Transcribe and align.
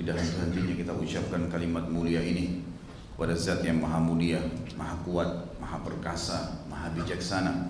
tidak 0.00 0.16
henti-hentinya 0.16 0.74
kita 0.80 0.92
ucapkan 0.96 1.52
kalimat 1.52 1.84
mulia 1.92 2.24
ini 2.24 2.64
kepada 3.12 3.36
zat 3.36 3.60
yang 3.60 3.84
maha 3.84 4.00
mulia, 4.00 4.40
maha 4.80 4.96
kuat, 5.04 5.28
maha 5.60 5.76
perkasa, 5.84 6.64
maha 6.72 6.88
bijaksana 6.96 7.68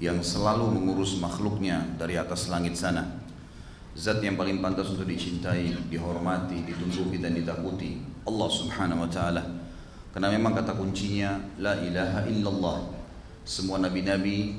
yang 0.00 0.16
selalu 0.24 0.72
mengurus 0.72 1.20
makhluknya 1.20 1.84
dari 2.00 2.16
atas 2.16 2.48
langit 2.48 2.72
sana. 2.80 3.04
Zat 3.92 4.24
yang 4.24 4.40
paling 4.40 4.64
pantas 4.64 4.96
untuk 4.96 5.04
dicintai, 5.04 5.76
dihormati, 5.92 6.64
ditunggu 6.64 7.12
dan 7.20 7.36
ditakuti 7.36 8.00
Allah 8.24 8.48
subhanahu 8.48 9.04
wa 9.04 9.10
ta'ala. 9.12 9.44
Karena 10.16 10.32
memang 10.32 10.56
kata 10.56 10.72
kuncinya 10.72 11.36
la 11.60 11.76
ilaha 11.76 12.24
illallah. 12.32 12.80
Semua 13.44 13.76
nabi-nabi 13.76 14.56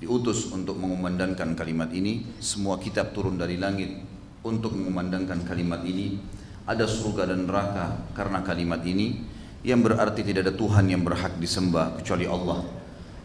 diutus 0.00 0.48
untuk 0.48 0.80
mengumandangkan 0.80 1.52
kalimat 1.52 1.92
ini. 1.92 2.24
Semua 2.40 2.80
kitab 2.80 3.12
turun 3.12 3.36
dari 3.36 3.60
langit 3.60 4.11
untuk 4.42 4.74
mengumandangkan 4.74 5.46
kalimat 5.46 5.86
ini 5.86 6.18
ada 6.66 6.86
surga 6.86 7.30
dan 7.30 7.46
neraka 7.46 8.10
karena 8.14 8.42
kalimat 8.42 8.82
ini 8.82 9.22
yang 9.62 9.82
berarti 9.82 10.26
tidak 10.26 10.50
ada 10.50 10.54
Tuhan 10.54 10.90
yang 10.90 11.02
berhak 11.06 11.38
disembah 11.38 11.98
kecuali 12.02 12.26
Allah. 12.26 12.66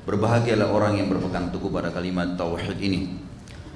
Berbahagialah 0.06 0.70
orang 0.70 1.02
yang 1.02 1.10
berpegang 1.10 1.50
teguh 1.50 1.74
pada 1.74 1.90
kalimat 1.90 2.38
tauhid 2.38 2.78
ini. 2.80 3.28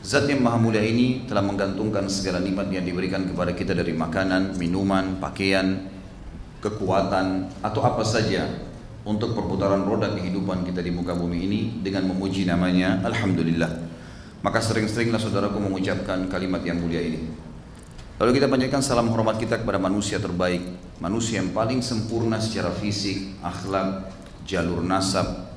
Zat 0.01 0.25
yang 0.25 0.41
maha 0.41 0.57
mulia 0.57 0.81
ini 0.81 1.29
telah 1.29 1.45
menggantungkan 1.45 2.09
segala 2.09 2.41
nikmat 2.41 2.73
yang 2.73 2.81
diberikan 2.81 3.21
kepada 3.25 3.53
kita 3.53 3.77
dari 3.77 3.93
makanan, 3.93 4.57
minuman, 4.57 5.21
pakaian, 5.21 5.77
kekuatan 6.61 7.49
atau 7.61 7.81
apa 7.85 8.01
saja 8.01 8.49
untuk 9.01 9.33
perputaran 9.33 9.81
roda 9.81 10.13
kehidupan 10.13 10.61
kita 10.65 10.81
di 10.81 10.93
muka 10.93 11.17
bumi 11.17 11.37
ini 11.45 11.61
dengan 11.81 12.13
memuji 12.13 12.45
namanya 12.45 13.01
Alhamdulillah. 13.01 13.90
Maka 14.41 14.57
sering-seringlah 14.57 15.21
saudaraku 15.21 15.61
mengucapkan 15.61 16.25
kalimat 16.25 16.65
yang 16.65 16.81
mulia 16.81 17.01
ini. 17.01 17.29
Lalu 18.17 18.37
kita 18.37 18.49
panjatkan 18.49 18.81
salam 18.81 19.09
hormat 19.09 19.37
kita 19.37 19.61
kepada 19.61 19.77
manusia 19.77 20.17
terbaik, 20.17 20.61
manusia 21.01 21.41
yang 21.41 21.53
paling 21.53 21.81
sempurna 21.81 22.37
secara 22.37 22.69
fisik, 22.73 23.37
akhlak, 23.41 24.13
jalur 24.45 24.81
nasab, 24.81 25.49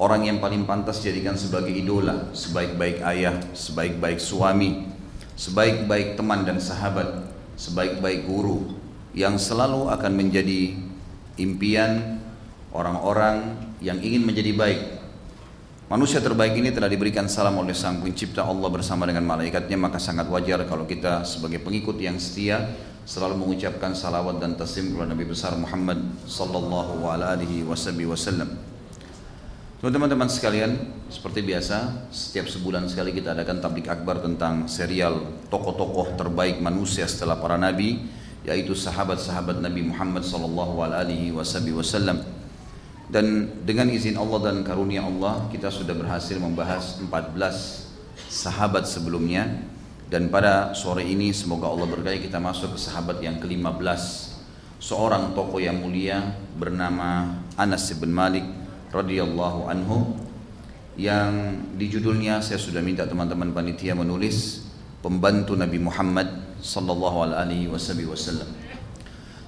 orang 0.00 0.28
yang 0.28 0.40
paling 0.40 0.64
pantas 0.68 1.00
jadikan 1.00 1.36
sebagai 1.36 1.72
idola, 1.72 2.32
sebaik-baik 2.32 3.04
ayah, 3.04 3.40
sebaik-baik 3.52 4.20
suami, 4.20 4.88
sebaik-baik 5.36 6.16
teman 6.16 6.44
dan 6.44 6.60
sahabat, 6.60 7.28
sebaik-baik 7.56 8.28
guru 8.28 8.76
yang 9.16 9.36
selalu 9.40 9.88
akan 9.88 10.12
menjadi 10.12 10.76
impian 11.40 12.20
orang-orang 12.74 13.56
yang 13.80 14.00
ingin 14.02 14.26
menjadi 14.26 14.52
baik 14.56 14.80
Manusia 15.94 16.18
terbaik 16.18 16.58
ini 16.58 16.74
telah 16.74 16.90
diberikan 16.90 17.30
salam 17.30 17.54
oleh 17.54 17.70
Sang 17.70 18.02
Pencipta 18.02 18.42
Allah 18.42 18.66
bersama 18.66 19.06
dengan 19.06 19.22
malaikatnya 19.30 19.78
maka 19.78 20.02
sangat 20.02 20.26
wajar 20.26 20.66
kalau 20.66 20.90
kita 20.90 21.22
sebagai 21.22 21.62
pengikut 21.62 21.94
yang 22.02 22.18
setia 22.18 22.66
selalu 23.06 23.38
mengucapkan 23.38 23.94
salawat 23.94 24.42
dan 24.42 24.58
taslim 24.58 24.90
kepada 24.90 25.14
Nabi 25.14 25.22
besar 25.22 25.54
Muhammad 25.54 26.02
sallallahu 26.26 26.98
alaihi 27.06 27.62
wasallam. 27.62 28.58
Teman-teman 29.78 30.26
sekalian, 30.26 30.82
seperti 31.14 31.46
biasa, 31.46 32.10
setiap 32.10 32.50
sebulan 32.50 32.90
sekali 32.90 33.14
kita 33.14 33.30
adakan 33.30 33.62
tablik 33.62 33.86
akbar 33.86 34.18
tentang 34.18 34.66
serial 34.66 35.22
tokoh-tokoh 35.46 36.18
terbaik 36.18 36.58
manusia 36.58 37.06
setelah 37.06 37.38
para 37.38 37.54
nabi, 37.54 38.02
yaitu 38.42 38.74
sahabat-sahabat 38.74 39.62
Nabi 39.62 39.86
Muhammad 39.86 40.26
sallallahu 40.26 40.90
alaihi 40.90 41.30
wasallam. 41.30 42.43
Dan 43.08 43.52
dengan 43.68 43.92
izin 43.92 44.16
Allah 44.16 44.50
dan 44.50 44.64
karunia 44.64 45.04
Allah 45.04 45.48
kita 45.52 45.68
sudah 45.68 45.92
berhasil 45.92 46.40
membahas 46.40 47.00
14 47.04 47.10
sahabat 48.32 48.88
sebelumnya 48.88 49.60
dan 50.08 50.28
pada 50.30 50.72
sore 50.76 51.04
ini 51.04 51.32
semoga 51.34 51.68
Allah 51.68 51.88
berkahi 51.90 52.22
kita 52.22 52.38
masuk 52.38 52.76
ke 52.76 52.78
sahabat 52.80 53.18
yang 53.24 53.40
ke-15 53.40 54.02
seorang 54.78 55.32
tokoh 55.32 55.58
yang 55.58 55.80
mulia 55.80 56.34
bernama 56.54 57.40
Anas 57.56 57.88
bin 57.96 58.12
Malik 58.12 58.44
radhiyallahu 58.94 59.66
anhu 59.66 60.14
yang 60.94 61.58
di 61.74 61.90
judulnya 61.90 62.38
saya 62.38 62.60
sudah 62.60 62.78
minta 62.78 63.02
teman-teman 63.02 63.50
panitia 63.50 63.98
menulis 63.98 64.62
pembantu 65.02 65.58
Nabi 65.58 65.82
Muhammad 65.82 66.58
sallallahu 66.62 67.34
alaihi 67.34 67.66
wasallam. 67.66 68.46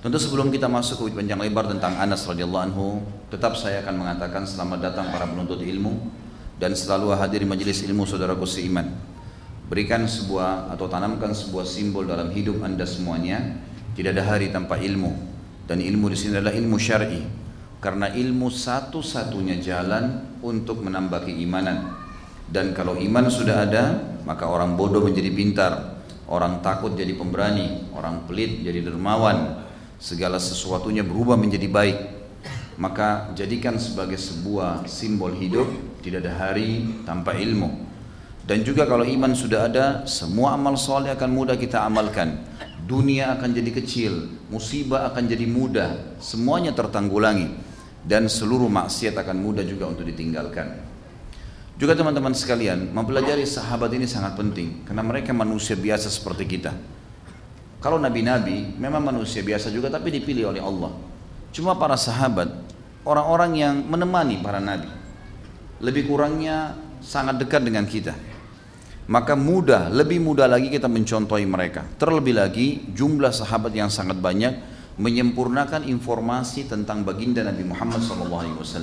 Tentu 0.07 0.23
sebelum 0.23 0.55
kita 0.55 0.71
masuk 0.71 1.11
ke 1.11 1.19
panjang 1.19 1.43
lebar 1.43 1.67
tentang 1.67 1.99
Anas 1.99 2.23
radhiyallahu 2.31 2.65
anhu, 2.71 3.03
tetap 3.27 3.59
saya 3.59 3.83
akan 3.83 4.07
mengatakan 4.07 4.47
selamat 4.47 4.79
datang 4.79 5.11
para 5.11 5.27
penuntut 5.27 5.59
ilmu 5.59 5.99
dan 6.63 6.79
selalu 6.79 7.11
hadir 7.19 7.43
di 7.43 7.51
majelis 7.51 7.83
ilmu 7.83 8.07
saudaraku 8.07 8.47
seiman. 8.47 8.87
Berikan 9.67 10.07
sebuah 10.07 10.71
atau 10.71 10.87
tanamkan 10.87 11.35
sebuah 11.35 11.67
simbol 11.67 12.07
dalam 12.07 12.31
hidup 12.31 12.63
Anda 12.63 12.87
semuanya. 12.87 13.59
Tidak 13.99 14.15
ada 14.15 14.23
hari 14.31 14.55
tanpa 14.55 14.79
ilmu 14.79 15.11
dan 15.67 15.83
ilmu 15.83 16.07
di 16.07 16.15
sini 16.15 16.39
adalah 16.39 16.55
ilmu 16.55 16.79
syar'i. 16.79 17.27
Karena 17.83 18.07
ilmu 18.07 18.47
satu-satunya 18.47 19.59
jalan 19.59 20.39
untuk 20.39 20.87
menambah 20.87 21.27
keimanan. 21.27 21.99
Dan 22.47 22.79
kalau 22.79 22.95
iman 22.95 23.27
sudah 23.27 23.67
ada, 23.67 24.15
maka 24.23 24.47
orang 24.47 24.79
bodoh 24.79 25.03
menjadi 25.03 25.35
pintar, 25.35 25.99
orang 26.31 26.63
takut 26.63 26.95
jadi 26.95 27.11
pemberani, 27.19 27.91
orang 27.91 28.23
pelit 28.31 28.63
jadi 28.63 28.87
dermawan, 28.87 29.66
segala 29.97 30.37
sesuatunya 30.37 31.01
berubah 31.01 31.41
menjadi 31.41 31.69
baik 31.69 31.99
maka 32.77 33.33
jadikan 33.33 33.81
sebagai 33.81 34.21
sebuah 34.21 34.85
simbol 34.85 35.33
hidup 35.33 35.65
tidak 36.05 36.29
ada 36.29 36.33
hari 36.37 36.85
tanpa 37.09 37.35
ilmu. 37.37 37.89
Dan 38.47 38.63
juga 38.63 38.87
kalau 38.87 39.03
iman 39.03 39.35
sudah 39.35 39.67
ada 39.67 39.87
semua 40.07 40.55
amal 40.55 40.79
soleh 40.79 41.11
akan 41.11 41.31
mudah 41.35 41.59
kita 41.59 41.83
amalkan. 41.83 42.47
Dunia 42.87 43.35
akan 43.35 43.51
jadi 43.51 43.71
kecil 43.75 44.31
musibah 44.47 45.11
akan 45.11 45.27
jadi 45.27 45.43
mudah 45.51 46.21
semuanya 46.23 46.71
tertanggulangi. 46.71 47.67
Dan 48.07 48.31
seluruh 48.31 48.71
maksiat 48.71 49.19
akan 49.19 49.43
mudah 49.43 49.67
juga 49.67 49.91
untuk 49.91 50.07
ditinggalkan. 50.07 50.79
Juga 51.75 51.99
teman-teman 51.99 52.31
sekalian 52.39 52.95
mempelajari 52.95 53.43
sahabat 53.43 53.91
ini 53.99 54.07
sangat 54.07 54.39
penting. 54.39 54.87
Karena 54.87 55.03
mereka 55.03 55.35
manusia 55.35 55.75
biasa 55.75 56.07
seperti 56.07 56.47
kita 56.47 56.71
kalau 57.87 58.03
nabi-nabi 58.03 58.75
memang 58.83 58.99
manusia 58.99 59.47
biasa 59.47 59.71
juga 59.71 59.87
tapi 59.87 60.11
dipilih 60.11 60.51
oleh 60.51 60.59
Allah. 60.59 60.91
Cuma 61.55 61.79
para 61.79 61.95
sahabat, 61.95 62.51
orang-orang 63.07 63.63
yang 63.63 63.75
menemani 63.87 64.43
para 64.43 64.59
nabi. 64.59 64.91
Lebih 65.79 66.11
kurangnya 66.11 66.75
sangat 66.99 67.39
dekat 67.39 67.63
dengan 67.63 67.87
kita. 67.87 68.11
Maka 69.07 69.39
mudah, 69.39 69.87
lebih 69.87 70.19
mudah 70.19 70.51
lagi 70.51 70.67
kita 70.67 70.91
mencontohi 70.91 71.47
mereka. 71.47 71.87
Terlebih 71.95 72.35
lagi 72.35 72.91
jumlah 72.91 73.31
sahabat 73.31 73.71
yang 73.71 73.87
sangat 73.87 74.19
banyak 74.19 74.59
menyempurnakan 74.99 75.87
informasi 75.87 76.67
tentang 76.67 77.07
baginda 77.07 77.47
Nabi 77.47 77.71
Muhammad 77.71 78.03
SAW. 78.03 78.83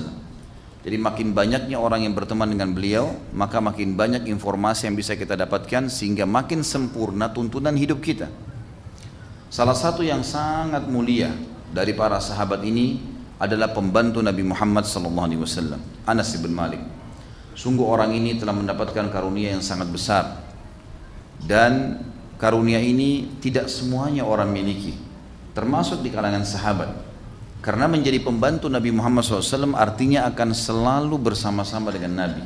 Jadi 0.80 0.96
makin 0.96 1.36
banyaknya 1.36 1.76
orang 1.76 2.08
yang 2.08 2.16
berteman 2.16 2.48
dengan 2.48 2.72
beliau, 2.72 3.12
maka 3.36 3.60
makin 3.60 4.00
banyak 4.00 4.24
informasi 4.32 4.88
yang 4.88 4.96
bisa 4.96 5.12
kita 5.12 5.36
dapatkan 5.36 5.92
sehingga 5.92 6.24
makin 6.24 6.64
sempurna 6.64 7.28
tuntunan 7.28 7.76
hidup 7.76 8.00
kita. 8.00 8.32
Salah 9.54 9.78
satu 9.78 10.02
yang 10.02 10.26
sangat 10.26 10.90
mulia 10.90 11.30
dari 11.70 11.94
para 11.94 12.18
sahabat 12.18 12.58
ini 12.66 12.98
adalah 13.38 13.70
pembantu 13.70 14.18
Nabi 14.18 14.42
Muhammad 14.42 14.82
SAW, 14.82 15.78
Anas 16.10 16.34
bin 16.42 16.50
Malik. 16.50 16.82
Sungguh 17.54 17.86
orang 17.86 18.10
ini 18.18 18.34
telah 18.34 18.50
mendapatkan 18.50 19.06
karunia 19.14 19.54
yang 19.54 19.62
sangat 19.62 19.94
besar 19.94 20.42
dan 21.38 22.02
karunia 22.34 22.82
ini 22.82 23.38
tidak 23.38 23.70
semuanya 23.70 24.26
orang 24.26 24.50
miliki, 24.50 24.98
termasuk 25.54 26.02
di 26.02 26.10
kalangan 26.10 26.42
sahabat. 26.42 26.90
Karena 27.62 27.86
menjadi 27.86 28.26
pembantu 28.26 28.66
Nabi 28.66 28.90
Muhammad 28.90 29.22
SAW 29.22 29.78
artinya 29.78 30.26
akan 30.34 30.50
selalu 30.50 31.30
bersama-sama 31.30 31.94
dengan 31.94 32.26
Nabi. 32.26 32.42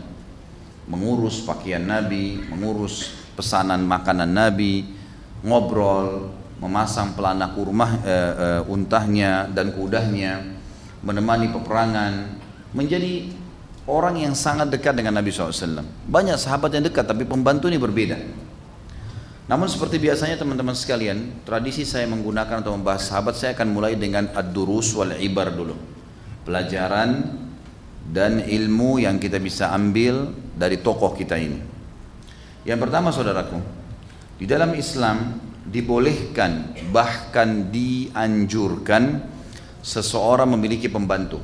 Mengurus 0.93 1.41
pakaian 1.41 1.89
Nabi, 1.89 2.37
mengurus 2.53 3.17
pesanan 3.33 3.81
makanan 3.89 4.29
Nabi, 4.29 4.93
ngobrol, 5.41 6.38
memasang 6.59 7.15
pelana 7.15 7.55
kurma 7.55 8.03
e, 8.03 8.15
e, 8.15 8.49
untahnya 8.67 9.47
dan 9.51 9.71
kudahnya, 9.75 10.43
menemani 11.07 11.55
peperangan, 11.55 12.39
menjadi 12.75 13.31
orang 13.87 14.21
yang 14.21 14.35
sangat 14.35 14.69
dekat 14.69 14.99
dengan 14.99 15.17
Nabi 15.17 15.31
SAW. 15.31 15.83
Banyak 16.11 16.37
sahabat 16.37 16.75
yang 16.75 16.85
dekat, 16.85 17.07
tapi 17.07 17.25
pembantu 17.25 17.71
ini 17.71 17.79
berbeda. 17.81 18.19
Namun 19.49 19.65
seperti 19.65 19.97
biasanya 19.97 20.37
teman-teman 20.37 20.77
sekalian, 20.77 21.41
tradisi 21.49 21.89
saya 21.89 22.05
menggunakan 22.05 22.61
atau 22.61 22.77
membahas 22.77 23.09
sahabat, 23.09 23.33
saya 23.33 23.57
akan 23.57 23.73
mulai 23.73 23.97
dengan 23.97 24.29
ad-durus 24.37 24.93
wal 24.93 25.17
ibar 25.17 25.57
dulu. 25.57 25.73
Pelajaran 26.45 27.25
dan 28.13 28.45
ilmu 28.45 29.01
yang 29.01 29.17
kita 29.17 29.41
bisa 29.41 29.73
ambil 29.73 30.37
dari 30.53 30.77
tokoh 30.85 31.17
kita 31.17 31.41
ini. 31.41 31.65
Yang 32.69 32.79
pertama 32.85 33.09
saudaraku, 33.09 33.57
di 34.37 34.45
dalam 34.45 34.77
Islam 34.77 35.48
dibolehkan 35.69 36.75
bahkan 36.89 37.69
dianjurkan 37.69 39.21
seseorang 39.85 40.49
memiliki 40.57 40.89
pembantu. 40.89 41.41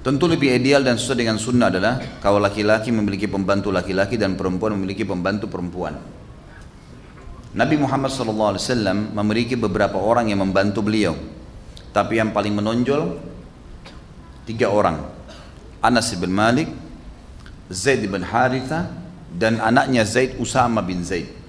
Tentu 0.00 0.24
lebih 0.24 0.48
ideal 0.56 0.80
dan 0.80 0.96
sesuai 0.96 1.20
dengan 1.20 1.36
sunnah 1.36 1.68
adalah 1.68 2.00
kalau 2.24 2.40
laki-laki 2.40 2.88
memiliki 2.88 3.28
pembantu 3.28 3.68
laki-laki 3.68 4.16
dan 4.16 4.32
perempuan 4.32 4.72
memiliki 4.72 5.04
pembantu 5.04 5.52
perempuan. 5.52 6.00
Nabi 7.52 7.76
Muhammad 7.76 8.08
SAW 8.08 8.56
memiliki 9.12 9.60
beberapa 9.60 10.00
orang 10.00 10.32
yang 10.32 10.40
membantu 10.40 10.80
beliau. 10.86 11.18
Tapi 11.90 12.22
yang 12.22 12.30
paling 12.30 12.54
menonjol 12.54 13.18
tiga 14.46 14.70
orang. 14.70 15.02
Anas 15.82 16.14
bin 16.14 16.30
Malik, 16.30 16.70
Zaid 17.68 18.06
bin 18.06 18.22
Haritha, 18.22 18.88
dan 19.34 19.58
anaknya 19.58 20.06
Zaid 20.06 20.38
Usama 20.38 20.80
bin 20.80 21.02
Zaid. 21.02 21.39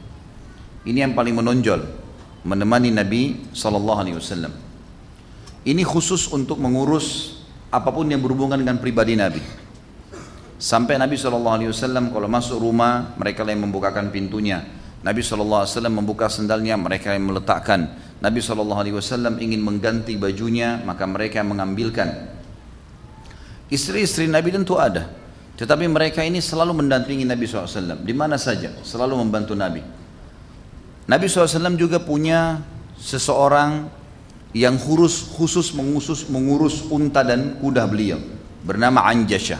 Ini 0.81 1.05
yang 1.09 1.13
paling 1.13 1.37
menonjol 1.37 1.81
menemani 2.45 2.89
Nabi 2.89 3.53
SAW. 3.53 4.49
Ini 5.61 5.83
khusus 5.85 6.29
untuk 6.33 6.57
mengurus 6.57 7.37
apa 7.69 7.93
pun 7.93 8.09
yang 8.09 8.19
berhubungan 8.19 8.57
dengan 8.57 8.81
pribadi 8.81 9.13
Nabi. 9.13 9.41
Sampai 10.57 10.97
Nabi 10.97 11.17
SAW 11.17 12.09
kalau 12.09 12.27
masuk 12.29 12.61
rumah 12.61 13.13
mereka 13.17 13.45
yang 13.45 13.65
membukakan 13.65 14.09
pintunya 14.09 14.81
Nabi 15.01 15.25
SAW 15.25 15.65
membuka 15.89 16.29
sendalnya, 16.29 16.77
mereka 16.77 17.17
yang 17.17 17.25
meletakkan. 17.33 17.89
Nabi 18.21 18.37
SAW 18.37 19.41
ingin 19.41 19.57
mengganti 19.57 20.13
bajunya, 20.13 20.77
maka 20.85 21.09
mereka 21.09 21.41
mengambilkan. 21.41 22.37
Istri-istri 23.73 24.29
Nabi 24.29 24.53
tentu 24.53 24.77
ada. 24.77 25.09
Tetapi 25.57 25.89
mereka 25.89 26.21
ini 26.21 26.37
selalu 26.37 26.85
mendampingi 26.85 27.25
Nabi 27.25 27.49
SAW. 27.49 27.97
Di 28.05 28.13
mana 28.13 28.37
saja, 28.37 28.69
selalu 28.85 29.25
membantu 29.25 29.57
Nabi. 29.57 29.81
Nabi 31.09 31.25
SAW 31.25 31.77
juga 31.77 31.97
punya 32.01 32.61
seseorang 32.97 33.89
yang 34.51 34.75
khusus, 34.75 35.31
khusus 35.31 35.71
mengusus, 35.73 36.27
mengurus 36.27 36.85
unta 36.91 37.23
dan 37.23 37.57
kuda 37.57 37.87
beliau. 37.87 38.19
Bernama 38.61 39.07
Anjasha. 39.09 39.57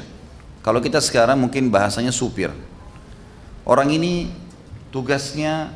Kalau 0.62 0.78
kita 0.78 1.02
sekarang 1.02 1.42
mungkin 1.42 1.74
bahasanya 1.74 2.14
supir. 2.14 2.54
Orang 3.66 3.90
ini 3.90 4.42
Tugasnya 4.92 5.72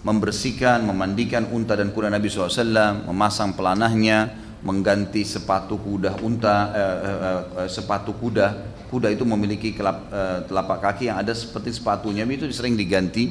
membersihkan, 0.00 0.80
memandikan 0.88 1.44
unta 1.52 1.76
dan 1.76 1.92
kuda 1.92 2.08
Nabi 2.08 2.32
SAW, 2.32 3.04
memasang 3.04 3.52
pelanahnya, 3.52 4.32
mengganti 4.64 5.20
sepatu 5.20 5.76
kuda 5.76 6.16
unta, 6.24 6.72
eh, 6.72 6.96
eh, 7.04 7.40
eh, 7.60 7.68
sepatu 7.68 8.16
kuda. 8.16 8.72
Kuda 8.88 9.12
itu 9.12 9.28
memiliki 9.28 9.76
kelap, 9.76 10.08
eh, 10.08 10.48
telapak 10.48 10.80
kaki 10.80 11.12
yang 11.12 11.20
ada 11.20 11.36
seperti 11.36 11.76
sepatunya, 11.76 12.24
itu 12.24 12.48
sering 12.56 12.72
diganti. 12.72 13.28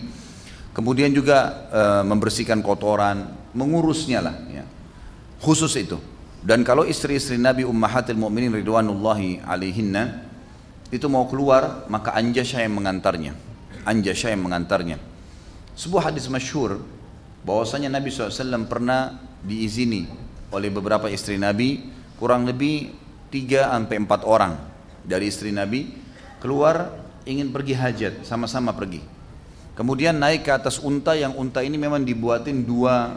Kemudian 0.71 1.11
juga 1.11 1.67
eh, 1.71 2.03
membersihkan 2.07 2.63
kotoran, 2.63 3.27
mengurusnya 3.51 4.19
lah. 4.23 4.35
Ya. 4.47 4.63
Khusus 5.43 5.75
itu. 5.75 5.99
Dan 6.41 6.65
kalau 6.65 6.87
istri-istri 6.87 7.37
Nabi 7.37 7.67
Ummahatil 7.67 8.17
Mu'minin 8.17 8.49
Ridwanullahi 8.55 9.45
alaihinna 9.45 10.25
itu 10.89 11.05
mau 11.05 11.29
keluar, 11.29 11.85
maka 11.85 12.17
Anjasya 12.17 12.65
yang 12.65 12.81
mengantarnya. 12.81 13.37
Anjasha 13.85 14.33
yang 14.33 14.41
mengantarnya. 14.41 14.97
Sebuah 15.77 16.11
hadis 16.11 16.25
masyhur 16.27 16.81
bahwasanya 17.45 17.89
Nabi 17.89 18.11
SAW 18.11 18.65
pernah 18.69 19.17
diizini 19.41 20.05
oleh 20.53 20.69
beberapa 20.69 21.07
istri 21.09 21.39
Nabi 21.39 21.89
kurang 22.19 22.45
lebih 22.45 22.93
3 23.33 23.71
sampai 23.71 23.97
4 24.03 24.27
orang 24.27 24.53
dari 25.01 25.31
istri 25.31 25.49
Nabi 25.49 25.89
keluar 26.43 26.91
ingin 27.25 27.49
pergi 27.49 27.73
hajat 27.73 28.13
sama-sama 28.27 28.75
pergi. 28.75 29.01
Kemudian 29.71 30.19
naik 30.19 30.43
ke 30.43 30.51
atas 30.51 30.83
unta 30.83 31.15
yang 31.15 31.31
unta 31.39 31.63
ini 31.63 31.79
memang 31.79 32.03
dibuatin 32.03 32.67
dua 32.67 33.15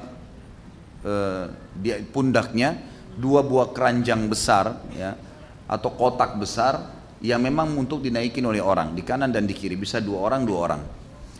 eh, 1.02 1.44
di 1.74 1.90
pundaknya 2.14 2.78
dua 3.18 3.42
buah 3.42 3.74
keranjang 3.74 4.26
besar 4.30 4.78
ya 4.94 5.18
atau 5.66 5.90
kotak 5.94 6.38
besar 6.38 6.94
yang 7.24 7.40
memang 7.40 7.72
untuk 7.74 8.04
dinaikin 8.04 8.44
oleh 8.44 8.60
orang 8.60 8.92
di 8.92 9.00
kanan 9.00 9.32
dan 9.32 9.48
di 9.48 9.56
kiri. 9.56 9.74
Bisa 9.80 9.98
dua 9.98 10.28
orang 10.28 10.44
dua 10.44 10.58
orang. 10.60 10.82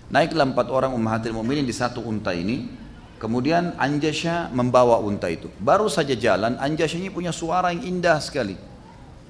Naiklah 0.08 0.48
empat 0.48 0.68
orang 0.72 0.92
ummahatil 0.96 1.36
mu'minin 1.36 1.64
di 1.64 1.74
satu 1.76 2.00
unta 2.04 2.32
ini. 2.32 2.82
Kemudian 3.14 3.78
Anjasya 3.80 4.52
membawa 4.52 5.00
unta 5.00 5.30
itu. 5.32 5.48
Baru 5.56 5.88
saja 5.88 6.12
jalan 6.12 6.60
Anjasya 6.60 7.00
ini 7.00 7.08
punya 7.08 7.32
suara 7.32 7.72
yang 7.72 7.84
indah 7.84 8.20
sekali. 8.20 8.56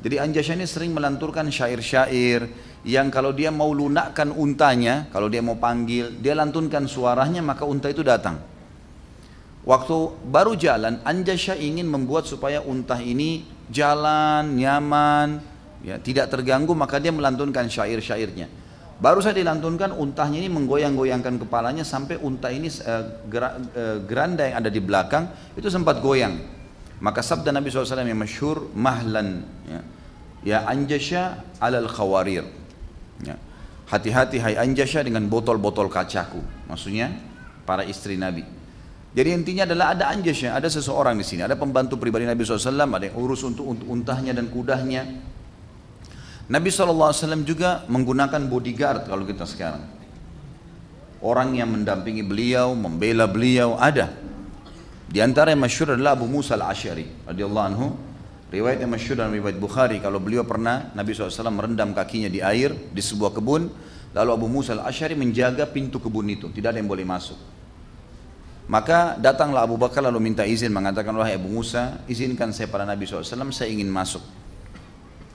Jadi 0.03 0.19
Anjasya 0.19 0.59
ini 0.59 0.67
sering 0.67 0.91
melanturkan 0.91 1.47
syair-syair 1.47 2.49
yang 2.85 3.09
kalau 3.09 3.33
dia 3.33 3.49
mau 3.49 3.73
lunakkan 3.73 4.29
untanya 4.31 5.09
kalau 5.09 5.33
dia 5.33 5.41
mau 5.41 5.57
panggil 5.57 6.21
dia 6.21 6.37
lantunkan 6.37 6.85
suaranya 6.85 7.41
maka 7.41 7.65
unta 7.65 7.89
itu 7.89 8.05
datang 8.05 8.55
Waktu 9.65 9.97
baru 10.29 10.53
jalan, 10.61 11.01
Anjasya 11.09 11.57
ingin 11.57 11.89
membuat 11.89 12.29
supaya 12.29 12.61
unta 12.61 13.01
ini 13.01 13.49
jalan, 13.73 14.61
nyaman, 14.61 15.41
ya, 15.81 15.97
tidak 15.97 16.29
terganggu 16.29 16.77
maka 16.77 17.01
dia 17.01 17.09
melantunkan 17.09 17.65
syair-syairnya. 17.73 18.45
Baru 19.01 19.25
saya 19.25 19.41
dilantunkan 19.41 19.97
untahnya 19.97 20.45
ini 20.45 20.53
menggoyang-goyangkan 20.53 21.41
kepalanya 21.49 21.81
sampai 21.81 22.21
unta 22.21 22.53
ini 22.53 22.69
uh, 22.69 23.25
gera, 23.25 23.57
uh, 23.57 23.99
geranda 24.05 24.45
yang 24.45 24.61
ada 24.61 24.69
di 24.69 24.85
belakang 24.85 25.33
itu 25.57 25.67
sempat 25.73 26.05
goyang. 26.05 26.37
Maka 27.01 27.25
sabda 27.25 27.49
Nabi 27.49 27.73
SAW 27.73 28.05
yang 28.05 28.21
masyhur 28.21 28.69
mahlan 28.77 29.49
ya, 29.65 29.81
ya 30.45 30.59
anjasya 30.69 31.57
alal 31.57 31.89
khawarir. 31.89 32.45
Ya. 33.23 33.39
Hati-hati 33.87 34.41
hai 34.43 34.59
anjasya 34.59 35.07
dengan 35.07 35.29
botol-botol 35.31 35.87
kacaku. 35.93 36.43
Maksudnya 36.67 37.15
para 37.69 37.87
istri 37.87 38.19
Nabi. 38.19 38.43
Jadi 39.15 39.31
intinya 39.31 39.63
adalah 39.63 39.95
ada 39.95 40.11
anjasya, 40.11 40.59
ada 40.59 40.67
seseorang 40.67 41.15
di 41.15 41.23
sini, 41.23 41.47
ada 41.47 41.55
pembantu 41.55 41.95
pribadi 41.95 42.27
Nabi 42.27 42.43
SAW, 42.43 42.75
ada 42.75 43.07
yang 43.07 43.15
urus 43.15 43.47
untuk, 43.47 43.63
untuk 43.71 43.87
untahnya 43.87 44.35
dan 44.35 44.51
kudahnya, 44.51 45.07
Nabi 46.45 46.69
SAW 46.69 47.15
juga 47.47 47.87
menggunakan 47.89 48.43
bodyguard 48.51 49.09
kalau 49.09 49.25
kita 49.25 49.49
sekarang. 49.49 49.87
Orang 51.25 51.57
yang 51.57 51.73
mendampingi 51.73 52.21
beliau, 52.21 52.77
membela 52.77 53.25
beliau 53.25 53.81
ada. 53.81 54.13
Di 55.09 55.25
antara 55.25 55.57
yang 55.57 55.65
masyhur 55.65 55.97
adalah 55.97 56.19
Abu 56.19 56.29
Musa 56.29 56.53
al-Ash'ari 56.59 57.25
radhiyallahu 57.25 57.67
anhu. 57.71 57.87
Riwayat 58.55 58.87
yang 58.87 58.93
masyhur 58.95 59.19
dalam 59.19 59.35
riwayat 59.35 59.59
Bukhari 59.59 59.99
kalau 59.99 60.23
beliau 60.23 60.47
pernah 60.47 60.95
Nabi 60.95 61.11
SAW 61.11 61.51
merendam 61.51 61.91
kakinya 61.91 62.31
di 62.31 62.39
air 62.39 62.71
di 62.71 63.03
sebuah 63.03 63.35
kebun, 63.35 63.67
lalu 64.15 64.31
Abu 64.31 64.47
Musa 64.47 64.79
al-Ash'ari 64.79 65.19
menjaga 65.19 65.67
pintu 65.67 65.99
kebun 65.99 66.31
itu, 66.31 66.47
tidak 66.55 66.71
ada 66.71 66.79
yang 66.79 66.87
boleh 66.87 67.03
masuk. 67.03 67.35
Maka 68.71 69.19
datanglah 69.19 69.67
Abu 69.67 69.75
Bakar 69.75 70.07
lalu 70.07 70.23
minta 70.23 70.47
izin 70.47 70.71
mengatakan 70.71 71.11
wahai 71.19 71.35
Abu 71.35 71.51
Musa, 71.51 71.99
izinkan 72.07 72.55
saya 72.55 72.71
pada 72.71 72.87
Nabi 72.87 73.11
SAW, 73.11 73.27
saya 73.51 73.69
ingin 73.69 73.91
masuk. 73.91 74.23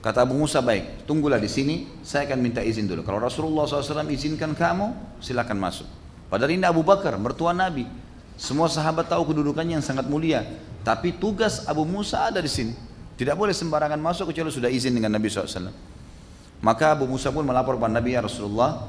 Kata 0.00 0.24
Abu 0.24 0.40
Musa 0.40 0.64
baik, 0.64 1.04
tunggulah 1.04 1.36
di 1.36 1.46
sini, 1.46 2.00
saya 2.00 2.24
akan 2.24 2.40
minta 2.40 2.64
izin 2.64 2.88
dulu. 2.88 3.04
Kalau 3.04 3.20
Rasulullah 3.20 3.68
SAW 3.68 4.08
izinkan 4.08 4.56
kamu, 4.56 5.20
silakan 5.20 5.60
masuk. 5.60 5.84
Padahal 6.32 6.56
ini 6.56 6.64
Abu 6.64 6.80
Bakar, 6.80 7.20
mertua 7.20 7.52
Nabi. 7.52 7.84
Semua 8.40 8.72
sahabat 8.72 9.12
tahu 9.12 9.28
kedudukannya 9.28 9.76
yang 9.76 9.84
sangat 9.84 10.08
mulia. 10.08 10.48
Tapi 10.80 11.20
tugas 11.20 11.68
Abu 11.68 11.84
Musa 11.84 12.24
ada 12.32 12.40
di 12.40 12.48
sini. 12.48 12.89
Tidak 13.20 13.36
boleh 13.36 13.52
sembarangan 13.52 14.00
masuk 14.00 14.32
kecuali 14.32 14.48
sudah 14.48 14.72
izin 14.72 14.96
dengan 14.96 15.12
Nabi 15.12 15.28
SAW. 15.28 15.68
Maka 16.64 16.96
Abu 16.96 17.04
Musa 17.04 17.28
pun 17.28 17.44
melapor 17.44 17.76
kepada 17.76 18.00
Nabi 18.00 18.16
ya 18.16 18.24
Rasulullah, 18.24 18.88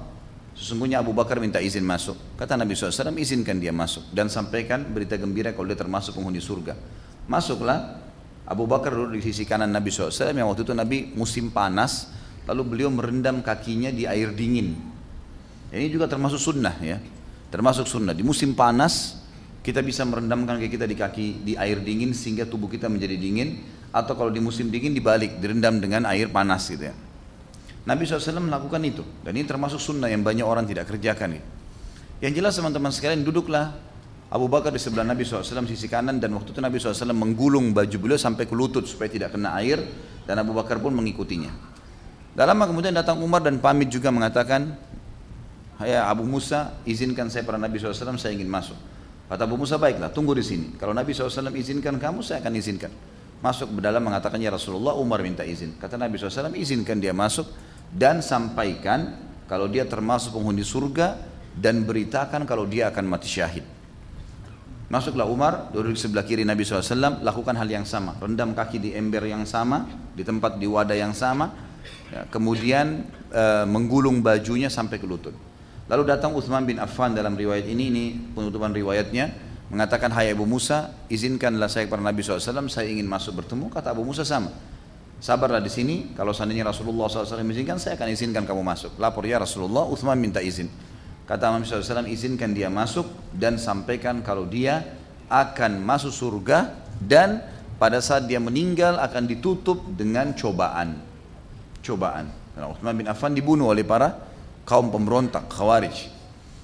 sesungguhnya 0.56 1.04
Abu 1.04 1.12
Bakar 1.12 1.44
minta 1.44 1.60
izin 1.60 1.84
masuk. 1.84 2.16
Kata 2.40 2.56
Nabi 2.56 2.72
SAW, 2.72 3.12
izinkan 3.20 3.60
dia 3.60 3.76
masuk. 3.76 4.08
Dan 4.16 4.32
sampaikan 4.32 4.88
berita 4.88 5.20
gembira 5.20 5.52
kalau 5.52 5.68
dia 5.68 5.76
termasuk 5.76 6.16
penghuni 6.16 6.40
surga. 6.40 6.80
Masuklah, 7.28 8.00
Abu 8.48 8.68
Bakar 8.68 8.92
duduk 8.92 9.16
di 9.16 9.24
sisi 9.24 9.48
kanan 9.48 9.72
Nabi 9.72 9.92
SAW 9.92 10.36
yang 10.36 10.48
waktu 10.52 10.68
itu 10.68 10.74
Nabi 10.76 10.98
musim 11.16 11.52
panas 11.56 12.12
lalu 12.44 12.68
beliau 12.68 12.90
merendam 12.92 13.40
kakinya 13.40 13.94
di 13.94 14.04
air 14.04 14.36
dingin 14.36 14.76
ini 15.72 15.88
juga 15.88 16.12
termasuk 16.12 16.36
sunnah 16.36 16.76
ya 16.84 17.00
termasuk 17.48 17.88
sunnah 17.88 18.12
di 18.12 18.28
musim 18.28 18.52
panas 18.52 19.24
kita 19.64 19.80
bisa 19.86 20.04
merendamkan 20.04 20.60
kaki 20.60 20.68
kita 20.68 20.86
di 20.90 20.96
kaki 21.00 21.28
di 21.48 21.54
air 21.56 21.80
dingin 21.80 22.12
sehingga 22.12 22.44
tubuh 22.44 22.68
kita 22.68 22.92
menjadi 22.92 23.16
dingin 23.16 23.62
atau 23.92 24.14
kalau 24.16 24.32
di 24.32 24.40
musim 24.40 24.72
dingin 24.72 24.96
dibalik 24.96 25.40
direndam 25.44 25.80
dengan 25.80 26.08
air 26.08 26.32
panas 26.32 26.68
gitu 26.68 26.88
ya 26.92 26.96
Nabi 27.84 28.08
SAW 28.08 28.40
melakukan 28.40 28.82
itu 28.88 29.04
dan 29.24 29.36
ini 29.36 29.44
termasuk 29.44 29.78
sunnah 29.78 30.08
yang 30.08 30.24
banyak 30.24 30.46
orang 30.48 30.64
tidak 30.64 30.88
kerjakan 30.88 31.38
ya. 31.38 31.44
yang 32.24 32.34
jelas 32.34 32.56
teman-teman 32.56 32.90
sekalian 32.90 33.22
duduklah 33.26 33.74
Abu 34.32 34.48
Bakar 34.48 34.72
di 34.72 34.80
sebelah 34.80 35.04
Nabi 35.04 35.28
SAW 35.28 35.68
sisi 35.68 35.92
kanan 35.92 36.24
dan 36.24 36.32
waktu 36.32 36.56
itu 36.56 36.64
Nabi 36.64 36.80
SAW 36.80 37.12
menggulung 37.12 37.76
baju 37.76 37.98
beliau 38.00 38.16
sampai 38.16 38.48
ke 38.48 38.56
lutut 38.56 38.88
supaya 38.88 39.12
tidak 39.12 39.36
kena 39.36 39.60
air 39.60 39.84
dan 40.24 40.40
Abu 40.40 40.56
Bakar 40.56 40.80
pun 40.80 40.96
mengikutinya. 40.96 41.52
Dalam 42.32 42.64
kemudian 42.64 42.96
datang 42.96 43.20
Umar 43.20 43.44
dan 43.44 43.60
pamit 43.60 43.92
juga 43.92 44.08
mengatakan, 44.08 44.72
Ya 45.84 46.08
Abu 46.08 46.24
Musa 46.24 46.80
izinkan 46.88 47.28
saya 47.28 47.44
pada 47.44 47.60
Nabi 47.60 47.76
SAW 47.76 48.16
saya 48.16 48.32
ingin 48.32 48.48
masuk. 48.48 48.78
Kata 49.28 49.44
Abu 49.44 49.60
Musa 49.60 49.76
baiklah 49.76 50.14
tunggu 50.14 50.32
di 50.38 50.46
sini. 50.46 50.80
Kalau 50.80 50.96
Nabi 50.96 51.12
SAW 51.12 51.52
izinkan 51.58 51.98
kamu 51.98 52.24
saya 52.24 52.40
akan 52.40 52.54
izinkan. 52.56 52.92
Masuk 53.42 53.74
ke 53.74 53.82
dalam 53.82 54.06
mengatakan 54.06 54.38
ya 54.38 54.54
Rasulullah 54.54 54.94
Umar 54.94 55.26
minta 55.26 55.42
izin. 55.42 55.74
Kata 55.82 55.98
Nabi 55.98 56.22
SAW 56.22 56.54
izinkan 56.54 57.02
dia 57.02 57.10
masuk 57.10 57.50
dan 57.90 58.22
sampaikan 58.22 59.18
kalau 59.50 59.66
dia 59.66 59.84
termasuk 59.84 60.38
penghuni 60.38 60.62
surga 60.62 61.18
dan 61.58 61.84
beritakan 61.84 62.48
kalau 62.48 62.70
dia 62.70 62.88
akan 62.94 63.04
mati 63.10 63.28
syahid. 63.28 63.66
Masuklah 64.92 65.24
Umar, 65.24 65.72
duduk 65.72 65.96
sebelah 65.96 66.28
kiri 66.28 66.44
Nabi 66.44 66.68
SAW, 66.68 67.24
lakukan 67.24 67.56
hal 67.56 67.68
yang 67.72 67.88
sama. 67.88 68.20
Rendam 68.20 68.52
kaki 68.52 68.76
di 68.76 68.90
ember 68.92 69.24
yang 69.24 69.48
sama, 69.48 69.88
di 70.12 70.20
tempat 70.20 70.60
di 70.60 70.68
wadah 70.68 71.00
yang 71.00 71.16
sama. 71.16 71.48
Ya, 72.12 72.28
kemudian 72.28 73.08
e, 73.32 73.44
menggulung 73.72 74.20
bajunya 74.20 74.68
sampai 74.68 75.00
ke 75.00 75.08
lutut. 75.08 75.32
Lalu 75.88 76.04
datang 76.12 76.36
Uthman 76.36 76.68
bin 76.68 76.76
Affan 76.76 77.16
dalam 77.16 77.40
riwayat 77.40 77.72
ini, 77.72 77.88
ini 77.88 78.06
penutupan 78.36 78.76
riwayatnya, 78.76 79.32
mengatakan, 79.72 80.12
Hai 80.12 80.36
Abu 80.36 80.44
Musa, 80.44 80.92
izinkanlah 81.08 81.72
saya 81.72 81.88
kepada 81.88 82.04
Nabi 82.04 82.20
SAW, 82.20 82.68
saya 82.68 82.88
ingin 82.92 83.08
masuk 83.08 83.40
bertemu. 83.42 83.72
Kata 83.72 83.96
Abu 83.96 84.04
Musa 84.04 84.28
sama. 84.28 84.52
Sabarlah 85.24 85.64
di 85.64 85.72
sini, 85.72 86.12
kalau 86.18 86.36
seandainya 86.36 86.68
Rasulullah 86.68 87.08
SAW 87.08 87.46
izinkan, 87.56 87.80
saya 87.80 87.96
akan 87.96 88.10
izinkan 88.12 88.44
kamu 88.44 88.62
masuk. 88.66 89.00
Lapor 89.00 89.24
ya 89.24 89.40
Rasulullah, 89.40 89.88
Uthman 89.88 90.20
minta 90.20 90.44
izin. 90.44 90.68
Kata 91.24 91.56
Nabi 91.56 91.64
SAW, 91.64 92.10
izinkan 92.12 92.52
dia 92.52 92.68
masuk 92.68 93.08
dan 93.32 93.56
sampaikan 93.56 94.20
kalau 94.20 94.44
dia 94.44 94.84
akan 95.32 95.80
masuk 95.80 96.12
surga 96.12 96.76
dan 97.00 97.40
pada 97.80 98.04
saat 98.04 98.28
dia 98.28 98.38
meninggal 98.38 99.00
akan 99.00 99.24
ditutup 99.26 99.80
dengan 99.96 100.36
cobaan. 100.36 101.00
Cobaan. 101.80 102.28
Karena 102.52 102.68
Uthman 102.68 102.94
bin 103.00 103.08
Affan 103.08 103.32
dibunuh 103.32 103.72
oleh 103.72 103.88
para 103.88 104.20
kaum 104.68 104.92
pemberontak 104.92 105.48
Khawarij. 105.48 106.21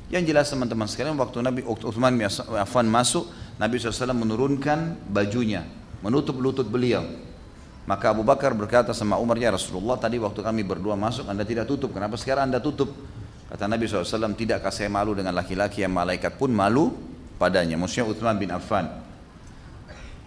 Yang 0.07 0.23
jelas 0.31 0.47
teman-teman 0.47 0.87
sekalian 0.87 1.19
waktu 1.19 1.43
Nabi 1.43 1.61
Uthman 1.67 2.15
bin 2.15 2.31
Affan 2.55 2.87
masuk, 2.87 3.27
Nabi 3.59 3.75
SAW 3.75 4.15
menurunkan 4.15 4.95
bajunya, 5.11 5.67
menutup 5.99 6.39
lutut 6.39 6.63
beliau. 6.63 7.03
Maka 7.83 8.15
Abu 8.15 8.23
Bakar 8.23 8.55
berkata 8.55 8.95
sama 8.95 9.19
Umar, 9.19 9.35
ya 9.35 9.51
Rasulullah 9.51 9.99
tadi 9.99 10.15
waktu 10.19 10.39
kami 10.39 10.63
berdua 10.63 10.95
masuk 10.95 11.27
anda 11.27 11.43
tidak 11.43 11.67
tutup, 11.67 11.91
kenapa 11.91 12.15
sekarang 12.15 12.51
anda 12.51 12.63
tutup? 12.63 12.91
Kata 13.47 13.63
Nabi 13.67 13.87
SAW, 13.87 14.35
tidakkah 14.35 14.71
saya 14.71 14.91
malu 14.91 15.15
dengan 15.15 15.31
laki-laki 15.31 15.83
yang 15.83 15.95
malaikat 15.95 16.35
pun 16.35 16.51
malu 16.51 16.91
padanya. 17.39 17.79
Maksudnya 17.79 18.11
Uthman 18.11 18.35
bin 18.35 18.51
Affan. 18.51 18.91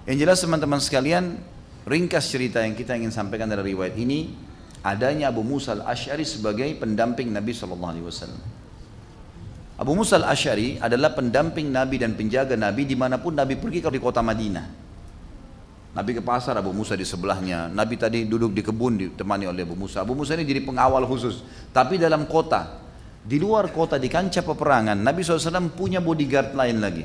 Yang 0.08 0.16
jelas 0.24 0.38
teman-teman 0.40 0.80
sekalian, 0.80 1.36
ringkas 1.84 2.32
cerita 2.32 2.64
yang 2.64 2.72
kita 2.72 2.96
ingin 2.96 3.12
sampaikan 3.12 3.48
dari 3.48 3.76
riwayat 3.76 3.92
ini, 4.00 4.32
adanya 4.80 5.28
Abu 5.28 5.44
Musa 5.44 5.76
al-Ash'ari 5.76 6.24
sebagai 6.24 6.68
pendamping 6.80 7.28
Nabi 7.28 7.52
SAW. 7.52 8.59
Abu 9.80 9.96
Musa 9.96 10.20
al-Ash'ari 10.20 10.76
adalah 10.76 11.16
pendamping 11.16 11.72
Nabi 11.72 11.96
dan 11.96 12.12
penjaga 12.12 12.52
Nabi 12.52 12.84
di 12.84 12.92
mana 12.92 13.16
pun 13.16 13.32
Nabi 13.32 13.56
pergi 13.56 13.80
ke 13.80 13.88
kota 13.96 14.20
Madinah. 14.20 14.92
Nabi 15.90 16.14
ke 16.14 16.22
pasar, 16.22 16.54
Abu 16.60 16.70
Musa 16.76 16.94
di 16.94 17.02
sebelahnya. 17.02 17.66
Nabi 17.72 17.96
tadi 17.96 18.28
duduk 18.28 18.52
di 18.52 18.60
kebun 18.60 19.00
ditemani 19.00 19.48
oleh 19.48 19.64
Abu 19.64 19.74
Musa. 19.74 20.04
Abu 20.04 20.12
Musa 20.12 20.36
ini 20.36 20.44
jadi 20.44 20.62
pengawal 20.62 21.08
khusus. 21.08 21.42
Tapi 21.72 21.96
dalam 21.96 22.28
kota, 22.28 22.78
di 23.24 23.40
luar 23.40 23.72
kota, 23.72 23.96
di 23.96 24.06
kancah 24.06 24.44
peperangan, 24.44 25.00
Nabi 25.00 25.24
SAW 25.24 25.72
punya 25.72 25.98
bodyguard 25.98 26.54
lain 26.54 26.76
lagi. 26.78 27.02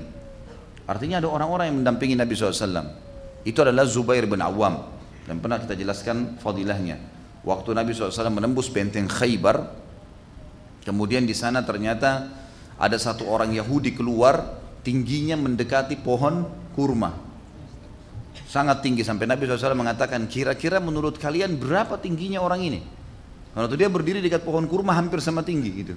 Artinya 0.85 1.17
ada 1.23 1.31
orang-orang 1.31 1.71
yang 1.71 1.77
mendampingi 1.81 2.13
Nabi 2.13 2.37
SAW. 2.37 2.85
Itu 3.41 3.65
adalah 3.65 3.89
Zubair 3.89 4.29
bin 4.29 4.43
Awam. 4.43 4.85
Dan 5.25 5.41
pernah 5.41 5.57
kita 5.57 5.73
jelaskan 5.73 6.37
fadilahnya. 6.37 7.01
Waktu 7.41 7.73
Nabi 7.73 7.95
SAW 7.95 8.29
menembus 8.29 8.69
benteng 8.69 9.09
Khaybar, 9.09 9.65
kemudian 10.85 11.25
di 11.25 11.33
sana 11.33 11.65
ternyata 11.65 12.44
ada 12.75 12.97
satu 12.99 13.27
orang 13.27 13.55
Yahudi 13.55 13.95
keluar, 13.95 14.59
tingginya 14.83 15.39
mendekati 15.39 15.95
pohon 15.99 16.45
kurma. 16.75 17.15
Sangat 18.45 18.83
tinggi 18.83 19.03
sampai 19.03 19.27
Nabi 19.27 19.47
SAW 19.47 19.75
mengatakan, 19.75 20.27
kira-kira 20.27 20.83
menurut 20.83 21.15
kalian 21.15 21.55
berapa 21.55 21.95
tingginya 21.99 22.43
orang 22.43 22.61
ini? 22.63 22.79
Waktu 23.55 23.79
dia 23.79 23.87
berdiri 23.87 24.19
dekat 24.19 24.43
pohon 24.43 24.67
kurma 24.67 24.91
hampir 24.91 25.23
sama 25.23 25.39
tinggi 25.39 25.71
gitu. 25.71 25.95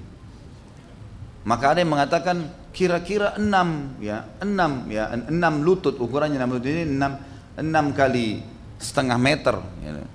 Maka 1.42 1.74
ada 1.74 1.82
yang 1.82 1.90
mengatakan 1.90 2.46
kira-kira 2.70 3.34
enam 3.34 3.98
ya 3.98 4.26
enam 4.38 4.86
ya 4.86 5.10
enam 5.10 5.64
lutut 5.64 5.96
ukurannya 5.98 6.38
enam 6.38 6.54
lutut 6.54 6.70
ini 6.70 6.86
enam 6.86 7.18
enam 7.58 7.90
kali 7.90 8.46
setengah 8.78 9.18
meter. 9.18 9.58
Ya. 9.82 10.06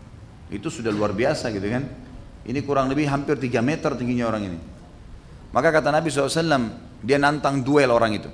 Itu 0.48 0.72
sudah 0.72 0.94
luar 0.94 1.12
biasa 1.12 1.52
gitu 1.52 1.68
kan. 1.68 1.84
Ini 2.44 2.60
kurang 2.64 2.88
lebih 2.92 3.08
hampir 3.08 3.36
3 3.40 3.60
meter 3.60 3.92
tingginya 3.96 4.28
orang 4.28 4.44
ini. 4.52 4.60
Maka 5.54 5.70
kata 5.70 5.94
Nabi 5.94 6.10
SAW, 6.10 6.74
dia 7.06 7.22
nantang 7.22 7.62
duel 7.62 7.94
orang 7.94 8.18
itu. 8.18 8.30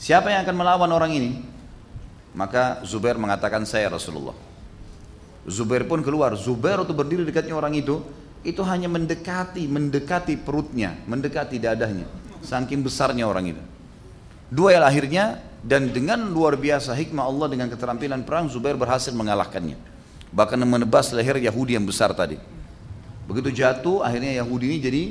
Siapa 0.00 0.32
yang 0.32 0.48
akan 0.48 0.56
melawan 0.56 0.90
orang 0.90 1.12
ini? 1.12 1.30
Maka 2.32 2.80
Zubair 2.88 3.20
mengatakan 3.20 3.68
saya 3.68 3.92
Rasulullah. 3.92 4.32
Zubair 5.44 5.84
pun 5.84 6.00
keluar. 6.00 6.32
Zubair 6.40 6.80
waktu 6.80 6.96
berdiri 6.96 7.22
dekatnya 7.28 7.52
orang 7.52 7.76
itu, 7.76 8.00
itu 8.46 8.62
hanya 8.64 8.88
mendekati, 8.88 9.68
mendekati 9.68 10.40
perutnya, 10.40 10.96
mendekati 11.04 11.60
dadahnya. 11.60 12.08
Saking 12.40 12.80
besarnya 12.80 13.28
orang 13.28 13.52
itu. 13.52 13.62
Duel 14.48 14.80
akhirnya 14.80 15.44
dan 15.60 15.92
dengan 15.92 16.32
luar 16.32 16.56
biasa 16.56 16.96
hikmah 16.96 17.28
Allah 17.28 17.52
dengan 17.52 17.68
keterampilan 17.68 18.24
perang 18.24 18.48
Zubair 18.48 18.78
berhasil 18.80 19.12
mengalahkannya 19.12 19.98
bahkan 20.32 20.60
menebas 20.60 21.12
leher 21.12 21.40
Yahudi 21.40 21.76
yang 21.76 21.86
besar 21.88 22.12
tadi. 22.12 22.36
Begitu 23.28 23.52
jatuh, 23.64 24.04
akhirnya 24.04 24.40
Yahudi 24.40 24.64
ini 24.72 24.78
jadi 24.80 25.02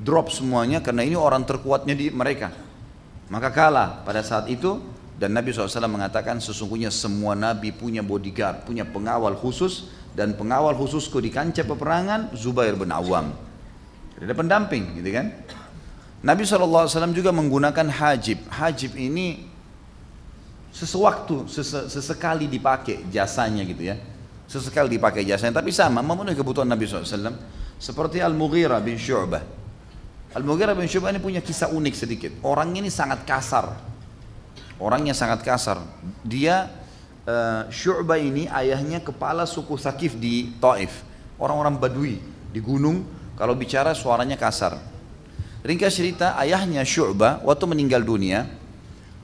drop 0.00 0.28
semuanya 0.32 0.84
karena 0.84 1.02
ini 1.04 1.16
orang 1.16 1.44
terkuatnya 1.44 1.96
di 1.96 2.12
mereka. 2.12 2.52
Maka 3.26 3.50
kalah 3.50 4.06
pada 4.06 4.22
saat 4.22 4.46
itu 4.46 4.78
dan 5.18 5.34
Nabi 5.34 5.50
SAW 5.50 5.88
mengatakan 5.88 6.38
sesungguhnya 6.38 6.92
semua 6.92 7.34
Nabi 7.34 7.74
punya 7.74 8.04
bodyguard, 8.04 8.68
punya 8.68 8.86
pengawal 8.86 9.34
khusus 9.34 9.90
dan 10.14 10.36
pengawal 10.36 10.76
khususku 10.76 11.18
di 11.18 11.32
kancah 11.32 11.66
peperangan 11.66 12.32
Zubair 12.36 12.76
bin 12.78 12.92
Awam. 12.92 13.34
Ada 14.16 14.32
pendamping 14.32 15.00
gitu 15.02 15.10
kan. 15.12 15.32
Nabi 16.24 16.48
SAW 16.48 17.12
juga 17.12 17.34
menggunakan 17.34 17.86
hajib. 17.92 18.46
Hajib 18.48 18.96
ini 18.96 19.44
sesuatu, 20.72 21.48
sesekali 21.48 22.48
dipakai 22.48 23.08
jasanya 23.08 23.64
gitu 23.64 23.84
ya 23.88 23.96
sesekali 24.46 24.94
dipakai 24.94 25.26
jasanya 25.26 25.58
tapi 25.58 25.74
sama 25.74 26.00
memenuhi 26.00 26.38
kebutuhan 26.38 26.70
Nabi 26.70 26.86
SAW 26.86 27.34
seperti 27.76 28.22
Al-Mughirah 28.22 28.78
bin 28.78 28.94
Syu'bah 28.94 29.42
Al-Mughirah 30.36 30.76
bin 30.76 30.84
Syu'bah 30.84 31.08
ini 31.08 31.16
punya 31.16 31.40
kisah 31.40 31.72
unik 31.72 31.94
sedikit. 31.96 32.32
Orang 32.44 32.76
ini 32.76 32.92
sangat 32.92 33.24
kasar. 33.24 33.72
Orangnya 34.76 35.16
sangat 35.16 35.40
kasar. 35.40 35.80
Dia 36.20 36.68
uh, 37.24 37.64
Syu'bah 37.72 38.20
ini 38.20 38.44
ayahnya 38.52 39.00
kepala 39.00 39.48
suku 39.48 39.80
Sakif 39.80 40.12
di 40.20 40.52
Taif. 40.60 41.00
Orang-orang 41.40 41.80
Badui 41.80 42.20
di 42.52 42.60
gunung 42.60 43.08
kalau 43.40 43.56
bicara 43.56 43.96
suaranya 43.96 44.36
kasar. 44.36 44.76
Ringkas 45.64 45.96
cerita 45.96 46.36
ayahnya 46.36 46.84
Syu'bah 46.84 47.40
waktu 47.40 47.64
meninggal 47.64 48.04
dunia 48.04 48.44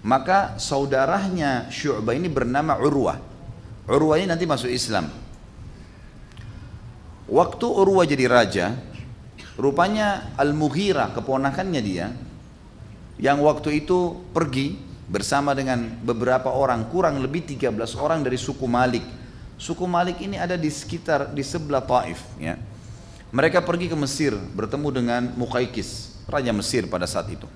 maka 0.00 0.57
saudaranya 0.57 1.69
Syu'bah 1.69 2.16
ini 2.16 2.33
bernama 2.33 2.81
Urwah. 2.81 3.21
Urwah 3.85 4.16
ini 4.16 4.33
nanti 4.33 4.49
masuk 4.49 4.73
Islam. 4.73 5.12
Waktu 7.28 7.66
Urwah 7.69 8.09
jadi 8.09 8.25
raja, 8.33 8.66
rupanya 9.56 10.32
Al-Mughirah, 10.37 11.12
keponakannya 11.16 11.82
dia, 11.82 12.12
yang 13.21 13.38
waktu 13.44 13.85
itu 13.85 14.18
pergi 14.32 14.76
bersama 15.06 15.52
dengan 15.52 15.92
beberapa 16.00 16.49
orang, 16.50 16.88
kurang 16.88 17.21
lebih 17.21 17.44
13 17.44 17.99
orang 18.00 18.25
dari 18.25 18.40
suku 18.40 18.64
Malik. 18.64 19.04
Suku 19.61 19.85
Malik 19.85 20.18
ini 20.25 20.40
ada 20.40 20.56
di 20.56 20.73
sekitar, 20.73 21.30
di 21.30 21.44
sebelah 21.44 21.85
Taif. 21.85 22.25
Ya. 22.40 22.56
Mereka 23.32 23.64
pergi 23.64 23.92
ke 23.92 23.97
Mesir, 23.97 24.35
bertemu 24.35 24.88
dengan 24.90 25.23
Muqaykis, 25.37 26.23
Raja 26.26 26.52
Mesir 26.52 26.88
pada 26.88 27.04
saat 27.09 27.28
itu. 27.32 27.47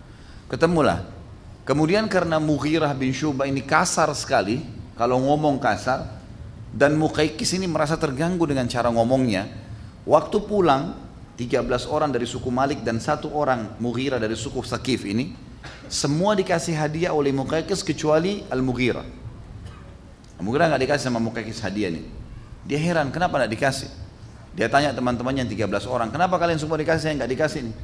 Ketemulah. 0.47 1.03
Kemudian 1.67 2.07
karena 2.07 2.39
Mughirah 2.39 2.95
bin 2.95 3.11
Syubah 3.11 3.51
ini 3.51 3.59
kasar 3.59 4.07
sekali, 4.15 4.63
kalau 4.95 5.19
ngomong 5.19 5.59
kasar, 5.59 6.07
dan 6.71 6.95
Mukaikis 6.95 7.57
ini 7.57 7.67
merasa 7.67 7.99
terganggu 7.99 8.45
dengan 8.45 8.69
cara 8.69 8.93
ngomongnya. 8.93 9.49
Waktu 10.07 10.45
pulang, 10.47 11.06
13 11.37 11.69
orang 11.93 12.09
dari 12.09 12.25
suku 12.25 12.49
Malik 12.49 12.81
dan 12.81 12.97
satu 12.97 13.29
orang 13.37 13.77
Mughirah 13.77 14.17
dari 14.17 14.33
suku 14.33 14.65
Sakif 14.65 15.05
ini, 15.05 15.37
semua 15.87 16.33
dikasih 16.33 16.73
hadiah 16.73 17.13
oleh 17.13 17.31
Mukaikis 17.31 17.85
kecuali 17.85 18.41
Al-Mughirah. 18.49 19.05
Al-Mughirah 20.41 20.73
nggak 20.73 20.83
dikasih 20.89 21.05
sama 21.13 21.21
Mukaikis 21.21 21.61
hadiah 21.61 21.93
nih. 21.93 22.05
Dia 22.65 22.81
heran, 22.81 23.13
kenapa 23.13 23.37
nggak 23.37 23.53
dikasih? 23.53 23.91
Dia 24.57 24.73
tanya 24.73 24.97
teman-temannya 24.97 25.45
13 25.45 25.85
orang, 25.85 26.09
kenapa 26.09 26.41
kalian 26.41 26.57
semua 26.57 26.81
dikasih, 26.81 27.13
yang 27.13 27.21
nggak 27.21 27.33
dikasih 27.37 27.61
nih? 27.69 27.77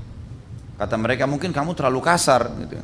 Kata 0.81 0.97
mereka, 0.97 1.29
mungkin 1.29 1.53
kamu 1.53 1.77
terlalu 1.77 2.01
kasar. 2.01 2.49
Gitu. 2.57 2.81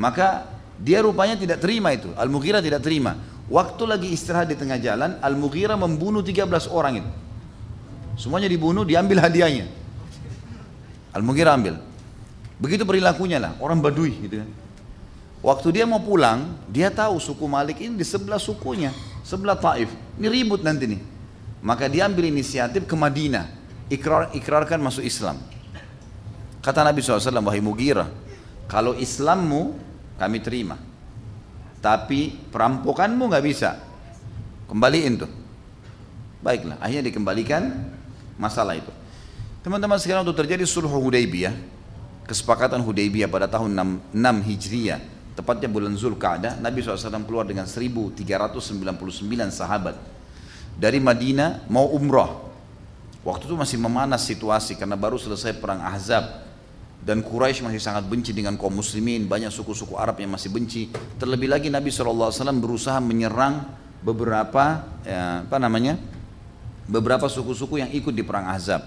Maka 0.00 0.48
dia 0.80 1.04
rupanya 1.04 1.36
tidak 1.36 1.60
terima 1.60 1.92
itu. 1.92 2.08
Al-Mughirah 2.16 2.64
tidak 2.64 2.80
terima. 2.80 3.20
Waktu 3.52 3.82
lagi 3.84 4.08
istirahat 4.08 4.48
di 4.48 4.56
tengah 4.56 4.80
jalan, 4.80 5.20
Al-Mughirah 5.20 5.76
membunuh 5.76 6.24
13 6.24 6.72
orang 6.72 7.04
itu. 7.04 7.10
Semuanya 8.20 8.52
dibunuh, 8.52 8.84
diambil 8.84 9.24
hadiahnya. 9.24 9.64
Al-Mughirah 11.16 11.56
ambil. 11.56 11.80
Begitu 12.60 12.84
perilakunya 12.84 13.40
lah, 13.40 13.56
orang 13.56 13.80
Badui 13.80 14.12
gitu 14.28 14.44
kan. 14.44 14.50
Waktu 15.40 15.80
dia 15.80 15.88
mau 15.88 16.04
pulang, 16.04 16.52
dia 16.68 16.92
tahu 16.92 17.16
suku 17.16 17.48
Malik 17.48 17.80
ini 17.80 17.96
di 17.96 18.04
sebelah 18.04 18.36
sukunya, 18.36 18.92
sebelah 19.24 19.56
Taif. 19.56 19.88
Ini 20.20 20.28
ribut 20.28 20.60
nanti 20.60 20.84
nih. 20.84 21.00
Maka 21.64 21.88
dia 21.88 22.04
ambil 22.04 22.28
inisiatif 22.28 22.84
ke 22.84 22.92
Madinah, 22.92 23.48
ikrar, 23.88 24.36
ikrarkan 24.36 24.84
masuk 24.84 25.00
Islam. 25.00 25.40
Kata 26.60 26.84
Nabi 26.84 27.00
SAW, 27.00 27.40
wahai 27.40 27.64
Mughirah, 27.64 28.12
kalau 28.68 28.92
Islammu 29.00 29.80
kami 30.20 30.44
terima. 30.44 30.76
Tapi 31.80 32.36
perampokanmu 32.52 33.32
nggak 33.32 33.44
bisa. 33.48 33.80
Kembaliin 34.68 35.24
tuh. 35.24 35.32
Baiklah, 36.44 36.76
akhirnya 36.84 37.08
dikembalikan 37.08 37.62
masalah 38.40 38.80
itu. 38.80 38.88
Teman-teman 39.60 40.00
sekarang 40.00 40.24
untuk 40.24 40.40
terjadi 40.40 40.64
sulh 40.64 40.88
Hudaybiyah, 40.88 41.52
kesepakatan 42.24 42.80
Hudaybiyah 42.80 43.28
pada 43.28 43.44
tahun 43.44 43.76
6, 43.76 44.16
6 44.16 44.48
Hijriah, 44.48 45.00
tepatnya 45.36 45.68
bulan 45.68 45.92
Zulkaadah, 45.92 46.56
Nabi 46.64 46.80
SAW 46.80 47.28
keluar 47.28 47.44
dengan 47.44 47.68
1399 47.68 48.24
sahabat 49.52 50.00
dari 50.80 50.96
Madinah 50.96 51.68
mau 51.68 51.92
umrah. 51.92 52.48
Waktu 53.20 53.52
itu 53.52 53.56
masih 53.56 53.76
memanas 53.76 54.24
situasi 54.24 54.80
karena 54.80 54.96
baru 54.96 55.20
selesai 55.20 55.60
perang 55.60 55.84
Ahzab 55.84 56.48
dan 57.04 57.20
Quraisy 57.20 57.60
masih 57.64 57.80
sangat 57.80 58.08
benci 58.08 58.32
dengan 58.32 58.56
kaum 58.56 58.72
muslimin, 58.80 59.28
banyak 59.28 59.52
suku-suku 59.52 59.92
Arab 60.00 60.16
yang 60.24 60.32
masih 60.32 60.48
benci. 60.48 60.88
Terlebih 61.20 61.52
lagi 61.52 61.68
Nabi 61.68 61.92
SAW 61.92 62.32
berusaha 62.56 62.96
menyerang 62.96 63.76
beberapa 64.00 64.88
ya, 65.04 65.44
apa 65.44 65.56
namanya? 65.60 66.00
Beberapa 66.90 67.30
suku-suku 67.30 67.78
yang 67.78 67.90
ikut 67.94 68.10
di 68.10 68.26
perang 68.26 68.50
Ahzab. 68.50 68.82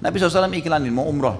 Nabi 0.00 0.16
SAW 0.16 0.48
iklanin 0.56 0.90
mau 0.90 1.04
umrah. 1.04 1.36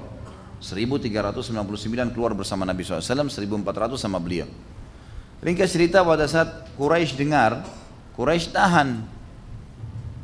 1399 0.60 2.12
keluar 2.12 2.34
bersama 2.34 2.66
Nabi 2.66 2.82
SAW, 2.82 3.00
1400 3.00 3.94
sama 3.96 4.18
beliau. 4.18 4.50
Ringkas 5.38 5.70
cerita 5.70 6.02
pada 6.02 6.26
saat 6.26 6.66
Quraisy 6.74 7.14
dengar, 7.14 7.62
Quraisy 8.18 8.50
tahan 8.50 9.06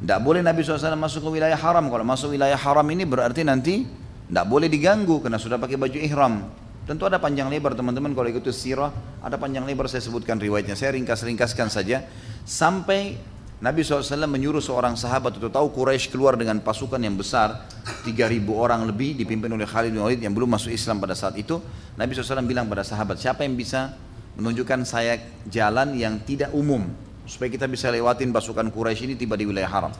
tidak 0.03 0.21
boleh 0.21 0.43
Nabi 0.43 0.67
SAW 0.67 0.99
masuk 0.99 1.31
ke 1.31 1.39
wilayah 1.39 1.55
haram. 1.55 1.87
Kalau 1.87 2.03
masuk 2.03 2.35
wilayah 2.35 2.59
haram 2.59 2.83
ini 2.91 3.07
berarti 3.07 3.47
nanti 3.47 3.87
tidak 4.27 4.45
boleh 4.51 4.67
diganggu 4.67 5.23
karena 5.23 5.39
sudah 5.39 5.57
pakai 5.57 5.79
baju 5.79 5.99
ihram. 6.03 6.51
Tentu 6.85 7.09
ada 7.09 7.17
panjang 7.17 7.49
lebar 7.49 7.73
teman-teman 7.73 8.13
kalau 8.13 8.29
ikut 8.29 8.45
sirah 8.53 8.93
ada 9.25 9.41
panjang 9.41 9.65
lebar 9.65 9.89
saya 9.89 10.03
sebutkan 10.03 10.37
riwayatnya. 10.37 10.75
Saya 10.77 10.99
ringkas-ringkaskan 10.99 11.71
saja 11.73 12.05
sampai 12.43 13.17
Nabi 13.65 13.81
SAW 13.81 14.29
menyuruh 14.29 14.61
seorang 14.61 14.93
sahabat 14.93 15.41
untuk 15.41 15.49
tahu 15.49 15.73
Quraisy 15.73 16.13
keluar 16.13 16.37
dengan 16.37 16.61
pasukan 16.61 17.01
yang 17.01 17.17
besar 17.17 17.65
3000 18.05 18.45
orang 18.53 18.85
lebih 18.85 19.17
dipimpin 19.17 19.49
oleh 19.49 19.65
Khalid 19.65 19.89
bin 19.89 20.05
Walid 20.05 20.21
yang 20.21 20.37
belum 20.37 20.53
masuk 20.53 20.69
Islam 20.69 21.01
pada 21.01 21.17
saat 21.17 21.33
itu 21.41 21.57
Nabi 21.97 22.13
SAW 22.13 22.45
bilang 22.45 22.69
pada 22.69 22.85
sahabat 22.85 23.17
siapa 23.17 23.41
yang 23.41 23.57
bisa 23.57 23.97
menunjukkan 24.37 24.85
saya 24.85 25.17
jalan 25.49 25.97
yang 25.97 26.21
tidak 26.29 26.53
umum 26.53 26.93
supaya 27.25 27.49
kita 27.49 27.65
bisa 27.65 27.89
lewatin 27.89 28.37
pasukan 28.37 28.69
Quraisy 28.69 29.09
ini 29.09 29.15
tiba 29.17 29.33
di 29.33 29.49
wilayah 29.49 29.73
haram. 29.73 29.97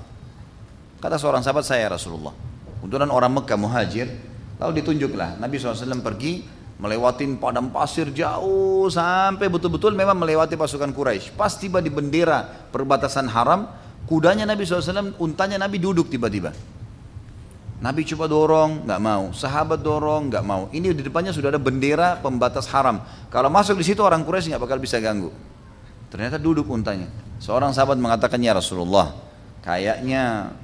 Kata 1.01 1.17
seorang 1.17 1.41
sahabat 1.41 1.65
saya 1.65 1.89
Rasulullah, 1.89 2.37
untukan 2.85 3.09
orang 3.09 3.33
Mekah 3.33 3.57
muhajir, 3.57 4.13
lalu 4.61 4.85
ditunjuklah 4.85 5.41
Nabi 5.41 5.57
SAW 5.57 6.05
pergi 6.05 6.45
melewati 6.75 7.23
padang 7.39 7.71
pasir 7.71 8.11
jauh 8.11 8.91
sampai 8.91 9.47
betul-betul 9.47 9.95
memang 9.95 10.19
melewati 10.19 10.59
pasukan 10.59 10.91
Quraisy. 10.91 11.39
Pas 11.39 11.55
tiba 11.55 11.79
di 11.79 11.91
bendera 11.91 12.43
perbatasan 12.75 13.31
haram, 13.31 13.71
kudanya 14.11 14.43
Nabi 14.43 14.67
SAW, 14.67 15.15
untanya 15.23 15.57
Nabi 15.61 15.79
duduk 15.79 16.11
tiba-tiba. 16.11 16.51
Nabi 17.79 18.01
coba 18.09 18.25
dorong, 18.27 18.89
nggak 18.89 19.01
mau. 19.03 19.31
Sahabat 19.37 19.85
dorong, 19.85 20.33
nggak 20.33 20.45
mau. 20.47 20.73
Ini 20.73 20.97
di 20.97 21.03
depannya 21.05 21.37
sudah 21.37 21.53
ada 21.53 21.61
bendera 21.61 22.17
pembatas 22.19 22.65
haram. 22.73 23.03
Kalau 23.29 23.53
masuk 23.53 23.77
di 23.79 23.85
situ 23.85 24.01
orang 24.01 24.25
Quraisy 24.25 24.51
nggak 24.55 24.63
bakal 24.63 24.79
bisa 24.81 24.99
ganggu. 24.99 25.31
Ternyata 26.09 26.41
duduk 26.41 26.67
untanya. 26.71 27.11
Seorang 27.43 27.75
sahabat 27.75 28.01
mengatakan, 28.01 28.41
ya 28.41 28.55
Rasulullah, 28.57 29.13
kayaknya 29.61 30.55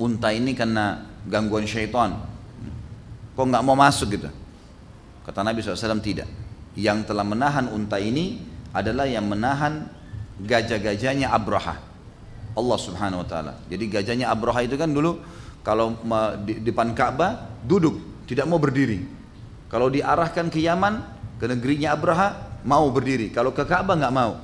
unta 0.00 0.32
ini 0.32 0.56
kena 0.56 1.04
gangguan 1.28 1.68
syaitan. 1.68 2.16
Kok 3.36 3.44
nggak 3.44 3.64
mau 3.66 3.76
masuk 3.76 4.16
gitu? 4.16 4.41
Kata 5.22 5.46
Nabi 5.46 5.62
SAW 5.62 6.02
tidak. 6.02 6.26
Yang 6.74 7.12
telah 7.12 7.22
menahan 7.22 7.68
unta 7.68 8.00
ini 8.00 8.42
adalah 8.72 9.04
yang 9.04 9.28
menahan 9.28 9.86
gajah-gajahnya 10.40 11.30
Abraha. 11.30 11.78
Allah 12.52 12.78
Subhanahu 12.80 13.24
wa 13.24 13.28
taala. 13.28 13.52
Jadi 13.68 13.84
gajahnya 13.88 14.28
Abraha 14.28 14.64
itu 14.64 14.76
kan 14.76 14.92
dulu 14.92 15.20
kalau 15.62 15.94
di 16.42 16.58
depan 16.60 16.92
Ka'bah 16.92 17.62
duduk, 17.62 18.26
tidak 18.26 18.50
mau 18.50 18.58
berdiri. 18.58 19.04
Kalau 19.70 19.88
diarahkan 19.88 20.52
ke 20.52 20.60
Yaman, 20.60 21.00
ke 21.40 21.48
negerinya 21.48 21.94
Abraha, 21.96 22.60
mau 22.66 22.90
berdiri. 22.92 23.30
Kalau 23.30 23.54
ke 23.54 23.64
Ka'bah 23.64 23.96
nggak 23.96 24.14
mau 24.14 24.36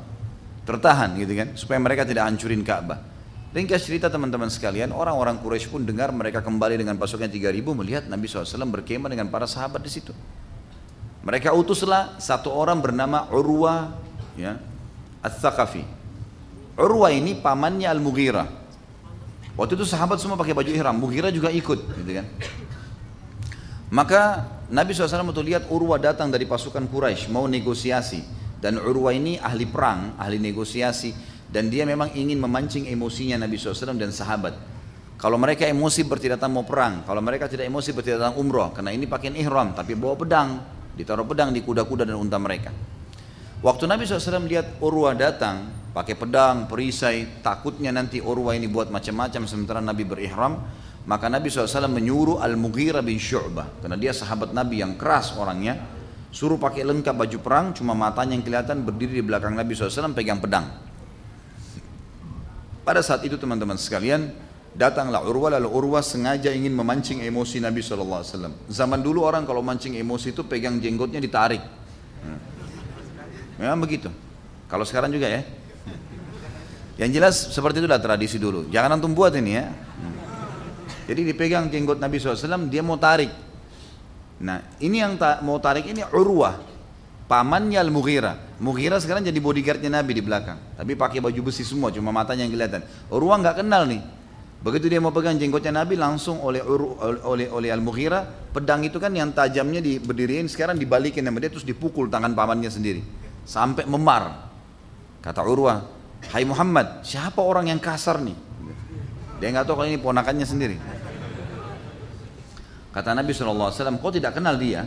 tertahan 0.68 1.16
gitu 1.16 1.33
kan 1.33 1.48
supaya 1.57 1.81
mereka 1.81 2.05
tidak 2.05 2.29
hancurin 2.29 2.61
Ka'bah. 2.61 3.00
Ringkas 3.48 3.88
cerita 3.88 4.12
teman-teman 4.12 4.52
sekalian, 4.52 4.92
orang-orang 4.92 5.40
Quraisy 5.40 5.72
pun 5.72 5.81
dengar 5.81 6.12
mereka 6.12 6.44
kembali 6.44 6.76
dengan 6.76 7.00
pasukan 7.00 7.33
3000 7.33 7.64
melihat 7.72 8.05
Nabi 8.05 8.29
SAW 8.29 8.68
berkemah 8.68 9.09
dengan 9.09 9.33
para 9.33 9.48
sahabat 9.48 9.81
di 9.81 9.88
situ. 9.88 10.12
Mereka 11.26 11.50
utuslah 11.52 12.16
satu 12.22 12.54
orang 12.54 12.78
bernama 12.78 13.26
Urwa 13.35 13.94
ya, 14.38 14.57
Al-Thaqafi. 15.22 15.83
Urwa 16.78 17.11
ini 17.11 17.35
pamannya 17.35 17.90
Al-Mughirah. 17.90 18.48
Waktu 19.59 19.74
itu 19.74 19.83
sahabat 19.83 20.22
semua 20.22 20.38
pakai 20.38 20.54
baju 20.54 20.70
ihram, 20.70 20.94
Mughirah 20.94 21.35
juga 21.35 21.50
ikut 21.50 21.78
gitu 21.83 22.12
kan. 22.22 22.26
Maka 23.90 24.46
Nabi 24.70 24.92
SAW 24.94 25.33
waktu 25.33 25.42
lihat 25.48 25.66
Urwa 25.72 25.98
datang 25.98 26.31
dari 26.31 26.44
pasukan 26.46 26.87
Quraisy 26.87 27.33
mau 27.33 27.48
negosiasi 27.50 28.22
dan 28.62 28.78
Urwa 28.78 29.11
ini 29.11 29.40
ahli 29.40 29.66
perang, 29.66 30.14
ahli 30.20 30.38
negosiasi 30.38 31.11
dan 31.48 31.72
dia 31.72 31.88
memang 31.88 32.12
ingin 32.12 32.37
memancing 32.37 32.87
emosinya 32.87 33.42
Nabi 33.42 33.57
SAW 33.59 33.96
dan 33.96 34.12
sahabat. 34.12 34.54
Kalau 35.18 35.35
mereka 35.35 35.66
emosi 35.66 36.07
berarti 36.07 36.31
datang 36.31 36.54
mau 36.54 36.62
perang, 36.62 37.02
kalau 37.02 37.18
mereka 37.18 37.50
tidak 37.50 37.66
emosi 37.66 37.90
berarti 37.90 38.14
datang 38.14 38.38
umroh, 38.38 38.70
karena 38.70 38.94
ini 38.94 39.11
pakai 39.11 39.35
ihram 39.35 39.74
tapi 39.74 39.98
bawa 39.98 40.14
pedang, 40.14 40.62
ditaruh 40.98 41.22
pedang 41.22 41.54
di 41.54 41.62
kuda-kuda 41.62 42.02
dan 42.02 42.18
unta 42.18 42.34
mereka. 42.42 42.74
Waktu 43.62 43.87
Nabi 43.87 44.02
SAW 44.06 44.50
lihat 44.50 44.82
Urwa 44.82 45.14
datang, 45.14 45.70
pakai 45.94 46.18
pedang, 46.18 46.66
perisai, 46.66 47.42
takutnya 47.42 47.94
nanti 47.94 48.18
Urwa 48.18 48.54
ini 48.58 48.66
buat 48.66 48.90
macam-macam 48.90 49.46
sementara 49.46 49.78
Nabi 49.78 50.02
berihram, 50.02 50.58
maka 51.06 51.30
Nabi 51.30 51.46
SAW 51.46 51.87
menyuruh 51.87 52.42
Al-Mughirah 52.42 53.02
bin 53.06 53.18
Syu'bah, 53.18 53.78
karena 53.82 53.94
dia 53.94 54.11
sahabat 54.11 54.50
Nabi 54.50 54.82
yang 54.82 54.98
keras 54.98 55.34
orangnya, 55.38 55.98
Suruh 56.28 56.61
pakai 56.61 56.84
lengkap 56.84 57.14
baju 57.16 57.38
perang, 57.40 57.66
cuma 57.72 57.96
matanya 57.96 58.37
yang 58.37 58.44
kelihatan 58.44 58.84
berdiri 58.84 59.18
di 59.18 59.24
belakang 59.24 59.56
Nabi 59.56 59.72
SAW 59.72 60.12
pegang 60.12 60.37
pedang. 60.44 60.68
Pada 62.84 63.00
saat 63.00 63.24
itu 63.24 63.40
teman-teman 63.40 63.80
sekalian, 63.80 64.28
datanglah 64.74 65.24
Urwah 65.24 65.57
lalu 65.57 65.68
Urwah 65.70 66.04
sengaja 66.04 66.52
ingin 66.52 66.74
memancing 66.74 67.24
emosi 67.24 67.62
Nabi 67.62 67.81
SAW. 67.81 68.24
Zaman 68.68 69.00
dulu 69.00 69.24
orang 69.24 69.46
kalau 69.48 69.64
mancing 69.64 69.96
emosi 69.96 70.35
itu 70.37 70.42
pegang 70.44 70.76
jenggotnya 70.83 71.22
ditarik. 71.22 71.62
Memang 73.59 73.81
begitu. 73.83 74.11
Kalau 74.68 74.85
sekarang 74.85 75.11
juga 75.11 75.31
ya. 75.31 75.42
Yang 76.98 77.11
jelas 77.14 77.35
seperti 77.54 77.78
itulah 77.78 78.02
tradisi 78.02 78.37
dulu. 78.42 78.66
Jangan 78.68 78.98
antum 78.98 79.14
buat 79.14 79.31
ini 79.35 79.52
ya. 79.54 79.70
Jadi 81.09 81.24
dipegang 81.24 81.72
jenggot 81.72 81.96
Nabi 81.96 82.20
SAW, 82.20 82.68
dia 82.68 82.85
mau 82.85 83.00
tarik. 83.00 83.33
Nah 84.38 84.62
ini 84.78 85.02
yang 85.02 85.18
ta 85.18 85.42
mau 85.42 85.59
tarik 85.59 85.90
ini 85.90 86.04
Urwah 86.14 86.59
pamannya 87.28 87.78
Al-Mughirah 87.78 88.59
Mughirah 88.59 88.98
sekarang 88.98 89.22
jadi 89.26 89.37
bodyguardnya 89.38 90.00
Nabi 90.00 90.16
di 90.16 90.22
belakang 90.24 90.57
tapi 90.74 90.96
pakai 90.96 91.20
baju 91.20 91.50
besi 91.50 91.62
semua 91.62 91.92
cuma 91.92 92.11
matanya 92.11 92.48
yang 92.48 92.54
kelihatan 92.57 92.83
Urwah 93.12 93.37
nggak 93.42 93.57
kenal 93.62 93.85
nih 93.85 94.00
begitu 94.59 94.90
dia 94.90 94.99
mau 94.99 95.14
pegang 95.14 95.38
jenggotnya 95.38 95.71
Nabi 95.71 95.94
langsung 95.94 96.42
oleh 96.42 96.61
oleh 96.62 97.47
oleh 97.47 97.71
Al-Mughirah 97.71 98.51
pedang 98.51 98.83
itu 98.83 98.99
kan 98.99 99.14
yang 99.14 99.31
tajamnya 99.31 99.79
di 99.79 100.03
berdiriin 100.03 100.51
sekarang 100.51 100.75
dibalikin 100.75 101.23
sama 101.23 101.38
dia 101.38 101.51
terus 101.51 101.62
dipukul 101.62 102.11
tangan 102.11 102.35
pamannya 102.35 102.66
sendiri 102.66 103.01
sampai 103.47 103.87
memar 103.87 104.51
kata 105.23 105.47
Urwah 105.47 105.79
Hai 106.35 106.42
Muhammad 106.42 107.07
siapa 107.07 107.38
orang 107.38 107.71
yang 107.71 107.79
kasar 107.79 108.18
nih 108.18 108.35
dia 109.38 109.55
nggak 109.55 109.71
tahu 109.71 109.79
kalau 109.79 109.88
ini 109.88 110.03
ponakannya 110.03 110.47
sendiri 110.47 110.77
Kata 112.99 113.14
Nabi 113.14 113.31
SAW, 113.31 114.01
kau 114.03 114.11
tidak 114.11 114.35
kenal 114.35 114.59
dia? 114.59 114.83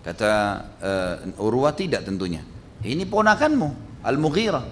Kata 0.00 0.32
uh, 0.80 1.44
Urwah 1.44 1.76
tidak 1.76 2.08
tentunya. 2.08 2.40
Ini 2.80 3.04
ponakanmu, 3.04 4.00
Al-Mughirah. 4.06 4.64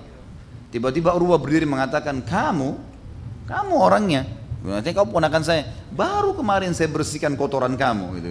Tiba-tiba 0.73 1.13
Urwah 1.13 1.37
berdiri 1.37 1.69
mengatakan, 1.69 2.25
kamu, 2.25 2.79
kamu 3.49 3.75
orangnya. 3.75 4.23
Nanti 4.61 4.93
kau 4.93 5.09
ponakan 5.09 5.41
saya. 5.41 5.65
Baru 5.89 6.37
kemarin 6.37 6.77
saya 6.77 6.93
bersihkan 6.93 7.33
kotoran 7.35 7.73
kamu. 7.81 8.07
Gitu. 8.21 8.29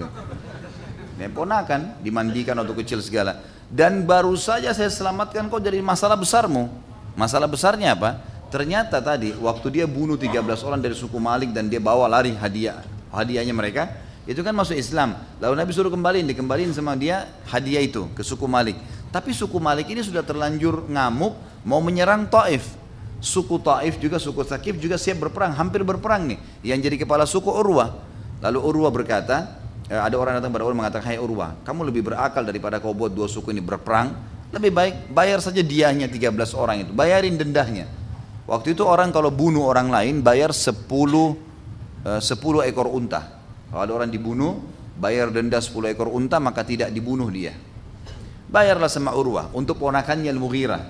Dia 1.18 1.30
ponakan, 1.34 1.98
dimandikan 2.06 2.54
waktu 2.62 2.78
kecil 2.86 3.02
segala. 3.02 3.42
Dan 3.68 4.06
baru 4.06 4.38
saja 4.38 4.70
saya 4.78 4.94
selamatkan 4.94 5.50
kau 5.50 5.58
dari 5.58 5.82
masalah 5.82 6.14
besarmu. 6.14 6.70
Masalah 7.18 7.50
besarnya 7.50 7.98
apa? 7.98 8.22
Ternyata 8.54 9.02
tadi 9.02 9.34
waktu 9.42 9.82
dia 9.82 9.86
bunuh 9.90 10.16
13 10.16 10.38
orang 10.64 10.80
dari 10.80 10.94
suku 10.94 11.18
Malik 11.18 11.52
dan 11.52 11.68
dia 11.68 11.82
bawa 11.82 12.08
lari 12.08 12.32
hadiah 12.32 12.80
hadiahnya 13.12 13.52
mereka 13.52 13.92
itu 14.28 14.40
kan 14.44 14.52
masuk 14.52 14.76
Islam. 14.76 15.16
Lalu 15.40 15.56
Nabi 15.56 15.72
suruh 15.72 15.92
kembaliin, 15.92 16.28
dikembaliin 16.28 16.72
sama 16.76 17.00
dia 17.00 17.28
hadiah 17.48 17.80
itu 17.80 18.12
ke 18.12 18.24
suku 18.24 18.44
Malik. 18.44 18.76
Tapi 19.08 19.32
suku 19.32 19.56
Malik 19.56 19.88
ini 19.88 20.04
sudah 20.04 20.20
terlanjur 20.20 20.84
ngamuk 20.92 21.36
mau 21.64 21.80
menyerang 21.80 22.28
Taif. 22.28 22.68
Suku 23.18 23.58
Taif 23.58 23.98
juga 23.98 24.22
suku 24.22 24.46
Sakif 24.46 24.78
juga 24.78 24.96
siap 24.96 25.26
berperang, 25.26 25.54
hampir 25.58 25.82
berperang 25.82 26.30
nih. 26.30 26.40
Yang 26.62 26.80
jadi 26.90 26.96
kepala 27.02 27.26
suku 27.26 27.50
Urwah. 27.50 27.98
Lalu 28.46 28.60
Urwah 28.62 28.92
berkata, 28.94 29.58
eh, 29.90 29.98
ada 29.98 30.14
orang 30.18 30.38
datang 30.38 30.54
pada 30.54 30.64
Urwah 30.70 30.86
mengatakan, 30.86 31.06
Hai 31.10 31.18
Urwah, 31.18 31.58
kamu 31.66 31.90
lebih 31.90 32.14
berakal 32.14 32.46
daripada 32.46 32.78
kau 32.78 32.94
buat 32.94 33.10
dua 33.10 33.26
suku 33.26 33.50
ini 33.50 33.62
berperang. 33.62 34.14
Lebih 34.54 34.72
baik 34.72 34.96
bayar 35.12 35.44
saja 35.44 35.60
diahnya 35.60 36.08
13 36.08 36.56
orang 36.56 36.88
itu, 36.88 36.92
bayarin 36.96 37.36
dendahnya. 37.36 37.90
Waktu 38.48 38.80
itu 38.80 38.88
orang 38.88 39.12
kalau 39.12 39.28
bunuh 39.28 39.68
orang 39.68 39.92
lain 39.92 40.24
bayar 40.24 40.56
10 40.56 40.80
10 40.80 41.44
eh, 42.08 42.70
ekor 42.72 42.88
unta. 42.88 43.44
Kalau 43.68 43.82
ada 43.84 43.92
orang 43.92 44.08
dibunuh, 44.08 44.64
bayar 44.96 45.36
denda 45.36 45.60
10 45.60 45.92
ekor 45.92 46.08
unta 46.08 46.40
maka 46.40 46.64
tidak 46.64 46.96
dibunuh 46.96 47.28
dia. 47.28 47.52
Bayarlah 48.48 48.88
sama 48.88 49.12
Urwah 49.12 49.52
untuk 49.52 49.84
ponakannya 49.84 50.32
Al-Mughirah. 50.32 50.84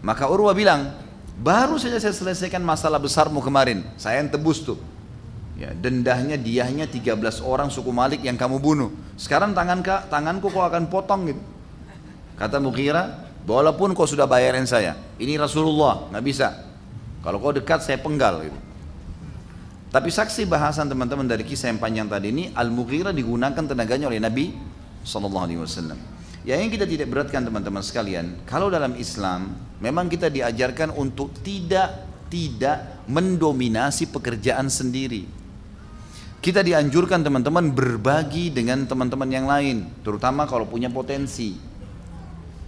Maka 0.00 0.24
Urwah 0.32 0.56
bilang, 0.56 1.03
baru 1.38 1.78
saja 1.80 1.98
saya 1.98 2.14
selesaikan 2.14 2.62
masalah 2.62 2.98
besarmu 2.98 3.42
kemarin, 3.42 3.82
saya 3.98 4.22
yang 4.22 4.30
tebus 4.30 4.62
tuh. 4.62 4.78
Ya, 5.54 5.70
dendahnya 5.70 6.34
diahnya 6.34 6.90
13 6.90 7.38
orang 7.46 7.70
suku 7.70 7.94
Malik 7.94 8.26
yang 8.26 8.34
kamu 8.34 8.58
bunuh. 8.58 8.90
Sekarang 9.14 9.54
tangan 9.54 9.86
tanganku 10.10 10.50
kau 10.50 10.66
akan 10.66 10.90
potong 10.90 11.30
gitu. 11.30 11.42
Kata 12.34 12.58
Mughirah, 12.58 13.30
walaupun 13.46 13.94
kau 13.94 14.02
sudah 14.02 14.26
bayarin 14.26 14.66
saya, 14.66 14.98
ini 15.22 15.38
Rasulullah, 15.38 16.10
nggak 16.10 16.24
bisa. 16.26 16.48
Kalau 17.22 17.38
kau 17.38 17.54
dekat 17.54 17.86
saya 17.86 18.02
penggal 18.02 18.50
gitu. 18.50 18.58
Tapi 19.94 20.10
saksi 20.10 20.50
bahasan 20.50 20.90
teman-teman 20.90 21.22
dari 21.22 21.46
kisah 21.46 21.70
yang 21.70 21.78
panjang 21.78 22.10
tadi 22.10 22.34
ini, 22.34 22.44
Al-Mughirah 22.50 23.14
digunakan 23.14 23.62
tenaganya 23.62 24.10
oleh 24.10 24.18
Nabi 24.18 24.50
Sallallahu 25.06 25.44
Alaihi 25.46 25.62
Wasallam. 25.62 25.98
Ya 26.44 26.60
yang 26.60 26.68
kita 26.68 26.84
tidak 26.84 27.08
beratkan 27.08 27.40
teman-teman 27.40 27.80
sekalian, 27.80 28.36
kalau 28.44 28.68
dalam 28.68 28.92
Islam 29.00 29.56
memang 29.80 30.12
kita 30.12 30.28
diajarkan 30.28 30.92
untuk 30.92 31.32
tidak 31.40 32.04
tidak 32.28 33.00
mendominasi 33.08 34.12
pekerjaan 34.12 34.68
sendiri. 34.68 35.24
Kita 36.44 36.60
dianjurkan 36.60 37.24
teman-teman 37.24 37.72
berbagi 37.72 38.52
dengan 38.52 38.84
teman-teman 38.84 39.30
yang 39.32 39.48
lain, 39.48 39.88
terutama 40.04 40.44
kalau 40.44 40.68
punya 40.68 40.92
potensi. 40.92 41.56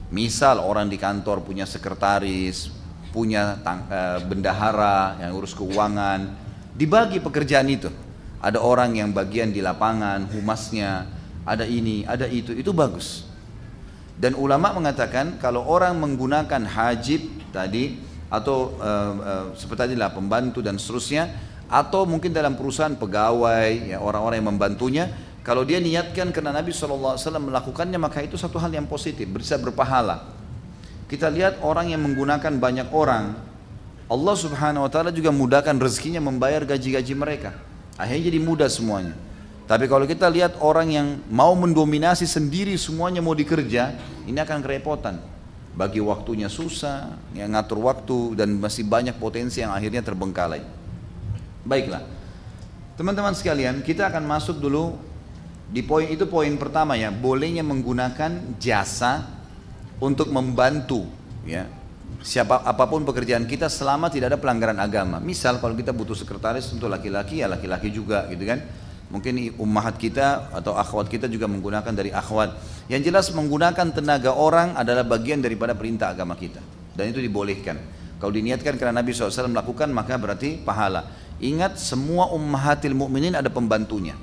Misal 0.09 0.65
orang 0.65 0.89
di 0.89 0.97
kantor 0.97 1.45
punya 1.45 1.69
sekretaris, 1.69 2.73
punya 3.13 3.61
uh, 3.61 4.25
bendahara 4.25 5.21
yang 5.21 5.37
urus 5.37 5.53
keuangan, 5.53 6.33
dibagi 6.73 7.21
pekerjaan 7.21 7.69
itu. 7.69 7.93
Ada 8.41 8.57
orang 8.57 8.97
yang 8.97 9.13
bagian 9.13 9.53
di 9.53 9.61
lapangan, 9.61 10.25
humasnya, 10.33 11.05
ada 11.45 11.69
ini, 11.69 12.09
ada 12.09 12.25
itu, 12.25 12.57
itu 12.57 12.73
bagus. 12.73 13.26
Dan 14.17 14.33
ulama 14.33 14.73
mengatakan 14.73 15.37
kalau 15.37 15.61
orang 15.69 16.01
menggunakan 16.01 16.65
hajib 16.65 17.53
tadi 17.53 18.01
atau 18.33 18.73
uh, 18.81 19.13
uh, 19.21 19.45
seperti 19.53 19.93
tadi 19.93 19.95
lah 19.95 20.11
pembantu 20.11 20.65
dan 20.65 20.81
seterusnya 20.81 21.31
atau 21.69 22.09
mungkin 22.09 22.33
dalam 22.33 22.57
perusahaan 22.57 22.97
pegawai 22.97 23.93
ya 23.93 24.01
orang-orang 24.01 24.41
yang 24.41 24.49
membantunya 24.57 25.05
kalau 25.45 25.63
dia 25.63 25.79
niatkan 25.79 26.35
karena 26.35 26.51
Nabi 26.51 26.75
SAW 26.75 27.21
melakukannya 27.39 28.01
maka 28.01 28.25
itu 28.25 28.35
satu 28.35 28.59
hal 28.59 28.73
yang 28.73 28.89
positif 28.89 29.29
bisa 29.31 29.61
berpahala. 29.61 30.27
Kita 31.07 31.31
lihat 31.31 31.63
orang 31.63 31.95
yang 31.95 32.03
menggunakan 32.03 32.51
banyak 32.59 32.91
orang 32.91 33.37
Allah 34.11 34.35
subhanahu 34.35 34.87
wa 34.87 34.91
ta'ala 34.91 35.15
juga 35.15 35.31
mudahkan 35.31 35.79
rezekinya 35.79 36.19
membayar 36.19 36.67
gaji-gaji 36.67 37.15
mereka. 37.15 37.55
Akhirnya 37.95 38.33
jadi 38.33 38.39
mudah 38.43 38.67
semuanya 38.67 39.15
tapi 39.67 39.91
kalau 39.91 40.07
kita 40.07 40.31
lihat 40.31 40.63
orang 40.63 40.89
yang 40.95 41.09
mau 41.27 41.51
mendominasi 41.59 42.23
sendiri 42.23 42.79
semuanya 42.79 43.19
mau 43.19 43.35
dikerja, 43.35 43.99
ini 44.23 44.39
akan 44.39 44.63
kerepotan. 44.63 45.19
Bagi 45.75 45.99
waktunya 45.99 46.47
susah, 46.47 47.19
yang 47.35 47.53
ngatur 47.53 47.83
waktu 47.83 48.39
dan 48.39 48.55
masih 48.63 48.87
banyak 48.87 49.19
potensi 49.19 49.59
yang 49.59 49.75
akhirnya 49.75 50.07
terbengkalai. 50.07 50.63
Baiklah. 51.67 52.07
Teman-teman 52.95 53.35
sekalian, 53.35 53.83
kita 53.83 54.07
akan 54.07 54.23
masuk 54.25 54.63
dulu 54.63 54.95
di 55.67 55.83
poin 55.83 56.07
itu 56.07 56.31
poin 56.31 56.55
pertama 56.55 56.95
ya, 56.95 57.11
bolehnya 57.11 57.67
menggunakan 57.67 58.57
jasa 58.63 59.27
untuk 59.99 60.31
membantu 60.31 61.11
ya. 61.43 61.67
Siapa 62.23 62.63
apa 62.63 62.87
pun 62.87 63.03
pekerjaan 63.03 63.51
kita 63.51 63.67
selama 63.67 64.09
tidak 64.15 64.33
ada 64.33 64.39
pelanggaran 64.39 64.79
agama. 64.79 65.19
Misal 65.19 65.59
kalau 65.59 65.75
kita 65.75 65.91
butuh 65.91 66.15
sekretaris 66.15 66.71
untuk 66.71 66.87
laki-laki 66.87 67.43
ya 67.43 67.51
laki-laki 67.51 67.91
juga 67.93 68.31
gitu 68.31 68.47
kan 68.47 68.86
Mungkin 69.07 69.55
ummahat 69.63 70.03
kita 70.03 70.51
atau 70.51 70.75
akhwat 70.75 71.07
kita 71.07 71.31
juga 71.31 71.47
menggunakan 71.47 71.95
dari 71.95 72.11
akhwat. 72.11 72.59
Yang 72.91 73.03
jelas 73.11 73.27
menggunakan 73.31 73.95
tenaga 73.95 74.35
orang 74.35 74.75
adalah 74.75 75.07
bagian 75.07 75.39
daripada 75.39 75.79
perintah 75.79 76.11
agama 76.11 76.35
kita. 76.35 76.59
Dan 76.99 77.15
itu 77.15 77.23
dibolehkan. 77.23 77.79
Kalau 78.19 78.33
diniatkan 78.35 78.75
karena 78.75 78.99
Nabi 78.99 79.15
SAW 79.15 79.53
melakukan 79.53 79.93
maka 79.95 80.19
berarti 80.19 80.59
pahala. 80.59 81.07
Ingat 81.39 81.79
semua 81.79 82.33
ummahatil 82.35 82.97
mukminin 82.97 83.39
ada 83.39 83.47
pembantunya. 83.47 84.19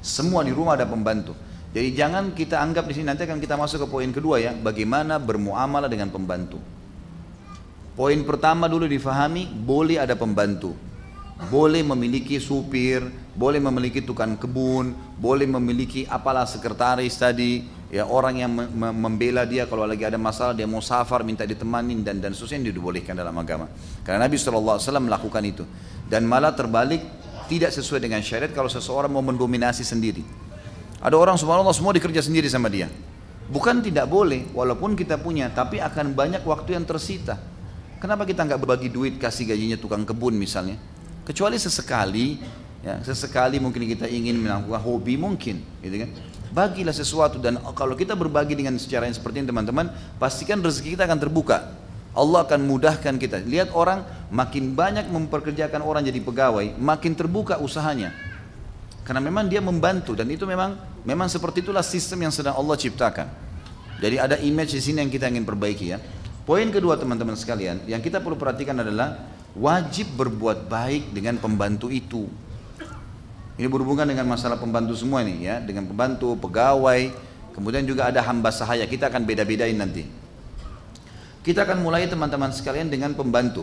Semua 0.00 0.40
di 0.40 0.54
rumah 0.56 0.78
ada 0.78 0.88
pembantu. 0.88 1.36
Jadi 1.72 1.88
jangan 1.92 2.32
kita 2.32 2.60
anggap 2.62 2.88
di 2.88 2.96
sini 2.96 3.12
nanti 3.12 3.28
akan 3.28 3.40
kita 3.40 3.56
masuk 3.56 3.84
ke 3.84 3.86
poin 3.88 4.08
kedua 4.12 4.40
ya, 4.40 4.52
bagaimana 4.52 5.16
bermuamalah 5.16 5.88
dengan 5.88 6.12
pembantu. 6.12 6.60
Poin 7.92 8.20
pertama 8.24 8.68
dulu 8.68 8.88
difahami, 8.88 9.48
boleh 9.48 10.00
ada 10.00 10.16
pembantu 10.16 10.76
boleh 11.50 11.82
memiliki 11.82 12.38
supir, 12.38 13.02
boleh 13.32 13.60
memiliki 13.60 14.04
tukang 14.04 14.36
kebun, 14.36 14.92
boleh 15.16 15.48
memiliki 15.48 16.04
apalah 16.04 16.44
sekretaris 16.44 17.16
tadi, 17.16 17.64
ya 17.88 18.04
orang 18.08 18.34
yang 18.40 18.50
membela 18.96 19.44
dia 19.48 19.68
kalau 19.68 19.84
lagi 19.84 20.04
ada 20.04 20.20
masalah 20.20 20.52
dia 20.56 20.68
mau 20.68 20.80
safar 20.80 21.24
minta 21.24 21.44
ditemani 21.44 22.00
dan 22.04 22.20
dan 22.20 22.36
seterusnya 22.36 22.72
dibolehkan 22.72 23.16
dalam 23.16 23.36
agama. 23.36 23.68
Karena 24.04 24.28
Nabi 24.28 24.36
SAW 24.36 24.80
melakukan 25.00 25.42
itu 25.44 25.64
dan 26.08 26.28
malah 26.28 26.52
terbalik 26.52 27.00
tidak 27.48 27.72
sesuai 27.72 28.00
dengan 28.00 28.24
syariat 28.24 28.52
kalau 28.52 28.68
seseorang 28.72 29.12
mau 29.12 29.24
mendominasi 29.24 29.84
sendiri. 29.84 30.24
Ada 31.02 31.18
orang 31.18 31.34
subhanallah 31.34 31.74
semua 31.74 31.92
dikerja 31.92 32.22
sendiri 32.22 32.46
sama 32.46 32.70
dia. 32.70 32.86
Bukan 33.52 33.84
tidak 33.84 34.08
boleh, 34.08 34.48
walaupun 34.56 34.96
kita 34.96 35.20
punya, 35.20 35.50
tapi 35.52 35.82
akan 35.82 36.16
banyak 36.16 36.40
waktu 36.46 36.78
yang 36.78 36.86
tersita. 36.88 37.36
Kenapa 38.00 38.24
kita 38.24 38.48
nggak 38.48 38.60
berbagi 38.62 38.88
duit 38.88 39.14
kasih 39.20 39.50
gajinya 39.50 39.76
tukang 39.76 40.06
kebun 40.08 40.32
misalnya? 40.32 40.78
Kecuali 41.26 41.60
sesekali, 41.60 42.40
ya, 42.82 43.00
sesekali 43.06 43.62
mungkin 43.62 43.86
kita 43.86 44.10
ingin 44.10 44.42
melakukan 44.42 44.82
hobi 44.82 45.14
mungkin, 45.16 45.62
gitu 45.80 46.06
kan. 46.06 46.10
Bagilah 46.52 46.92
sesuatu 46.92 47.40
dan 47.40 47.56
kalau 47.72 47.96
kita 47.96 48.12
berbagi 48.12 48.52
dengan 48.52 48.76
secara 48.76 49.08
yang 49.08 49.16
seperti 49.16 49.40
ini 49.40 49.48
teman-teman, 49.48 49.88
pastikan 50.20 50.60
rezeki 50.60 51.00
kita 51.00 51.08
akan 51.08 51.16
terbuka. 51.16 51.72
Allah 52.12 52.44
akan 52.44 52.68
mudahkan 52.68 53.16
kita. 53.16 53.40
Lihat 53.40 53.72
orang 53.72 54.04
makin 54.28 54.76
banyak 54.76 55.08
memperkerjakan 55.08 55.80
orang 55.80 56.04
jadi 56.04 56.20
pegawai, 56.20 56.76
makin 56.76 57.16
terbuka 57.16 57.56
usahanya. 57.56 58.12
Karena 59.02 59.24
memang 59.24 59.48
dia 59.48 59.64
membantu 59.64 60.12
dan 60.12 60.28
itu 60.28 60.44
memang 60.44 60.76
memang 61.08 61.26
seperti 61.26 61.64
itulah 61.64 61.80
sistem 61.80 62.28
yang 62.28 62.32
sedang 62.34 62.52
Allah 62.52 62.76
ciptakan. 62.76 63.26
Jadi 63.98 64.16
ada 64.20 64.36
image 64.38 64.76
di 64.76 64.82
sini 64.84 65.00
yang 65.00 65.08
kita 65.08 65.32
ingin 65.32 65.48
perbaiki 65.48 65.94
ya. 65.94 65.98
Poin 66.42 66.66
kedua 66.68 66.98
teman-teman 66.98 67.38
sekalian, 67.38 67.86
yang 67.86 68.02
kita 68.02 68.18
perlu 68.18 68.34
perhatikan 68.34 68.74
adalah 68.76 69.24
wajib 69.54 70.10
berbuat 70.18 70.66
baik 70.66 71.14
dengan 71.14 71.38
pembantu 71.38 71.86
itu. 71.86 72.26
Ini 73.62 73.70
berhubungan 73.70 74.02
dengan 74.02 74.26
masalah 74.26 74.58
pembantu 74.58 74.98
semua 74.98 75.22
ini 75.22 75.46
ya, 75.46 75.62
dengan 75.62 75.86
pembantu, 75.86 76.34
pegawai, 76.34 77.14
kemudian 77.54 77.86
juga 77.86 78.10
ada 78.10 78.18
hamba 78.26 78.50
sahaya. 78.50 78.82
Kita 78.90 79.06
akan 79.06 79.22
beda-bedain 79.22 79.78
nanti. 79.78 80.02
Kita 81.46 81.62
akan 81.62 81.78
mulai 81.78 82.10
teman-teman 82.10 82.50
sekalian 82.50 82.90
dengan 82.90 83.14
pembantu. 83.14 83.62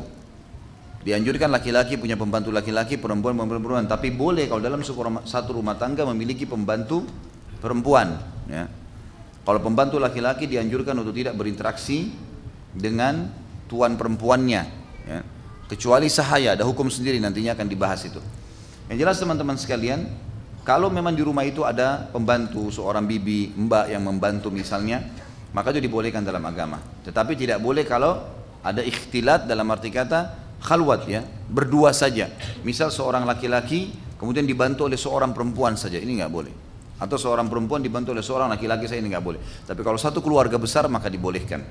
Dianjurkan 1.03 1.51
laki-laki 1.51 1.99
punya 1.99 2.15
pembantu 2.15 2.47
laki-laki, 2.47 2.95
perempuan 2.95 3.35
perempuan, 3.43 3.91
tapi 3.91 4.07
boleh 4.15 4.47
kalau 4.47 4.63
dalam 4.63 4.79
satu 5.27 5.59
rumah 5.59 5.75
tangga 5.75 6.07
memiliki 6.07 6.47
pembantu 6.47 7.03
perempuan. 7.59 8.23
Ya. 8.47 8.71
Kalau 9.43 9.59
pembantu 9.59 9.99
laki-laki 9.99 10.47
dianjurkan 10.47 10.95
untuk 10.95 11.11
tidak 11.11 11.35
berinteraksi 11.35 12.07
dengan 12.71 13.27
tuan 13.67 13.99
perempuannya. 13.99 14.63
Ya. 15.03 15.27
Kecuali 15.67 16.07
sahaya, 16.07 16.55
ada 16.55 16.63
hukum 16.63 16.87
sendiri 16.87 17.19
nantinya 17.19 17.51
akan 17.51 17.67
dibahas 17.67 18.07
itu. 18.07 18.23
Yang 18.89 18.97
jelas 19.05 19.17
teman-teman 19.21 19.53
sekalian, 19.53 20.09
kalau 20.65 20.89
memang 20.89 21.13
di 21.13 21.21
rumah 21.21 21.45
itu 21.45 21.61
ada 21.61 22.09
pembantu, 22.09 22.73
seorang 22.73 23.05
bibi, 23.05 23.53
mbak 23.53 23.93
yang 23.93 24.01
membantu 24.01 24.49
misalnya, 24.49 25.05
maka 25.53 25.69
itu 25.69 25.81
dibolehkan 25.85 26.25
dalam 26.25 26.41
agama. 26.41 26.81
Tetapi 27.05 27.37
tidak 27.37 27.61
boleh 27.61 27.85
kalau 27.85 28.17
ada 28.65 28.81
ikhtilat 28.81 29.45
dalam 29.45 29.69
arti 29.69 29.93
kata 29.93 30.33
khalwat 30.65 31.05
ya, 31.05 31.21
berdua 31.47 31.93
saja. 31.93 32.33
Misal 32.65 32.89
seorang 32.89 33.29
laki-laki 33.29 33.93
kemudian 34.17 34.49
dibantu 34.49 34.89
oleh 34.89 34.97
seorang 34.97 35.37
perempuan 35.37 35.77
saja, 35.77 36.01
ini 36.01 36.17
nggak 36.17 36.33
boleh. 36.33 36.53
Atau 36.97 37.21
seorang 37.21 37.45
perempuan 37.45 37.85
dibantu 37.85 38.11
oleh 38.11 38.25
seorang 38.25 38.49
laki-laki 38.49 38.89
saya 38.89 39.05
ini 39.05 39.13
nggak 39.13 39.23
boleh. 39.23 39.39
Tapi 39.69 39.81
kalau 39.85 40.01
satu 40.01 40.19
keluarga 40.19 40.57
besar 40.57 40.89
maka 40.89 41.07
dibolehkan. 41.07 41.61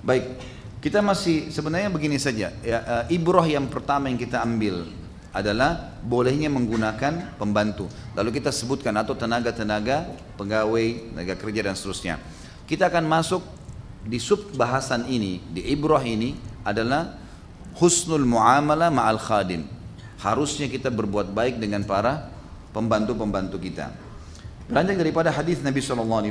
Baik, 0.00 0.40
kita 0.80 1.04
masih 1.04 1.52
sebenarnya 1.52 1.92
begini 1.92 2.16
saja. 2.16 2.48
Ya, 2.64 2.78
uh, 2.82 3.04
ibroh 3.12 3.44
yang 3.44 3.68
pertama 3.68 4.08
yang 4.08 4.18
kita 4.18 4.40
ambil 4.42 5.03
adalah 5.34 5.98
bolehnya 6.06 6.46
menggunakan 6.46 7.34
pembantu. 7.34 7.90
Lalu 8.14 8.38
kita 8.38 8.54
sebutkan 8.54 8.94
atau 8.94 9.18
tenaga-tenaga 9.18 10.06
pegawai, 10.38 11.10
tenaga 11.10 11.34
kerja 11.34 11.60
dan 11.66 11.74
seterusnya. 11.74 12.22
Kita 12.70 12.86
akan 12.86 13.04
masuk 13.10 13.42
di 14.06 14.22
sub 14.22 14.54
bahasan 14.54 15.10
ini, 15.10 15.42
di 15.50 15.66
ibroh 15.74 15.98
ini 15.98 16.38
adalah 16.62 17.18
husnul 17.82 18.22
muamalah 18.22 18.94
ma'al 18.94 19.18
khadim. 19.18 19.66
Harusnya 20.22 20.70
kita 20.70 20.88
berbuat 20.94 21.34
baik 21.34 21.58
dengan 21.58 21.82
para 21.82 22.30
pembantu-pembantu 22.70 23.58
kita. 23.58 23.90
Beranjak 24.70 24.96
daripada 25.02 25.28
hadis 25.34 25.60
Nabi 25.60 25.82
SAW 25.82 26.24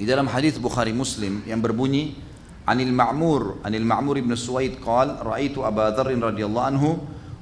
di 0.00 0.08
dalam 0.08 0.30
hadis 0.30 0.56
Bukhari 0.56 0.96
Muslim 0.96 1.44
yang 1.44 1.60
berbunyi 1.60 2.16
Anil 2.64 2.94
Ma'mur, 2.94 3.60
Anil 3.66 3.84
Ma'mur 3.84 4.16
ibn 4.16 4.32
Suwaid 4.38 4.78
qal, 4.80 5.18
ra'aitu 5.20 5.66
Abu 5.66 5.82
Dharr 5.82 6.14
radhiyallahu 6.14 6.66
anhu 6.70 6.90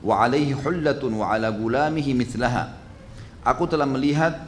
wa 0.02 0.22
alaihi 0.22 0.54
hullatun 0.54 1.18
wa 1.18 1.34
ala 1.34 1.50
gulamihi 1.50 2.14
mithlaha. 2.14 2.74
aku 3.42 3.64
telah 3.66 3.88
melihat 3.88 4.44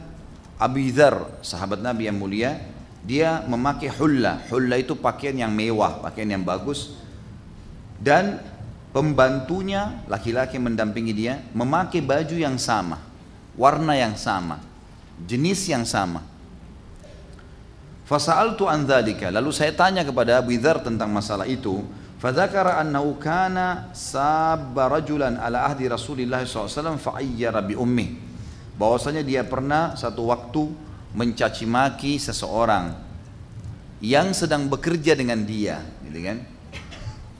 Abi 0.61 0.93
Dhar, 0.93 1.41
sahabat 1.41 1.81
Nabi 1.81 2.05
yang 2.05 2.21
mulia, 2.21 2.61
dia 3.01 3.41
memakai 3.49 3.89
hulla. 3.89 4.45
Hulla 4.45 4.77
itu 4.77 4.93
pakaian 4.93 5.33
yang 5.33 5.49
mewah, 5.49 6.05
pakaian 6.05 6.29
yang 6.37 6.45
bagus. 6.45 6.93
Dan 7.97 8.37
pembantunya, 8.93 10.05
laki-laki 10.05 10.61
mendampingi 10.61 11.13
dia, 11.17 11.41
memakai 11.57 12.05
baju 12.05 12.37
yang 12.37 12.61
sama, 12.61 13.01
warna 13.57 13.97
yang 13.97 14.13
sama, 14.13 14.61
jenis 15.25 15.65
yang 15.65 15.81
sama. 15.81 16.21
Fasa'altu 18.05 18.69
an 18.69 18.85
dzalika. 18.85 19.33
Lalu 19.33 19.49
saya 19.55 19.73
tanya 19.73 20.05
kepada 20.05 20.43
Abu 20.43 20.53
Dzar 20.53 20.83
tentang 20.83 21.09
masalah 21.09 21.47
itu. 21.47 21.81
Fadzakara 22.21 22.77
annahu 22.77 23.17
kana 23.17 23.89
sabba 23.97 24.85
rajulan 24.93 25.41
ala 25.41 25.65
ahdi 25.65 25.89
Rasulillah 25.89 26.45
SAW 26.45 27.01
fa'ayyara 27.01 27.65
bi 27.65 27.73
ummi. 27.73 28.13
Bahwasanya 28.77 29.25
dia 29.25 29.41
pernah 29.41 29.97
satu 29.97 30.29
waktu 30.29 30.69
mencaci 31.17 31.65
maki 31.65 32.21
seseorang 32.21 32.93
yang 34.05 34.37
sedang 34.37 34.69
bekerja 34.69 35.17
dengan 35.17 35.41
dia, 35.41 35.81
gitu 36.05 36.21
kan? 36.21 36.45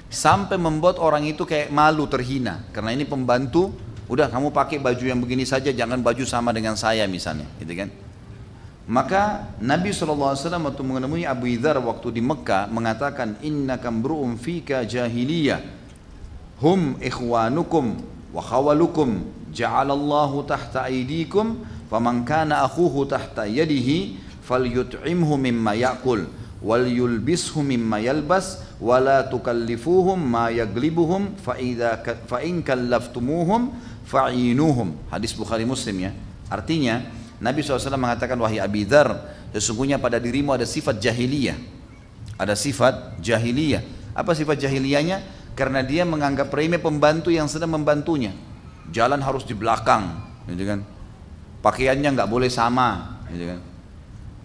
Sampai 0.09 0.57
membuat 0.57 0.97
orang 0.97 1.29
itu 1.29 1.45
kayak 1.45 1.69
malu 1.69 2.09
terhina 2.09 2.65
karena 2.73 2.97
ini 2.97 3.05
pembantu, 3.05 3.73
udah 4.09 4.33
kamu 4.33 4.49
pakai 4.49 4.81
baju 4.81 5.05
yang 5.05 5.21
begini 5.21 5.45
saja 5.45 5.69
jangan 5.69 6.01
baju 6.01 6.25
sama 6.25 6.49
dengan 6.49 6.73
saya 6.73 7.05
misalnya, 7.05 7.45
gitu 7.61 7.73
kan? 7.85 7.89
Maka 8.89 9.53
Nabi 9.61 9.93
SAW 9.93 10.33
waktu 10.33 10.81
menemui 10.81 11.21
Abu 11.23 11.45
Idhar 11.45 11.77
waktu 11.77 12.17
di 12.17 12.21
Mekah 12.21 12.65
mengatakan 12.65 13.37
Inna 13.45 13.77
kambru'um 13.77 14.41
fika 14.41 14.81
jahiliyah. 14.81 15.61
Hum 16.59 16.97
ikhwanukum 16.97 18.01
wa 18.33 18.41
khawalukum. 18.41 19.21
Ja'alallahu 19.51 20.47
tahta 20.47 20.87
aidikum 20.87 21.59
Faman 21.91 22.23
kana 22.23 22.63
akhuhu 22.63 23.03
tahta 23.03 23.43
yadihi 23.43 24.17
Falyut'imhu 24.41 25.37
mimma 25.37 25.77
ya'kul. 25.77 26.25
Wal 26.65 26.89
yulbishu 26.89 27.61
mimma 27.61 28.01
yalbas. 28.01 28.65
Wala 28.81 29.29
tukallifuhum 29.29 30.17
ma 30.17 30.49
yaglibuhum. 30.49 31.37
Fa'in 31.37 32.65
kallaftumuhum 32.65 33.77
fa'inuhum 34.09 34.97
Hadis 35.13 35.37
Bukhari 35.37 35.63
Muslim 35.69 36.09
ya. 36.09 36.11
Artinya 36.51 37.20
Nabi 37.41 37.65
SAW 37.65 37.97
mengatakan 37.97 38.37
wahai 38.37 38.61
Abi 38.61 38.85
Dhar 38.85 39.17
sesungguhnya 39.49 39.97
pada 39.97 40.21
dirimu 40.21 40.53
ada 40.53 40.63
sifat 40.63 41.01
jahiliyah. 41.01 41.57
Ada 42.37 42.53
sifat 42.53 43.17
jahiliyah. 43.17 43.81
Apa 44.13 44.37
sifat 44.37 44.61
jahiliyahnya? 44.61 45.25
Karena 45.57 45.81
dia 45.81 46.05
menganggap 46.05 46.53
remeh 46.53 46.77
pembantu 46.77 47.33
yang 47.33 47.49
sedang 47.49 47.73
membantunya. 47.73 48.31
Jalan 48.93 49.19
harus 49.25 49.41
di 49.41 49.57
belakang 49.57 50.21
gitu 50.45 50.69
kan? 50.69 50.85
Pakaiannya 51.65 52.09
nggak 52.13 52.29
boleh 52.29 52.49
sama 52.49 53.19
gitu 53.33 53.57
kan? 53.57 53.59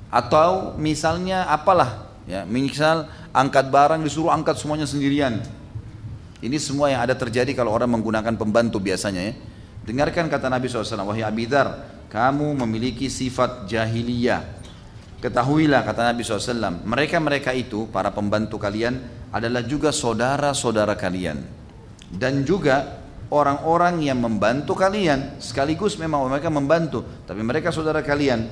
Atau 0.09 0.80
misalnya 0.80 1.44
apalah 1.52 2.09
ya 2.24 2.48
misal 2.48 3.12
angkat 3.37 3.68
barang 3.68 4.00
disuruh 4.09 4.32
angkat 4.32 4.56
semuanya 4.56 4.88
sendirian. 4.88 5.44
Ini 6.40 6.56
semua 6.61 6.92
yang 6.92 7.04
ada 7.04 7.12
terjadi 7.16 7.52
kalau 7.52 7.72
orang 7.72 7.92
menggunakan 7.92 8.37
pembantu 8.40 8.80
biasanya 8.80 9.20
ya. 9.20 9.35
Dengarkan 9.85 10.32
kata 10.32 10.48
Nabi 10.48 10.68
SAW 10.68 11.04
wahai 11.04 11.24
Abi 11.24 11.44
Dhar 11.48 11.95
kamu 12.07 12.55
memiliki 12.66 13.11
sifat 13.11 13.66
jahiliyah. 13.66 14.57
Ketahuilah 15.16 15.83
kata 15.83 16.12
Nabi 16.12 16.23
SAW, 16.23 16.85
mereka-mereka 16.85 17.51
itu, 17.57 17.88
para 17.88 18.12
pembantu 18.12 18.61
kalian, 18.61 19.01
adalah 19.33 19.64
juga 19.64 19.90
saudara-saudara 19.90 20.95
kalian. 20.95 21.42
Dan 22.07 22.47
juga 22.47 23.03
orang-orang 23.33 24.07
yang 24.07 24.23
membantu 24.23 24.79
kalian, 24.79 25.40
sekaligus 25.42 25.99
memang 25.99 26.31
mereka 26.31 26.53
membantu, 26.53 27.03
tapi 27.27 27.42
mereka 27.42 27.75
saudara 27.75 28.05
kalian. 28.05 28.47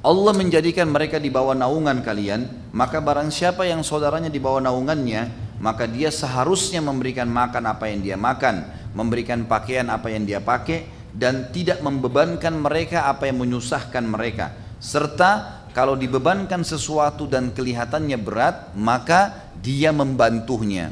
Allah 0.00 0.32
menjadikan 0.32 0.88
mereka 0.88 1.20
di 1.20 1.28
bawah 1.28 1.52
naungan 1.52 2.00
kalian, 2.00 2.72
maka 2.72 3.04
barang 3.04 3.28
siapa 3.28 3.68
yang 3.68 3.84
saudaranya 3.84 4.32
di 4.32 4.40
bawah 4.40 4.62
naungannya, 4.64 5.52
maka 5.60 5.84
dia 5.84 6.08
seharusnya 6.08 6.80
memberikan 6.80 7.28
makan 7.28 7.68
apa 7.68 7.84
yang 7.92 8.00
dia 8.00 8.16
makan, 8.16 8.64
memberikan 8.96 9.44
pakaian 9.44 9.92
apa 9.92 10.08
yang 10.08 10.24
dia 10.24 10.40
pakai, 10.40 10.99
dan 11.10 11.50
tidak 11.50 11.82
membebankan 11.82 12.54
mereka 12.54 13.10
apa 13.10 13.26
yang 13.26 13.42
menyusahkan 13.42 14.04
mereka. 14.06 14.54
Serta 14.78 15.62
kalau 15.70 15.94
dibebankan 15.94 16.66
sesuatu 16.66 17.30
dan 17.30 17.54
kelihatannya 17.54 18.18
berat 18.18 18.74
maka 18.74 19.50
dia 19.58 19.90
membantunya. 19.94 20.90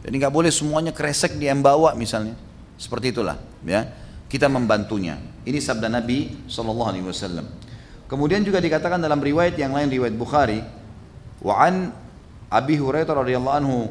Jadi 0.00 0.14
nggak 0.16 0.34
boleh 0.34 0.50
semuanya 0.50 0.92
kresek 0.94 1.36
dia 1.36 1.52
yang 1.54 1.62
bawa 1.62 1.94
misalnya. 1.94 2.34
Seperti 2.80 3.12
itulah 3.12 3.36
ya. 3.66 3.86
Kita 4.30 4.46
membantunya. 4.46 5.18
Ini 5.42 5.58
sabda 5.58 5.90
Nabi 5.90 6.46
Shallallahu 6.46 6.90
Alaihi 6.94 7.06
Wasallam. 7.06 7.46
Kemudian 8.06 8.42
juga 8.46 8.62
dikatakan 8.62 8.98
dalam 8.98 9.18
riwayat 9.18 9.58
yang 9.58 9.74
lain 9.74 9.90
riwayat 9.90 10.14
Bukhari 10.14 10.62
wa 11.42 11.54
an 11.62 11.94
Abi 12.50 12.78
Hurairah 12.78 13.14
radhiyallahu 13.22 13.56
anhu 13.62 13.86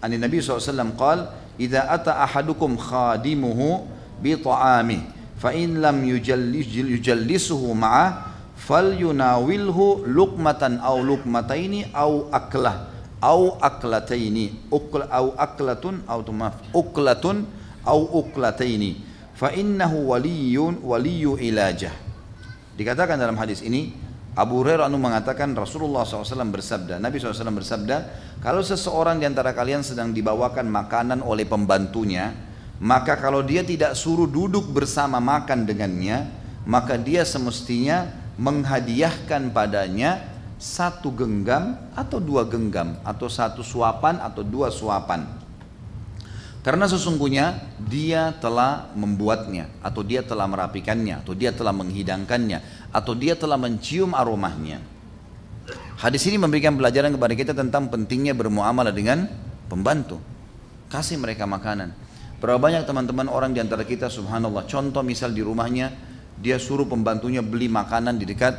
an 0.00 0.10
Nabi 0.12 0.40
SAW 0.40 0.96
qal 0.96 1.28
bita'ami 4.18 4.98
fa 5.38 5.54
in 5.54 5.78
lam 5.78 6.02
yujallis 6.02 6.66
yujallisuhu 6.70 7.74
ma'a 7.74 8.28
yunawilhu 8.68 10.04
luqmatan 10.04 10.82
aw 10.82 10.98
luqmataini 11.00 11.88
aw 11.94 12.28
aklah 12.28 12.90
aw 13.22 13.58
aklataini. 13.58 14.70
Ukl 14.70 15.06
aw 15.08 15.34
aklatun 15.38 16.04
aw 16.06 16.20
tumaf 16.22 16.58
uklatun 16.74 17.46
aw 17.86 17.98
uklataini. 17.98 19.00
Fa 19.38 19.54
innahu 19.54 20.10
waliyun 20.10 20.82
waliyu 20.82 21.38
ilajah. 21.38 21.94
Dikatakan 22.74 23.18
dalam 23.18 23.38
hadis 23.38 23.62
ini 23.62 23.94
Abu 24.38 24.62
Hurairah 24.62 24.86
anu 24.86 25.02
mengatakan 25.02 25.50
Rasulullah 25.50 26.06
SAW 26.06 26.46
bersabda 26.46 27.02
Nabi 27.02 27.18
SAW 27.18 27.58
bersabda 27.58 27.96
kalau 28.38 28.62
seseorang 28.62 29.18
di 29.18 29.26
antara 29.26 29.50
kalian 29.50 29.82
sedang 29.82 30.14
dibawakan 30.14 30.70
makanan 30.70 31.26
oleh 31.26 31.42
pembantunya 31.42 32.30
maka 32.78 33.18
kalau 33.18 33.42
dia 33.42 33.66
tidak 33.66 33.98
suruh 33.98 34.30
duduk 34.30 34.70
bersama 34.70 35.18
makan 35.18 35.66
dengannya, 35.66 36.30
maka 36.62 36.94
dia 36.94 37.26
semestinya 37.26 38.06
menghadiahkan 38.38 39.50
padanya 39.50 40.22
satu 40.62 41.10
genggam 41.10 41.74
atau 41.94 42.22
dua 42.22 42.46
genggam 42.46 42.98
atau 43.02 43.26
satu 43.26 43.66
suapan 43.66 44.22
atau 44.22 44.46
dua 44.46 44.70
suapan. 44.70 45.26
Karena 46.62 46.86
sesungguhnya 46.90 47.58
dia 47.82 48.34
telah 48.38 48.90
membuatnya 48.94 49.70
atau 49.82 50.02
dia 50.02 50.22
telah 50.22 50.46
merapikannya 50.46 51.22
atau 51.22 51.32
dia 51.34 51.54
telah 51.54 51.74
menghidangkannya 51.74 52.90
atau 52.94 53.14
dia 53.14 53.34
telah 53.38 53.58
mencium 53.58 54.14
aromanya. 54.14 54.82
Hadis 55.98 56.22
ini 56.30 56.38
memberikan 56.38 56.78
pelajaran 56.78 57.10
kepada 57.14 57.34
kita 57.34 57.52
tentang 57.54 57.90
pentingnya 57.90 58.34
bermuamalah 58.34 58.94
dengan 58.94 59.26
pembantu. 59.66 60.22
Kasih 60.86 61.18
mereka 61.18 61.42
makanan. 61.42 62.07
Berapa 62.38 62.58
banyak 62.62 62.86
teman-teman 62.86 63.26
orang 63.26 63.50
di 63.50 63.58
antara 63.58 63.82
kita 63.82 64.06
subhanallah 64.06 64.62
contoh 64.70 65.02
misal 65.02 65.34
di 65.34 65.42
rumahnya 65.42 65.90
dia 66.38 66.54
suruh 66.54 66.86
pembantunya 66.86 67.42
beli 67.42 67.66
makanan 67.66 68.14
di 68.14 68.30
dekat 68.30 68.54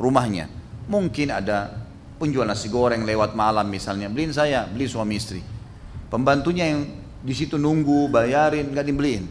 rumahnya. 0.00 0.48
Mungkin 0.88 1.28
ada 1.28 1.68
penjual 2.16 2.48
nasi 2.48 2.72
goreng 2.72 3.04
lewat 3.04 3.36
malam 3.36 3.68
misalnya, 3.68 4.08
beliin 4.08 4.32
saya, 4.32 4.64
beli 4.64 4.88
suami 4.88 5.20
istri. 5.20 5.44
Pembantunya 6.08 6.72
yang 6.72 6.88
di 7.20 7.36
situ 7.36 7.60
nunggu, 7.60 8.08
bayarin, 8.08 8.72
nggak 8.72 8.86
dibeliin. 8.88 9.24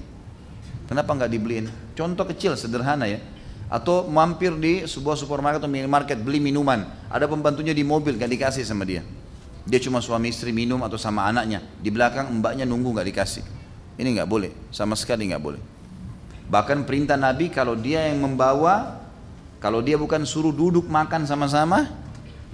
Kenapa 0.86 1.18
nggak 1.18 1.32
dibeliin? 1.34 1.66
Contoh 1.98 2.30
kecil, 2.30 2.54
sederhana 2.54 3.10
ya. 3.10 3.18
Atau 3.70 4.06
mampir 4.10 4.54
di 4.58 4.86
sebuah 4.86 5.18
supermarket 5.18 5.66
atau 5.66 5.70
minimarket 5.70 6.18
beli 6.22 6.38
minuman, 6.42 6.86
ada 7.10 7.26
pembantunya 7.26 7.74
di 7.74 7.82
mobil 7.82 8.18
nggak 8.18 8.32
dikasih 8.38 8.66
sama 8.66 8.86
dia. 8.86 9.02
Dia 9.66 9.78
cuma 9.82 10.02
suami 10.02 10.30
istri 10.34 10.50
minum 10.50 10.82
atau 10.86 10.98
sama 10.98 11.26
anaknya, 11.26 11.62
di 11.82 11.90
belakang 11.90 12.30
mbaknya 12.42 12.66
nunggu 12.66 12.94
nggak 12.94 13.10
dikasih. 13.14 13.59
Ini 14.00 14.16
nggak 14.16 14.30
boleh, 14.32 14.56
sama 14.72 14.96
sekali 14.96 15.28
nggak 15.28 15.44
boleh. 15.44 15.60
Bahkan 16.48 16.88
perintah 16.88 17.20
Nabi 17.20 17.52
kalau 17.52 17.76
dia 17.76 18.08
yang 18.08 18.24
membawa, 18.24 18.96
kalau 19.60 19.84
dia 19.84 20.00
bukan 20.00 20.24
suruh 20.24 20.56
duduk 20.56 20.88
makan 20.88 21.28
sama-sama, 21.28 21.92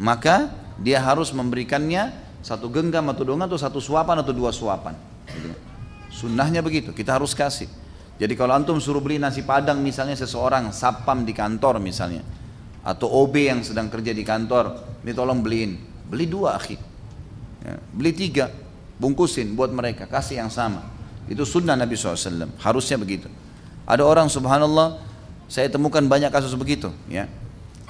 maka 0.01 0.49
dia 0.81 0.97
harus 0.97 1.29
memberikannya 1.29 2.09
satu 2.41 2.65
genggam 2.73 3.05
atau 3.13 3.21
dua 3.21 3.45
atau 3.45 3.61
satu 3.61 3.77
suapan 3.77 4.25
atau 4.25 4.33
dua 4.33 4.49
suapan. 4.49 4.97
Sunnahnya 6.09 6.65
begitu, 6.65 6.89
kita 6.97 7.13
harus 7.13 7.37
kasih. 7.37 7.69
Jadi 8.17 8.33
kalau 8.33 8.57
antum 8.57 8.81
suruh 8.81 9.03
beli 9.03 9.21
nasi 9.21 9.45
padang 9.45 9.83
misalnya 9.85 10.17
seseorang 10.17 10.73
sapam 10.73 11.21
di 11.21 11.35
kantor 11.35 11.77
misalnya, 11.77 12.23
atau 12.81 13.05
OB 13.11 13.35
yang 13.37 13.59
sedang 13.61 13.91
kerja 13.91 14.15
di 14.15 14.23
kantor, 14.23 14.97
ini 15.03 15.11
tolong 15.11 15.43
beliin, 15.43 15.75
beli 16.07 16.25
dua 16.25 16.55
akhi, 16.55 16.79
ya, 17.61 17.75
beli 17.91 18.15
tiga, 18.15 18.47
bungkusin 18.97 19.51
buat 19.53 19.69
mereka, 19.69 20.07
kasih 20.07 20.41
yang 20.41 20.49
sama. 20.49 20.94
Itu 21.25 21.43
sunnah 21.43 21.73
Nabi 21.73 21.97
SAW. 21.97 22.51
Harusnya 22.61 22.97
begitu. 23.01 23.31
Ada 23.85 24.01
orang 24.05 24.29
subhanallah, 24.29 25.01
saya 25.45 25.69
temukan 25.69 26.01
banyak 26.01 26.29
kasus 26.33 26.53
begitu. 26.57 26.89
Ya. 27.09 27.29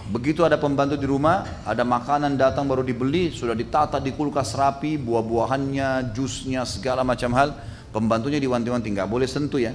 Begitu 0.06 0.46
ada 0.46 0.60
pembantu 0.60 0.94
di 1.00 1.08
rumah, 1.10 1.48
ada 1.66 1.82
makanan 1.82 2.38
datang 2.38 2.70
baru 2.70 2.86
dibeli, 2.86 3.34
sudah 3.34 3.58
ditata 3.58 3.98
di 3.98 4.14
kulkas 4.14 4.54
rapi, 4.54 5.02
buah-buahannya, 5.02 6.14
jusnya, 6.14 6.62
segala 6.62 7.02
macam 7.02 7.34
hal. 7.34 7.58
Pembantunya 7.90 8.38
diwanti-wanti, 8.38 8.92
nggak 8.92 9.10
boleh 9.10 9.26
sentuh 9.26 9.58
ya. 9.58 9.74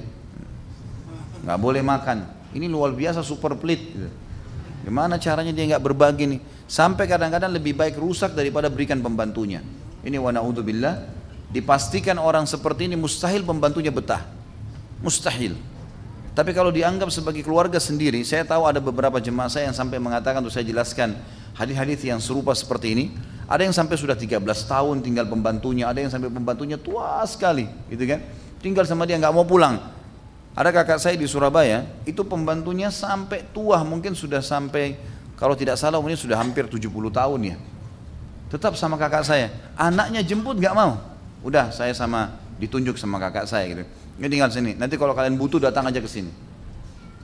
nggak 1.41 1.59
boleh 1.59 1.81
makan. 1.81 2.29
Ini 2.53 2.69
luar 2.69 2.93
biasa 2.93 3.25
super 3.25 3.57
pelit. 3.57 3.81
Gitu. 3.81 4.11
Gimana 4.85 5.17
caranya 5.17 5.53
dia 5.53 5.65
nggak 5.77 5.83
berbagi 5.83 6.25
nih? 6.29 6.41
Sampai 6.69 7.09
kadang-kadang 7.09 7.51
lebih 7.51 7.75
baik 7.75 7.99
rusak 7.99 8.37
daripada 8.37 8.71
berikan 8.71 9.01
pembantunya. 9.03 9.65
Ini 10.05 10.17
wa 10.21 10.31
na'udzubillah. 10.31 11.20
Dipastikan 11.51 12.15
orang 12.19 12.47
seperti 12.47 12.87
ini 12.87 12.95
mustahil 12.95 13.43
pembantunya 13.43 13.91
betah. 13.91 14.23
Mustahil. 15.03 15.59
Tapi 16.31 16.55
kalau 16.55 16.71
dianggap 16.71 17.11
sebagai 17.11 17.43
keluarga 17.43 17.83
sendiri, 17.83 18.23
saya 18.23 18.47
tahu 18.47 18.63
ada 18.63 18.79
beberapa 18.79 19.19
jemaah 19.19 19.51
saya 19.51 19.67
yang 19.67 19.75
sampai 19.75 19.99
mengatakan 19.99 20.39
untuk 20.39 20.55
saya 20.55 20.63
jelaskan 20.63 21.19
hadis-hadis 21.59 22.07
yang 22.07 22.23
serupa 22.23 22.55
seperti 22.55 22.95
ini. 22.95 23.05
Ada 23.51 23.67
yang 23.67 23.75
sampai 23.75 23.99
sudah 23.99 24.15
13 24.15 24.39
tahun 24.47 25.03
tinggal 25.03 25.27
pembantunya, 25.27 25.91
ada 25.91 25.99
yang 25.99 26.07
sampai 26.07 26.31
pembantunya 26.31 26.79
tua 26.79 27.19
sekali, 27.27 27.67
gitu 27.91 28.07
kan? 28.07 28.23
Tinggal 28.63 28.87
sama 28.87 29.11
dia 29.11 29.19
nggak 29.19 29.35
mau 29.35 29.43
pulang. 29.43 29.75
Ada 30.55 30.71
kakak 30.71 31.03
saya 31.03 31.19
di 31.19 31.27
Surabaya, 31.27 31.83
itu 32.07 32.23
pembantunya 32.23 32.95
sampai 32.95 33.43
tua, 33.51 33.83
mungkin 33.83 34.15
sudah 34.15 34.39
sampai 34.39 34.95
kalau 35.35 35.59
tidak 35.59 35.81
salah 35.81 35.99
mungkin 35.99 36.21
sudah 36.21 36.39
hampir 36.39 36.71
70 36.71 36.87
tahun 37.11 37.41
ya. 37.43 37.57
Tetap 38.55 38.79
sama 38.79 38.95
kakak 38.95 39.27
saya. 39.27 39.51
Anaknya 39.75 40.23
jemput 40.23 40.55
nggak 40.61 40.75
mau. 40.79 41.01
Udah 41.41 41.73
saya 41.73 41.97
sama 41.97 42.37
ditunjuk 42.61 43.01
sama 43.01 43.17
kakak 43.17 43.49
saya 43.49 43.65
gitu. 43.69 43.85
Ini 44.21 44.27
tinggal 44.29 44.53
sini. 44.53 44.77
Nanti 44.77 45.01
kalau 45.01 45.17
kalian 45.17 45.41
butuh 45.41 45.57
datang 45.57 45.89
aja 45.89 45.97
ke 45.99 46.09
sini. 46.09 46.29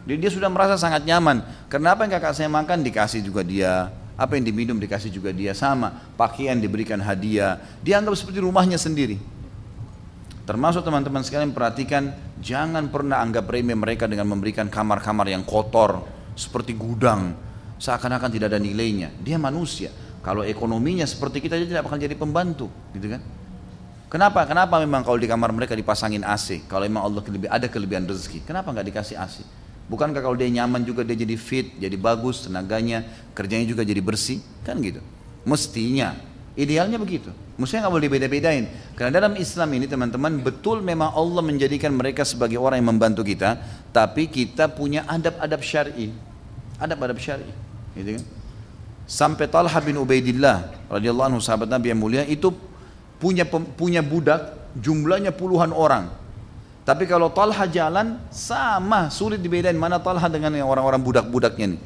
Dia, 0.09 0.17
dia 0.17 0.31
sudah 0.33 0.49
merasa 0.49 0.81
sangat 0.81 1.05
nyaman. 1.05 1.45
Karena 1.69 1.93
apa 1.93 2.09
yang 2.09 2.17
kakak 2.17 2.33
saya 2.33 2.49
makan 2.49 2.81
dikasih 2.81 3.21
juga 3.21 3.45
dia. 3.45 3.93
Apa 4.17 4.41
yang 4.41 4.49
diminum 4.49 4.81
dikasih 4.81 5.13
juga 5.13 5.29
dia 5.29 5.53
sama. 5.53 5.93
Pakaian 6.17 6.57
diberikan 6.57 6.97
hadiah. 7.05 7.61
Dia 7.85 8.01
anggap 8.01 8.17
seperti 8.17 8.41
rumahnya 8.41 8.81
sendiri. 8.81 9.21
Termasuk 10.47 10.87
teman-teman 10.87 11.21
sekalian 11.27 11.53
perhatikan 11.53 12.15
jangan 12.41 12.89
pernah 12.89 13.21
anggap 13.21 13.51
remeh 13.51 13.77
mereka 13.77 14.07
dengan 14.07 14.31
memberikan 14.31 14.71
kamar-kamar 14.71 15.27
yang 15.27 15.43
kotor 15.43 16.07
seperti 16.39 16.73
gudang 16.79 17.35
seakan-akan 17.77 18.31
tidak 18.33 18.55
ada 18.55 18.61
nilainya. 18.63 19.13
Dia 19.21 19.37
manusia. 19.37 19.93
Kalau 20.25 20.43
ekonominya 20.43 21.07
seperti 21.07 21.39
kita 21.39 21.55
dia 21.55 21.69
tidak 21.71 21.87
akan 21.87 21.99
jadi 22.03 22.15
pembantu, 22.19 22.67
gitu 22.91 23.15
kan? 23.15 23.23
Kenapa? 24.07 24.47
Kenapa 24.47 24.79
memang 24.79 25.03
kalau 25.03 25.19
di 25.19 25.27
kamar 25.27 25.51
mereka 25.51 25.75
dipasangin 25.75 26.23
AC? 26.23 26.63
Kalau 26.71 26.87
memang 26.87 27.03
Allah 27.03 27.21
ada 27.51 27.67
kelebihan 27.67 28.07
rezeki, 28.07 28.47
kenapa 28.47 28.71
nggak 28.71 28.87
dikasih 28.95 29.19
AC? 29.19 29.43
Bukankah 29.87 30.23
kalau 30.23 30.39
dia 30.39 30.47
nyaman 30.51 30.83
juga 30.83 31.03
dia 31.03 31.19
jadi 31.19 31.35
fit, 31.35 31.75
jadi 31.79 31.95
bagus 31.99 32.47
tenaganya, 32.47 33.03
kerjanya 33.35 33.67
juga 33.67 33.83
jadi 33.83 33.99
bersih? 33.99 34.43
Kan 34.63 34.79
gitu. 34.83 35.03
Mestinya, 35.43 36.15
idealnya 36.55 36.99
begitu. 36.99 37.35
Mestinya 37.59 37.87
nggak 37.87 37.95
boleh 37.99 38.11
beda-bedain. 38.11 38.65
Karena 38.95 39.23
dalam 39.23 39.35
Islam 39.39 39.69
ini 39.75 39.87
teman-teman 39.91 40.39
betul 40.43 40.83
memang 40.83 41.11
Allah 41.11 41.43
menjadikan 41.43 41.91
mereka 41.91 42.23
sebagai 42.23 42.59
orang 42.63 42.83
yang 42.83 42.95
membantu 42.95 43.27
kita, 43.27 43.59
tapi 43.91 44.31
kita 44.31 44.71
punya 44.71 45.03
adab-adab 45.07 45.63
syar'i. 45.63 46.15
Adab-adab 46.79 47.19
syar'i, 47.19 47.51
gitu 47.99 48.23
kan? 48.23 48.25
Sampai 49.07 49.47
Talha 49.47 49.79
bin 49.83 49.99
Ubaidillah 50.03 50.91
radhiyallahu 50.91 51.31
anhu 51.31 51.39
sahabat 51.39 51.71
Nabi 51.71 51.95
yang 51.95 52.03
mulia 52.03 52.27
itu 52.27 52.51
punya 53.17 53.45
punya 53.49 54.05
budak 54.05 54.55
jumlahnya 54.77 55.33
puluhan 55.33 55.73
orang 55.73 56.13
tapi 56.87 57.03
kalau 57.11 57.35
Talha 57.35 57.67
jalan 57.67 58.23
sama 58.31 59.11
sulit 59.11 59.43
dibedain 59.43 59.75
mana 59.75 59.99
Talha 59.99 60.31
dengan 60.31 60.55
orang-orang 60.63 61.03
budak-budaknya 61.03 61.75
nih. 61.75 61.81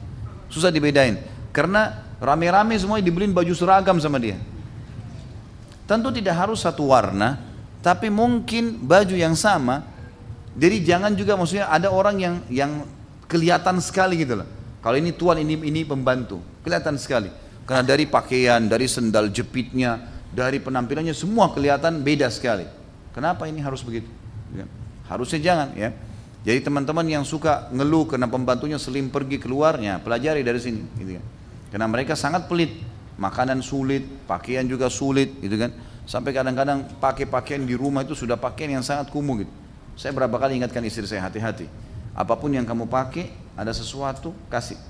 Susah 0.53 0.69
dibedain 0.69 1.17
karena 1.57 2.05
rame-rame 2.21 2.77
semuanya 2.77 3.09
dibeliin 3.09 3.33
baju 3.33 3.49
seragam 3.57 3.97
sama 3.97 4.21
dia. 4.21 4.37
Tentu 5.89 6.13
tidak 6.13 6.37
harus 6.37 6.61
satu 6.61 6.93
warna, 6.93 7.41
tapi 7.81 8.13
mungkin 8.13 8.77
baju 8.77 9.17
yang 9.17 9.33
sama. 9.33 9.89
Jadi 10.53 10.85
jangan 10.85 11.17
juga 11.17 11.33
maksudnya 11.41 11.73
ada 11.73 11.89
orang 11.89 12.21
yang 12.21 12.35
yang 12.53 12.85
kelihatan 13.25 13.81
sekali 13.81 14.21
gitu 14.21 14.37
loh. 14.45 14.49
Kalau 14.85 15.01
ini 15.01 15.17
tuan 15.17 15.41
ini 15.41 15.57
ini 15.65 15.81
pembantu, 15.89 16.45
kelihatan 16.61 17.01
sekali. 17.01 17.33
Karena 17.65 17.89
dari 17.89 18.05
pakaian, 18.05 18.69
dari 18.69 18.85
sendal 18.85 19.33
jepitnya, 19.33 19.97
dari 20.31 20.63
penampilannya 20.63 21.15
semua 21.15 21.51
kelihatan 21.51 22.03
beda 22.07 22.31
sekali. 22.31 22.67
Kenapa 23.11 23.51
ini 23.51 23.59
harus 23.59 23.83
begitu? 23.83 24.07
Ya. 24.55 24.67
Harusnya 25.11 25.41
jangan 25.43 25.69
ya. 25.75 25.91
Jadi 26.41 26.65
teman-teman 26.65 27.05
yang 27.05 27.27
suka 27.27 27.69
ngeluh 27.69 28.09
karena 28.09 28.25
pembantunya 28.25 28.81
selim 28.81 29.13
pergi 29.13 29.37
keluarnya, 29.37 30.01
pelajari 30.01 30.41
dari 30.41 30.57
sini 30.57 30.81
gitu 30.97 31.21
kan. 31.21 31.25
Karena 31.71 31.87
mereka 31.91 32.17
sangat 32.17 32.49
pelit, 32.49 32.81
makanan 33.21 33.61
sulit, 33.61 34.07
pakaian 34.25 34.65
juga 34.65 34.89
sulit 34.89 35.37
gitu 35.43 35.61
kan. 35.61 35.75
Sampai 36.09 36.33
kadang-kadang 36.33 36.97
pakai 36.99 37.29
pakaian 37.29 37.61
di 37.63 37.77
rumah 37.77 38.03
itu 38.03 38.17
sudah 38.17 38.41
pakaian 38.41 38.81
yang 38.81 38.85
sangat 38.87 39.13
kumuh 39.13 39.45
gitu. 39.45 39.53
Saya 40.01 40.17
berapa 40.17 40.33
kali 40.41 40.57
ingatkan 40.57 40.81
istri 40.89 41.05
saya 41.05 41.29
hati-hati. 41.29 41.69
Apa 42.17 42.35
pun 42.41 42.51
yang 42.51 42.65
kamu 42.65 42.89
pakai, 42.89 43.31
ada 43.53 43.71
sesuatu 43.71 44.33
kasih, 44.49 44.81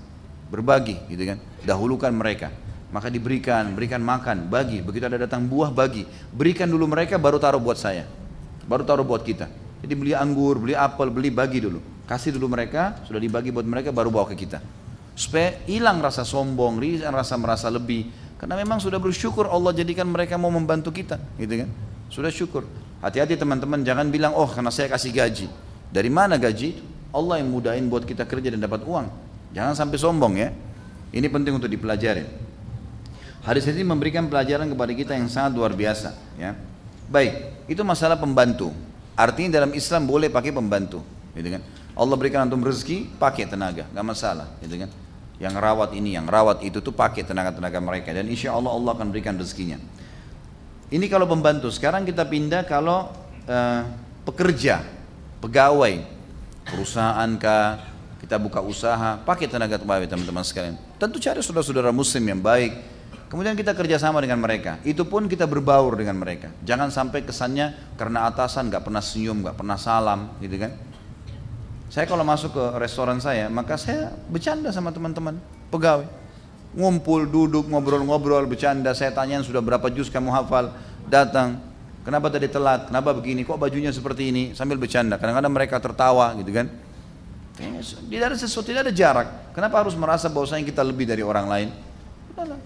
berbagi 0.49 0.97
gitu 1.11 1.35
kan. 1.35 1.39
Dahulukan 1.67 2.15
mereka. 2.15 2.55
Maka 2.91 3.07
diberikan, 3.07 3.71
berikan 3.79 4.03
makan, 4.03 4.51
bagi. 4.51 4.83
Begitu 4.83 5.07
ada 5.07 5.19
datang 5.23 5.47
buah, 5.47 5.71
bagi. 5.71 6.03
Berikan 6.35 6.67
dulu 6.67 6.91
mereka, 6.91 7.15
baru 7.23 7.39
taruh 7.39 7.63
buat 7.63 7.79
saya. 7.79 8.07
Baru 8.67 8.83
taruh 8.83 9.07
buat 9.07 9.23
kita. 9.23 9.47
Jadi 9.81 9.95
beli 9.95 10.13
anggur, 10.13 10.59
beli 10.59 10.75
apel, 10.75 11.09
beli 11.09 11.31
bagi 11.31 11.63
dulu. 11.63 11.79
Kasih 12.05 12.35
dulu 12.35 12.51
mereka, 12.51 12.99
sudah 13.07 13.23
dibagi 13.23 13.55
buat 13.55 13.63
mereka 13.63 13.95
baru 13.95 14.11
bawa 14.11 14.27
ke 14.35 14.35
kita. 14.35 14.59
Supaya 15.15 15.63
hilang 15.71 16.03
rasa 16.03 16.27
sombong, 16.27 16.83
rasa 17.15 17.39
merasa 17.39 17.71
lebih. 17.71 18.11
Karena 18.35 18.59
memang 18.59 18.83
sudah 18.83 18.99
bersyukur 18.99 19.47
Allah 19.47 19.71
jadikan 19.71 20.11
mereka 20.11 20.35
mau 20.35 20.51
membantu 20.51 20.91
kita, 20.91 21.23
gitu 21.39 21.63
kan? 21.63 21.71
Sudah 22.11 22.33
syukur. 22.35 22.67
Hati-hati 22.99 23.39
teman-teman, 23.39 23.87
jangan 23.87 24.11
bilang, 24.11 24.35
oh 24.35 24.51
karena 24.51 24.75
saya 24.75 24.91
kasih 24.91 25.15
gaji. 25.15 25.47
Dari 25.95 26.11
mana 26.11 26.35
gaji? 26.37 26.75
Allah 27.15 27.39
yang 27.39 27.55
mudahin 27.55 27.87
buat 27.87 28.03
kita 28.03 28.27
kerja 28.27 28.51
dan 28.51 28.63
dapat 28.63 28.83
uang. 28.83 29.07
Jangan 29.55 29.75
sampai 29.79 29.99
sombong 29.99 30.35
ya. 30.39 30.51
Ini 31.11 31.27
penting 31.27 31.59
untuk 31.59 31.71
dipelajari. 31.71 32.50
Hadis 33.41 33.65
ini 33.73 33.81
memberikan 33.81 34.29
pelajaran 34.29 34.69
kepada 34.69 34.93
kita 34.93 35.13
yang 35.17 35.29
sangat 35.33 35.57
luar 35.57 35.73
biasa. 35.73 36.13
Ya. 36.37 36.53
Baik, 37.09 37.65
itu 37.67 37.81
masalah 37.81 38.21
pembantu. 38.21 38.71
Artinya 39.17 39.61
dalam 39.61 39.73
Islam 39.73 40.05
boleh 40.05 40.29
pakai 40.29 40.53
pembantu, 40.53 41.01
gitu 41.33 41.49
kan? 41.59 41.63
Allah 41.97 42.17
berikan 42.17 42.47
antum 42.47 42.61
rezeki, 42.63 43.19
pakai 43.21 43.45
tenaga, 43.49 43.89
nggak 43.91 44.07
masalah, 44.07 44.49
gitu 44.61 44.77
kan? 44.81 44.89
Yang 45.41 45.55
rawat 45.57 45.91
ini, 45.97 46.17
yang 46.17 46.29
rawat 46.29 46.61
itu 46.65 46.85
tuh 46.85 46.93
pakai 46.93 47.25
tenaga-tenaga 47.25 47.81
mereka 47.81 48.13
dan 48.13 48.29
insya 48.29 48.53
Allah 48.53 48.77
Allah 48.77 48.93
akan 48.93 49.09
berikan 49.09 49.37
rezekinya. 49.41 49.81
Ini 50.93 51.07
kalau 51.09 51.25
pembantu. 51.25 51.73
Sekarang 51.73 52.05
kita 52.05 52.29
pindah 52.29 52.69
kalau 52.69 53.09
uh, 53.49 53.83
pekerja, 54.29 54.85
pegawai, 55.41 56.05
perusahaan 56.69 57.31
kah, 57.41 57.89
kita 58.21 58.37
buka 58.37 58.61
usaha, 58.61 59.17
pakai 59.25 59.49
tenaga 59.49 59.81
pegawai 59.81 60.07
teman-teman 60.07 60.45
sekalian. 60.45 60.77
Tentu 61.01 61.17
cari 61.17 61.41
saudara-saudara 61.41 61.89
muslim 61.89 62.21
yang 62.21 62.41
baik, 62.43 62.77
Kemudian 63.31 63.55
kita 63.55 63.79
kerjasama 63.79 64.19
dengan 64.19 64.43
mereka. 64.43 64.83
Itu 64.83 65.07
pun 65.07 65.31
kita 65.31 65.47
berbaur 65.47 65.95
dengan 65.95 66.19
mereka. 66.19 66.51
Jangan 66.67 66.91
sampai 66.91 67.23
kesannya 67.23 67.95
karena 67.95 68.27
atasan 68.27 68.67
nggak 68.67 68.83
pernah 68.83 68.99
senyum, 68.99 69.47
nggak 69.47 69.55
pernah 69.55 69.79
salam, 69.79 70.35
gitu 70.43 70.59
kan? 70.59 70.75
Saya 71.95 72.11
kalau 72.11 72.27
masuk 72.27 72.51
ke 72.51 72.65
restoran 72.83 73.23
saya, 73.23 73.47
maka 73.47 73.79
saya 73.79 74.11
bercanda 74.27 74.75
sama 74.75 74.91
teman-teman 74.91 75.39
pegawai. 75.71 76.11
Ngumpul, 76.75 77.31
duduk, 77.31 77.71
ngobrol-ngobrol, 77.71 78.51
bercanda. 78.51 78.91
Saya 78.99 79.15
tanya 79.15 79.39
sudah 79.47 79.63
berapa 79.63 79.87
juz 79.95 80.11
kamu 80.11 80.35
hafal, 80.35 80.75
datang. 81.07 81.63
Kenapa 82.03 82.35
tadi 82.35 82.51
telat? 82.51 82.91
Kenapa 82.91 83.15
begini? 83.15 83.47
Kok 83.47 83.59
bajunya 83.59 83.95
seperti 83.95 84.35
ini? 84.35 84.43
Sambil 84.59 84.75
bercanda. 84.75 85.19
Kadang-kadang 85.19 85.55
mereka 85.55 85.79
tertawa, 85.79 86.35
gitu 86.35 86.51
kan? 86.51 86.67
Tidak 87.59 88.27
ada 88.27 88.35
sesuatu, 88.35 88.71
tidak 88.71 88.91
ada 88.91 88.95
jarak. 88.95 89.55
Kenapa 89.55 89.83
harus 89.83 89.95
merasa 89.95 90.27
bahwasanya 90.27 90.67
kita 90.67 90.83
lebih 90.83 91.07
dari 91.07 91.23
orang 91.23 91.47
lain? 91.47 91.90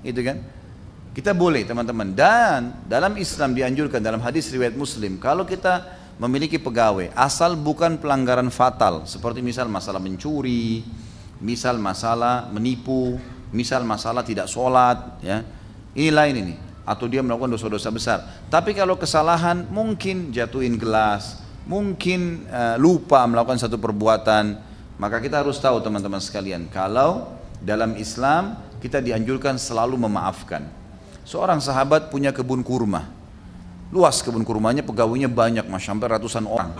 Itu 0.04 0.20
kan? 0.24 0.36
Kita 1.14 1.30
boleh 1.30 1.62
teman-teman 1.62 2.10
dan 2.10 2.74
dalam 2.90 3.14
Islam 3.14 3.54
dianjurkan 3.54 4.02
dalam 4.02 4.18
hadis 4.18 4.50
riwayat 4.50 4.74
Muslim 4.74 5.14
kalau 5.22 5.46
kita 5.46 5.86
memiliki 6.18 6.58
pegawai 6.58 7.14
asal 7.14 7.54
bukan 7.54 8.02
pelanggaran 8.02 8.50
fatal 8.50 9.06
seperti 9.06 9.38
misal 9.38 9.70
masalah 9.70 10.02
mencuri, 10.02 10.82
misal 11.38 11.78
masalah 11.78 12.50
menipu, 12.50 13.14
misal 13.54 13.86
masalah 13.86 14.26
tidak 14.26 14.50
sholat, 14.50 15.22
ya 15.22 15.46
ini 15.94 16.10
lain 16.10 16.34
ini 16.34 16.54
atau 16.84 17.06
dia 17.06 17.22
melakukan 17.24 17.54
dosa-dosa 17.54 17.88
besar. 17.94 18.18
Tapi 18.50 18.76
kalau 18.76 18.98
kesalahan 18.98 19.64
mungkin 19.70 20.34
jatuhin 20.34 20.76
gelas, 20.76 21.40
mungkin 21.64 22.44
uh, 22.50 22.76
lupa 22.76 23.24
melakukan 23.24 23.56
satu 23.56 23.80
perbuatan, 23.80 24.58
maka 25.00 25.22
kita 25.22 25.40
harus 25.40 25.56
tahu 25.62 25.80
teman-teman 25.80 26.20
sekalian 26.20 26.68
kalau 26.68 27.38
dalam 27.64 27.96
Islam 27.96 28.60
kita 28.84 29.00
dianjurkan 29.00 29.56
selalu 29.56 29.96
memaafkan. 29.96 30.68
Seorang 31.24 31.56
sahabat 31.64 32.12
punya 32.12 32.36
kebun 32.36 32.60
kurma. 32.60 33.08
Luas 33.88 34.20
kebun 34.20 34.44
kurmanya, 34.44 34.84
pegawainya 34.84 35.32
banyak, 35.32 35.64
masya 35.64 35.96
Allah 35.96 36.20
ratusan 36.20 36.44
orang. 36.44 36.76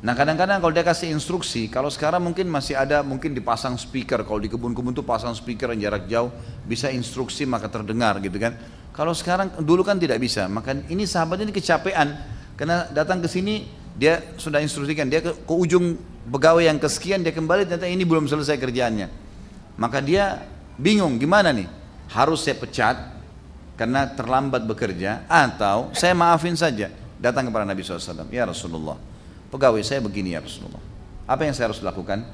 Nah 0.00 0.14
kadang-kadang 0.16 0.62
kalau 0.62 0.72
dia 0.72 0.86
kasih 0.86 1.12
instruksi, 1.12 1.68
kalau 1.68 1.92
sekarang 1.92 2.24
mungkin 2.24 2.48
masih 2.48 2.80
ada 2.80 3.04
mungkin 3.04 3.36
dipasang 3.36 3.76
speaker, 3.76 4.24
kalau 4.24 4.40
di 4.40 4.48
kebun-kebun 4.48 4.96
itu 4.96 5.04
pasang 5.04 5.36
speaker 5.36 5.68
yang 5.76 5.92
jarak 5.92 6.08
jauh, 6.08 6.32
bisa 6.64 6.88
instruksi 6.88 7.44
maka 7.44 7.68
terdengar 7.68 8.16
gitu 8.24 8.40
kan. 8.40 8.56
Kalau 8.96 9.12
sekarang 9.12 9.52
dulu 9.60 9.84
kan 9.84 10.00
tidak 10.00 10.16
bisa, 10.22 10.48
maka 10.48 10.72
ini 10.88 11.04
sahabat 11.04 11.44
ini 11.44 11.52
kecapean, 11.52 12.24
karena 12.56 12.88
datang 12.88 13.20
ke 13.20 13.28
sini 13.28 13.68
dia 13.98 14.22
sudah 14.40 14.64
instruksikan, 14.64 15.12
dia 15.12 15.20
ke, 15.20 15.34
ke 15.34 15.54
ujung 15.54 15.98
pegawai 16.30 16.64
yang 16.64 16.78
kesekian 16.80 17.20
dia 17.20 17.36
kembali 17.36 17.68
ternyata 17.68 17.84
ini 17.84 18.06
belum 18.06 18.30
selesai 18.30 18.56
kerjaannya. 18.56 19.10
Maka 19.76 19.98
dia 19.98 20.56
bingung 20.78 21.18
gimana 21.18 21.50
nih? 21.50 21.66
Harus 22.08 22.46
saya 22.46 22.56
pecat 22.56 22.96
karena 23.76 24.08
terlambat 24.08 24.64
bekerja 24.64 25.28
atau 25.28 25.92
saya 25.92 26.16
maafin 26.16 26.56
saja 26.56 26.88
datang 27.20 27.50
kepada 27.50 27.68
Nabi 27.68 27.84
SAW. 27.84 28.30
Ya 28.32 28.48
Rasulullah, 28.48 28.96
pegawai 29.52 29.82
saya 29.84 30.00
begini 30.00 30.32
ya 30.32 30.40
Rasulullah. 30.40 30.80
Apa 31.28 31.44
yang 31.44 31.52
saya 31.52 31.68
harus 31.68 31.84
lakukan? 31.84 32.24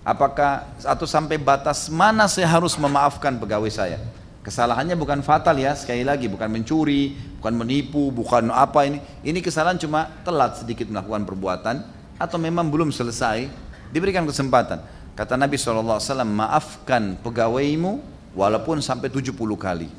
Apakah 0.00 0.70
atau 0.80 1.04
sampai 1.04 1.36
batas 1.36 1.90
mana 1.92 2.24
saya 2.30 2.46
harus 2.48 2.78
memaafkan 2.78 3.36
pegawai 3.36 3.68
saya? 3.68 3.98
Kesalahannya 4.40 4.96
bukan 4.96 5.20
fatal 5.20 5.52
ya, 5.60 5.76
sekali 5.76 6.00
lagi 6.00 6.24
bukan 6.24 6.48
mencuri, 6.48 7.12
bukan 7.36 7.60
menipu, 7.60 8.08
bukan 8.08 8.48
apa 8.48 8.88
ini. 8.88 8.96
Ini 9.20 9.44
kesalahan 9.44 9.76
cuma 9.76 10.08
telat 10.24 10.64
sedikit 10.64 10.88
melakukan 10.88 11.28
perbuatan 11.28 11.76
atau 12.16 12.40
memang 12.40 12.72
belum 12.72 12.88
selesai, 12.88 13.52
diberikan 13.92 14.24
kesempatan. 14.24 14.80
Kata 15.20 15.36
Nabi 15.36 15.60
SAW, 15.60 16.00
maafkan 16.24 17.12
pegawaimu 17.20 18.00
walaupun 18.32 18.80
sampai 18.80 19.12
70 19.12 19.36
kali. 19.36 19.92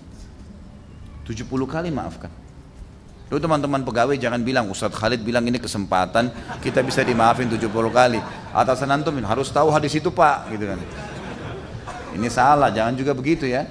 70 1.30 1.46
kali 1.70 1.94
maafkan. 1.94 2.34
Lalu 3.30 3.38
teman-teman 3.38 3.86
pegawai 3.86 4.18
jangan 4.18 4.42
bilang 4.42 4.66
Ustadz 4.74 4.98
Khalid 4.98 5.22
bilang 5.22 5.46
ini 5.46 5.62
kesempatan 5.62 6.34
kita 6.66 6.82
bisa 6.82 7.06
dimaafin 7.06 7.46
70 7.46 7.70
kali. 7.94 8.18
Atasan 8.50 8.90
antum 8.90 9.14
harus 9.22 9.54
tahu 9.54 9.70
hadis 9.70 9.94
itu 9.94 10.10
Pak 10.10 10.58
gitu 10.58 10.66
kan. 10.74 10.82
Ini 12.18 12.28
salah, 12.34 12.74
jangan 12.74 12.98
juga 12.98 13.14
begitu 13.14 13.46
ya. 13.46 13.70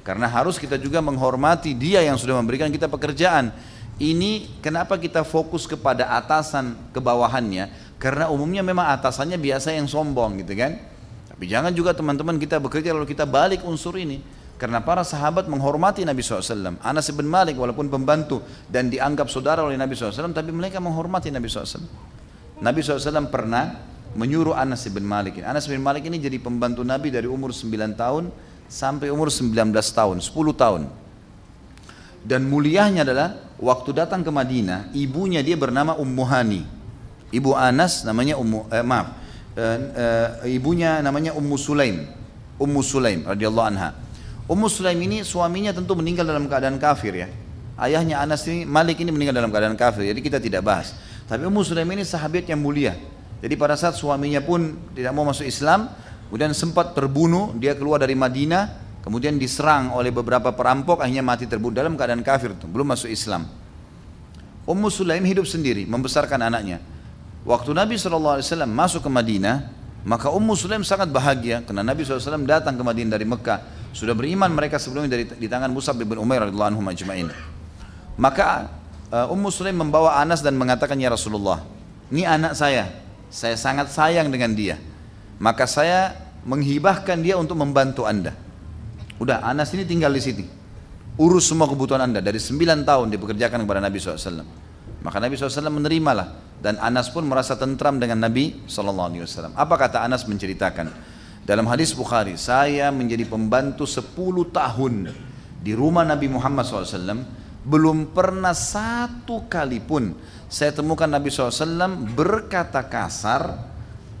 Karena 0.00 0.32
harus 0.32 0.56
kita 0.56 0.80
juga 0.80 1.04
menghormati 1.04 1.76
dia 1.76 2.00
yang 2.00 2.16
sudah 2.16 2.40
memberikan 2.40 2.72
kita 2.72 2.88
pekerjaan. 2.88 3.52
Ini 4.00 4.64
kenapa 4.64 4.96
kita 4.96 5.28
fokus 5.28 5.68
kepada 5.68 6.08
atasan 6.08 6.72
ke 6.88 7.04
bawahannya? 7.04 7.89
Karena 8.00 8.32
umumnya 8.32 8.64
memang 8.64 8.88
atasannya 8.96 9.36
biasa 9.36 9.76
yang 9.76 9.84
sombong 9.84 10.40
gitu 10.40 10.56
kan. 10.56 10.80
Tapi 11.28 11.44
jangan 11.44 11.68
juga 11.76 11.92
teman-teman 11.92 12.40
kita 12.40 12.56
bekerja 12.56 12.96
lalu 12.96 13.04
kita 13.04 13.28
balik 13.28 13.60
unsur 13.60 14.00
ini. 14.00 14.24
Karena 14.56 14.80
para 14.80 15.04
sahabat 15.04 15.48
menghormati 15.48 16.04
Nabi 16.04 16.20
SAW. 16.24 16.80
Anas 16.80 17.08
bin 17.12 17.28
Malik 17.28 17.60
walaupun 17.60 17.92
pembantu 17.92 18.40
dan 18.68 18.88
dianggap 18.88 19.28
saudara 19.28 19.60
oleh 19.60 19.76
Nabi 19.76 19.96
SAW. 19.96 20.32
Tapi 20.32 20.48
mereka 20.48 20.80
menghormati 20.80 21.28
Nabi 21.28 21.48
SAW. 21.48 21.84
Nabi 22.60 22.80
SAW 22.80 23.28
pernah 23.28 23.76
menyuruh 24.16 24.56
Anas 24.56 24.84
bin 24.88 25.04
Malik. 25.04 25.40
Anas 25.44 25.68
bin 25.68 25.80
Malik 25.80 26.08
ini 26.08 26.16
jadi 26.16 26.40
pembantu 26.40 26.84
Nabi 26.84 27.12
dari 27.12 27.28
umur 27.28 27.52
9 27.52 27.72
tahun 27.96 28.32
sampai 28.68 29.08
umur 29.12 29.28
19 29.28 29.72
tahun, 29.72 30.16
10 30.24 30.56
tahun. 30.56 30.82
Dan 32.20 32.44
mulianya 32.48 33.00
adalah 33.00 33.56
waktu 33.56 33.96
datang 33.96 34.20
ke 34.20 34.28
Madinah, 34.28 34.92
ibunya 34.92 35.40
dia 35.40 35.56
bernama 35.56 35.96
Ummu 35.96 36.24
Hani. 36.28 36.79
Ibu 37.30 37.54
Anas 37.54 38.02
namanya 38.02 38.36
Ummu 38.36 38.70
eh, 38.70 38.84
maaf, 38.84 39.14
eh, 39.54 39.78
eh, 40.44 40.54
ibunya 40.54 40.98
namanya 41.02 41.34
Ummu 41.34 41.56
Sulaim. 41.56 42.06
Ummu 42.60 42.80
Sulaim 42.84 43.24
radhiyallahu 43.24 43.66
anha. 43.70 43.96
Ummu 44.50 44.66
Sulaim 44.66 44.98
ini 45.00 45.22
suaminya 45.22 45.72
tentu 45.72 45.96
meninggal 45.96 46.26
dalam 46.26 46.50
keadaan 46.50 46.76
kafir 46.76 47.14
ya. 47.14 47.28
Ayahnya 47.80 48.20
Anas 48.20 48.44
ini 48.44 48.68
Malik 48.68 49.00
ini 49.00 49.08
meninggal 49.08 49.32
dalam 49.40 49.48
keadaan 49.48 49.78
kafir, 49.78 50.04
jadi 50.04 50.20
kita 50.20 50.38
tidak 50.42 50.60
bahas. 50.60 50.92
Tapi 51.24 51.46
Ummu 51.48 51.64
Sulaim 51.64 51.88
ini 51.94 52.04
sahabat 52.04 52.44
yang 52.50 52.60
mulia. 52.60 52.98
Jadi 53.40 53.56
pada 53.56 53.72
saat 53.72 53.96
suaminya 53.96 54.44
pun 54.44 54.76
tidak 54.92 55.16
mau 55.16 55.24
masuk 55.24 55.48
Islam, 55.48 55.88
Kemudian 56.30 56.54
sempat 56.54 56.94
terbunuh, 56.94 57.58
dia 57.58 57.74
keluar 57.74 57.98
dari 57.98 58.14
Madinah, 58.14 58.70
kemudian 59.02 59.34
diserang 59.34 59.90
oleh 59.90 60.14
beberapa 60.14 60.54
perampok, 60.54 61.02
akhirnya 61.02 61.26
mati 61.26 61.50
terbunuh 61.50 61.74
dalam 61.74 61.98
keadaan 61.98 62.22
kafir, 62.22 62.54
belum 62.54 62.94
masuk 62.94 63.10
Islam. 63.10 63.50
Ummu 64.62 64.86
Sulaim 64.94 65.26
hidup 65.26 65.42
sendiri, 65.42 65.90
membesarkan 65.90 66.38
anaknya. 66.46 66.78
Waktu 67.44 67.72
Nabi 67.72 67.96
SAW 67.96 68.40
masuk 68.68 69.06
ke 69.06 69.10
Madinah, 69.10 69.72
maka 70.04 70.28
Ummu 70.28 70.52
Sulaim 70.56 70.84
sangat 70.84 71.08
bahagia 71.08 71.64
karena 71.64 71.80
Nabi 71.80 72.04
SAW 72.04 72.44
datang 72.44 72.76
ke 72.76 72.82
Madinah 72.84 73.16
dari 73.16 73.24
Mekah. 73.24 73.58
Sudah 73.96 74.12
beriman 74.12 74.52
mereka 74.52 74.76
sebelumnya 74.76 75.16
dari 75.18 75.24
di 75.26 75.48
tangan 75.48 75.72
Musab 75.72 75.98
bin 75.98 76.20
Umair 76.20 76.46
radhiyallahu 76.46 76.78
anhu. 76.78 77.32
Maka 78.20 78.68
uh, 79.08 79.32
Ummu 79.32 79.48
Sulaim 79.48 79.80
membawa 79.80 80.20
Anas 80.20 80.44
dan 80.44 80.54
mengatakan 80.54 81.00
ya 81.00 81.08
Rasulullah, 81.08 81.64
ini 82.12 82.28
anak 82.28 82.52
saya, 82.54 82.92
saya 83.32 83.56
sangat 83.56 83.88
sayang 83.88 84.28
dengan 84.28 84.52
dia 84.52 84.76
maka 85.40 85.64
saya 85.64 86.12
menghibahkan 86.44 87.16
dia 87.24 87.40
untuk 87.40 87.56
membantu 87.56 88.04
anda. 88.04 88.36
Udah, 89.16 89.40
Anas 89.40 89.72
ini 89.72 89.88
tinggal 89.88 90.12
di 90.12 90.20
sini. 90.20 90.44
Urus 91.16 91.48
semua 91.48 91.68
kebutuhan 91.68 92.04
anda. 92.04 92.20
Dari 92.20 92.36
9 92.36 92.84
tahun 92.84 93.12
dipekerjakan 93.12 93.64
kepada 93.64 93.80
Nabi 93.80 93.96
SAW. 94.00 94.44
Maka 95.00 95.16
Nabi 95.20 95.36
SAW 95.36 95.72
menerimalah. 95.72 96.49
Dan 96.60 96.76
Anas 96.76 97.08
pun 97.08 97.24
merasa 97.24 97.56
tentram 97.56 97.96
dengan 97.96 98.20
Nabi 98.20 98.68
SAW. 98.68 99.56
Apa 99.56 99.74
kata 99.80 100.04
Anas 100.04 100.28
menceritakan? 100.28 100.92
Dalam 101.48 101.64
hadis 101.66 101.96
Bukhari, 101.96 102.36
saya 102.36 102.92
menjadi 102.92 103.24
pembantu 103.24 103.88
10 103.88 104.12
tahun 104.52 104.94
di 105.64 105.72
rumah 105.72 106.04
Nabi 106.04 106.28
Muhammad 106.28 106.68
SAW. 106.68 107.40
Belum 107.60 108.12
pernah 108.12 108.56
satu 108.56 109.48
kali 109.48 109.80
pun 109.84 110.16
saya 110.48 110.72
temukan 110.72 111.08
Nabi 111.08 111.28
SAW 111.28 112.12
berkata 112.16 112.80
kasar 112.84 113.56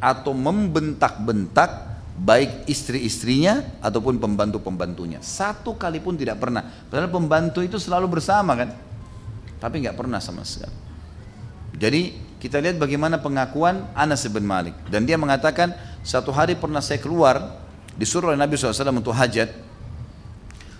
atau 0.00 0.32
membentak-bentak 0.32 1.90
baik 2.20 2.68
istri-istrinya 2.68 3.80
ataupun 3.80 4.20
pembantu-pembantunya. 4.20 5.24
Satu 5.24 5.76
kali 5.80 6.04
pun 6.04 6.20
tidak 6.20 6.40
pernah. 6.40 6.60
Padahal 6.88 7.08
pembantu 7.08 7.64
itu 7.64 7.80
selalu 7.80 8.20
bersama 8.20 8.52
kan. 8.56 8.76
Tapi 9.60 9.74
nggak 9.84 9.96
pernah 9.96 10.20
sama 10.20 10.44
sekali. 10.44 10.72
Jadi 11.80 12.29
kita 12.40 12.56
lihat 12.56 12.80
bagaimana 12.80 13.20
pengakuan 13.20 13.84
Anas 13.92 14.24
bin 14.32 14.48
Malik. 14.48 14.72
Dan 14.88 15.04
dia 15.04 15.20
mengatakan 15.20 15.76
satu 16.00 16.32
hari 16.32 16.56
pernah 16.56 16.80
saya 16.80 16.96
keluar 16.96 17.60
disuruh 18.00 18.32
oleh 18.32 18.40
Nabi 18.40 18.56
SAW 18.56 18.96
untuk 18.96 19.12
hajat. 19.12 19.52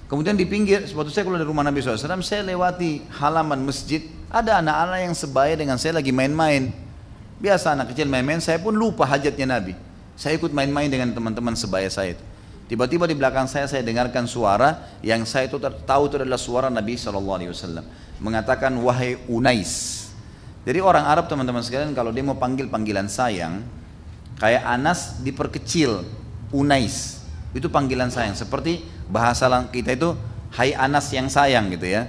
Kemudian 0.08 0.34
di 0.34 0.48
pinggir, 0.48 0.88
waktu 0.96 1.12
saya 1.12 1.22
keluar 1.28 1.38
dari 1.38 1.46
rumah 1.46 1.62
Nabi 1.62 1.84
SAW, 1.84 2.24
saya 2.24 2.42
lewati 2.42 3.04
halaman 3.20 3.62
masjid. 3.62 4.08
Ada 4.32 4.58
anak-anak 4.64 4.98
yang 5.06 5.14
sebaya 5.14 5.54
dengan 5.54 5.76
saya 5.76 6.00
lagi 6.00 6.10
main-main. 6.10 6.72
Biasa 7.38 7.76
anak 7.76 7.94
kecil 7.94 8.08
main-main, 8.08 8.40
saya 8.40 8.58
pun 8.58 8.74
lupa 8.74 9.06
hajatnya 9.06 9.60
Nabi. 9.60 9.76
Saya 10.16 10.40
ikut 10.40 10.50
main-main 10.50 10.88
dengan 10.88 11.12
teman-teman 11.12 11.54
sebaya 11.54 11.86
saya 11.92 12.18
itu. 12.18 12.24
Tiba-tiba 12.72 13.04
di 13.10 13.18
belakang 13.18 13.50
saya 13.50 13.66
saya 13.66 13.82
dengarkan 13.82 14.30
suara 14.30 14.94
yang 15.02 15.26
saya 15.26 15.50
itu 15.50 15.58
tahu 15.58 16.02
itu 16.06 16.22
adalah 16.22 16.38
suara 16.38 16.68
Nabi 16.70 16.94
saw 16.94 17.10
mengatakan 18.22 18.70
wahai 18.78 19.18
Unais. 19.26 19.99
Jadi 20.70 20.78
orang 20.78 21.02
Arab 21.02 21.26
teman-teman 21.26 21.66
sekalian 21.66 21.90
kalau 21.98 22.14
dia 22.14 22.22
mau 22.22 22.38
panggil 22.38 22.70
panggilan 22.70 23.10
sayang, 23.10 23.66
kayak 24.38 24.62
Anas 24.62 25.18
diperkecil 25.18 26.06
Unais. 26.54 27.26
Itu 27.50 27.66
panggilan 27.74 28.14
sayang. 28.14 28.38
Seperti 28.38 28.86
bahasa 29.10 29.50
kita 29.74 29.98
itu 29.98 30.14
Hai 30.54 30.70
Anas 30.78 31.10
yang 31.10 31.26
sayang 31.26 31.74
gitu 31.74 31.90
ya. 31.90 32.06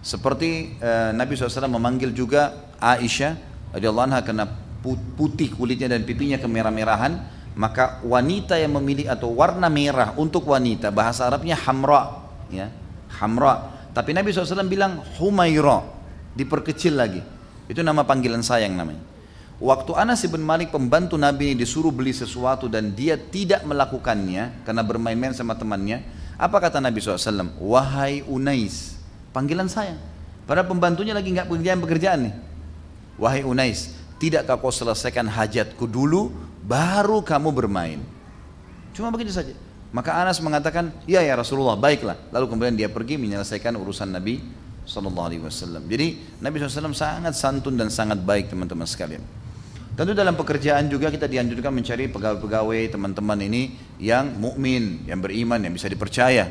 Seperti 0.00 0.80
uh, 0.80 1.12
Nabi 1.12 1.36
SAW 1.36 1.68
memanggil 1.68 2.16
juga 2.16 2.72
Aisyah 2.80 3.36
radhiyallahu 3.76 4.06
anha 4.08 4.24
karena 4.24 4.48
putih 5.20 5.52
kulitnya 5.52 5.92
dan 5.92 6.00
pipinya 6.08 6.40
kemerah-merahan 6.40 7.20
maka 7.52 8.00
wanita 8.00 8.56
yang 8.56 8.80
memilih 8.80 9.12
atau 9.12 9.28
warna 9.36 9.68
merah 9.68 10.16
untuk 10.16 10.48
wanita 10.48 10.88
bahasa 10.88 11.28
Arabnya 11.28 11.52
hamra 11.52 12.32
ya 12.48 12.72
hamra 13.20 13.76
tapi 13.92 14.16
Nabi 14.16 14.32
SAW 14.32 14.64
bilang 14.64 15.04
humaira 15.20 15.84
diperkecil 16.32 16.96
lagi 16.96 17.20
itu 17.70 17.80
nama 17.86 18.02
panggilan 18.02 18.42
sayang 18.42 18.74
namanya 18.74 19.00
waktu 19.62 19.94
Anas 19.94 20.26
bin 20.26 20.42
Malik 20.42 20.74
pembantu 20.74 21.14
Nabi 21.14 21.54
ini 21.54 21.62
disuruh 21.62 21.94
beli 21.94 22.10
sesuatu 22.10 22.66
dan 22.66 22.90
dia 22.90 23.14
tidak 23.14 23.62
melakukannya 23.62 24.66
karena 24.66 24.82
bermain-main 24.82 25.30
sama 25.30 25.54
temannya 25.54 26.02
apa 26.34 26.58
kata 26.58 26.82
Nabi 26.82 26.98
SAW 26.98 27.54
wahai 27.62 28.26
Unais 28.26 28.98
panggilan 29.30 29.70
sayang 29.70 30.02
padahal 30.50 30.66
pembantunya 30.66 31.14
lagi 31.14 31.30
nggak 31.30 31.46
pekerjaan-pekerjaan 31.46 32.20
nih 32.26 32.34
Wahai 33.20 33.44
Unais, 33.44 33.92
tidakkah 34.16 34.56
kau 34.56 34.72
selesaikan 34.72 35.28
hajatku 35.28 35.84
dulu, 35.84 36.32
baru 36.64 37.20
kamu 37.20 37.52
bermain? 37.52 38.00
Cuma 38.96 39.12
begitu 39.12 39.28
saja. 39.28 39.52
Maka 39.92 40.16
Anas 40.16 40.40
mengatakan, 40.40 40.88
ya 41.04 41.20
ya 41.20 41.36
Rasulullah, 41.36 41.76
baiklah. 41.76 42.16
Lalu 42.32 42.48
kemudian 42.48 42.72
dia 42.72 42.88
pergi 42.88 43.20
menyelesaikan 43.20 43.76
urusan 43.76 44.08
Nabi 44.08 44.40
Sallallahu 44.84 45.26
Alaihi 45.32 45.42
Wasallam. 45.44 45.86
Jadi 45.86 46.38
Nabi 46.40 46.56
SAW 46.60 46.96
sangat 46.96 47.34
santun 47.36 47.76
dan 47.76 47.88
sangat 47.92 48.20
baik 48.20 48.50
teman-teman 48.50 48.88
sekalian. 48.88 49.22
Tentu 49.94 50.16
dalam 50.16 50.32
pekerjaan 50.32 50.88
juga 50.88 51.12
kita 51.12 51.28
dianjurkan 51.28 51.74
mencari 51.74 52.08
pegawai-pegawai 52.08 52.94
teman-teman 52.94 53.38
ini 53.44 53.76
yang 54.00 54.32
mukmin, 54.38 55.04
yang 55.04 55.20
beriman, 55.20 55.60
yang 55.60 55.76
bisa 55.76 55.92
dipercaya. 55.92 56.48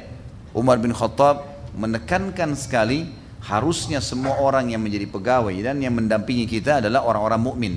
Umar 0.53 0.77
bin 0.77 0.93
Khattab 0.93 1.49
menekankan 1.73 2.53
sekali 2.53 3.09
harusnya 3.41 4.03
semua 4.03 4.37
orang 4.37 4.69
yang 4.69 4.83
menjadi 4.83 5.07
pegawai 5.07 5.55
dan 5.55 5.79
yang 5.79 5.95
mendampingi 5.95 6.45
kita 6.45 6.83
adalah 6.83 7.07
orang-orang 7.07 7.41
mukmin. 7.41 7.73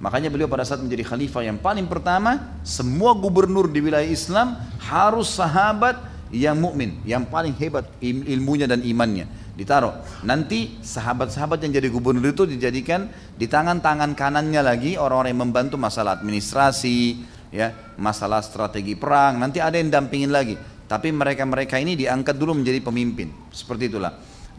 Makanya 0.00 0.32
beliau 0.32 0.48
pada 0.48 0.64
saat 0.64 0.80
menjadi 0.80 1.04
khalifah 1.04 1.44
yang 1.44 1.60
paling 1.60 1.84
pertama, 1.84 2.56
semua 2.64 3.12
gubernur 3.12 3.68
di 3.68 3.84
wilayah 3.84 4.06
Islam 4.08 4.56
harus 4.80 5.28
sahabat 5.36 6.00
yang 6.32 6.56
mukmin, 6.56 6.96
yang 7.04 7.26
paling 7.26 7.52
hebat 7.52 7.84
ilmunya 8.00 8.64
dan 8.64 8.80
imannya. 8.80 9.28
Ditaruh. 9.54 10.24
Nanti 10.26 10.78
sahabat-sahabat 10.80 11.62
yang 11.64 11.72
jadi 11.76 11.88
gubernur 11.90 12.32
itu 12.32 12.46
dijadikan 12.46 13.10
di 13.36 13.46
tangan-tangan 13.50 14.14
kanannya 14.14 14.62
lagi 14.62 14.90
orang-orang 14.96 15.30
yang 15.34 15.42
membantu 15.50 15.76
masalah 15.76 16.18
administrasi, 16.18 17.22
ya, 17.50 17.94
masalah 17.98 18.40
strategi 18.40 18.94
perang. 18.94 19.38
Nanti 19.38 19.58
ada 19.62 19.76
yang 19.76 19.90
dampingin 19.90 20.30
lagi. 20.30 20.54
Tapi 20.90 21.14
mereka-mereka 21.14 21.78
ini 21.78 21.94
diangkat 21.94 22.34
dulu 22.34 22.58
menjadi 22.58 22.82
pemimpin. 22.82 23.30
Seperti 23.54 23.86
itulah. 23.86 24.10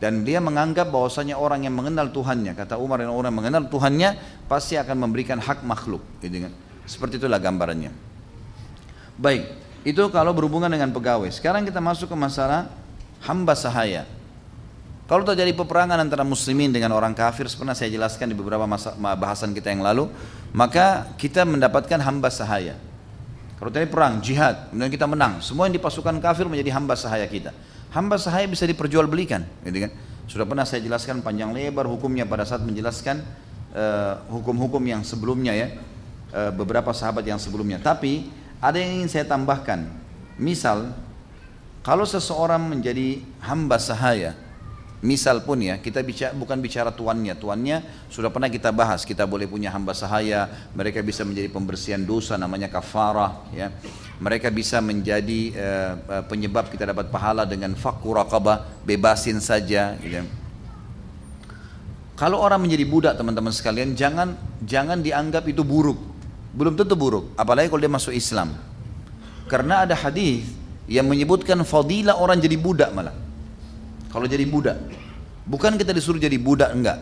Dan 0.02 0.26
dia 0.26 0.42
menganggap 0.42 0.89
bahwasanya 0.89 1.38
orang 1.38 1.68
yang 1.68 1.78
mengenal 1.78 2.10
Tuhannya, 2.10 2.58
kata 2.58 2.80
Umar 2.82 3.06
yang 3.06 3.14
orang 3.14 3.38
mengenal 3.38 3.70
Tuhannya 3.70 4.18
pasti 4.50 4.74
akan 4.74 4.98
memberikan 4.98 5.38
hak 5.38 5.62
makhluk, 5.62 6.02
gitu 6.24 6.50
kan. 6.50 6.54
Seperti 6.89 7.22
itulah 7.22 7.38
gambarannya. 7.38 7.94
Baik, 9.22 9.54
itu 9.86 10.02
kalau 10.10 10.34
berhubungan 10.34 10.74
dengan 10.74 10.89
pegawai. 10.89 11.30
Sekarang 11.30 11.62
kita 11.62 11.78
masuk 11.78 12.10
ke 12.10 12.18
masalah 12.18 12.74
hamba 13.22 13.54
sahaya. 13.54 14.10
Kalau 15.12 15.28
terjadi 15.28 15.51
peperangan 15.51 15.99
antara 15.99 16.24
muslimin 16.24 16.72
dengan 16.72 16.95
orang 16.95 17.12
kafir, 17.12 17.43
pernah 17.51 17.76
saya 17.76 17.91
jelaskan 17.91 18.32
di 18.32 18.36
beberapa 18.39 18.64
masa, 18.64 18.95
bahasan 18.95 19.51
kita 19.51 19.68
yang 19.68 19.84
lalu, 19.84 20.07
maka 20.55 21.12
kita 21.20 21.43
mendapatkan 21.43 21.99
hamba 21.99 22.32
sahaya. 22.32 22.80
Kalau 23.59 23.76
terjadi 23.76 23.91
perang, 23.91 24.24
jihad, 24.24 24.72
kemudian 24.72 24.88
kita 24.88 25.12
menang, 25.12 25.43
semua 25.43 25.68
yang 25.68 25.76
di 25.76 25.84
pasukan 25.84 26.16
kafir 26.24 26.47
menjadi 26.47 26.72
hamba 26.80 26.95
sahaya 26.95 27.28
kita. 27.28 27.51
Hamba 27.91 28.16
sahaya 28.16 28.47
bisa 28.47 28.64
diperjualbelikan, 28.64 29.43
gitu 29.68 29.84
kan? 29.84 29.91
Sudah 30.32 30.47
pernah 30.47 30.64
saya 30.64 30.80
jelaskan 30.80 31.20
panjang 31.20 31.51
lebar 31.51 31.91
hukumnya 31.91 32.24
pada 32.24 32.47
saat 32.47 32.64
menjelaskan 32.64 33.20
eh, 33.76 34.16
hukum-hukum 34.32 34.80
uh, 34.80 34.91
yang 34.95 35.03
sebelumnya 35.03 35.51
ya, 35.51 35.68
uh, 36.32 36.55
beberapa 36.55 36.95
sahabat 36.95 37.28
yang 37.28 37.36
sebelumnya. 37.36 37.84
Tapi 37.84 38.32
ada 38.64 38.80
yang 38.80 39.03
ingin 39.03 39.12
saya 39.12 39.28
tambahkan. 39.28 39.91
Misal, 40.39 40.95
kalau 41.84 42.07
seseorang 42.07 42.64
menjadi 42.64 43.20
hamba 43.43 43.76
sahaya, 43.76 44.39
Misal 45.02 45.41
pun 45.41 45.58
ya, 45.58 45.82
kita 45.82 46.06
bicara, 46.06 46.30
bukan 46.38 46.62
bicara 46.62 46.93
tuannya. 46.93 47.34
Tuannya 47.34 47.82
sudah 48.14 48.30
pernah 48.30 48.54
kita 48.54 48.70
bahas. 48.70 49.02
Kita 49.02 49.26
boleh 49.26 49.49
punya 49.49 49.74
hamba 49.74 49.97
sahaya. 49.97 50.45
Mereka 50.78 51.02
bisa 51.02 51.26
menjadi 51.26 51.49
pembersihan 51.49 51.97
dosa 51.97 52.38
namanya 52.38 52.70
kafarah. 52.70 53.49
Ya. 53.49 53.74
Mereka 54.22 54.54
bisa 54.54 54.78
menjadi 54.78 55.41
uh, 55.58 56.22
penyebab 56.30 56.70
kita 56.70 56.86
dapat 56.86 57.10
pahala 57.10 57.49
dengan 57.49 57.74
fakur 57.74 58.22
raqabah. 58.22 58.86
Bebasin 58.86 59.41
saja. 59.41 59.97
Gitu. 59.97 60.22
Kalau 62.14 62.38
orang 62.38 62.62
menjadi 62.62 62.86
budak 62.86 63.14
teman-teman 63.18 63.49
sekalian, 63.49 63.97
jangan 63.97 64.38
jangan 64.62 65.02
dianggap 65.02 65.49
itu 65.49 65.66
buruk. 65.66 65.97
Belum 66.54 66.78
tentu 66.78 66.93
buruk. 66.93 67.34
Apalagi 67.34 67.74
kalau 67.74 67.82
dia 67.82 67.89
masuk 67.89 68.14
Islam. 68.14 68.54
Karena 69.49 69.82
ada 69.82 69.97
hadis 69.97 70.45
yang 70.86 71.10
menyebutkan 71.10 71.58
fadilah 71.66 72.22
orang 72.22 72.38
jadi 72.38 72.54
budak 72.54 72.93
malah. 72.93 73.31
Kalau 74.12 74.28
jadi 74.28 74.43
budak. 74.43 74.78
Bukan 75.47 75.80
kita 75.80 75.95
disuruh 75.95 76.20
jadi 76.22 76.36
budak, 76.38 76.76
enggak. 76.76 76.99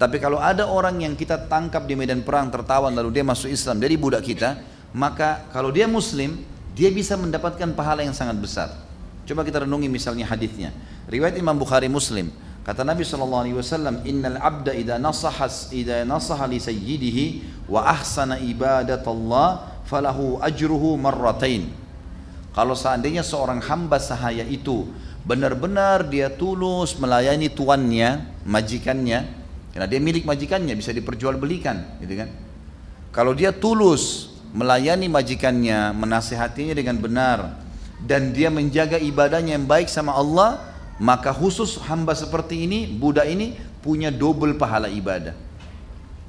Tapi 0.00 0.16
kalau 0.16 0.40
ada 0.40 0.64
orang 0.64 0.96
yang 1.04 1.12
kita 1.12 1.48
tangkap 1.50 1.84
di 1.84 1.92
medan 1.92 2.24
perang 2.24 2.48
tertawan 2.48 2.92
lalu 2.96 3.20
dia 3.20 3.24
masuk 3.24 3.52
Islam 3.52 3.76
jadi 3.76 4.00
budak 4.00 4.24
kita, 4.24 4.56
maka 4.96 5.44
kalau 5.52 5.68
dia 5.68 5.84
muslim, 5.84 6.40
dia 6.72 6.88
bisa 6.88 7.20
mendapatkan 7.20 7.68
pahala 7.76 8.00
yang 8.00 8.16
sangat 8.16 8.40
besar. 8.40 8.68
Coba 9.28 9.44
kita 9.44 9.68
renungi 9.68 9.92
misalnya 9.92 10.24
hadisnya. 10.24 10.72
Riwayat 11.04 11.36
Imam 11.36 11.52
Bukhari 11.54 11.92
Muslim. 11.92 12.32
Kata 12.64 12.84
Nabi 12.84 13.04
sallallahu 13.04 13.42
alaihi 13.44 13.56
wasallam, 13.56 14.04
"Innal 14.08 14.36
'abda 14.40 14.72
idza 14.72 14.96
nasaha 14.96 15.48
idza 15.72 16.04
nasaha 16.08 16.44
li 16.48 16.58
sayyidihi 16.60 17.24
wa 17.68 17.84
ahsana 17.88 18.40
ibadatallah 18.40 19.80
falahu 19.84 20.40
ajruhu 20.40 20.96
marratain." 20.96 21.72
Kalau 22.50 22.74
seandainya 22.74 23.22
seorang 23.22 23.62
hamba 23.64 24.02
sahaya 24.02 24.42
itu 24.48 24.90
benar-benar 25.24 26.08
dia 26.08 26.32
tulus 26.32 26.96
melayani 26.96 27.52
tuannya, 27.52 28.42
majikannya, 28.44 29.26
karena 29.70 29.86
dia 29.86 30.00
milik 30.02 30.24
majikannya 30.26 30.74
bisa 30.74 30.90
diperjualbelikan, 30.90 32.00
gitu 32.02 32.14
kan? 32.20 32.28
Kalau 33.10 33.34
dia 33.34 33.50
tulus 33.54 34.34
melayani 34.50 35.06
majikannya, 35.06 35.94
menasehatinya 35.94 36.74
dengan 36.74 36.98
benar, 36.98 37.58
dan 38.02 38.32
dia 38.32 38.48
menjaga 38.48 38.96
ibadahnya 38.96 39.60
yang 39.60 39.66
baik 39.68 39.86
sama 39.86 40.16
Allah, 40.16 40.62
maka 41.00 41.32
khusus 41.32 41.80
hamba 41.88 42.16
seperti 42.16 42.64
ini, 42.64 42.88
budak 42.88 43.28
ini 43.28 43.56
punya 43.80 44.12
double 44.12 44.56
pahala 44.56 44.88
ibadah. 44.88 45.32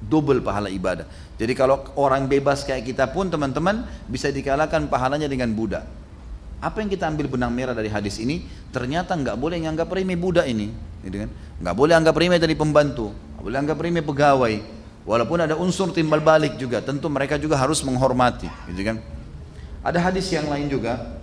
Double 0.02 0.42
pahala 0.42 0.68
ibadah. 0.72 1.06
Jadi 1.38 1.54
kalau 1.54 1.86
orang 1.98 2.26
bebas 2.26 2.66
kayak 2.66 2.89
kita 2.89 3.10
pun 3.14 3.30
teman-teman 3.30 3.86
bisa 4.10 4.34
dikalahkan 4.34 4.89
pahalanya 4.89 5.30
dengan 5.30 5.54
budak. 5.54 5.86
Apa 6.62 6.86
yang 6.86 6.93
kita 6.93 7.09
ambil 7.09 7.26
benang 7.26 7.49
merah 7.49 7.74
dari 7.74 7.89
hadis 7.89 8.22
ini? 8.22 8.45
Ternyata 8.70 9.18
nggak 9.18 9.34
boleh 9.34 9.57
nganggap 9.66 9.89
remeh 9.89 10.14
budak 10.14 10.45
ini, 10.45 10.70
gitu 11.01 11.26
kan? 11.26 11.30
Nggak 11.57 11.76
boleh 11.76 11.93
anggap 11.97 12.14
remeh 12.14 12.38
dari 12.38 12.53
pembantu, 12.53 13.09
nggak 13.09 13.43
boleh 13.43 13.57
anggap 13.57 13.78
remeh 13.82 14.05
pegawai. 14.05 14.53
Walaupun 15.01 15.41
ada 15.41 15.57
unsur 15.57 15.89
timbal 15.89 16.22
balik 16.22 16.62
juga, 16.62 16.78
tentu 16.86 17.09
mereka 17.09 17.41
juga 17.41 17.57
harus 17.57 17.82
menghormati, 17.82 18.45
gitu 18.70 18.82
kan? 18.86 19.01
Ada 19.82 19.97
hadis 19.97 20.30
yang 20.30 20.45
lain 20.45 20.70
juga. 20.70 21.18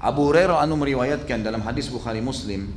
Abu 0.00 0.32
Hurairah 0.32 0.64
anu 0.64 0.80
meriwayatkan 0.80 1.44
dalam 1.44 1.60
hadis 1.60 1.92
Bukhari 1.92 2.24
Muslim, 2.24 2.72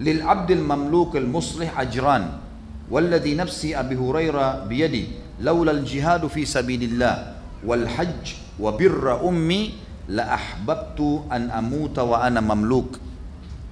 lil 0.00 0.24
abdil 0.24 0.64
mamlukil 0.64 1.28
muslih 1.28 1.68
ajran, 1.76 2.40
walladhi 2.88 3.36
nafsi 3.36 3.76
Abi 3.76 3.92
Hurairah 3.92 4.64
biyadi, 4.64 5.20
laula 5.44 5.76
al-jihadu 5.76 6.32
fi 6.32 6.48
sabilillah 6.48 7.36
wal 7.60 7.84
hajj 7.84 8.43
wa 8.60 8.70
birra 8.74 9.20
ummi 9.20 9.74
la 10.10 10.36
ahbabtu 10.36 11.26
an 11.32 11.50
amuta 11.50 12.04
wa 12.04 12.20
ana 12.22 12.40
mamluk. 12.44 13.00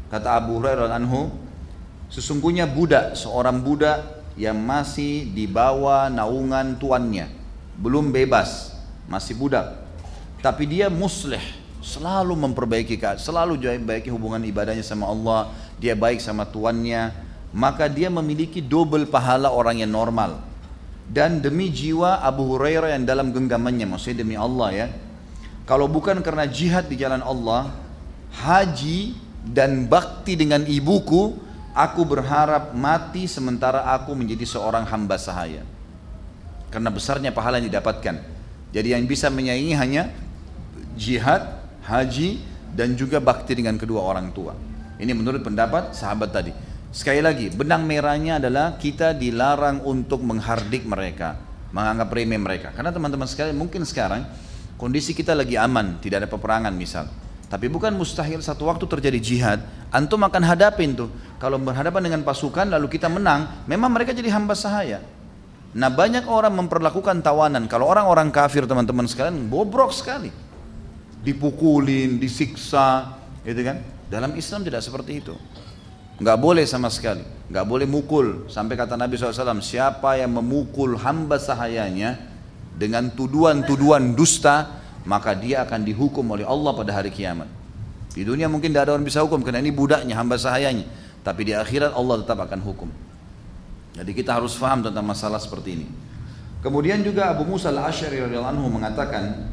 Kata 0.08 0.36
Abu 0.36 0.60
Hurairah 0.60 0.92
anhu 0.92 1.32
sesungguhnya 2.12 2.68
budak 2.68 3.16
seorang 3.16 3.64
budak 3.64 4.04
yang 4.36 4.56
masih 4.60 5.28
di 5.32 5.44
bawah 5.44 6.08
naungan 6.08 6.76
tuannya 6.76 7.28
belum 7.80 8.12
bebas 8.12 8.76
masih 9.08 9.36
budak. 9.36 9.80
Tapi 10.42 10.66
dia 10.66 10.90
muslih 10.90 11.40
selalu 11.82 12.38
memperbaiki 12.38 12.94
selalu 13.18 13.58
baiki 13.82 14.06
hubungan 14.06 14.38
ibadahnya 14.46 14.86
sama 14.86 15.10
Allah 15.10 15.50
dia 15.82 15.98
baik 15.98 16.22
sama 16.22 16.46
tuannya 16.46 17.10
maka 17.50 17.90
dia 17.90 18.06
memiliki 18.06 18.62
double 18.62 19.04
pahala 19.10 19.50
orang 19.50 19.82
yang 19.82 19.90
normal 19.90 20.38
dan 21.08 21.42
demi 21.42 21.68
jiwa 21.68 22.22
Abu 22.22 22.54
Hurairah 22.54 22.94
yang 22.94 23.04
dalam 23.04 23.34
genggamannya 23.34 23.86
maksudnya 23.88 24.22
demi 24.22 24.38
Allah 24.38 24.70
ya. 24.70 24.86
Kalau 25.66 25.86
bukan 25.86 26.20
karena 26.22 26.46
jihad 26.46 26.90
di 26.90 26.98
jalan 26.98 27.22
Allah 27.22 27.70
haji 28.42 29.14
dan 29.46 29.86
bakti 29.86 30.38
dengan 30.38 30.62
ibuku 30.66 31.36
aku 31.74 32.02
berharap 32.06 32.72
mati 32.76 33.26
sementara 33.26 33.88
aku 33.92 34.14
menjadi 34.14 34.46
seorang 34.46 34.86
hamba 34.88 35.18
sahaya. 35.18 35.62
Karena 36.72 36.88
besarnya 36.88 37.30
pahala 37.30 37.60
yang 37.60 37.68
didapatkan. 37.68 38.16
Jadi 38.72 38.88
yang 38.96 39.04
bisa 39.04 39.28
menyaingi 39.28 39.76
hanya 39.76 40.08
jihad 40.96 41.60
haji 41.84 42.40
dan 42.72 42.96
juga 42.96 43.20
bakti 43.20 43.52
dengan 43.52 43.76
kedua 43.76 44.00
orang 44.00 44.32
tua. 44.32 44.56
Ini 44.96 45.12
menurut 45.12 45.44
pendapat 45.44 45.92
sahabat 45.92 46.30
tadi 46.32 46.52
Sekali 46.92 47.24
lagi, 47.24 47.48
benang 47.48 47.88
merahnya 47.88 48.36
adalah 48.36 48.76
kita 48.76 49.16
dilarang 49.16 49.80
untuk 49.80 50.20
menghardik 50.20 50.84
mereka, 50.84 51.40
menganggap 51.72 52.12
remeh 52.12 52.36
mereka. 52.36 52.68
Karena 52.76 52.92
teman-teman 52.92 53.24
sekalian 53.24 53.56
mungkin 53.56 53.80
sekarang 53.88 54.28
kondisi 54.76 55.16
kita 55.16 55.32
lagi 55.32 55.56
aman, 55.56 55.96
tidak 56.04 56.20
ada 56.20 56.28
peperangan 56.28 56.68
misal. 56.76 57.08
Tapi 57.48 57.72
bukan 57.72 57.96
mustahil 57.96 58.44
satu 58.44 58.68
waktu 58.68 58.84
terjadi 58.84 59.16
jihad, 59.24 59.64
antum 59.88 60.20
akan 60.20 60.44
hadapin 60.44 60.92
tuh. 60.92 61.08
Kalau 61.40 61.56
berhadapan 61.56 62.12
dengan 62.12 62.20
pasukan 62.28 62.68
lalu 62.68 62.92
kita 62.92 63.08
menang, 63.08 63.64
memang 63.64 63.88
mereka 63.88 64.12
jadi 64.12 64.28
hamba 64.28 64.52
sahaya. 64.52 65.00
Nah 65.72 65.88
banyak 65.88 66.28
orang 66.28 66.52
memperlakukan 66.52 67.24
tawanan. 67.24 67.72
Kalau 67.72 67.88
orang-orang 67.88 68.28
kafir 68.28 68.68
teman-teman 68.68 69.08
sekalian 69.08 69.48
bobrok 69.48 69.96
sekali. 69.96 70.28
Dipukulin, 71.24 72.20
disiksa, 72.20 73.16
gitu 73.48 73.64
kan. 73.64 73.80
Dalam 74.12 74.36
Islam 74.36 74.60
tidak 74.60 74.84
seperti 74.84 75.24
itu 75.24 75.32
nggak 76.18 76.38
boleh 76.40 76.64
sama 76.66 76.92
sekali. 76.92 77.24
Nggak 77.52 77.66
boleh 77.68 77.86
mukul. 77.88 78.48
Sampai 78.48 78.80
kata 78.80 78.96
Nabi 78.96 79.20
SAW 79.20 79.60
siapa 79.60 80.16
yang 80.16 80.32
memukul 80.32 80.96
hamba 80.96 81.36
sahayanya 81.36 82.16
dengan 82.76 83.12
tuduhan-tuduhan 83.12 84.16
dusta 84.16 84.80
maka 85.04 85.34
dia 85.34 85.66
akan 85.66 85.82
dihukum 85.82 86.24
oleh 86.32 86.46
Allah 86.46 86.72
pada 86.72 86.96
hari 86.96 87.12
kiamat. 87.12 87.50
Di 88.12 88.22
dunia 88.24 88.48
mungkin 88.48 88.72
tidak 88.72 88.88
ada 88.88 88.92
orang 88.96 89.06
bisa 89.08 89.24
hukum 89.24 89.40
karena 89.40 89.60
ini 89.60 89.72
budaknya 89.72 90.16
hamba 90.16 90.36
sahayanya. 90.36 90.84
Tapi 91.22 91.48
di 91.48 91.52
akhirat 91.54 91.94
Allah 91.94 92.24
tetap 92.24 92.38
akan 92.44 92.60
hukum. 92.60 92.88
Jadi 93.92 94.10
kita 94.16 94.36
harus 94.36 94.56
faham 94.56 94.80
tentang 94.80 95.04
masalah 95.04 95.36
seperti 95.36 95.76
ini. 95.76 95.86
Kemudian 96.62 97.02
juga 97.02 97.34
Abu 97.34 97.44
Musa 97.44 97.68
al-Ash'ari 97.74 98.22
radhiyallahu 98.22 98.54
anhu 98.54 98.66
mengatakan 98.70 99.50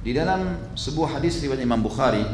di 0.00 0.16
dalam 0.16 0.72
sebuah 0.72 1.20
hadis 1.20 1.40
riwayat 1.44 1.60
Imam 1.60 1.80
Bukhari 1.84 2.24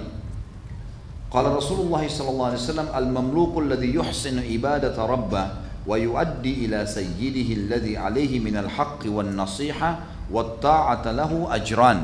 Qala 1.31 1.55
Rasulullah 1.55 2.03
sallallahu 2.03 2.51
alaihi 2.51 2.62
wasallam 2.66 2.91
al-mamluku 2.91 3.62
alladhi 3.62 3.95
yuhsinu 3.95 4.43
ibadata 4.43 5.07
rabbah 5.07 5.62
wa 5.87 5.95
yuaddi 5.95 6.66
ila 6.66 6.83
sayyidihi 6.83 7.55
alladhi 7.55 7.95
alaihi 7.95 8.43
minal 8.43 8.66
haqqi 8.66 9.07
wan 9.07 9.39
nasiha 9.39 10.26
wat 10.26 10.59
ta'ata 10.59 11.14
lahu 11.14 11.47
ajran. 11.47 12.03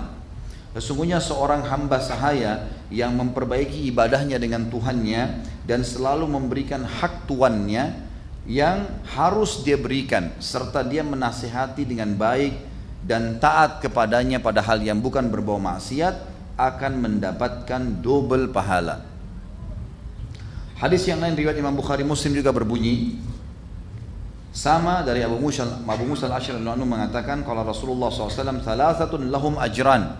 Sesungguhnya 0.79 1.19
seorang 1.19 1.67
hamba 1.67 1.99
sahaya 1.99 2.71
yang 2.87 3.19
memperbaiki 3.19 3.91
ibadahnya 3.91 4.39
dengan 4.39 4.71
Tuhannya 4.71 5.43
dan 5.67 5.83
selalu 5.83 6.31
memberikan 6.31 6.87
hak 6.87 7.27
tuannya 7.27 7.99
yang 8.47 8.87
harus 9.11 9.67
dia 9.67 9.75
berikan 9.75 10.39
serta 10.39 10.87
dia 10.87 11.03
menasihati 11.03 11.83
dengan 11.83 12.15
baik 12.15 12.55
dan 13.03 13.43
taat 13.43 13.83
kepadanya 13.83 14.39
pada 14.39 14.63
hal 14.63 14.79
yang 14.87 15.03
bukan 15.03 15.27
berbau 15.35 15.59
maksiat 15.59 16.15
akan 16.55 16.93
mendapatkan 17.03 17.83
double 18.07 18.55
pahala. 18.55 19.16
Hadis 20.77 21.09
yang 21.09 21.25
lain 21.25 21.33
riwayat 21.33 21.57
Imam 21.57 21.73
Bukhari 21.73 22.05
Muslim 22.05 22.37
juga 22.37 22.53
berbunyi 22.53 23.17
sama 24.53 25.01
dari 25.01 25.25
Abu 25.25 25.41
Musa 25.41 25.65
Abu 25.65 26.05
Musa 26.05 26.29
al-Ashari 26.29 26.61
mengatakan 26.61 27.45
kalau 27.45 27.65
Rasulullah 27.65 28.13
SAW 28.13 28.61
salasatun 28.61 29.33
lahum 29.33 29.57
ajran. 29.57 30.17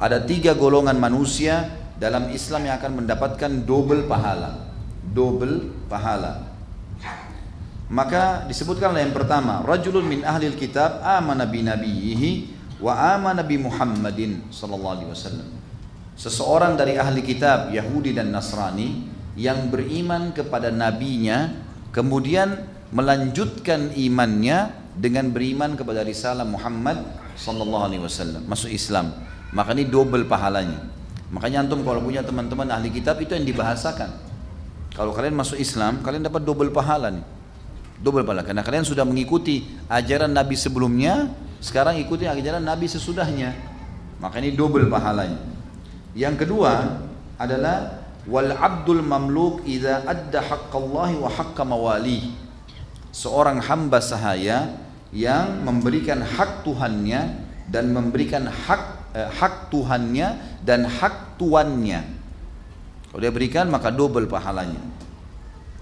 Ada 0.00 0.24
tiga 0.24 0.56
golongan 0.56 0.96
manusia 0.96 1.68
dalam 2.00 2.32
Islam 2.32 2.64
yang 2.68 2.76
akan 2.80 3.04
mendapatkan 3.04 3.50
double 3.64 4.08
pahala. 4.08 4.72
Double 5.04 5.68
pahala. 5.88 6.48
Maka 7.92 8.48
disebutkan 8.48 8.96
yang 8.96 9.12
pertama 9.12 9.60
rajulun 9.64 10.08
min 10.08 10.20
ahli 10.24 10.48
kitab 10.56 11.04
amana 11.04 11.44
bi 11.44 11.60
nabiyhi 11.60 12.30
wa 12.80 13.16
amana 13.16 13.44
bi 13.44 13.60
Muhammadin 13.60 14.48
sallallahu 14.48 14.92
alaihi 14.96 15.10
wasallam. 15.12 15.48
Seseorang 16.16 16.76
dari 16.76 16.96
ahli 16.96 17.20
kitab 17.20 17.68
Yahudi 17.68 18.16
dan 18.16 18.32
Nasrani 18.32 19.13
yang 19.34 19.70
beriman 19.70 20.30
kepada 20.30 20.70
nabinya 20.70 21.50
kemudian 21.90 22.66
melanjutkan 22.94 23.90
imannya 23.94 24.70
dengan 24.94 25.34
beriman 25.34 25.74
kepada 25.74 26.06
risalah 26.06 26.46
Muhammad 26.46 27.02
sallallahu 27.34 27.84
alaihi 27.90 28.02
wasallam 28.02 28.46
masuk 28.46 28.70
Islam. 28.70 29.10
Maka 29.54 29.74
ini 29.74 29.86
double 29.86 30.26
pahalanya. 30.26 30.90
Makanya 31.30 31.66
antum 31.66 31.82
kalau 31.82 32.02
punya 32.02 32.22
teman-teman 32.22 32.70
ahli 32.70 32.90
kitab 32.94 33.18
itu 33.18 33.34
yang 33.34 33.46
dibahasakan. 33.46 34.10
Kalau 34.94 35.10
kalian 35.10 35.34
masuk 35.34 35.58
Islam 35.58 36.02
kalian 36.02 36.22
dapat 36.26 36.46
double 36.46 36.70
pahala 36.70 37.10
nih. 37.10 37.26
Double 37.98 38.22
pahala. 38.22 38.46
Karena 38.46 38.62
kalian 38.62 38.86
sudah 38.86 39.02
mengikuti 39.02 39.66
ajaran 39.90 40.30
Nabi 40.30 40.54
sebelumnya 40.54 41.34
sekarang 41.58 41.98
ikuti 41.98 42.30
ajaran 42.30 42.62
Nabi 42.62 42.86
sesudahnya. 42.86 43.54
Maka 44.22 44.38
ini 44.38 44.54
double 44.54 44.86
pahalanya. 44.86 45.42
Yang 46.14 46.46
kedua 46.46 47.02
adalah 47.34 48.03
wal 48.24 48.52
abdul 48.52 49.04
mamluk 49.04 49.64
idza 49.68 50.04
adda 50.08 50.40
haqqallahi 50.40 51.20
wa 51.20 51.28
haqqa 51.28 51.62
mawalih 51.64 52.32
seorang 53.14 53.62
hamba 53.62 54.02
sahaya 54.02 54.74
yang 55.14 55.62
memberikan 55.62 56.18
hak 56.18 56.66
Tuhannya 56.66 57.46
dan 57.70 57.94
memberikan 57.94 58.50
hak 58.50 59.14
eh, 59.14 59.30
hak 59.30 59.70
Tuhannya 59.70 60.58
dan 60.66 60.90
hak 60.90 61.38
tuannya. 61.38 62.02
Kalau 63.08 63.20
dia 63.22 63.30
berikan 63.30 63.70
maka 63.70 63.94
double 63.94 64.26
pahalanya. 64.26 64.82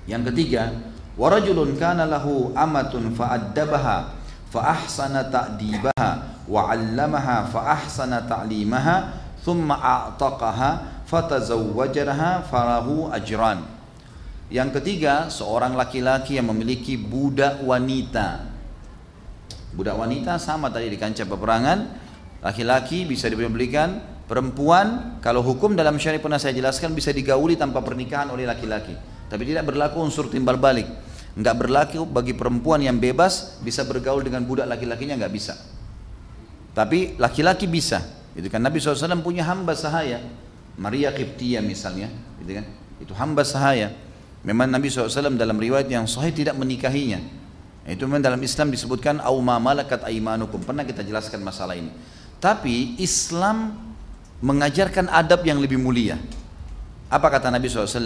Yang 0.05 0.30
ketiga, 0.30 0.68
warajulun 1.16 1.80
kana 1.80 2.05
lahu 2.05 2.53
amatun 2.53 3.16
fa'addabaha 3.16 4.20
fa 4.53 4.61
ahsana 4.76 5.32
ta'dibaha 5.32 6.45
wa 6.45 6.68
'allamaha 6.68 7.49
fa 7.49 7.80
ahsana 7.80 8.28
ta'limaha 8.28 9.16
thumma 9.40 9.80
a'taqaha 9.80 11.02
fatazawwajaha 11.13 12.49
farahu 12.49 13.13
ajran. 13.13 13.69
Yang 14.49 14.81
ketiga, 14.81 15.29
seorang 15.29 15.77
laki-laki 15.77 16.41
yang 16.41 16.49
memiliki 16.49 16.97
budak 16.97 17.61
wanita. 17.61 18.49
Budak 19.77 19.97
wanita 19.97 20.41
sama 20.41 20.73
tadi 20.73 20.89
di 20.89 20.97
kancah 20.97 21.29
peperangan, 21.29 21.79
laki-laki 22.41 23.05
bisa 23.05 23.29
diberikan, 23.29 24.01
perempuan 24.29 25.21
kalau 25.25 25.45
hukum 25.45 25.77
dalam 25.77 25.97
syariat 26.01 26.21
pernah 26.21 26.41
saya 26.41 26.57
jelaskan 26.57 26.93
bisa 26.93 27.13
digauli 27.13 27.57
tanpa 27.57 27.85
pernikahan 27.85 28.29
oleh 28.33 28.49
laki-laki. 28.49 28.93
Tapi 29.29 29.43
tidak 29.49 29.69
berlaku 29.69 30.05
unsur 30.05 30.29
timbal 30.29 30.61
balik. 30.61 30.89
Enggak 31.33 31.65
berlaku 31.65 32.05
bagi 32.05 32.37
perempuan 32.37 32.85
yang 32.85 33.01
bebas 33.01 33.57
bisa 33.65 33.89
bergaul 33.89 34.21
dengan 34.21 34.45
budak 34.45 34.69
laki-lakinya 34.69 35.17
enggak 35.17 35.33
bisa. 35.33 35.57
Tapi 36.77 37.17
laki-laki 37.17 37.65
bisa. 37.65 38.05
Itu 38.37 38.53
kan 38.53 38.61
Nabi 38.61 38.81
SAW 38.81 39.25
punya 39.25 39.49
hamba 39.49 39.73
sahaya. 39.73 40.21
Maria 40.81 41.12
Qibtiyah 41.12 41.61
misalnya, 41.61 42.09
gitu 42.41 42.62
kan? 42.62 42.66
Itu 43.03 43.12
hamba 43.18 43.45
sahaya. 43.45 43.93
Memang 44.43 44.70
Nabi 44.70 44.91
SAW 44.91 45.35
dalam 45.39 45.59
riwayat 45.59 45.87
yang 45.87 46.07
sahih 46.09 46.35
tidak 46.35 46.59
menikahinya. 46.59 47.23
Itu 47.87 48.07
memang 48.07 48.23
dalam 48.23 48.39
Islam 48.43 48.70
disebutkan 48.70 49.18
auma 49.23 49.59
malakat 49.59 50.07
aimanukum. 50.07 50.62
Pernah 50.62 50.87
kita 50.87 51.03
jelaskan 51.03 51.43
masalah 51.43 51.75
ini. 51.75 51.91
Tapi 52.39 52.99
Islam 52.99 53.75
mengajarkan 54.43 55.11
adab 55.11 55.47
yang 55.47 55.59
lebih 55.62 55.79
mulia. 55.79 56.18
Apa 57.11 57.31
kata 57.31 57.51
Nabi 57.51 57.70
SAW? 57.70 57.99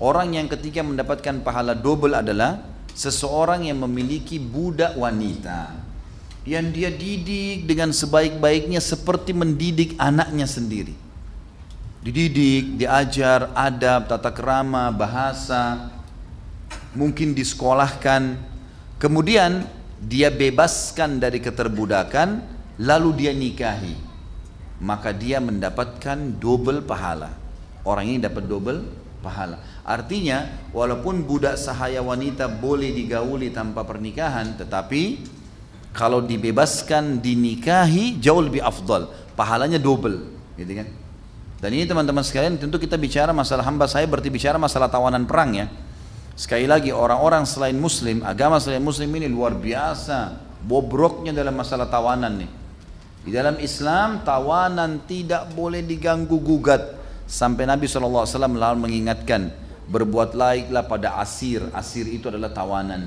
Orang 0.00 0.34
yang 0.36 0.48
ketika 0.48 0.80
mendapatkan 0.80 1.44
pahala 1.44 1.76
double 1.76 2.16
adalah 2.16 2.64
seseorang 2.92 3.68
yang 3.68 3.80
memiliki 3.80 4.36
budak 4.40 4.96
wanita 4.96 5.72
yang 6.42 6.74
dia 6.74 6.90
didik 6.90 7.70
dengan 7.70 7.94
sebaik-baiknya 7.94 8.82
seperti 8.82 9.30
mendidik 9.30 9.94
anaknya 9.96 10.44
sendiri 10.44 11.01
dididik, 12.02 12.82
diajar 12.82 13.54
adab, 13.54 14.10
tata 14.10 14.34
kerama, 14.34 14.90
bahasa, 14.90 15.88
mungkin 16.98 17.32
disekolahkan, 17.32 18.36
kemudian 18.98 19.64
dia 20.02 20.34
bebaskan 20.34 21.22
dari 21.22 21.38
keterbudakan, 21.38 22.42
lalu 22.82 23.22
dia 23.22 23.32
nikahi, 23.32 23.94
maka 24.82 25.14
dia 25.14 25.38
mendapatkan 25.38 26.18
double 26.42 26.82
pahala. 26.82 27.30
Orang 27.86 28.10
ini 28.10 28.18
dapat 28.18 28.50
double 28.50 28.82
pahala. 29.22 29.62
Artinya, 29.86 30.50
walaupun 30.74 31.22
budak 31.22 31.54
sahaya 31.54 32.02
wanita 32.02 32.50
boleh 32.50 32.90
digauli 32.90 33.54
tanpa 33.54 33.86
pernikahan, 33.86 34.58
tetapi 34.58 35.22
kalau 35.94 36.18
dibebaskan 36.18 37.22
dinikahi 37.22 38.18
jauh 38.18 38.42
lebih 38.42 38.62
afdal, 38.62 39.06
pahalanya 39.38 39.78
double, 39.78 40.18
gitu 40.58 40.82
kan? 40.82 41.01
Dan 41.62 41.78
ini 41.78 41.86
teman-teman 41.86 42.26
sekalian 42.26 42.58
tentu 42.58 42.74
kita 42.74 42.98
bicara 42.98 43.30
masalah 43.30 43.62
hamba 43.62 43.86
saya 43.86 44.02
berarti 44.10 44.34
bicara 44.34 44.58
masalah 44.58 44.90
tawanan 44.90 45.22
perang 45.30 45.54
ya. 45.54 45.70
Sekali 46.34 46.66
lagi 46.66 46.90
orang-orang 46.90 47.46
selain 47.46 47.78
muslim, 47.78 48.26
agama 48.26 48.58
selain 48.58 48.82
muslim 48.82 49.06
ini 49.14 49.30
luar 49.30 49.54
biasa 49.54 50.42
bobroknya 50.66 51.30
dalam 51.30 51.54
masalah 51.54 51.86
tawanan 51.86 52.42
nih. 52.42 52.50
Di 53.22 53.30
dalam 53.30 53.62
Islam 53.62 54.26
tawanan 54.26 55.06
tidak 55.06 55.54
boleh 55.54 55.86
diganggu 55.86 56.34
gugat 56.42 56.98
sampai 57.30 57.62
Nabi 57.70 57.86
SAW 57.86 58.26
lalu 58.26 58.78
mengingatkan 58.82 59.54
berbuat 59.86 60.34
laiklah 60.34 60.90
pada 60.90 61.22
asir. 61.22 61.62
Asir 61.70 62.10
itu 62.10 62.26
adalah 62.26 62.50
tawanan. 62.50 63.06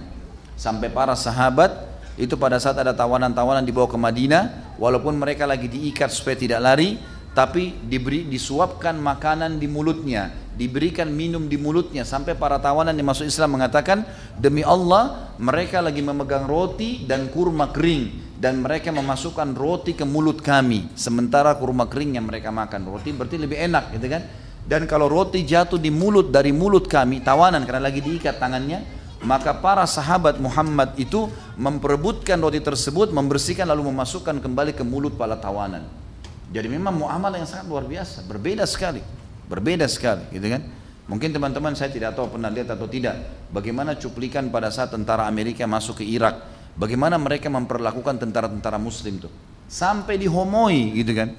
Sampai 0.56 0.88
para 0.88 1.12
sahabat 1.20 1.76
itu 2.16 2.40
pada 2.40 2.56
saat 2.64 2.80
ada 2.80 2.96
tawanan-tawanan 2.96 3.68
dibawa 3.68 3.92
ke 3.92 4.00
Madinah 4.00 4.72
walaupun 4.80 5.20
mereka 5.20 5.44
lagi 5.44 5.68
diikat 5.68 6.08
supaya 6.08 6.40
tidak 6.40 6.64
lari 6.64 6.96
tapi 7.36 7.76
diberi 7.84 8.24
disuapkan 8.24 8.96
makanan 8.96 9.60
di 9.60 9.68
mulutnya, 9.68 10.32
diberikan 10.56 11.12
minum 11.12 11.52
di 11.52 11.60
mulutnya 11.60 12.08
sampai 12.08 12.32
para 12.32 12.56
tawanan 12.64 12.96
yang 12.96 13.12
masuk 13.12 13.28
Islam 13.28 13.60
mengatakan 13.60 14.08
demi 14.40 14.64
Allah 14.64 15.36
mereka 15.36 15.84
lagi 15.84 16.00
memegang 16.00 16.48
roti 16.48 17.04
dan 17.04 17.28
kurma 17.28 17.76
kering 17.76 18.40
dan 18.40 18.64
mereka 18.64 18.96
memasukkan 18.96 19.52
roti 19.52 20.00
ke 20.00 20.08
mulut 20.08 20.40
kami. 20.40 20.96
Sementara 20.96 21.52
kurma 21.60 21.92
kering 21.92 22.16
yang 22.16 22.24
mereka 22.24 22.56
makan. 22.56 22.88
Roti 22.88 23.12
berarti 23.12 23.36
lebih 23.36 23.60
enak 23.68 23.92
gitu 24.00 24.08
kan? 24.08 24.24
Dan 24.64 24.88
kalau 24.88 25.12
roti 25.12 25.44
jatuh 25.44 25.78
di 25.78 25.92
mulut 25.92 26.32
dari 26.32 26.56
mulut 26.56 26.88
kami 26.88 27.20
tawanan 27.20 27.68
karena 27.68 27.92
lagi 27.92 28.00
diikat 28.00 28.40
tangannya 28.40 28.82
maka 29.28 29.60
para 29.60 29.84
sahabat 29.84 30.40
Muhammad 30.40 30.96
itu 30.96 31.28
memperebutkan 31.60 32.40
roti 32.40 32.64
tersebut 32.64 33.12
membersihkan 33.12 33.68
lalu 33.68 33.92
memasukkan 33.92 34.40
kembali 34.40 34.72
ke 34.74 34.82
mulut 34.82 35.20
para 35.20 35.38
tawanan 35.38 36.05
jadi 36.54 36.68
memang 36.70 36.94
muamalah 36.94 37.42
yang 37.42 37.50
sangat 37.50 37.66
luar 37.66 37.86
biasa, 37.90 38.26
berbeda 38.30 38.66
sekali, 38.70 39.02
berbeda 39.50 39.86
sekali, 39.90 40.26
gitu 40.30 40.48
kan? 40.50 40.62
Mungkin 41.06 41.30
teman-teman 41.34 41.78
saya 41.78 41.94
tidak 41.94 42.18
tahu 42.18 42.34
pernah 42.38 42.50
lihat 42.50 42.74
atau 42.74 42.90
tidak 42.90 43.46
bagaimana 43.54 43.94
cuplikan 43.94 44.50
pada 44.50 44.74
saat 44.74 44.90
tentara 44.90 45.30
Amerika 45.30 45.66
masuk 45.70 46.02
ke 46.02 46.06
Irak, 46.06 46.42
bagaimana 46.74 47.18
mereka 47.22 47.50
memperlakukan 47.50 48.18
tentara-tentara 48.18 48.82
Muslim 48.82 49.22
tuh, 49.22 49.34
sampai 49.70 50.18
dihomoi, 50.18 50.98
gitu 50.98 51.14
kan? 51.14 51.30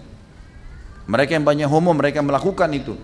Mereka 1.07 1.38
yang 1.38 1.46
banyak 1.46 1.70
homo 1.70 1.94
mereka 1.94 2.18
melakukan 2.18 2.70
itu, 2.74 2.94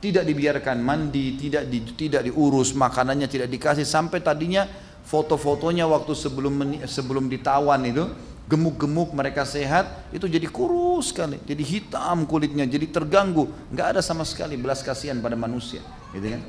tidak 0.00 0.24
dibiarkan 0.24 0.80
mandi, 0.80 1.36
tidak 1.36 1.68
di, 1.68 1.84
tidak 1.92 2.24
diurus, 2.24 2.72
makanannya 2.72 3.28
tidak 3.28 3.52
dikasih 3.52 3.84
sampai 3.84 4.24
tadinya 4.24 4.64
foto-fotonya 5.04 5.84
waktu 5.84 6.12
sebelum 6.16 6.84
sebelum 6.88 7.28
ditawan 7.28 7.84
itu 7.84 8.08
gemuk-gemuk 8.50 9.14
mereka 9.14 9.46
sehat 9.46 10.10
itu 10.10 10.26
jadi 10.26 10.50
kurus 10.50 11.14
sekali 11.14 11.38
jadi 11.46 11.62
hitam 11.62 12.26
kulitnya 12.26 12.66
jadi 12.66 12.90
terganggu 12.90 13.46
nggak 13.70 13.86
ada 13.96 14.00
sama 14.02 14.26
sekali 14.26 14.58
belas 14.58 14.82
kasihan 14.82 15.22
pada 15.22 15.38
manusia 15.38 15.78
gitu 16.10 16.34
kan 16.34 16.42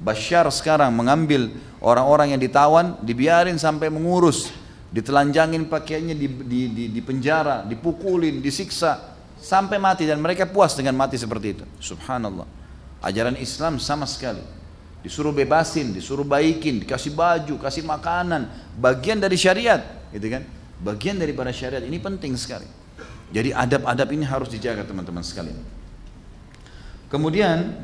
Bashar 0.00 0.48
sekarang 0.48 0.96
mengambil 0.96 1.52
orang-orang 1.84 2.32
yang 2.32 2.40
ditawan 2.40 2.96
dibiarin 3.04 3.60
sampai 3.60 3.92
mengurus 3.92 4.48
ditelanjangin 4.88 5.68
pakaiannya 5.68 6.16
di, 6.16 6.26
di, 6.48 6.60
di, 6.72 6.84
di 6.88 7.00
penjara 7.04 7.68
dipukulin 7.68 8.40
disiksa 8.40 9.10
sampai 9.40 9.80
mati 9.80 10.04
dan 10.04 10.20
mereka 10.20 10.44
puas 10.48 10.76
dengan 10.76 10.94
mati 10.94 11.16
seperti 11.16 11.46
itu. 11.56 11.64
Subhanallah. 11.80 12.44
Ajaran 13.00 13.34
Islam 13.40 13.80
sama 13.80 14.04
sekali. 14.04 14.44
Disuruh 15.00 15.32
bebasin, 15.32 15.96
disuruh 15.96 16.28
baikin, 16.28 16.84
dikasih 16.84 17.16
baju, 17.16 17.56
kasih 17.56 17.88
makanan, 17.88 18.52
bagian 18.76 19.16
dari 19.16 19.32
syariat, 19.40 19.80
gitu 20.12 20.28
kan? 20.28 20.44
Bagian 20.80 21.20
daripada 21.20 21.52
syariat 21.52 21.84
ini 21.84 22.00
penting 22.00 22.32
sekali. 22.40 22.64
Jadi 23.30 23.52
adab-adab 23.52 24.08
ini 24.16 24.24
harus 24.24 24.48
dijaga 24.48 24.82
teman-teman 24.88 25.20
sekalian. 25.20 25.60
Kemudian 27.12 27.76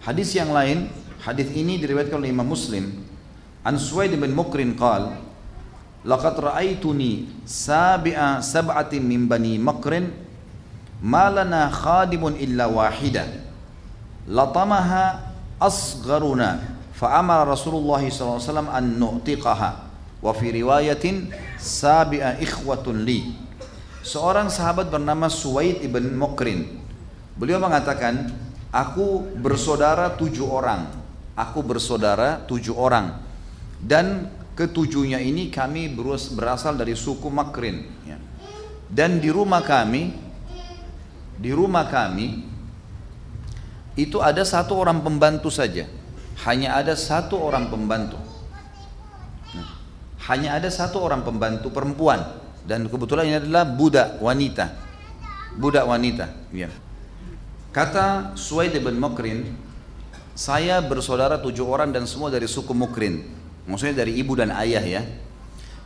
hadis 0.00 0.32
yang 0.32 0.48
lain, 0.48 0.88
hadis 1.20 1.52
ini 1.52 1.76
diriwayatkan 1.76 2.16
oleh 2.16 2.32
Imam 2.32 2.48
Muslim. 2.48 3.04
An 3.60 3.76
Suwaid 3.76 4.16
bin 4.16 4.32
Mukrin 4.32 4.72
qal, 4.72 5.20
"Laqad 6.00 6.40
ra'aituni 6.40 7.44
sabi'a 7.44 8.40
sab'atin 8.40 9.04
min 9.04 9.28
bani 9.28 9.60
Makrin 9.60 10.08
ma 11.04 11.28
lana 11.28 11.68
khadimun 11.68 12.40
illa 12.40 12.72
wahida." 12.72 13.28
Latamaha 14.24 15.28
asgharuna 15.60 16.80
fa 16.96 17.20
amara 17.20 17.44
Rasulullah 17.44 18.00
SAW 18.00 18.72
an 18.72 18.96
nu'tiqaha 18.96 19.89
wa 20.20 20.32
fi 20.36 20.52
riwayatin 20.52 21.32
sabi'a 21.56 22.36
ikhwatun 22.40 23.04
li 23.04 23.32
seorang 24.04 24.52
sahabat 24.52 24.92
bernama 24.92 25.32
Suwaid 25.32 25.80
ibn 25.80 26.12
Mukrin 26.16 26.80
beliau 27.36 27.60
mengatakan 27.60 28.32
aku 28.72 29.24
bersaudara 29.40 30.12
tujuh 30.14 30.46
orang 30.46 30.88
aku 31.36 31.64
bersaudara 31.64 32.44
tujuh 32.44 32.76
orang 32.76 33.16
dan 33.80 34.28
ketujuhnya 34.56 35.24
ini 35.24 35.48
kami 35.48 35.88
berasal 36.36 36.76
dari 36.76 36.92
suku 36.92 37.32
Makrin 37.32 37.80
ya. 38.04 38.20
dan 38.92 39.16
di 39.16 39.32
rumah 39.32 39.64
kami 39.64 40.12
di 41.40 41.48
rumah 41.56 41.88
kami 41.88 42.50
itu 43.98 44.22
ada 44.22 44.44
satu 44.46 44.76
orang 44.76 45.02
pembantu 45.02 45.48
saja. 45.52 45.88
Hanya 46.46 46.78
ada 46.78 46.96
satu 46.96 47.36
orang 47.36 47.68
pembantu. 47.68 48.16
Hanya 50.30 50.62
ada 50.62 50.70
satu 50.70 51.02
orang 51.02 51.26
pembantu 51.26 51.74
perempuan 51.74 52.22
dan 52.62 52.86
kebetulan 52.86 53.26
ini 53.26 53.36
adalah 53.42 53.66
budak 53.66 54.22
wanita. 54.22 54.70
Budak 55.58 55.82
wanita, 55.90 56.30
ya. 56.54 56.70
Kata 57.74 58.38
Suwaid 58.38 58.78
bin 58.78 59.02
Mukrin, 59.02 59.50
saya 60.38 60.78
bersaudara 60.78 61.42
tujuh 61.42 61.66
orang 61.66 61.90
dan 61.90 62.06
semua 62.06 62.30
dari 62.30 62.46
suku 62.46 62.70
Mukrin. 62.70 63.26
Maksudnya 63.66 64.06
dari 64.06 64.22
ibu 64.22 64.38
dan 64.38 64.54
ayah 64.54 64.82
ya. 64.86 65.02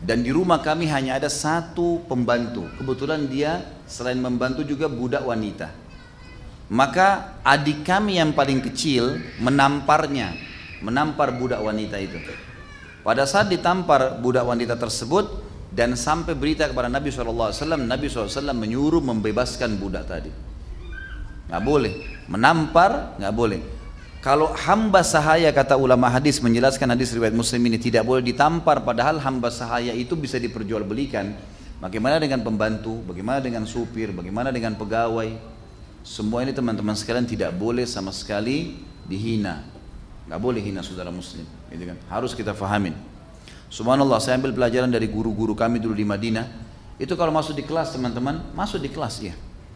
Dan 0.04 0.20
di 0.20 0.28
rumah 0.28 0.60
kami 0.60 0.92
hanya 0.92 1.16
ada 1.16 1.32
satu 1.32 2.04
pembantu. 2.04 2.68
Kebetulan 2.76 3.24
dia 3.24 3.64
selain 3.88 4.20
membantu 4.20 4.60
juga 4.60 4.92
budak 4.92 5.24
wanita. 5.24 5.72
Maka 6.68 7.40
adik 7.40 7.80
kami 7.80 8.20
yang 8.20 8.36
paling 8.36 8.60
kecil 8.60 9.16
menamparnya, 9.40 10.36
menampar 10.84 11.32
budak 11.32 11.64
wanita 11.64 11.96
itu. 11.96 12.20
Pada 13.04 13.28
saat 13.28 13.52
ditampar 13.52 14.16
budak 14.16 14.48
wanita 14.48 14.80
tersebut 14.80 15.28
dan 15.68 15.92
sampai 15.92 16.32
berita 16.32 16.64
kepada 16.64 16.88
Nabi 16.88 17.12
SAW, 17.12 17.52
Nabi 17.76 18.08
SAW 18.08 18.56
menyuruh 18.56 19.04
membebaskan 19.04 19.76
budak 19.76 20.08
tadi. 20.08 20.32
Nggak 21.52 21.62
boleh, 21.62 21.92
menampar 22.32 23.20
nggak 23.20 23.34
boleh. 23.36 23.60
Kalau 24.24 24.56
hamba 24.56 25.04
sahaya 25.04 25.52
kata 25.52 25.76
ulama 25.76 26.08
hadis 26.08 26.40
menjelaskan 26.40 26.96
hadis 26.96 27.12
riwayat 27.12 27.36
Muslim 27.36 27.60
ini 27.68 27.76
tidak 27.76 28.08
boleh 28.08 28.24
ditampar 28.24 28.80
padahal 28.80 29.20
hamba 29.20 29.52
sahaya 29.52 29.92
itu 29.92 30.16
bisa 30.16 30.40
diperjualbelikan. 30.40 31.36
Bagaimana 31.84 32.16
dengan 32.16 32.40
pembantu, 32.40 33.04
bagaimana 33.04 33.44
dengan 33.44 33.68
supir, 33.68 34.16
bagaimana 34.16 34.48
dengan 34.48 34.72
pegawai, 34.80 35.36
semua 36.00 36.40
ini 36.40 36.56
teman-teman 36.56 36.96
sekalian 36.96 37.28
tidak 37.28 37.52
boleh 37.52 37.84
sama 37.84 38.08
sekali 38.16 38.80
dihina. 39.04 39.73
Nggak 40.24 40.40
boleh 40.40 40.60
hina 40.64 40.80
saudara 40.80 41.12
muslim. 41.12 41.44
Gitu 41.68 41.84
kan? 41.84 41.96
Harus 42.08 42.32
kita 42.32 42.56
fahamin. 42.56 42.96
Subhanallah, 43.68 44.22
saya 44.22 44.38
ambil 44.38 44.54
pelajaran 44.54 44.88
dari 44.88 45.10
guru-guru 45.10 45.52
kami 45.52 45.82
dulu 45.82 45.98
di 45.98 46.06
Madinah. 46.06 46.46
Itu 46.96 47.18
kalau 47.18 47.34
masuk 47.34 47.58
di 47.58 47.64
kelas 47.66 47.90
teman-teman, 47.92 48.54
masuk 48.54 48.78
di 48.78 48.88
kelas 48.88 49.18
ya. 49.18 49.34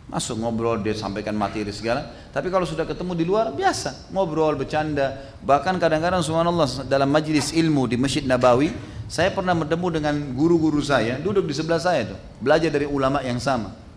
Masuk 0.09 0.41
ngobrol, 0.41 0.81
dia 0.81 0.97
sampaikan 0.97 1.37
materi 1.37 1.69
segala. 1.69 2.09
Tapi 2.33 2.49
kalau 2.49 2.65
sudah 2.65 2.89
ketemu 2.89 3.13
di 3.13 3.25
luar, 3.29 3.53
biasa. 3.53 4.09
Ngobrol, 4.09 4.57
bercanda. 4.57 5.37
Bahkan 5.45 5.77
kadang-kadang 5.77 6.25
subhanallah 6.25 6.89
dalam 6.89 7.13
majlis 7.13 7.53
ilmu 7.53 7.85
di 7.85 8.01
Masjid 8.01 8.25
Nabawi, 8.25 8.73
saya 9.05 9.29
pernah 9.35 9.53
bertemu 9.53 9.87
dengan 10.01 10.15
guru-guru 10.33 10.81
saya, 10.81 11.21
duduk 11.21 11.45
di 11.45 11.53
sebelah 11.53 11.81
saya 11.81 12.15
tuh. 12.15 12.19
Belajar 12.41 12.73
dari 12.73 12.89
ulama 12.89 13.21
yang 13.21 13.37
sama. 13.37 13.88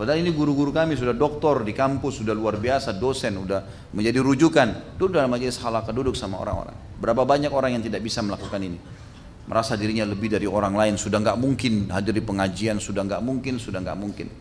Padahal 0.00 0.24
ini 0.24 0.32
guru-guru 0.32 0.72
kami 0.72 0.96
sudah 0.96 1.12
doktor 1.12 1.60
di 1.60 1.76
kampus, 1.76 2.24
sudah 2.24 2.32
luar 2.32 2.56
biasa, 2.56 2.96
dosen, 2.96 3.36
sudah 3.36 3.92
menjadi 3.92 4.24
rujukan. 4.24 4.96
Duduk 4.96 5.20
dalam 5.20 5.28
majelis 5.28 5.60
halakah, 5.60 5.92
duduk 5.92 6.16
sama 6.16 6.40
orang-orang. 6.40 6.72
Berapa 6.96 7.28
banyak 7.28 7.52
orang 7.52 7.76
yang 7.76 7.84
tidak 7.84 8.00
bisa 8.00 8.24
melakukan 8.24 8.64
ini. 8.64 8.80
Merasa 9.44 9.76
dirinya 9.76 10.08
lebih 10.08 10.32
dari 10.32 10.48
orang 10.48 10.72
lain, 10.72 10.96
sudah 10.96 11.20
nggak 11.20 11.36
mungkin 11.36 11.92
hadir 11.92 12.16
di 12.16 12.24
pengajian, 12.24 12.80
sudah 12.80 13.04
nggak 13.04 13.20
mungkin, 13.20 13.60
sudah 13.60 13.76
nggak 13.84 13.98
mungkin. 14.00 14.32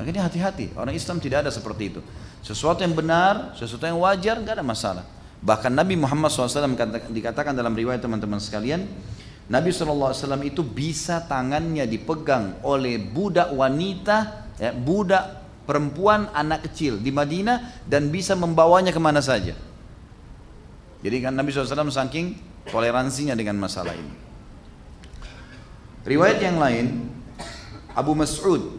Makanya 0.00 0.32
hati-hati, 0.32 0.72
orang 0.72 0.96
Islam 0.96 1.20
tidak 1.20 1.44
ada 1.44 1.52
seperti 1.52 1.92
itu. 1.92 2.00
Sesuatu 2.40 2.80
yang 2.80 2.96
benar, 2.96 3.52
sesuatu 3.52 3.84
yang 3.84 4.00
wajar, 4.00 4.40
nggak 4.40 4.56
ada 4.56 4.64
masalah. 4.64 5.04
Bahkan 5.44 5.76
Nabi 5.76 6.00
Muhammad 6.00 6.32
SAW 6.32 6.72
dikatakan 7.12 7.52
dalam 7.52 7.76
riwayat 7.76 8.00
teman-teman 8.00 8.40
sekalian, 8.40 8.88
Nabi 9.52 9.76
SAW 9.76 10.40
itu 10.40 10.64
bisa 10.64 11.20
tangannya 11.28 11.84
dipegang 11.84 12.64
oleh 12.64 12.96
budak 12.96 13.52
wanita 13.52 14.45
ya, 14.60 14.72
budak 14.72 15.44
perempuan 15.66 16.30
anak 16.32 16.70
kecil 16.70 17.02
di 17.02 17.10
Madinah 17.10 17.84
dan 17.84 18.08
bisa 18.08 18.38
membawanya 18.38 18.94
ke 18.94 19.00
mana 19.02 19.18
saja. 19.20 19.58
Jadi 21.02 21.16
kan 21.20 21.34
Nabi 21.34 21.52
SAW 21.52 21.92
saking 21.92 22.38
toleransinya 22.70 23.34
dengan 23.36 23.58
masalah 23.60 23.94
ini. 23.94 24.14
Riwayat 26.06 26.38
yang 26.38 26.56
lain, 26.62 27.10
Abu 27.92 28.14
Mas'ud 28.14 28.78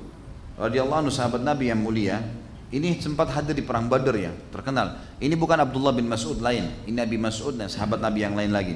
radhiyallahu 0.56 1.08
anhu 1.08 1.14
sahabat 1.14 1.44
Nabi 1.44 1.70
yang 1.70 1.84
mulia, 1.84 2.24
ini 2.72 3.00
sempat 3.00 3.32
hadir 3.32 3.56
di 3.56 3.64
perang 3.64 3.88
Badar 3.88 4.16
ya, 4.16 4.32
terkenal. 4.52 5.00
Ini 5.20 5.36
bukan 5.36 5.60
Abdullah 5.60 5.96
bin 5.96 6.08
Mas'ud 6.08 6.40
lain, 6.40 6.68
ini 6.88 6.96
Nabi 6.96 7.20
Mas'ud 7.20 7.56
dan 7.56 7.68
sahabat 7.68 8.00
Nabi 8.00 8.24
yang 8.24 8.36
lain 8.36 8.52
lagi. 8.52 8.76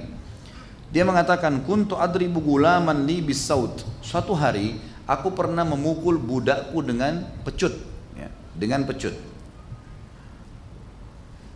Dia 0.91 1.07
mengatakan, 1.07 1.63
"Kuntu 1.63 1.95
adribu 1.95 2.43
gulaman 2.43 3.07
li 3.07 3.23
bisaut." 3.23 3.83
Suatu 4.03 4.35
hari 4.35 4.75
aku 5.11 5.35
pernah 5.35 5.67
memukul 5.67 6.15
budakku 6.15 6.79
dengan 6.79 7.27
pecut 7.43 7.75
ya, 8.15 8.31
dengan 8.55 8.87
pecut. 8.87 9.11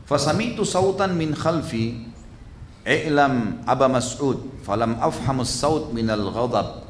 Fasamitu 0.03 0.68
sautan 0.68 1.16
min 1.16 1.32
khalfi 1.32 2.03
i'lam 2.84 3.64
Aba 3.64 3.88
Mas'ud 3.88 4.62
falam 4.68 4.99
afhamus 4.99 5.56
saut 5.56 5.95
minal 5.95 6.28
ghadab. 6.36 6.84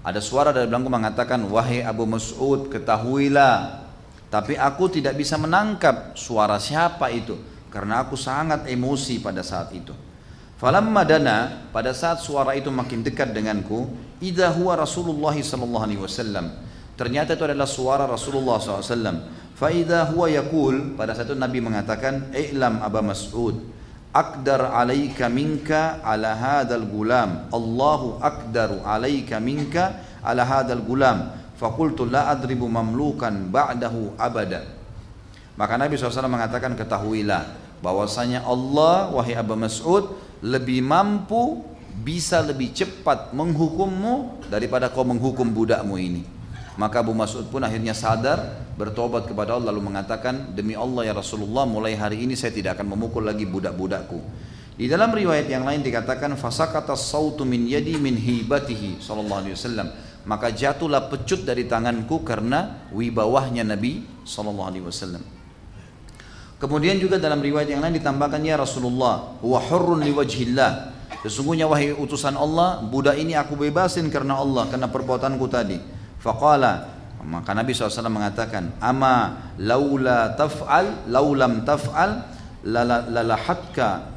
Ada 0.00 0.24
suara 0.24 0.56
dari 0.56 0.64
belakangku 0.64 0.88
mengatakan 0.88 1.44
wahai 1.44 1.84
Abu 1.84 2.08
Mas'ud 2.08 2.72
ketahuilah 2.72 3.84
tapi 4.32 4.56
aku 4.56 4.88
tidak 4.88 5.20
bisa 5.20 5.36
menangkap 5.36 6.16
suara 6.16 6.56
siapa 6.56 7.12
itu 7.12 7.36
karena 7.68 8.00
aku 8.00 8.16
sangat 8.16 8.64
emosi 8.70 9.20
pada 9.20 9.44
saat 9.44 9.74
itu 9.76 9.92
Falamma 10.60 11.08
dana 11.08 11.36
pada 11.72 11.96
saat 11.96 12.20
suara 12.20 12.52
itu 12.52 12.68
makin 12.68 13.00
dekat 13.00 13.32
denganku, 13.32 13.88
idza 14.20 14.52
huwa 14.52 14.76
Rasulullah 14.76 15.32
sallallahu 15.32 15.84
alaihi 15.88 16.00
wasallam. 16.04 16.52
Ternyata 17.00 17.32
itu 17.32 17.48
adalah 17.48 17.64
suara 17.64 18.04
Rasulullah 18.04 18.60
SAW. 18.60 19.24
Fa 19.56 19.72
idza 19.72 20.12
huwa 20.12 20.28
yaqul 20.28 21.00
pada 21.00 21.16
saat 21.16 21.32
itu 21.32 21.40
Nabi 21.40 21.64
mengatakan, 21.64 22.28
"I'lam 22.36 22.84
Aba 22.84 23.00
Mas'ud, 23.00 23.56
akdar 24.12 24.68
alaika 24.68 25.32
minka 25.32 26.04
ala 26.04 26.36
hadzal 26.36 26.84
gulam. 26.84 27.48
Allahu 27.48 28.20
akdaru 28.20 28.84
alaika 28.84 29.40
minka 29.40 29.96
ala 30.20 30.44
hadzal 30.44 30.84
gulam." 30.84 31.40
Fakultu 31.56 32.04
la 32.04 32.28
adribu 32.28 32.68
mamlukan 32.68 33.48
ba'dahu 33.48 34.20
abada. 34.20 34.68
Maka 35.56 35.80
Nabi 35.80 35.96
SAW 35.96 36.28
mengatakan 36.28 36.76
ketahuilah 36.76 37.48
bahwasanya 37.80 38.44
Allah 38.44 39.08
wahai 39.08 39.36
Abu 39.36 39.56
Mas'ud 39.56 40.08
lebih 40.40 40.80
mampu 40.84 41.64
bisa 42.00 42.40
lebih 42.40 42.72
cepat 42.72 43.36
menghukummu 43.36 44.48
daripada 44.48 44.88
kau 44.88 45.04
menghukum 45.04 45.52
budakmu 45.52 46.00
ini. 46.00 46.22
Maka 46.80 47.04
Abu 47.04 47.12
Mas'ud 47.12 47.44
pun 47.52 47.60
akhirnya 47.60 47.92
sadar, 47.92 48.64
bertobat 48.80 49.28
kepada 49.28 49.60
Allah 49.60 49.68
lalu 49.68 49.92
mengatakan, 49.92 50.56
demi 50.56 50.72
Allah 50.72 51.12
ya 51.12 51.12
Rasulullah 51.12 51.68
mulai 51.68 51.92
hari 51.92 52.24
ini 52.24 52.32
saya 52.32 52.56
tidak 52.56 52.80
akan 52.80 52.96
memukul 52.96 53.20
lagi 53.20 53.44
budak-budakku. 53.44 54.16
Di 54.80 54.88
dalam 54.88 55.12
riwayat 55.12 55.44
yang 55.52 55.68
lain 55.68 55.84
dikatakan 55.84 56.40
fasakata 56.40 56.96
sautu 56.96 57.44
min 57.44 57.68
yadi 57.68 58.00
min 58.00 58.16
hibatihi 58.16 58.96
sallallahu 59.04 59.44
alaihi 59.44 59.52
wasallam. 59.52 59.92
Maka 60.24 60.56
jatuhlah 60.56 61.12
pecut 61.12 61.44
dari 61.44 61.68
tanganku 61.68 62.24
karena 62.24 62.88
wibawahnya 62.88 63.60
Nabi 63.60 64.08
sallallahu 64.24 64.68
alaihi 64.72 64.84
wasallam. 64.88 65.39
Kemudian 66.60 67.00
juga 67.00 67.16
dalam 67.16 67.40
riwayat 67.40 67.72
yang 67.72 67.80
lain 67.80 67.96
ditambahkan 67.96 68.44
ya 68.44 68.60
Rasulullah, 68.60 69.40
wa 69.40 69.58
hurrun 69.64 70.04
liwajhillah. 70.04 70.92
Sesungguhnya 71.24 71.64
wahai 71.64 71.96
utusan 71.96 72.36
Allah, 72.36 72.84
budak 72.84 73.16
ini 73.16 73.32
aku 73.32 73.56
bebasin 73.56 74.12
karena 74.12 74.36
Allah, 74.36 74.68
karena 74.68 74.92
perbuatanku 74.92 75.46
tadi. 75.48 75.80
Faqala 76.20 77.00
Maka 77.20 77.52
Nabi 77.52 77.76
SAW 77.76 78.08
mengatakan, 78.08 78.80
Ama 78.80 79.52
laula 79.60 80.32
taf'al, 80.36 81.08
laulam 81.12 81.68
taf'al, 81.68 82.24
lalahatka, 82.64 84.08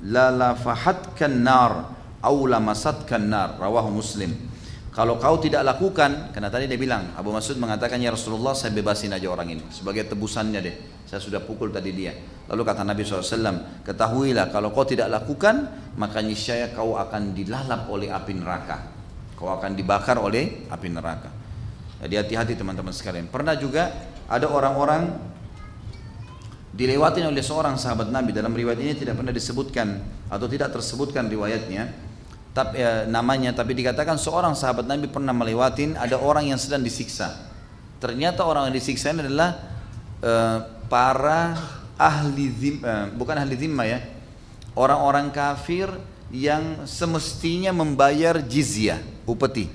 lalafahatkan 0.00 1.32
nar, 1.44 1.92
aula 2.24 2.56
masatkan 2.64 3.20
nar. 3.20 3.60
Rawahu 3.60 3.92
Muslim. 3.92 4.32
Kalau 4.92 5.16
kau 5.16 5.40
tidak 5.40 5.64
lakukan, 5.64 6.32
karena 6.32 6.48
tadi 6.52 6.68
dia 6.68 6.80
bilang, 6.80 7.12
Abu 7.16 7.32
Mas'ud 7.32 7.56
mengatakan, 7.60 8.00
Ya 8.00 8.12
Rasulullah 8.12 8.56
saya 8.56 8.72
bebasin 8.72 9.12
aja 9.12 9.28
orang 9.28 9.52
ini. 9.52 9.64
Sebagai 9.72 10.08
tebusannya 10.08 10.60
deh. 10.64 10.76
Saya 11.12 11.20
sudah 11.20 11.44
pukul 11.44 11.68
tadi 11.68 11.92
dia. 11.92 12.16
Lalu 12.48 12.64
kata 12.64 12.88
Nabi 12.88 13.04
SAW, 13.04 13.84
ketahuilah 13.84 14.48
kalau 14.48 14.72
kau 14.72 14.88
tidak 14.88 15.12
lakukan, 15.12 15.68
maka 16.00 16.24
niscaya 16.24 16.72
kau 16.72 16.96
akan 16.96 17.36
dilalap 17.36 17.84
oleh 17.92 18.08
api 18.08 18.32
neraka. 18.32 18.88
Kau 19.36 19.52
akan 19.52 19.76
dibakar 19.76 20.16
oleh 20.16 20.64
api 20.72 20.88
neraka. 20.88 21.28
Jadi 22.00 22.16
hati-hati 22.16 22.56
teman-teman 22.56 22.96
sekalian. 22.96 23.28
Pernah 23.28 23.60
juga 23.60 23.92
ada 24.24 24.48
orang-orang 24.48 25.12
dilewatin 26.72 27.28
oleh 27.28 27.44
seorang 27.44 27.76
sahabat 27.76 28.08
Nabi 28.08 28.32
dalam 28.32 28.56
riwayat 28.56 28.80
ini 28.80 28.96
tidak 28.96 29.20
pernah 29.20 29.36
disebutkan 29.36 30.00
atau 30.32 30.48
tidak 30.48 30.72
tersebutkan 30.72 31.28
riwayatnya 31.28 31.92
tapi 32.56 32.80
eh, 32.80 33.04
namanya 33.04 33.52
tapi 33.52 33.76
dikatakan 33.76 34.16
seorang 34.16 34.56
sahabat 34.56 34.88
Nabi 34.88 35.12
pernah 35.12 35.36
melewatin 35.36 36.00
ada 36.00 36.16
orang 36.16 36.48
yang 36.48 36.56
sedang 36.56 36.80
disiksa. 36.80 37.52
Ternyata 38.00 38.48
orang 38.48 38.72
yang 38.72 38.80
disiksa 38.80 39.12
ini 39.12 39.28
adalah 39.28 39.72
para 40.86 41.58
ahli 41.98 42.46
zim, 42.54 42.76
eh, 42.82 43.06
bukan 43.14 43.36
ahli 43.36 43.54
zimma 43.58 43.84
ya. 43.86 44.00
Orang-orang 44.72 45.28
kafir 45.34 45.90
yang 46.32 46.88
semestinya 46.88 47.74
membayar 47.76 48.40
jizyah, 48.40 49.02
upeti. 49.28 49.68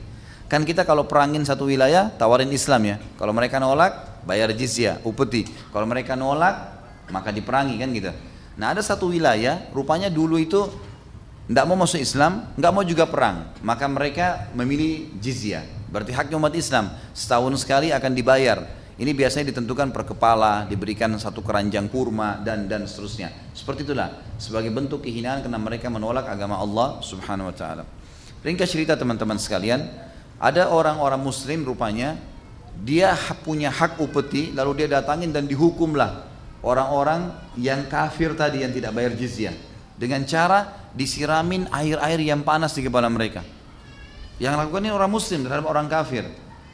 Kan 0.47 0.63
kita 0.63 0.87
kalau 0.87 1.03
perangin 1.03 1.43
satu 1.43 1.67
wilayah, 1.67 2.07
tawarin 2.15 2.49
Islam 2.55 2.81
ya. 2.87 2.95
Kalau 3.19 3.35
mereka 3.35 3.59
nolak, 3.59 4.23
bayar 4.23 4.51
jizya, 4.55 5.03
upeti. 5.03 5.43
Kalau 5.75 5.83
mereka 5.83 6.15
nolak, 6.15 6.55
maka 7.11 7.35
diperangi 7.35 7.75
kan 7.75 7.89
gitu. 7.91 8.11
Nah 8.55 8.71
ada 8.71 8.79
satu 8.79 9.11
wilayah, 9.11 9.67
rupanya 9.75 10.07
dulu 10.07 10.39
itu 10.39 10.65
tidak 11.47 11.63
mau 11.67 11.75
masuk 11.79 11.99
Islam, 11.99 12.47
nggak 12.55 12.71
mau 12.71 12.83
juga 12.87 13.05
perang. 13.07 13.51
Maka 13.59 13.85
mereka 13.91 14.47
memilih 14.55 15.11
jizya. 15.19 15.67
Berarti 15.91 16.15
haknya 16.15 16.35
umat 16.39 16.55
Islam. 16.55 16.95
Setahun 17.11 17.55
sekali 17.59 17.91
akan 17.91 18.11
dibayar. 18.11 18.67
Ini 18.97 19.13
biasanya 19.13 19.53
ditentukan 19.53 19.93
per 19.93 20.09
kepala, 20.09 20.65
diberikan 20.65 21.13
satu 21.21 21.45
keranjang 21.45 21.85
kurma 21.85 22.41
dan 22.41 22.65
dan 22.65 22.89
seterusnya. 22.89 23.29
Seperti 23.53 23.85
itulah 23.85 24.09
sebagai 24.41 24.73
bentuk 24.73 25.05
kehinaan 25.05 25.45
karena 25.45 25.61
mereka 25.61 25.85
menolak 25.85 26.25
agama 26.25 26.57
Allah 26.57 26.97
Subhanahu 27.05 27.53
wa 27.53 27.55
taala. 27.55 27.85
Ringkas 28.41 28.73
cerita 28.73 28.97
teman-teman 28.97 29.37
sekalian, 29.37 29.85
ada 30.41 30.73
orang-orang 30.73 31.21
muslim 31.21 31.61
rupanya 31.61 32.17
dia 32.81 33.13
punya 33.45 33.69
hak 33.69 34.01
upeti 34.01 34.53
lalu 34.53 34.85
dia 34.85 35.01
datangin 35.01 35.33
dan 35.33 35.45
dihukumlah 35.45 36.25
orang-orang 36.61 37.33
yang 37.57 37.85
kafir 37.89 38.33
tadi 38.33 38.61
yang 38.65 38.73
tidak 38.73 38.93
bayar 38.93 39.13
jizyah 39.13 39.53
dengan 39.97 40.25
cara 40.25 40.89
disiramin 40.93 41.69
air-air 41.69 42.21
yang 42.21 42.41
panas 42.41 42.73
di 42.73 42.81
kepala 42.81 43.09
mereka. 43.09 43.45
Yang 44.37 44.53
lakukan 44.65 44.81
ini 44.85 44.93
orang 44.93 45.09
muslim 45.09 45.45
terhadap 45.45 45.65
orang 45.65 45.89
kafir. 45.89 46.25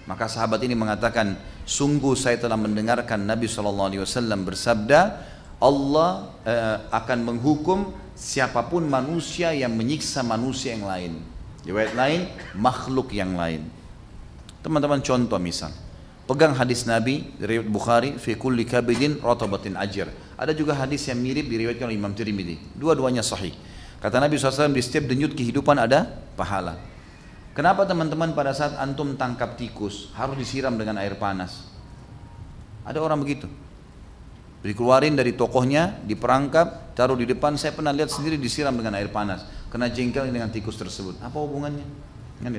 Maka 0.04 0.28
sahabat 0.28 0.60
ini 0.68 0.76
mengatakan, 0.76 1.40
sungguh 1.64 2.14
saya 2.16 2.40
telah 2.40 2.60
mendengarkan 2.60 3.24
Nabi 3.24 3.48
SAW 3.48 3.92
bersabda, 4.44 5.00
Allah 5.64 6.28
eh, 6.44 6.78
akan 6.92 7.20
menghukum 7.24 7.96
siapa 8.14 8.68
pun 8.68 8.84
manusia 8.84 9.56
yang 9.56 9.72
menyiksa 9.74 10.22
manusia 10.22 10.76
yang 10.76 10.86
lain. 10.86 11.14
Riwayat 11.64 11.96
lain, 11.96 12.28
makhluk 12.60 13.16
yang 13.16 13.40
lain. 13.40 13.64
Teman-teman 14.60 15.00
contoh 15.00 15.40
misal. 15.40 15.72
Pegang 16.24 16.56
hadis 16.56 16.88
Nabi 16.88 17.36
riwayat 17.40 17.68
Bukhari 17.68 18.10
fi 18.16 18.36
kulli 18.36 18.64
kabidin 18.64 19.20
ratabatin 19.20 19.76
ajir. 19.76 20.08
Ada 20.36 20.52
juga 20.52 20.76
hadis 20.76 21.08
yang 21.08 21.20
mirip 21.20 21.48
diriwayatkan 21.48 21.88
oleh 21.88 22.00
Imam 22.00 22.12
Tirmidzi. 22.12 22.76
Dua-duanya 22.76 23.24
sahih. 23.24 23.56
Kata 24.04 24.20
Nabi 24.20 24.36
SAW 24.36 24.76
di 24.76 24.84
setiap 24.84 25.08
denyut 25.08 25.32
kehidupan 25.32 25.80
ada 25.80 26.12
pahala. 26.36 26.76
Kenapa 27.57 27.83
teman-teman 27.83 28.33
pada 28.39 28.55
saat 28.55 28.79
antum 28.79 29.19
tangkap 29.19 29.59
tikus 29.59 30.15
harus 30.15 30.39
disiram 30.39 30.79
dengan 30.79 30.95
air 31.03 31.19
panas? 31.19 31.67
Ada 32.87 33.03
orang 33.03 33.19
begitu. 33.19 33.51
Dikeluarin 34.63 35.15
dari 35.15 35.35
tokohnya, 35.35 35.99
diperangkap, 36.07 36.95
taruh 36.95 37.19
di 37.19 37.27
depan. 37.27 37.55
Saya 37.59 37.75
pernah 37.75 37.91
lihat 37.95 38.11
sendiri 38.11 38.39
disiram 38.39 38.75
dengan 38.75 38.95
air 38.99 39.11
panas 39.11 39.47
kena 39.69 39.93
jengkel 39.93 40.29
dengan 40.33 40.49
tikus 40.49 40.75
tersebut. 40.81 41.21
Apa 41.21 41.37
hubungannya? 41.39 41.85
Kan 42.41 42.55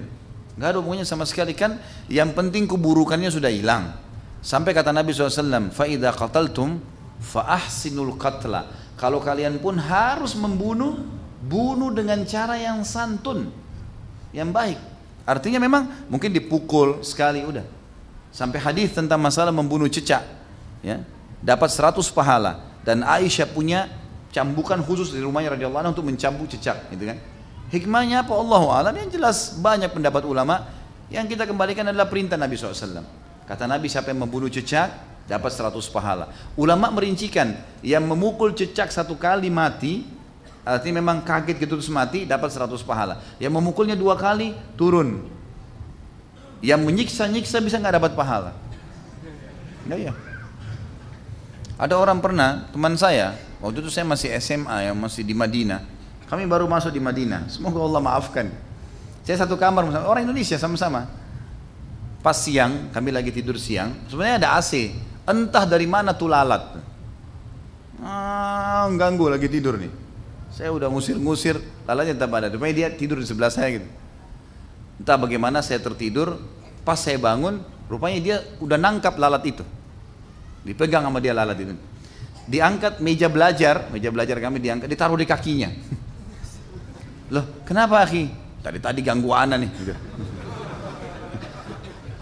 Gak 0.59 0.75
ada 0.75 0.77
hubungannya 0.83 1.07
sama 1.07 1.23
sekali 1.23 1.55
kan. 1.55 1.79
Yang 2.11 2.35
penting 2.35 2.67
keburukannya 2.67 3.31
sudah 3.31 3.47
hilang. 3.47 3.95
Sampai 4.39 4.71
kata 4.71 4.95
Nabi 4.95 5.11
SAW, 5.11 5.71
فَإِذَا 5.71 6.15
قَتَلْتُمْ 6.15 6.69
فَأَحْسِنُ 7.19 7.95
الْقَتْلَ 7.95 8.53
Kalau 8.95 9.19
kalian 9.19 9.59
pun 9.59 9.75
harus 9.75 10.35
membunuh, 10.35 10.99
bunuh 11.43 11.91
dengan 11.91 12.23
cara 12.23 12.55
yang 12.59 12.83
santun, 12.83 13.51
yang 14.34 14.50
baik. 14.50 14.76
Artinya 15.24 15.62
memang 15.62 15.88
mungkin 16.10 16.34
dipukul 16.34 17.00
sekali 17.06 17.46
udah. 17.46 17.64
Sampai 18.34 18.58
hadis 18.58 18.90
tentang 18.90 19.22
masalah 19.22 19.54
membunuh 19.54 19.86
cecak, 19.86 20.26
ya, 20.82 21.00
dapat 21.38 21.70
100 21.70 22.02
pahala. 22.10 22.66
Dan 22.82 23.06
Aisyah 23.06 23.48
punya 23.48 23.88
cambukan 24.34 24.82
khusus 24.82 25.14
di 25.14 25.22
rumahnya 25.22 25.54
radhiyallahu 25.54 25.80
anhu 25.86 25.92
untuk 25.96 26.06
mencambuk 26.10 26.50
cecak 26.50 26.90
gitu 26.90 27.08
kan. 27.08 27.16
Hikmahnya 27.70 28.26
apa? 28.26 28.34
Allah 28.34 28.62
alam. 28.84 28.92
Yang 28.98 29.16
jelas 29.16 29.38
banyak 29.56 29.88
pendapat 29.94 30.26
ulama. 30.26 30.66
Yang 31.08 31.38
kita 31.38 31.48
kembalikan 31.48 31.86
adalah 31.86 32.10
perintah 32.10 32.34
Nabi 32.34 32.58
SAW 32.58 33.24
kata 33.44 33.68
Nabi 33.68 33.92
siapa 33.92 34.10
yang 34.10 34.24
membunuh 34.24 34.48
cecak 34.48 34.90
dapat 35.28 35.52
100 35.52 35.76
pahala. 35.88 36.32
Ulama 36.56 36.92
merincikan 36.92 37.56
yang 37.80 38.04
memukul 38.04 38.52
cecak 38.52 38.92
satu 38.92 39.16
kali 39.16 39.48
mati 39.48 40.04
artinya 40.64 41.04
memang 41.04 41.20
kaget 41.22 41.60
gitu 41.60 41.76
terus 41.78 41.92
mati 41.92 42.24
dapat 42.24 42.48
100 42.48 42.72
pahala 42.82 43.20
yang 43.36 43.52
memukulnya 43.52 43.94
dua 43.94 44.16
kali 44.16 44.56
turun 44.74 45.28
yang 46.64 46.80
menyiksa-nyiksa 46.80 47.60
bisa 47.60 47.76
nggak 47.76 48.00
dapat 48.00 48.12
pahala 48.16 48.56
ya 49.84 50.10
ya 50.10 50.12
ada 51.76 51.94
orang 52.00 52.18
pernah 52.24 52.64
teman 52.72 52.96
saya 52.96 53.36
Waktu 53.64 53.80
itu 53.80 53.88
saya 53.88 54.04
masih 54.04 54.28
SMA 54.44 54.92
yang 54.92 54.96
masih 55.00 55.24
di 55.24 55.32
Madinah. 55.32 55.80
Kami 56.28 56.44
baru 56.44 56.68
masuk 56.68 56.92
di 56.92 57.00
Madinah. 57.00 57.48
Semoga 57.48 57.80
Allah 57.80 58.02
maafkan. 58.04 58.52
Saya 59.24 59.40
satu 59.40 59.56
kamar 59.56 59.88
bersama 59.88 60.04
orang 60.04 60.28
Indonesia 60.28 60.60
sama-sama. 60.60 61.08
Pas 62.20 62.36
siang, 62.36 62.92
kami 62.92 63.08
lagi 63.08 63.32
tidur 63.32 63.56
siang. 63.56 63.96
Sebenarnya 64.12 64.36
ada 64.36 64.48
AC. 64.60 64.92
Entah 65.24 65.64
dari 65.64 65.88
mana 65.88 66.12
tuh 66.12 66.28
lalat. 66.28 66.76
Ah, 68.04 68.84
ganggu 69.00 69.32
lagi 69.32 69.48
tidur 69.48 69.80
nih. 69.80 69.88
Saya 70.54 70.70
udah 70.70 70.86
ngusir-ngusir, 70.86 71.58
lalatnya 71.82 72.14
tetap 72.14 72.30
ada. 72.38 72.46
Rupanya 72.46 72.74
dia 72.74 72.88
tidur 72.94 73.18
di 73.18 73.26
sebelah 73.26 73.50
saya 73.50 73.82
gitu. 73.82 73.88
Entah 75.02 75.18
bagaimana 75.18 75.58
saya 75.66 75.82
tertidur, 75.82 76.38
pas 76.86 76.94
saya 76.94 77.18
bangun, 77.18 77.58
rupanya 77.90 78.18
dia 78.22 78.36
udah 78.62 78.78
nangkap 78.78 79.18
lalat 79.18 79.42
itu. 79.42 79.66
Dipegang 80.62 81.02
sama 81.02 81.18
dia 81.18 81.34
lalat 81.34 81.58
itu 81.58 81.74
diangkat 82.44 83.00
meja 83.00 83.28
belajar, 83.32 83.88
meja 83.88 84.12
belajar 84.12 84.36
kami 84.40 84.60
diangkat, 84.60 84.88
ditaruh 84.88 85.16
di 85.16 85.26
kakinya. 85.26 85.72
Loh, 87.34 87.44
kenapa 87.64 88.04
akhi? 88.04 88.28
Tadi 88.60 88.78
tadi 88.80 89.00
ganggu 89.00 89.32
anak 89.32 89.64
nih. 89.64 89.70
Gitu. 89.72 89.94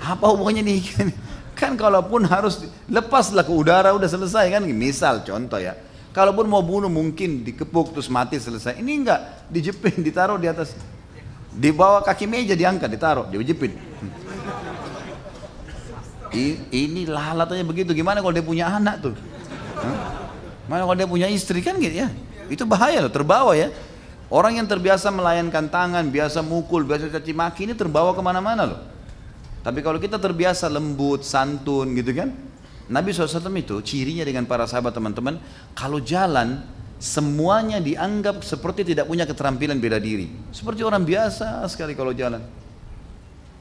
Apa 0.12 0.24
hubungannya 0.34 0.62
nih? 0.62 0.80
Kan 1.58 1.78
kalaupun 1.78 2.26
harus 2.26 2.66
lepaslah 2.90 3.46
ke 3.46 3.52
udara 3.54 3.94
udah 3.94 4.10
selesai 4.10 4.50
kan? 4.50 4.66
Misal 4.66 5.22
contoh 5.22 5.62
ya. 5.62 5.78
Kalaupun 6.12 6.44
mau 6.44 6.60
bunuh 6.60 6.92
mungkin 6.92 7.40
dikepuk 7.40 7.96
terus 7.96 8.12
mati 8.12 8.36
selesai. 8.36 8.76
Ini 8.76 8.92
enggak, 9.00 9.20
dijepit, 9.48 9.96
ditaruh 10.06 10.36
di 10.36 10.48
atas. 10.48 10.76
Di 11.52 11.72
bawah 11.72 12.04
kaki 12.04 12.28
meja 12.28 12.52
diangkat, 12.52 12.88
ditaruh, 12.88 13.24
dijepit. 13.32 13.72
Ini 16.72 17.08
lalatnya 17.08 17.64
begitu. 17.64 17.92
Gimana 17.92 18.20
kalau 18.20 18.32
dia 18.32 18.44
punya 18.44 18.68
anak 18.68 19.04
tuh? 19.04 19.16
Mana 20.68 20.84
kalau 20.88 20.96
dia 20.96 21.08
punya 21.08 21.28
istri 21.28 21.60
kan 21.60 21.76
gitu 21.76 22.04
ya. 22.04 22.08
Itu 22.48 22.64
bahaya 22.68 23.00
loh, 23.04 23.12
terbawa 23.12 23.56
ya. 23.56 23.72
Orang 24.32 24.56
yang 24.56 24.64
terbiasa 24.64 25.12
melayankan 25.12 25.68
tangan, 25.68 26.08
biasa 26.08 26.40
mukul, 26.40 26.88
biasa 26.88 27.12
caci 27.12 27.36
maki 27.36 27.68
ini 27.68 27.74
terbawa 27.76 28.16
ke 28.16 28.20
mana-mana 28.24 28.64
loh. 28.64 28.80
Tapi 29.60 29.84
kalau 29.84 30.00
kita 30.00 30.16
terbiasa 30.16 30.72
lembut, 30.72 31.20
santun 31.20 31.92
gitu 31.92 32.16
kan. 32.16 32.32
Nabi 32.90 33.14
SAW 33.14 33.52
itu 33.54 33.78
cirinya 33.84 34.26
dengan 34.26 34.48
para 34.48 34.66
sahabat 34.66 34.94
teman-teman. 34.96 35.38
Kalau 35.76 36.02
jalan 36.02 36.62
semuanya 36.98 37.78
dianggap 37.78 38.42
seperti 38.42 38.94
tidak 38.94 39.06
punya 39.06 39.26
keterampilan 39.26 39.78
bela 39.78 40.02
diri. 40.02 40.30
Seperti 40.50 40.82
orang 40.82 41.06
biasa 41.06 41.62
sekali 41.70 41.94
kalau 41.94 42.10
jalan. 42.10 42.42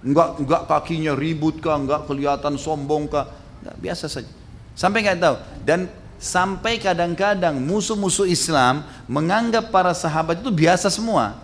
Enggak, 0.01 0.41
enggak 0.41 0.61
kakinya 0.65 1.13
ribut 1.13 1.61
kah, 1.61 1.77
enggak 1.77 2.09
kelihatan 2.09 2.57
sombong 2.57 3.05
kah. 3.05 3.29
Enggak, 3.61 3.75
biasa 3.77 4.05
saja. 4.09 4.29
Sampai 4.73 5.05
enggak 5.05 5.21
tahu. 5.21 5.35
Dan 5.61 5.85
Sampai 6.21 6.77
kadang-kadang 6.77 7.57
musuh-musuh 7.57 8.29
Islam 8.29 8.85
menganggap 9.09 9.73
para 9.73 9.89
sahabat 9.89 10.37
itu 10.45 10.53
biasa 10.53 10.93
semua. 10.93 11.41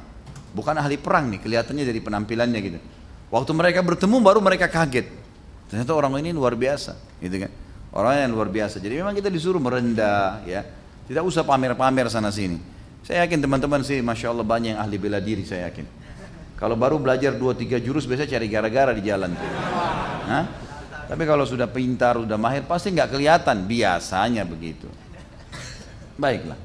Bukan 0.53 0.77
ahli 0.77 1.01
perang 1.01 1.33
nih, 1.33 1.41
kelihatannya 1.41 1.81
dari 1.81 1.97
penampilannya 1.97 2.59
gitu. 2.61 2.79
Waktu 3.33 3.51
mereka 3.57 3.81
bertemu 3.81 4.21
baru 4.21 4.37
mereka 4.37 4.69
kaget. 4.69 5.09
Ternyata 5.73 5.97
orang 5.97 6.21
ini 6.21 6.29
luar 6.29 6.53
biasa, 6.53 6.93
gitu 7.17 7.41
kan? 7.41 7.51
Orang 7.97 8.13
yang 8.13 8.29
luar 8.37 8.53
biasa. 8.53 8.77
Jadi 8.77 9.01
memang 9.01 9.17
kita 9.17 9.33
disuruh 9.33 9.57
merendah, 9.57 10.45
ya. 10.45 10.61
Tidak 11.09 11.25
usah 11.25 11.41
pamer-pamer 11.41 12.13
sana 12.13 12.29
sini. 12.29 12.61
Saya 13.01 13.25
yakin 13.25 13.41
teman-teman 13.41 13.81
sih, 13.81 14.05
masya 14.05 14.29
Allah 14.29 14.45
banyak 14.45 14.77
yang 14.77 14.79
ahli 14.85 15.01
bela 15.01 15.17
diri, 15.17 15.41
saya 15.41 15.65
yakin. 15.73 15.89
Kalau 16.61 16.77
baru 16.77 17.01
belajar 17.01 17.33
2-3 17.33 17.81
jurus, 17.81 18.05
biasanya 18.05 18.37
cari 18.37 18.45
gara-gara 18.53 18.91
di 18.93 19.01
jalan. 19.01 19.33
Hah? 20.29 20.45
Tapi 21.09 21.23
kalau 21.25 21.41
sudah 21.49 21.65
pintar, 21.65 22.21
sudah 22.21 22.37
mahir, 22.37 22.69
pasti 22.69 22.93
nggak 22.93 23.17
kelihatan. 23.17 23.65
Biasanya 23.65 24.45
begitu. 24.45 24.85
Baiklah. 26.21 26.59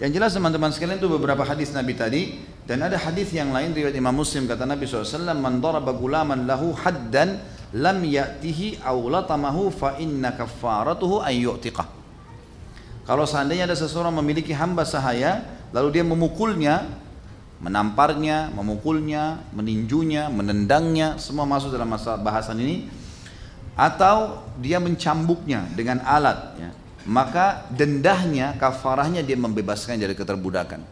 Yang 0.00 0.12
jelas 0.16 0.30
teman-teman 0.32 0.72
sekalian 0.72 0.96
itu 0.96 1.12
beberapa 1.12 1.44
hadis 1.44 1.76
Nabi 1.76 1.92
tadi 1.92 2.22
dan 2.64 2.82
ada 2.82 2.96
hadis 2.96 3.30
yang 3.36 3.52
lain 3.52 3.70
riwayat 3.70 3.94
Imam 3.94 4.16
Muslim 4.16 4.50
kata 4.50 4.66
Nabi 4.66 4.82
SAW 4.82 5.30
man 5.36 5.62
daraba 5.62 5.94
gulaman 5.94 6.42
lahu 6.42 6.74
haddan 6.74 7.38
lam 7.72 7.98
ya'tihi 8.04 8.84
aw 8.84 8.96
latamahu 8.96 9.72
fa 9.72 9.96
inna 10.00 10.36
kaffaratuhu 10.36 11.24
an 11.24 11.34
yu'tiqah. 11.34 11.88
Kalau 13.02 13.26
seandainya 13.26 13.66
ada 13.66 13.74
seseorang 13.74 14.14
memiliki 14.14 14.54
hamba 14.54 14.86
sahaya 14.86 15.42
lalu 15.74 16.00
dia 16.00 16.04
memukulnya 16.06 17.02
menamparnya, 17.62 18.50
memukulnya, 18.50 19.38
meninjunya, 19.54 20.26
menendangnya, 20.26 21.14
semua 21.22 21.46
masuk 21.46 21.70
dalam 21.70 21.86
masa 21.86 22.18
bahasan 22.18 22.58
ini 22.58 22.90
atau 23.78 24.42
dia 24.58 24.82
mencambuknya 24.82 25.64
dengan 25.72 26.02
alat 26.02 26.58
ya, 26.58 26.70
maka 27.08 27.64
dendahnya 27.72 28.58
kafarahnya 28.58 29.22
dia 29.22 29.38
membebaskan 29.38 29.96
dari 29.96 30.12
keterbudakan. 30.18 30.82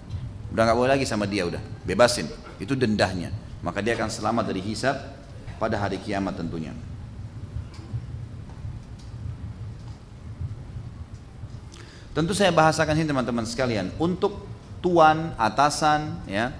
Udah 0.54 0.62
nggak 0.64 0.78
boleh 0.78 0.90
lagi 0.94 1.04
sama 1.04 1.26
dia 1.26 1.44
udah 1.44 1.60
bebasin. 1.84 2.30
Itu 2.62 2.78
dendahnya. 2.78 3.34
Maka 3.60 3.84
dia 3.84 3.92
akan 3.98 4.08
selamat 4.08 4.48
dari 4.48 4.62
hisab 4.64 4.96
pada 5.60 5.76
hari 5.76 6.00
kiamat 6.00 6.40
tentunya 6.40 6.72
tentu 12.16 12.32
saya 12.32 12.50
bahasakan 12.50 12.96
ini 12.96 13.06
teman-teman 13.06 13.44
sekalian 13.44 13.92
untuk 14.00 14.48
tuan 14.80 15.36
atasan 15.36 16.24
ya 16.24 16.56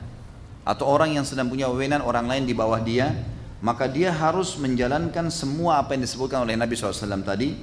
atau 0.63 0.85
orang 0.85 1.17
yang 1.17 1.25
sedang 1.25 1.49
punya 1.49 1.67
wewenang 1.73 2.05
orang 2.05 2.29
lain 2.29 2.45
di 2.45 2.53
bawah 2.53 2.79
dia 2.79 3.17
maka 3.61 3.85
dia 3.85 4.09
harus 4.09 4.57
menjalankan 4.57 5.29
semua 5.29 5.81
apa 5.81 5.93
yang 5.93 6.05
disebutkan 6.05 6.45
oleh 6.45 6.57
Nabi 6.57 6.77
SAW 6.77 7.21
tadi 7.21 7.61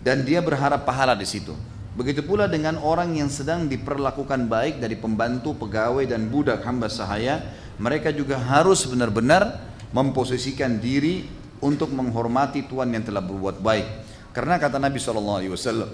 dan 0.00 0.24
dia 0.24 0.40
berharap 0.40 0.88
pahala 0.88 1.12
di 1.12 1.28
situ. 1.28 1.52
Begitu 1.96 2.24
pula 2.24 2.48
dengan 2.48 2.76
orang 2.80 3.16
yang 3.16 3.28
sedang 3.28 3.68
diperlakukan 3.68 4.48
baik 4.48 4.80
dari 4.80 4.96
pembantu, 4.96 5.56
pegawai 5.56 6.04
dan 6.08 6.28
budak 6.28 6.60
hamba 6.64 6.88
sahaya, 6.92 7.40
mereka 7.76 8.12
juga 8.12 8.36
harus 8.36 8.84
benar-benar 8.84 9.60
memposisikan 9.94 10.78
diri 10.78 11.26
untuk 11.62 11.92
menghormati 11.92 12.66
Tuhan 12.66 12.90
yang 12.90 13.04
telah 13.06 13.22
berbuat 13.22 13.62
baik. 13.62 13.86
Karena 14.32 14.60
kata 14.60 14.76
Nabi 14.76 15.00
SAW, 15.00 15.88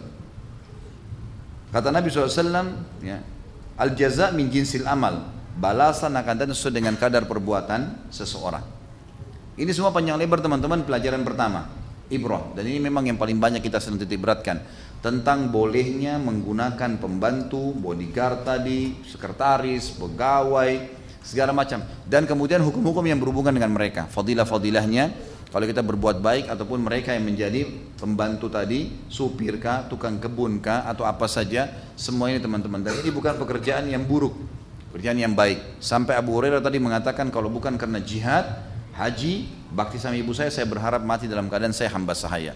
kata 1.71 1.89
Nabi 1.95 2.09
SAW, 2.11 2.67
ya, 3.05 3.23
al 3.79 3.95
jaza 3.95 4.35
min 4.35 4.51
jinsil 4.51 4.85
amal, 4.89 5.31
balasan 5.57 6.17
akan 6.19 6.35
datang 6.35 6.57
sesuai 6.57 6.75
dengan 6.83 6.95
kadar 6.99 7.29
perbuatan 7.29 8.11
seseorang. 8.11 8.65
Ini 9.55 9.71
semua 9.71 9.93
panjang 9.93 10.17
lebar 10.17 10.41
teman-teman 10.41 10.83
pelajaran 10.83 11.23
pertama 11.23 11.83
ibrah 12.13 12.53
dan 12.53 12.69
ini 12.69 12.79
memang 12.79 13.09
yang 13.09 13.17
paling 13.17 13.41
banyak 13.41 13.65
kita 13.65 13.81
sering 13.81 13.97
titik 13.97 14.21
beratkan 14.21 14.61
tentang 15.01 15.51
bolehnya 15.51 16.21
menggunakan 16.21 17.01
pembantu, 17.01 17.75
bodyguard 17.75 18.47
tadi, 18.47 19.03
sekretaris, 19.03 19.99
pegawai, 19.99 21.02
segala 21.23 21.55
macam 21.55 21.83
dan 22.07 22.27
kemudian 22.27 22.61
hukum-hukum 22.61 23.03
yang 23.07 23.19
berhubungan 23.19 23.55
dengan 23.55 23.71
mereka 23.73 24.11
fadilah-fadilahnya 24.11 25.11
kalau 25.53 25.69
kita 25.69 25.85
berbuat 25.85 26.25
baik 26.25 26.49
ataupun 26.49 26.81
mereka 26.81 27.13
yang 27.13 27.29
menjadi 27.29 27.69
pembantu 28.01 28.49
tadi 28.49 28.89
supir 29.13 29.61
kah, 29.61 29.85
tukang 29.85 30.17
kebun 30.17 30.59
kah 30.65 30.89
atau 30.89 31.05
apa 31.05 31.29
saja 31.29 31.69
semua 31.95 32.33
ini 32.33 32.41
teman-teman 32.41 32.81
dan 32.81 32.97
ini 33.05 33.13
bukan 33.13 33.37
pekerjaan 33.37 33.87
yang 33.87 34.03
buruk 34.03 34.33
pekerjaan 34.93 35.17
yang 35.17 35.33
baik 35.33 35.81
sampai 35.81 36.17
Abu 36.17 36.37
Hurairah 36.37 36.61
tadi 36.61 36.77
mengatakan 36.77 37.33
kalau 37.33 37.49
bukan 37.49 37.77
karena 37.81 38.01
jihad 38.01 38.73
haji, 38.97 39.49
bakti 39.73 39.97
sama 39.97 40.17
ibu 40.17 40.37
saya, 40.37 40.53
saya 40.53 40.69
berharap 40.69 41.01
mati 41.01 41.25
dalam 41.25 41.49
keadaan 41.49 41.73
saya 41.73 41.89
hamba 41.93 42.13
sahaya. 42.13 42.53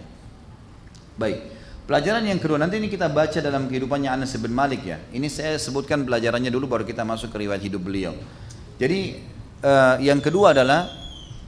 Baik, 1.17 1.49
pelajaran 1.89 2.21
yang 2.29 2.37
kedua 2.37 2.61
nanti 2.61 2.77
ini 2.77 2.93
kita 2.93 3.09
baca 3.09 3.41
dalam 3.41 3.65
kehidupannya 3.65 4.09
Anas 4.13 4.37
bin 4.37 4.53
Malik 4.53 4.85
ya. 4.85 5.01
Ini 5.09 5.25
saya 5.33 5.57
sebutkan 5.57 6.05
pelajarannya 6.05 6.53
dulu 6.53 6.69
baru 6.69 6.83
kita 6.85 7.01
masuk 7.01 7.33
ke 7.33 7.45
riwayat 7.45 7.61
hidup 7.65 7.81
beliau. 7.81 8.13
Jadi 8.77 9.21
uh, 9.65 9.97
yang 9.97 10.21
kedua 10.21 10.53
adalah 10.53 10.89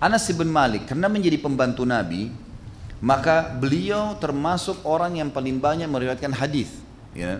Anas 0.02 0.26
bin 0.34 0.50
Malik 0.50 0.90
karena 0.90 1.06
menjadi 1.06 1.38
pembantu 1.38 1.86
Nabi, 1.86 2.34
maka 3.00 3.54
beliau 3.54 4.18
termasuk 4.18 4.82
orang 4.84 5.22
yang 5.22 5.30
paling 5.30 5.62
banyak 5.62 5.88
meriwayatkan 5.88 6.34
hadis. 6.34 6.74
Ya. 7.14 7.40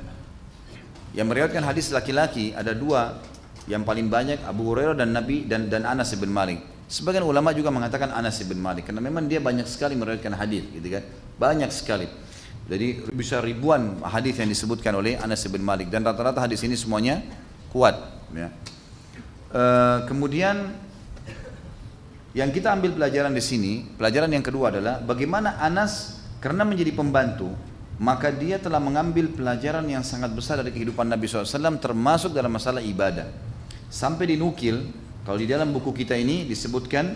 Yang 1.18 1.28
meriwayatkan 1.34 1.64
hadis 1.66 1.90
laki-laki 1.90 2.54
ada 2.54 2.72
dua 2.78 3.18
yang 3.66 3.82
paling 3.82 4.10
banyak 4.10 4.42
Abu 4.46 4.70
Hurairah 4.74 4.98
dan 4.98 5.10
Nabi 5.14 5.46
dan 5.50 5.68
dan 5.70 5.86
Anas 5.90 6.14
bin 6.14 6.30
Malik. 6.30 6.62
Sebagian 6.90 7.22
ulama 7.22 7.54
juga 7.54 7.70
mengatakan 7.70 8.10
Anas 8.10 8.42
bin 8.46 8.58
Malik 8.58 8.90
karena 8.90 9.02
memang 9.02 9.30
dia 9.30 9.38
banyak 9.38 9.66
sekali 9.70 9.94
meriwayatkan 9.94 10.34
hadis, 10.34 10.66
gitu 10.74 10.90
kan? 10.90 11.06
Banyak 11.38 11.70
sekali. 11.70 12.10
Jadi 12.70 13.10
bisa 13.14 13.42
ribuan 13.42 13.98
hadis 14.06 14.38
yang 14.38 14.50
disebutkan 14.50 14.94
oleh 14.94 15.18
Anas 15.18 15.46
bin 15.50 15.62
Malik 15.62 15.90
dan 15.90 16.06
rata-rata 16.06 16.42
hadis 16.42 16.62
ini 16.66 16.78
semuanya 16.78 17.22
kuat. 17.74 17.98
Ya. 18.34 18.54
E, 19.50 19.64
kemudian 20.06 20.74
yang 22.38 22.54
kita 22.54 22.70
ambil 22.70 22.94
pelajaran 22.94 23.34
di 23.34 23.42
sini, 23.42 23.74
pelajaran 23.98 24.30
yang 24.30 24.46
kedua 24.46 24.70
adalah 24.70 25.02
bagaimana 25.02 25.58
Anas 25.58 26.22
karena 26.38 26.62
menjadi 26.62 26.94
pembantu, 26.94 27.50
maka 27.98 28.30
dia 28.30 28.62
telah 28.62 28.80
mengambil 28.80 29.28
pelajaran 29.34 29.84
yang 29.90 30.06
sangat 30.06 30.32
besar 30.32 30.62
dari 30.62 30.72
kehidupan 30.72 31.10
Nabi 31.10 31.28
SAW 31.28 31.82
termasuk 31.82 32.32
dalam 32.32 32.54
masalah 32.54 32.80
ibadah. 32.80 33.28
Sampai 33.90 34.30
dinukil 34.30 34.86
kalau 35.26 35.42
di 35.42 35.50
dalam 35.50 35.74
buku 35.74 35.92
kita 35.92 36.14
ini 36.14 36.46
disebutkan 36.46 37.12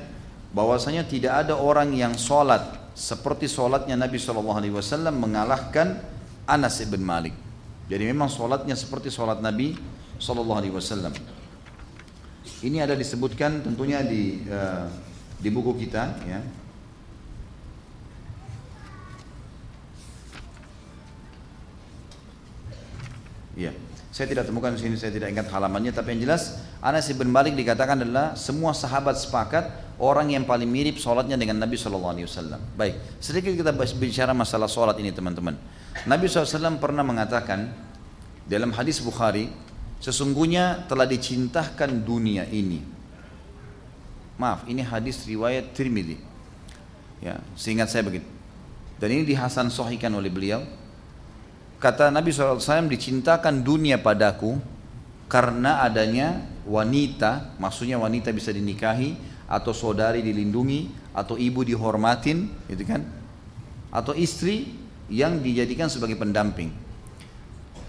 bahwasanya 0.52 1.08
tidak 1.08 1.46
ada 1.46 1.56
orang 1.58 1.94
yang 1.94 2.14
sholat 2.18 2.62
seperti 2.94 3.50
sholatnya 3.50 3.98
Nabi 3.98 4.22
SAW 4.22 5.10
mengalahkan 5.14 5.98
Anas 6.46 6.84
bin 6.86 7.02
Malik. 7.02 7.34
Jadi 7.90 8.04
memang 8.10 8.30
sholatnya 8.30 8.78
seperti 8.78 9.10
sholat 9.10 9.42
Nabi 9.42 9.74
SAW. 10.20 11.33
Ini 12.64 12.80
ada 12.80 12.96
disebutkan 12.96 13.60
tentunya 13.60 14.00
di 14.00 14.40
uh, 14.48 14.88
di 15.44 15.52
buku 15.52 15.76
kita 15.84 16.16
ya. 16.24 16.40
Iya. 23.54 23.72
Saya 24.14 24.30
tidak 24.30 24.46
temukan 24.46 24.70
di 24.72 24.80
sini, 24.80 24.94
saya 24.94 25.10
tidak 25.10 25.34
ingat 25.34 25.50
halamannya, 25.50 25.90
tapi 25.90 26.14
yang 26.14 26.30
jelas 26.30 26.62
Anas 26.86 27.10
bin 27.10 27.34
Malik 27.34 27.58
dikatakan 27.58 28.06
adalah 28.06 28.38
semua 28.38 28.70
sahabat 28.70 29.18
sepakat 29.18 29.74
orang 29.98 30.30
yang 30.30 30.46
paling 30.46 30.70
mirip 30.70 31.02
sholatnya 31.02 31.34
dengan 31.34 31.58
Nabi 31.58 31.74
Shallallahu 31.74 32.14
Alaihi 32.14 32.30
Wasallam. 32.30 32.62
Baik, 32.78 33.02
sedikit 33.18 33.58
kita 33.58 33.74
bicara 33.98 34.30
masalah 34.38 34.70
sholat 34.70 35.02
ini 35.02 35.10
teman-teman. 35.10 35.58
Nabi 36.06 36.30
SAW 36.30 36.78
pernah 36.78 37.02
mengatakan 37.02 37.74
dalam 38.46 38.70
hadis 38.74 39.02
Bukhari, 39.02 39.50
sesungguhnya 40.04 40.84
telah 40.92 41.08
dicintakan 41.08 42.04
dunia 42.04 42.44
ini. 42.52 42.84
Maaf, 44.36 44.68
ini 44.68 44.84
hadis 44.84 45.24
riwayat 45.24 45.72
Tirmidzi. 45.72 46.20
Ya, 47.24 47.40
seingat 47.56 47.88
saya 47.88 48.04
begitu. 48.04 48.28
Dan 49.00 49.16
ini 49.16 49.24
dihasan 49.24 49.72
sohikan 49.72 50.12
oleh 50.12 50.28
beliau 50.28 50.60
Kata 51.84 52.08
Nabi 52.08 52.32
SAW, 52.32 52.88
dicintakan 52.88 53.60
dunia 53.60 54.00
padaku 54.00 54.56
karena 55.28 55.84
adanya 55.84 56.40
wanita, 56.64 57.60
maksudnya 57.60 58.00
wanita 58.00 58.32
bisa 58.32 58.56
dinikahi, 58.56 59.20
atau 59.52 59.76
saudari 59.76 60.24
dilindungi, 60.24 61.12
atau 61.12 61.36
ibu 61.36 61.60
dihormatin, 61.68 62.48
gitu 62.72 62.88
kan? 62.88 63.04
Atau 63.92 64.16
istri 64.16 64.72
yang 65.12 65.44
dijadikan 65.44 65.92
sebagai 65.92 66.16
pendamping. 66.16 66.72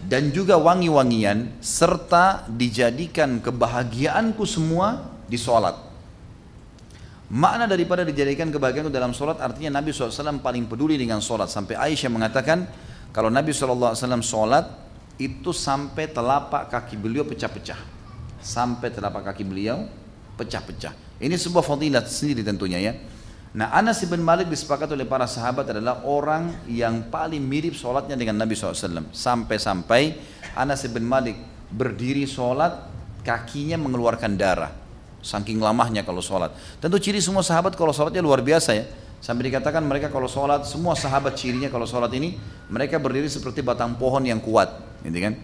Dan 0.05 0.37
juga 0.37 0.61
wangi-wangian, 0.61 1.65
serta 1.65 2.45
dijadikan 2.45 3.41
kebahagiaanku 3.41 4.45
semua 4.45 5.17
di 5.25 5.41
sholat. 5.41 5.73
Makna 7.33 7.65
daripada 7.65 8.05
dijadikan 8.05 8.53
kebahagiaanku 8.53 8.93
dalam 8.93 9.17
sholat 9.17 9.41
artinya 9.41 9.81
Nabi 9.81 9.97
SAW 9.97 10.45
paling 10.45 10.69
peduli 10.69 11.01
dengan 11.01 11.25
sholat. 11.25 11.49
Sampai 11.49 11.81
Aisyah 11.81 12.13
mengatakan, 12.13 12.69
kalau 13.17 13.33
Nabi 13.33 13.57
SAW 13.57 13.97
sholat 14.21 14.69
itu 15.17 15.55
sampai 15.55 16.13
telapak 16.13 16.69
kaki 16.69 17.01
beliau 17.01 17.25
pecah-pecah. 17.25 17.81
Sampai 18.45 18.93
telapak 18.93 19.33
kaki 19.33 19.41
beliau 19.47 19.89
pecah-pecah. 20.37 20.93
Ini 21.23 21.33
sebuah 21.39 21.65
fadilat 21.65 22.11
sendiri 22.11 22.45
tentunya 22.45 22.77
ya. 22.83 22.93
Nah 23.55 23.71
Anas 23.71 24.03
bin 24.03 24.19
Malik 24.19 24.51
disepakati 24.51 24.99
oleh 24.99 25.07
para 25.07 25.31
sahabat 25.31 25.71
adalah 25.71 26.03
orang 26.03 26.67
yang 26.67 27.07
paling 27.07 27.39
mirip 27.39 27.79
sholatnya 27.79 28.19
dengan 28.19 28.43
Nabi 28.43 28.59
SAW. 28.59 29.15
Sampai-sampai 29.15 30.19
Anas 30.59 30.83
bin 30.91 31.07
Malik 31.07 31.39
berdiri 31.71 32.27
sholat 32.27 32.91
kakinya 33.23 33.79
mengeluarkan 33.79 34.35
darah. 34.35 34.75
Saking 35.23 35.63
lamahnya 35.63 36.03
kalau 36.03 36.19
sholat. 36.19 36.51
Tentu 36.83 36.99
ciri 36.99 37.23
semua 37.23 37.47
sahabat 37.47 37.79
kalau 37.79 37.95
sholatnya 37.95 38.21
luar 38.21 38.43
biasa 38.43 38.75
ya. 38.75 38.85
Sampai 39.25 39.49
dikatakan 39.49 39.81
mereka 39.81 40.13
kalau 40.13 40.29
sholat, 40.29 40.69
semua 40.69 40.93
sahabat 40.93 41.33
cirinya 41.33 41.73
kalau 41.73 41.89
sholat 41.89 42.13
ini, 42.13 42.37
mereka 42.69 43.01
berdiri 43.01 43.25
seperti 43.25 43.65
batang 43.65 43.97
pohon 43.97 44.21
yang 44.21 44.37
kuat. 44.37 44.69
Gitu 45.01 45.17
kan? 45.17 45.41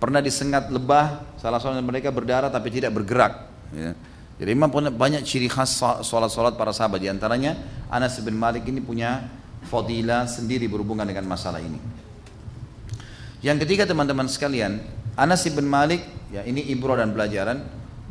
Pernah 0.00 0.24
disengat 0.24 0.72
lebah, 0.72 1.20
salah 1.36 1.60
seorang 1.60 1.84
mereka 1.84 2.08
berdarah 2.08 2.48
tapi 2.48 2.72
tidak 2.72 2.96
bergerak. 2.96 3.52
Ya. 3.76 3.92
Jadi 4.40 4.50
memang 4.56 4.72
banyak 4.72 5.22
ciri 5.24 5.46
khas 5.46 5.82
sholat-sholat 6.04 6.56
para 6.56 6.72
sahabat. 6.72 7.04
Di 7.04 7.08
antaranya 7.12 7.56
Anas 7.92 8.16
bin 8.24 8.36
Malik 8.36 8.64
ini 8.68 8.80
punya 8.80 9.28
fadilah 9.68 10.26
sendiri 10.26 10.66
berhubungan 10.66 11.06
dengan 11.06 11.28
masalah 11.28 11.62
ini. 11.62 11.78
Yang 13.42 13.66
ketiga 13.66 13.84
teman-teman 13.86 14.30
sekalian, 14.30 14.82
Anas 15.18 15.44
bin 15.46 15.66
Malik, 15.66 16.02
ya 16.30 16.46
ini 16.46 16.62
ibrah 16.70 16.98
dan 16.98 17.10
pelajaran. 17.10 17.62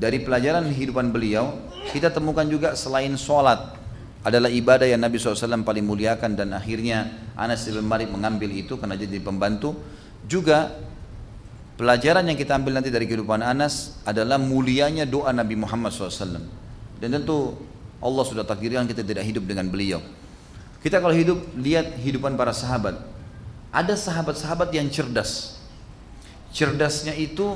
Dari 0.02 0.18
pelajaran 0.22 0.66
kehidupan 0.66 1.14
beliau, 1.14 1.62
kita 1.94 2.10
temukan 2.10 2.44
juga 2.50 2.74
selain 2.74 3.14
sholat, 3.14 3.82
adalah 4.22 4.50
ibadah 4.54 4.86
yang 4.86 5.02
Nabi 5.02 5.18
SAW 5.18 5.66
paling 5.66 5.86
muliakan 5.86 6.38
dan 6.38 6.54
akhirnya 6.54 7.10
Anas 7.34 7.66
bin 7.66 7.82
Malik 7.86 8.14
mengambil 8.14 8.54
itu 8.54 8.78
karena 8.78 8.94
jadi 8.94 9.18
pembantu 9.18 9.74
juga 10.30 10.78
pelajaran 11.80 12.26
yang 12.28 12.38
kita 12.38 12.58
ambil 12.58 12.80
nanti 12.80 12.90
dari 12.92 13.08
kehidupan 13.08 13.42
Anas 13.44 14.02
adalah 14.04 14.38
mulianya 14.42 15.08
doa 15.08 15.32
Nabi 15.32 15.56
Muhammad 15.56 15.92
SAW 15.92 16.42
dan 17.02 17.10
tentu 17.10 17.58
Allah 18.02 18.24
sudah 18.26 18.46
takdirkan 18.46 18.90
kita 18.90 19.06
tidak 19.06 19.26
hidup 19.26 19.46
dengan 19.46 19.70
beliau. 19.70 20.02
Kita 20.82 20.98
kalau 20.98 21.14
hidup 21.14 21.38
lihat 21.54 22.02
hidupan 22.02 22.34
para 22.34 22.50
sahabat. 22.50 22.98
Ada 23.70 23.94
sahabat-sahabat 23.94 24.74
yang 24.74 24.90
cerdas. 24.90 25.62
Cerdasnya 26.52 27.14
itu 27.16 27.56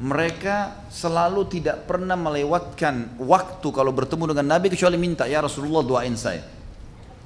mereka 0.00 0.74
selalu 0.90 1.46
tidak 1.46 1.86
pernah 1.86 2.18
melewatkan 2.18 3.14
waktu 3.20 3.68
kalau 3.70 3.94
bertemu 3.94 4.34
dengan 4.34 4.58
Nabi 4.58 4.72
kecuali 4.72 4.98
minta 4.98 5.28
ya 5.28 5.44
Rasulullah 5.44 5.84
doain 5.84 6.16
saya. 6.16 6.42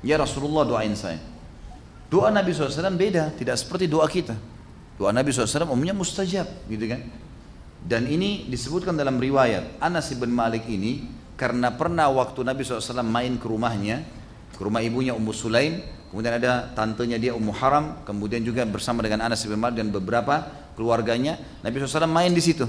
Ya 0.03 0.19
Rasulullah 0.19 0.67
doain 0.67 0.93
saya. 0.99 1.23
Doa 2.11 2.29
Nabi 2.35 2.53
SAW 2.53 2.99
beda 2.99 3.33
tidak 3.39 3.57
seperti 3.57 3.87
doa 3.87 4.05
kita 4.11 4.37
doa 4.99 5.15
Nabi 5.15 5.31
SAW 5.31 5.71
umumnya 5.71 5.95
mustajab 5.95 6.47
gitu 6.67 6.85
kan 6.91 7.01
dan 7.87 8.11
ini 8.11 8.51
disebutkan 8.51 8.99
dalam 8.99 9.17
riwayat 9.23 9.79
Anas 9.79 10.11
bin 10.13 10.35
Malik 10.35 10.67
ini 10.67 11.07
karena 11.39 11.71
pernah 11.71 12.11
waktu 12.11 12.43
Nabi 12.43 12.67
SAW 12.67 13.07
main 13.07 13.39
ke 13.39 13.47
rumahnya 13.47 14.03
ke 14.53 14.61
rumah 14.61 14.83
ibunya 14.83 15.15
Ummu 15.15 15.31
Sulaim 15.31 15.79
kemudian 16.11 16.35
ada 16.43 16.75
tantenya 16.75 17.17
dia 17.17 17.33
Ummu 17.39 17.55
Haram 17.55 18.03
kemudian 18.03 18.43
juga 18.43 18.67
bersama 18.67 19.07
dengan 19.07 19.31
Anas 19.31 19.47
bin 19.47 19.57
Malik 19.57 19.79
dan 19.79 19.95
beberapa 19.95 20.51
keluarganya, 20.79 21.43
Nabi 21.67 21.83
SAW 21.83 22.07
main 22.07 22.31
di 22.31 22.39
situ. 22.39 22.63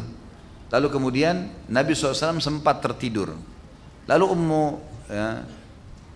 Lalu 0.73 0.89
kemudian 0.89 1.45
Nabi 1.69 1.93
SAW 1.93 2.41
sempat 2.41 2.81
tertidur. 2.81 3.37
Lalu 4.09 4.25
Ummu 4.25 4.63
ya, 5.05 5.45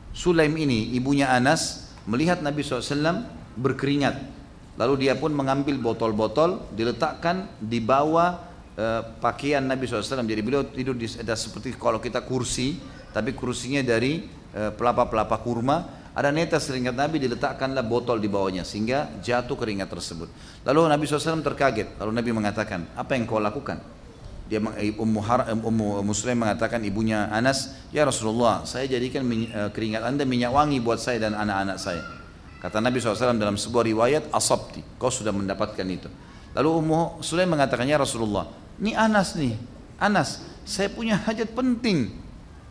Sulaim 0.09 0.57
ini, 0.57 0.89
ibunya 0.97 1.30
Anas, 1.30 1.93
melihat 2.09 2.41
Nabi 2.41 2.66
SAW 2.66 3.30
berkeringat. 3.53 4.32
Lalu 4.74 5.05
dia 5.05 5.13
pun 5.13 5.30
mengambil 5.30 5.78
botol-botol, 5.78 6.74
diletakkan 6.74 7.45
di 7.61 7.78
bawah 7.78 8.41
uh, 8.74 9.01
pakaian 9.21 9.61
Nabi 9.61 9.86
SAW. 9.86 10.26
Jadi 10.26 10.41
beliau 10.41 10.65
tidur 10.65 10.97
di 10.97 11.05
ada 11.13 11.38
seperti 11.38 11.78
kalau 11.78 12.01
kita 12.01 12.26
kursi, 12.26 12.82
tapi 13.13 13.38
kursinya 13.38 13.86
dari 13.86 14.26
uh, 14.57 14.74
pelapa-pelapa 14.74 15.38
kurma 15.45 16.03
ada 16.13 16.30
netes 16.30 16.69
keringat 16.69 16.93
Nabi 16.93 17.17
diletakkanlah 17.17 17.82
botol 17.82 18.21
di 18.21 18.30
bawahnya 18.30 18.61
sehingga 18.61 19.17
jatuh 19.17 19.57
keringat 19.57 19.89
tersebut. 19.89 20.30
Lalu 20.61 20.86
Nabi 20.86 21.03
SAW 21.09 21.41
terkaget. 21.41 21.97
Lalu 21.97 22.11
Nabi 22.13 22.30
mengatakan, 22.38 22.86
apa 22.93 23.17
yang 23.17 23.26
kau 23.26 23.41
lakukan? 23.41 23.82
Dia 24.45 24.61
Ummu, 24.61 25.19
Har, 25.26 25.49
Ummu 25.49 26.05
Muslim 26.05 26.45
mengatakan 26.45 26.86
ibunya 26.86 27.26
Anas, 27.34 27.74
ya 27.89 28.05
Rasulullah, 28.05 28.61
saya 28.69 28.86
jadikan 28.86 29.26
eh, 29.26 29.74
keringat 29.74 30.05
anda 30.05 30.21
minyak 30.21 30.53
wangi 30.53 30.78
buat 30.78 31.01
saya 31.01 31.17
dan 31.17 31.34
anak-anak 31.34 31.82
saya. 31.82 32.05
Kata 32.64 32.80
Nabi 32.80 33.03
SAW 33.03 33.36
dalam 33.36 33.59
sebuah 33.59 33.84
riwayat, 33.84 34.24
asabti, 34.32 34.80
kau 34.95 35.11
sudah 35.11 35.36
mendapatkan 35.36 35.84
itu. 35.84 36.07
Lalu 36.55 36.70
Ummu 36.80 37.20
Sulaim 37.20 37.51
mengatakan, 37.51 37.84
ya 37.84 37.99
Rasulullah, 37.99 38.47
ini 38.80 38.95
Anas 38.95 39.36
nih, 39.36 39.59
Anas, 39.99 40.39
saya 40.64 40.88
punya 40.88 41.20
hajat 41.20 41.51
penting. 41.51 42.16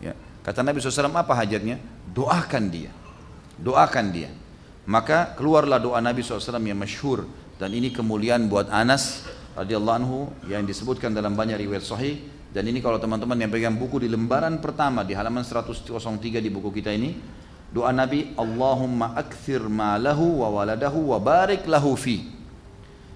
Ya. 0.01 0.17
Kata 0.41 0.65
Nabi 0.65 0.81
SAW, 0.81 1.13
apa 1.13 1.37
hajatnya? 1.37 1.77
Doakan 2.09 2.73
dia 2.73 2.91
doakan 3.63 4.07
dia 4.11 4.31
maka 4.89 5.39
keluarlah 5.39 5.79
doa 5.79 6.03
Nabi 6.03 6.27
SAW 6.27 6.59
yang 6.59 6.79
masyhur 6.79 7.29
dan 7.63 7.71
ini 7.71 7.95
kemuliaan 7.95 8.51
buat 8.51 8.67
Anas 8.67 9.23
radhiyallahu 9.55 9.97
anhu 10.03 10.19
yang 10.51 10.67
disebutkan 10.67 11.15
dalam 11.15 11.39
banyak 11.39 11.55
riwayat 11.63 11.87
sahih 11.87 12.19
dan 12.51 12.67
ini 12.67 12.83
kalau 12.83 12.99
teman-teman 12.99 13.39
yang 13.39 13.49
pegang 13.55 13.79
buku 13.79 14.03
di 14.03 14.09
lembaran 14.11 14.59
pertama 14.59 15.07
di 15.07 15.15
halaman 15.15 15.47
103 15.47 15.87
di 16.43 16.51
buku 16.51 16.75
kita 16.75 16.91
ini 16.91 17.15
doa 17.73 17.91
Nabi 17.91 18.37
Allahumma 18.37 19.17
akthir 19.17 19.65
malahu 19.65 20.45
wa 20.45 20.63
waladahu 20.63 21.17
wa 21.17 21.19
barik 21.19 21.65
lahu 21.67 21.97
fi 21.97 22.29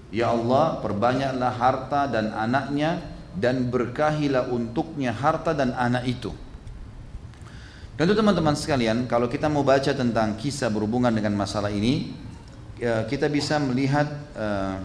Ya 0.07 0.31
Allah 0.31 0.79
perbanyaklah 0.79 1.51
harta 1.59 2.07
dan 2.07 2.31
anaknya 2.31 3.03
dan 3.35 3.67
berkahilah 3.67 4.49
untuknya 4.49 5.11
harta 5.11 5.51
dan 5.51 5.75
anak 5.75 6.07
itu 6.07 6.31
Tentu 7.97 8.13
teman-teman 8.13 8.53
sekalian, 8.53 9.09
kalau 9.09 9.25
kita 9.25 9.49
mau 9.49 9.65
baca 9.65 9.89
tentang 9.89 10.37
kisah 10.37 10.69
berhubungan 10.69 11.09
dengan 11.09 11.33
masalah 11.33 11.73
ini, 11.73 12.13
ya, 12.77 13.01
kita 13.09 13.25
bisa 13.25 13.57
melihat 13.57 14.05
uh, 14.37 14.77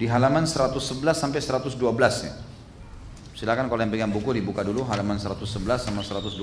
di 0.00 0.08
halaman 0.08 0.48
111 0.48 0.80
sampai 1.12 1.44
112 1.44 1.76
ya. 2.24 2.32
Silakan 3.40 3.72
kalau 3.72 3.80
yang 3.80 3.88
pegang 3.88 4.12
buku 4.12 4.36
dibuka 4.36 4.60
dulu 4.60 4.84
halaman 4.84 5.16
111 5.16 5.48
sama 5.80 6.04
112. 6.04 6.36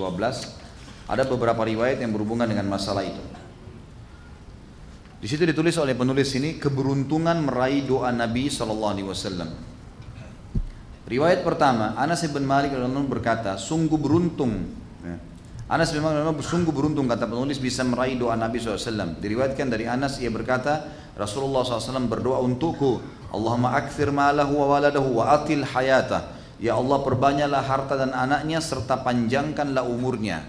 Ada 1.06 1.30
beberapa 1.30 1.62
riwayat 1.62 2.02
yang 2.02 2.10
berhubungan 2.10 2.50
dengan 2.50 2.66
masalah 2.66 3.06
itu. 3.06 3.22
Di 5.22 5.30
situ 5.30 5.46
ditulis 5.46 5.78
oleh 5.78 5.94
penulis 5.94 6.34
ini 6.34 6.58
keberuntungan 6.58 7.38
meraih 7.46 7.86
doa 7.86 8.10
Nabi 8.10 8.50
Shallallahu 8.50 8.94
Alaihi 8.98 9.08
Wasallam. 9.14 9.50
Riwayat 11.06 11.46
pertama, 11.46 11.94
Anas 12.02 12.26
bin 12.26 12.50
Malik 12.50 12.74
radhiyallahu 12.74 13.06
berkata, 13.06 13.62
sungguh 13.62 14.02
beruntung. 14.02 14.66
Ya. 15.06 15.22
Anas 15.70 15.94
bin 15.94 16.02
Malik 16.02 16.42
sungguh 16.42 16.74
beruntung 16.74 17.06
kata 17.06 17.30
penulis 17.30 17.62
bisa 17.62 17.86
meraih 17.86 18.18
doa 18.18 18.34
Nabi 18.34 18.58
SAW. 18.58 19.22
Diriwayatkan 19.22 19.70
dari 19.70 19.86
Anas 19.86 20.18
ia 20.18 20.34
berkata, 20.34 20.90
Rasulullah 21.14 21.62
SAW 21.62 22.10
berdoa 22.10 22.42
untukku, 22.42 23.06
Allahumma 23.30 23.78
akthir 23.78 24.10
ma'alahu 24.10 24.66
wa 24.66 24.66
waladahu 24.66 25.22
wa 25.22 25.38
atil 25.38 25.62
hayata. 25.62 26.37
Ya 26.58 26.74
Allah 26.74 27.06
perbanyaklah 27.06 27.62
harta 27.62 27.94
dan 27.98 28.12
anaknya 28.18 28.58
serta 28.58 29.06
panjangkanlah 29.06 29.86
umurnya. 29.86 30.42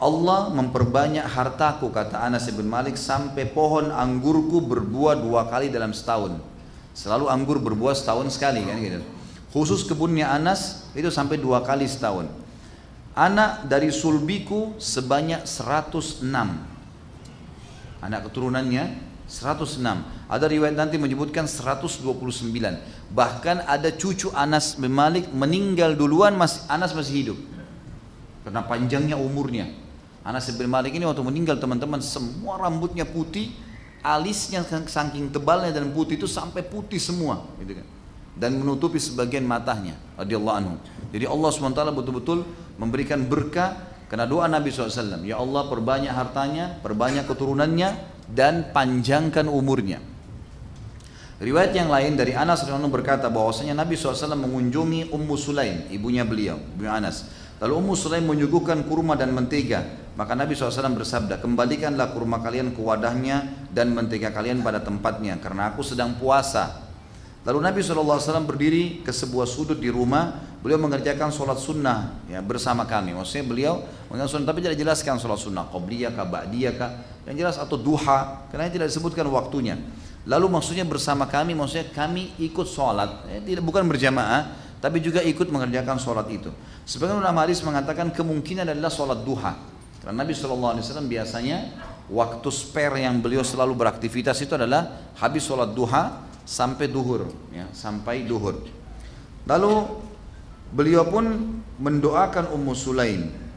Allah 0.00 0.48
memperbanyak 0.48 1.28
hartaku 1.28 1.92
kata 1.92 2.24
Anas 2.24 2.48
bin 2.48 2.66
Malik 2.66 2.96
sampai 2.96 3.44
pohon 3.44 3.92
anggurku 3.92 4.64
berbuah 4.64 5.20
dua 5.20 5.46
kali 5.46 5.68
dalam 5.68 5.92
setahun. 5.92 6.40
Selalu 6.96 7.28
anggur 7.30 7.60
berbuah 7.60 7.94
setahun 7.94 8.32
sekali 8.34 8.64
kan 8.64 8.80
gitu. 8.80 9.04
Khusus 9.52 9.84
kebunnya 9.84 10.32
Anas 10.32 10.88
itu 10.96 11.12
sampai 11.12 11.36
dua 11.38 11.60
kali 11.62 11.84
setahun. 11.84 12.26
Anak 13.14 13.68
dari 13.68 13.92
sulbiku 13.92 14.72
sebanyak 14.80 15.44
106. 15.44 16.24
Anak 18.00 18.20
keturunannya 18.30 19.09
106. 19.30 19.78
Ada 20.26 20.50
riwayat 20.50 20.74
nanti 20.74 20.98
menyebutkan 20.98 21.46
129. 21.46 22.02
Bahkan 23.14 23.62
ada 23.70 23.88
cucu 23.94 24.34
Anas 24.34 24.74
bin 24.74 24.90
Malik 24.90 25.30
meninggal 25.30 25.94
duluan 25.94 26.34
masih 26.34 26.66
Anas 26.66 26.90
masih 26.90 27.14
hidup. 27.22 27.38
Karena 28.42 28.66
panjangnya 28.66 29.14
umurnya. 29.14 29.70
Anas 30.26 30.50
bin 30.50 30.66
Malik 30.66 30.98
ini 30.98 31.06
waktu 31.06 31.22
meninggal 31.22 31.62
teman-teman 31.62 32.02
semua 32.02 32.58
rambutnya 32.58 33.06
putih, 33.06 33.54
alisnya 34.02 34.66
saking 34.66 35.30
tebalnya 35.30 35.70
dan 35.70 35.94
putih 35.94 36.18
itu 36.18 36.26
sampai 36.26 36.66
putih 36.66 36.98
semua, 37.00 37.46
gitu 37.62 37.78
kan 37.78 37.86
dan 38.40 38.56
menutupi 38.56 38.96
sebagian 38.96 39.44
matanya 39.44 39.98
radhiyallahu 40.16 40.56
anhu. 40.56 40.74
Jadi 41.12 41.28
Allah 41.28 41.50
SWT 41.52 41.82
betul-betul 41.92 42.38
memberikan 42.80 43.20
berkah 43.26 43.76
karena 44.08 44.24
doa 44.24 44.48
Nabi 44.48 44.72
SAW. 44.72 45.26
Ya 45.28 45.36
Allah 45.36 45.68
perbanyak 45.68 46.08
hartanya, 46.08 46.80
perbanyak 46.80 47.28
keturunannya 47.28 47.92
dan 48.30 48.70
panjangkan 48.70 49.50
umurnya. 49.50 49.98
Riwayat 51.40 51.72
yang 51.72 51.88
lain 51.88 52.20
dari 52.20 52.36
Anas 52.36 52.68
radhiyallahu 52.68 53.00
berkata 53.00 53.32
bahwasanya 53.32 53.72
Nabi 53.72 53.96
SAW 53.96 54.36
mengunjungi 54.36 55.08
Ummu 55.08 55.34
Sulaim, 55.40 55.88
ibunya 55.88 56.20
beliau, 56.20 56.60
ibu 56.76 56.84
Anas. 56.84 57.32
Lalu 57.56 57.80
Ummu 57.80 57.94
Sulaim 57.96 58.28
menyuguhkan 58.28 58.84
kurma 58.84 59.16
dan 59.16 59.32
mentega. 59.32 59.84
Maka 60.20 60.36
Nabi 60.36 60.52
SAW 60.52 60.92
bersabda, 60.92 61.40
kembalikanlah 61.40 62.12
kurma 62.12 62.44
kalian 62.44 62.76
ke 62.76 62.80
wadahnya 62.84 63.68
dan 63.72 63.96
mentega 63.96 64.28
kalian 64.36 64.60
pada 64.60 64.84
tempatnya. 64.84 65.40
Karena 65.40 65.72
aku 65.72 65.80
sedang 65.80 66.20
puasa. 66.20 66.88
Lalu 67.40 67.58
Nabi 67.64 67.80
SAW 67.80 68.44
berdiri 68.44 69.00
ke 69.00 69.08
sebuah 69.08 69.48
sudut 69.48 69.80
di 69.80 69.88
rumah, 69.88 70.44
beliau 70.60 70.76
mengerjakan 70.76 71.32
sholat 71.32 71.56
sunnah 71.56 72.20
ya, 72.28 72.44
bersama 72.44 72.84
kami. 72.84 73.16
Maksudnya 73.16 73.48
beliau 73.48 73.80
mengerjakan 74.12 74.44
tapi 74.44 74.60
tidak 74.60 74.76
jelaskan 74.76 75.16
sholat 75.16 75.40
sunnah, 75.40 75.64
qobliyah 75.72 76.12
kah, 76.12 76.28
ba'diyah 76.28 76.76
kah, 76.76 76.90
yang 77.30 77.46
jelas 77.46 77.62
atau 77.62 77.78
duha, 77.78 78.50
karena 78.50 78.66
tidak 78.66 78.90
disebutkan 78.90 79.22
waktunya. 79.30 79.78
Lalu 80.26 80.50
maksudnya 80.50 80.82
bersama 80.82 81.30
kami, 81.30 81.54
maksudnya 81.54 81.86
kami 81.94 82.34
ikut 82.42 82.66
sholat, 82.66 83.24
ya, 83.30 83.38
tidak 83.38 83.62
bukan 83.62 83.86
berjamaah, 83.86 84.58
tapi 84.82 84.98
juga 84.98 85.22
ikut 85.22 85.46
mengerjakan 85.46 85.96
sholat 85.96 86.26
itu. 86.28 86.50
Sebagian 86.82 87.22
ulama 87.22 87.46
hadis 87.46 87.62
mengatakan 87.62 88.10
kemungkinan 88.10 88.66
adalah 88.66 88.90
sholat 88.90 89.22
duha. 89.22 89.54
Karena 90.02 90.24
Nabi 90.24 90.32
SAW 90.34 90.80
biasanya 91.06 91.70
waktu 92.10 92.48
spare 92.50 93.04
yang 93.04 93.22
beliau 93.22 93.46
selalu 93.46 93.78
beraktivitas 93.78 94.42
itu 94.42 94.58
adalah 94.58 95.12
habis 95.20 95.46
sholat 95.46 95.70
duha 95.70 96.26
sampai 96.42 96.90
duhur, 96.90 97.30
ya, 97.54 97.70
sampai 97.70 98.26
duhur. 98.26 98.58
Lalu 99.46 99.72
beliau 100.74 101.06
pun 101.06 101.24
mendoakan 101.78 102.50
Ummu 102.50 102.72
Sulaim 102.74 103.49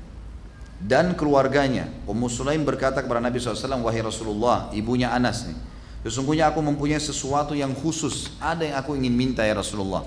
dan 0.84 1.16
keluarganya. 1.16 1.88
Ummu 2.04 2.28
Sulaim 2.28 2.68
berkata 2.68 3.00
kepada 3.00 3.24
Nabi 3.24 3.40
SAW, 3.40 3.80
wahai 3.80 4.04
Rasulullah, 4.04 4.68
ibunya 4.76 5.16
Anas 5.16 5.48
nih, 5.48 5.56
sesungguhnya 6.04 6.52
aku 6.52 6.60
mempunyai 6.60 7.00
sesuatu 7.00 7.56
yang 7.56 7.72
khusus, 7.72 8.36
ada 8.44 8.68
yang 8.68 8.78
aku 8.78 9.00
ingin 9.00 9.16
minta 9.16 9.48
ya 9.48 9.56
Rasulullah. 9.56 10.04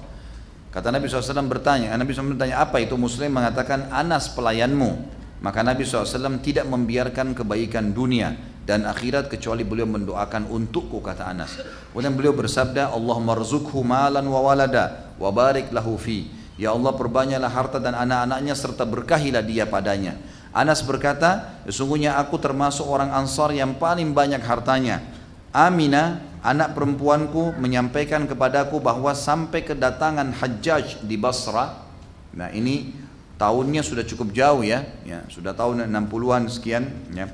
Kata 0.68 0.92
Nabi 0.92 1.08
SAW 1.08 1.48
bertanya, 1.48 1.96
Nabi 1.96 2.12
SAW 2.12 2.36
bertanya 2.36 2.60
apa 2.60 2.76
itu 2.84 3.00
Muslim 3.00 3.32
mengatakan 3.32 3.88
Anas 3.88 4.28
pelayanmu. 4.36 5.16
Maka 5.40 5.64
Nabi 5.64 5.84
SAW 5.84 6.40
tidak 6.44 6.68
membiarkan 6.68 7.32
kebaikan 7.32 7.96
dunia 7.96 8.36
dan 8.64 8.84
akhirat 8.84 9.32
kecuali 9.32 9.64
beliau 9.64 9.88
mendoakan 9.88 10.48
untukku 10.48 11.00
kata 11.00 11.32
Anas. 11.32 11.56
Kemudian 11.92 12.12
beliau 12.12 12.36
bersabda, 12.36 12.92
Allah 12.92 13.16
marzukhu 13.20 13.80
malan 13.80 14.28
wa 14.28 14.40
walada 14.44 15.16
wa 15.16 15.32
barik 15.32 15.72
lahu 15.72 15.96
fi. 15.96 16.28
Ya 16.56 16.72
Allah 16.72 16.92
perbanyaklah 16.92 17.52
harta 17.52 17.78
dan 17.80 17.96
anak-anaknya 17.96 18.52
serta 18.56 18.84
berkahilah 18.84 19.44
dia 19.44 19.64
padanya. 19.68 20.16
Anas 20.56 20.80
berkata, 20.80 21.60
sesungguhnya 21.68 22.16
aku 22.16 22.40
termasuk 22.40 22.88
orang 22.88 23.12
Ansar 23.12 23.52
yang 23.52 23.76
paling 23.76 24.16
banyak 24.16 24.40
hartanya. 24.40 25.04
Aminah, 25.52 26.24
anak 26.40 26.72
perempuanku 26.72 27.52
menyampaikan 27.60 28.24
kepadaku 28.24 28.80
bahwa 28.80 29.12
sampai 29.12 29.68
kedatangan 29.68 30.32
Hajjaj 30.32 31.04
di 31.04 31.20
Basra. 31.20 31.84
Nah 32.32 32.48
ini 32.56 32.88
tahunnya 33.36 33.84
sudah 33.84 34.08
cukup 34.08 34.32
jauh 34.32 34.64
ya, 34.64 34.80
ya 35.04 35.28
sudah 35.28 35.52
tahun 35.52 35.92
60-an 35.92 36.48
sekian 36.48 36.88
ya. 37.12 37.28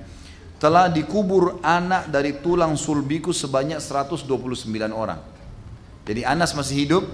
Telah 0.58 0.90
dikubur 0.90 1.62
anak 1.62 2.10
dari 2.10 2.42
tulang 2.42 2.74
sulbiku 2.74 3.30
sebanyak 3.30 3.78
129 3.78 4.26
orang. 4.90 5.22
Jadi 6.02 6.26
Anas 6.26 6.58
masih 6.58 6.74
hidup, 6.86 7.06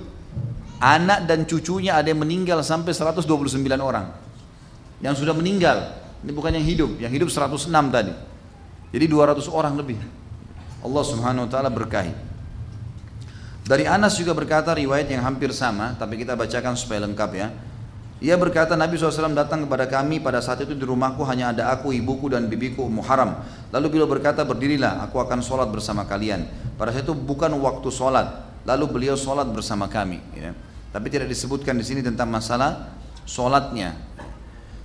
anak 0.80 1.28
dan 1.28 1.44
cucunya 1.44 2.00
ada 2.00 2.08
yang 2.08 2.24
meninggal 2.24 2.64
sampai 2.64 2.96
129 2.96 3.28
orang 3.76 4.27
yang 5.02 5.14
sudah 5.14 5.34
meninggal. 5.34 5.94
Ini 6.22 6.30
bukan 6.34 6.50
yang 6.50 6.66
hidup, 6.66 6.90
yang 6.98 7.12
hidup 7.14 7.30
106 7.30 7.70
tadi. 7.70 8.12
Jadi 8.90 9.04
200 9.06 9.46
orang 9.52 9.74
lebih. 9.78 9.98
Allah 10.82 11.04
Subhanahu 11.04 11.46
wa 11.46 11.50
taala 11.50 11.70
berkahi. 11.70 12.14
Dari 13.68 13.84
Anas 13.84 14.16
juga 14.16 14.32
berkata 14.32 14.72
riwayat 14.72 15.12
yang 15.12 15.20
hampir 15.20 15.52
sama, 15.52 15.92
tapi 16.00 16.16
kita 16.16 16.32
bacakan 16.32 16.72
supaya 16.72 17.04
lengkap 17.04 17.30
ya. 17.36 17.52
Ia 18.18 18.34
berkata 18.34 18.74
Nabi 18.74 18.98
SAW 18.98 19.30
datang 19.30 19.62
kepada 19.62 19.86
kami 19.86 20.18
pada 20.18 20.42
saat 20.42 20.58
itu 20.66 20.74
di 20.74 20.82
rumahku 20.82 21.22
hanya 21.22 21.54
ada 21.54 21.70
aku, 21.70 21.94
ibuku 21.94 22.26
dan 22.26 22.50
bibiku 22.50 22.90
Ummu 22.90 23.04
Haram. 23.06 23.44
Lalu 23.70 23.86
beliau 23.94 24.08
berkata 24.10 24.42
berdirilah 24.42 25.06
aku 25.06 25.22
akan 25.22 25.38
sholat 25.38 25.70
bersama 25.70 26.02
kalian. 26.02 26.48
Pada 26.74 26.90
saat 26.90 27.06
itu 27.06 27.14
bukan 27.14 27.54
waktu 27.62 27.86
sholat. 27.94 28.48
Lalu 28.66 28.84
beliau 28.90 29.14
sholat 29.14 29.46
bersama 29.54 29.86
kami. 29.86 30.18
Ya. 30.34 30.50
Tapi 30.90 31.06
tidak 31.14 31.30
disebutkan 31.30 31.78
di 31.78 31.86
sini 31.86 32.02
tentang 32.02 32.26
masalah 32.26 32.90
sholatnya. 33.22 33.94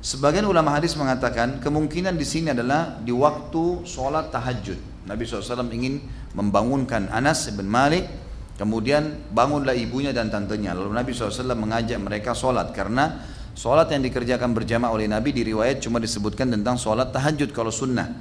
Sebagian 0.04 0.44
ulama 0.44 0.76
hadis 0.76 1.00
mengatakan 1.00 1.64
kemungkinan 1.64 2.20
di 2.20 2.28
sini 2.28 2.52
adalah 2.52 3.00
di 3.00 3.16
waktu 3.16 3.88
sholat 3.88 4.36
tahajud. 4.36 5.08
Nabi 5.08 5.24
SAW 5.24 5.64
ingin 5.72 6.04
membangunkan 6.36 7.08
Anas 7.08 7.48
bin 7.56 7.72
Malik, 7.72 8.12
kemudian 8.60 9.16
bangunlah 9.32 9.72
ibunya 9.72 10.12
dan 10.12 10.28
tantenya. 10.28 10.76
Lalu 10.76 10.92
Nabi 10.92 11.16
SAW 11.16 11.56
mengajak 11.56 12.04
mereka 12.04 12.36
sholat 12.36 12.76
karena 12.76 13.24
sholat 13.56 13.96
yang 13.96 14.04
dikerjakan 14.04 14.52
berjamaah 14.52 14.92
oleh 14.92 15.08
Nabi 15.08 15.32
di 15.32 15.48
riwayat 15.48 15.80
cuma 15.80 16.04
disebutkan 16.04 16.52
tentang 16.52 16.76
sholat 16.76 17.16
tahajud 17.16 17.56
kalau 17.56 17.72
sunnah. 17.72 18.12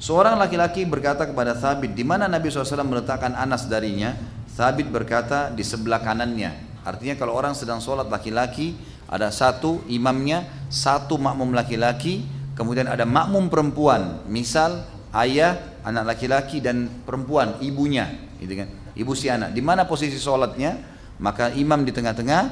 Seorang 0.00 0.40
laki-laki 0.40 0.88
berkata 0.88 1.28
kepada 1.28 1.52
Thabit, 1.52 1.92
di 1.92 2.04
mana 2.08 2.32
Nabi 2.32 2.48
SAW 2.48 2.80
meletakkan 2.80 3.36
Anas 3.36 3.68
darinya? 3.68 4.16
Thabit 4.56 4.88
berkata 4.88 5.52
di 5.52 5.68
sebelah 5.68 6.00
kanannya. 6.00 6.80
Artinya 6.80 7.12
kalau 7.20 7.36
orang 7.36 7.52
sedang 7.52 7.80
sholat 7.84 8.08
laki-laki, 8.08 8.72
ada 9.08 9.28
satu 9.28 9.84
imamnya, 9.86 10.48
satu 10.72 11.20
makmum 11.20 11.52
laki-laki, 11.52 12.24
kemudian 12.56 12.88
ada 12.88 13.04
makmum 13.04 13.52
perempuan. 13.52 14.24
Misal 14.26 14.84
ayah, 15.14 15.78
anak 15.84 16.16
laki-laki 16.16 16.58
dan 16.64 16.90
perempuan, 17.04 17.60
ibunya, 17.60 18.10
gitu 18.40 18.58
kan? 18.58 18.68
Ibu 18.94 19.12
si 19.12 19.30
anak. 19.30 19.52
Di 19.52 19.62
mana 19.62 19.84
posisi 19.84 20.16
sholatnya? 20.16 20.94
Maka 21.22 21.54
imam 21.54 21.86
di 21.86 21.94
tengah-tengah, 21.94 22.42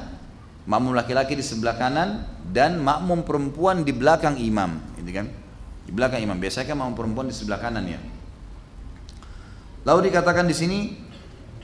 makmum 0.69 0.95
laki-laki 0.95 1.35
di 1.35 1.43
sebelah 1.43 1.75
kanan 1.75 2.23
dan 2.47 2.79
makmum 2.79 3.27
perempuan 3.27 3.83
di 3.83 3.91
belakang 3.91 4.39
imam, 4.39 4.79
gitu 5.01 5.11
kan? 5.11 5.27
Di 5.83 5.91
belakang 5.91 6.23
imam. 6.23 6.39
Biasanya 6.39 6.71
kan 6.71 6.77
makmum 6.79 6.95
perempuan 6.95 7.27
di 7.27 7.35
sebelah 7.35 7.59
kanan 7.59 7.83
ya. 7.87 7.99
Lalu 9.83 10.07
dikatakan 10.07 10.47
di 10.47 10.55
sini 10.55 10.79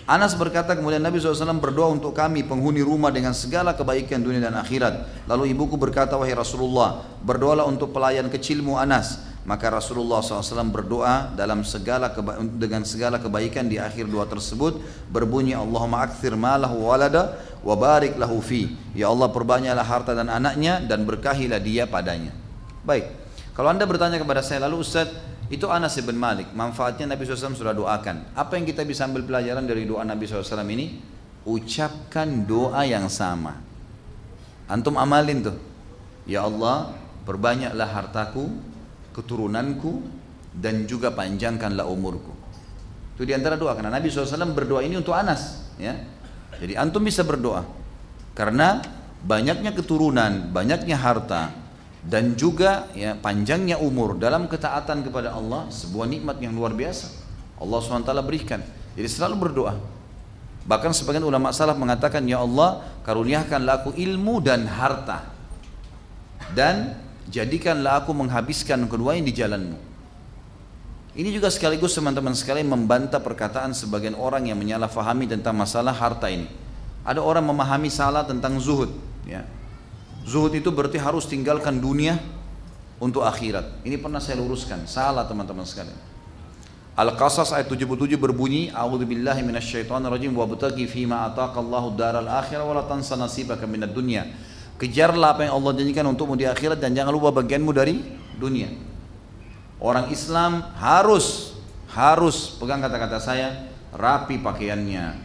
Anas 0.10 0.34
berkata 0.34 0.74
kemudian 0.74 1.06
Nabi 1.06 1.22
SAW 1.22 1.62
berdoa 1.62 1.94
untuk 1.94 2.18
kami 2.18 2.42
penghuni 2.42 2.82
rumah 2.82 3.14
dengan 3.14 3.30
segala 3.30 3.78
kebaikan 3.78 4.18
dunia 4.18 4.42
dan 4.42 4.58
akhirat. 4.58 5.06
Lalu 5.30 5.54
ibuku 5.54 5.78
berkata 5.78 6.18
wahai 6.18 6.34
Rasulullah 6.34 7.06
berdoalah 7.22 7.70
untuk 7.70 7.94
pelayan 7.94 8.26
kecilmu 8.26 8.74
Anas. 8.74 9.22
Maka 9.46 9.70
Rasulullah 9.70 10.26
SAW 10.26 10.74
berdoa 10.74 11.30
dalam 11.38 11.62
segala 11.62 12.10
dengan 12.58 12.90
segala 12.90 13.22
kebaikan 13.22 13.70
di 13.70 13.78
akhir 13.78 14.10
doa 14.10 14.26
tersebut 14.26 14.82
berbunyi 15.14 15.54
Allahumma 15.54 16.02
akthir 16.02 16.34
malahu 16.34 16.90
walada 16.90 17.38
wa 17.62 17.78
barik 17.78 18.18
lahu 18.18 18.42
fi. 18.42 18.66
Ya 18.98 19.14
Allah 19.14 19.30
perbanyaklah 19.30 19.86
harta 19.86 20.18
dan 20.18 20.26
anaknya 20.34 20.82
dan 20.90 21.06
berkahilah 21.06 21.62
dia 21.62 21.86
padanya. 21.86 22.34
Baik. 22.82 23.14
Kalau 23.54 23.70
anda 23.70 23.86
bertanya 23.86 24.18
kepada 24.18 24.42
saya 24.42 24.66
lalu 24.66 24.82
Ustaz 24.82 25.06
itu 25.50 25.66
Anas 25.66 25.98
bin 25.98 26.14
Malik. 26.14 26.54
Manfaatnya 26.54 27.10
Nabi 27.10 27.26
SAW 27.26 27.58
sudah 27.58 27.74
doakan. 27.74 28.38
Apa 28.38 28.62
yang 28.62 28.70
kita 28.70 28.86
bisa 28.86 29.10
ambil 29.10 29.26
pelajaran 29.26 29.66
dari 29.66 29.90
doa 29.90 30.06
Nabi 30.06 30.30
SAW 30.30 30.62
ini? 30.70 31.02
Ucapkan 31.50 32.46
doa 32.46 32.86
yang 32.86 33.10
sama. 33.10 33.58
Antum 34.70 35.02
amalin 35.02 35.42
tuh. 35.42 35.58
Ya 36.30 36.46
Allah, 36.46 36.94
perbanyaklah 37.26 37.90
hartaku, 37.90 38.46
keturunanku, 39.18 40.06
dan 40.54 40.86
juga 40.86 41.10
panjangkanlah 41.10 41.90
umurku. 41.90 42.30
Itu 43.18 43.26
di 43.26 43.34
antara 43.34 43.58
doa. 43.58 43.74
Karena 43.74 43.90
Nabi 43.90 44.14
SAW 44.14 44.54
berdoa 44.54 44.86
ini 44.86 45.02
untuk 45.02 45.18
Anas. 45.18 45.74
Ya. 45.82 45.98
Jadi 46.62 46.78
antum 46.78 47.02
bisa 47.02 47.26
berdoa. 47.26 47.66
Karena 48.38 48.86
banyaknya 49.26 49.74
keturunan, 49.74 50.54
banyaknya 50.54 50.94
harta, 50.94 51.50
dan 52.00 52.40
juga 52.40 52.88
ya 52.96 53.20
panjangnya 53.20 53.76
umur 53.76 54.16
dalam 54.16 54.48
ketaatan 54.48 55.04
kepada 55.04 55.36
Allah 55.36 55.68
sebuah 55.68 56.08
nikmat 56.08 56.40
yang 56.40 56.56
luar 56.56 56.72
biasa. 56.72 57.12
Allah 57.60 57.80
SWT 57.84 58.12
berikan. 58.24 58.64
Jadi 58.96 59.10
selalu 59.12 59.36
berdoa. 59.36 59.76
Bahkan 60.64 60.96
sebagian 60.96 61.28
ulama 61.28 61.52
salaf 61.52 61.76
mengatakan 61.76 62.24
ya 62.24 62.40
Allah 62.40 62.88
karuniakanlah 63.04 63.84
aku 63.84 63.92
ilmu 64.00 64.40
dan 64.40 64.64
harta. 64.64 65.28
Dan 66.56 66.96
jadikanlah 67.28 68.08
aku 68.08 68.16
menghabiskan 68.16 68.88
keduanya 68.88 69.28
di 69.28 69.34
jalanmu. 69.36 69.78
Ini 71.20 71.30
juga 71.36 71.52
sekaligus 71.52 71.92
teman-teman 72.00 72.32
sekalian 72.32 72.72
membantah 72.72 73.20
perkataan 73.20 73.76
sebagian 73.76 74.16
orang 74.16 74.48
yang 74.48 74.56
menyalahfahami 74.56 75.28
tentang 75.28 75.52
masalah 75.52 75.92
harta 75.92 76.32
ini. 76.32 76.48
Ada 77.04 77.20
orang 77.20 77.44
memahami 77.44 77.92
salah 77.92 78.24
tentang 78.24 78.56
zuhud 78.56 78.94
ya 79.28 79.44
Zuhud 80.28 80.54
itu 80.56 80.70
berarti 80.72 81.00
harus 81.00 81.28
tinggalkan 81.28 81.80
dunia 81.80 82.20
untuk 83.00 83.24
akhirat. 83.24 83.84
Ini 83.88 83.98
pernah 83.98 84.20
saya 84.20 84.40
luruskan. 84.40 84.84
Salah 84.86 85.26
teman-teman 85.26 85.64
sekalian. 85.64 85.96
Al-Qasas 87.00 87.56
ayat 87.56 87.72
77 87.72 88.20
berbunyi, 88.20 88.76
A'udzubillahi 88.76 89.40
minasyaitonirrajim 89.48 90.36
wa 90.36 90.44
butaghi 90.44 90.84
fima 90.84 91.32
ataqallahu 91.32 91.96
daral 91.96 92.28
akhirah 92.28 92.68
wa 92.68 92.76
la 92.76 92.84
tansa 92.84 93.16
nasibaka 93.16 93.64
minad 93.64 93.96
dunya. 93.96 94.28
Kejarlah 94.76 95.36
apa 95.36 95.48
yang 95.48 95.56
Allah 95.56 95.80
janjikan 95.80 96.04
untukmu 96.12 96.36
di 96.36 96.44
akhirat 96.44 96.76
dan 96.76 96.92
jangan 96.92 97.16
lupa 97.16 97.32
bagianmu 97.40 97.72
dari 97.72 98.04
dunia. 98.36 98.68
Orang 99.80 100.12
Islam 100.12 100.60
harus 100.76 101.56
harus 101.88 102.60
pegang 102.60 102.84
kata-kata 102.84 103.20
saya, 103.24 103.72
rapi 103.96 104.36
pakaiannya, 104.44 105.16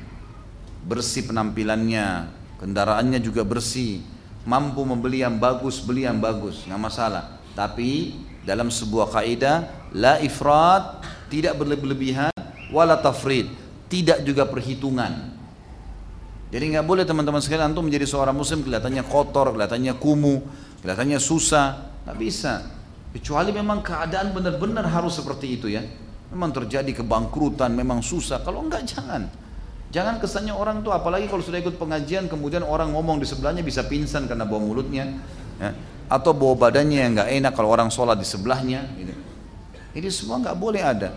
bersih 0.86 1.26
penampilannya, 1.26 2.30
kendaraannya 2.62 3.18
juga 3.18 3.42
bersih, 3.42 3.98
mampu 4.44 4.84
membeli 4.84 5.24
yang 5.24 5.40
bagus, 5.40 5.80
beli 5.80 6.04
yang 6.04 6.20
bagus, 6.20 6.64
nggak 6.68 6.80
masalah. 6.80 7.40
Tapi 7.56 8.16
dalam 8.44 8.68
sebuah 8.68 9.12
kaidah 9.12 9.88
la 9.96 10.20
ifrat 10.20 11.00
tidak 11.32 11.56
berlebihan, 11.60 12.32
wala 12.70 13.00
tafrid 13.00 13.48
tidak 13.88 14.22
juga 14.22 14.44
perhitungan. 14.48 15.32
Jadi 16.54 16.64
nggak 16.70 16.86
boleh 16.86 17.02
teman-teman 17.02 17.42
sekalian 17.42 17.74
antum 17.74 17.82
menjadi 17.82 18.06
seorang 18.06 18.36
muslim 18.36 18.62
kelihatannya 18.62 19.02
kotor, 19.10 19.50
kelihatannya 19.58 19.94
kumuh, 19.98 20.38
kelihatannya 20.84 21.18
susah, 21.18 21.98
nggak 22.06 22.18
bisa. 22.20 22.62
Kecuali 23.10 23.50
memang 23.50 23.82
keadaan 23.82 24.30
benar-benar 24.30 24.86
harus 24.86 25.18
seperti 25.18 25.58
itu 25.58 25.66
ya. 25.70 25.82
Memang 26.34 26.50
terjadi 26.50 27.02
kebangkrutan, 27.02 27.70
memang 27.74 28.02
susah. 28.02 28.42
Kalau 28.42 28.66
enggak 28.66 28.86
jangan. 28.86 29.43
Jangan 29.94 30.18
kesannya 30.18 30.50
orang 30.50 30.82
tuh 30.82 30.90
apalagi 30.90 31.30
kalau 31.30 31.38
sudah 31.38 31.62
ikut 31.62 31.78
pengajian 31.78 32.26
kemudian 32.26 32.66
orang 32.66 32.90
ngomong 32.90 33.22
di 33.22 33.26
sebelahnya 33.30 33.62
bisa 33.62 33.86
pingsan 33.86 34.26
karena 34.26 34.42
bawa 34.42 34.66
mulutnya 34.66 35.06
ya. 35.62 35.70
atau 36.10 36.34
bawa 36.34 36.66
badannya 36.66 36.98
yang 36.98 37.12
nggak 37.14 37.30
enak 37.30 37.52
kalau 37.54 37.70
orang 37.70 37.94
sholat 37.94 38.18
di 38.18 38.26
sebelahnya. 38.26 38.90
Gitu. 38.98 39.14
Ini 39.94 40.08
semua 40.10 40.42
nggak 40.42 40.58
boleh 40.58 40.82
ada. 40.82 41.14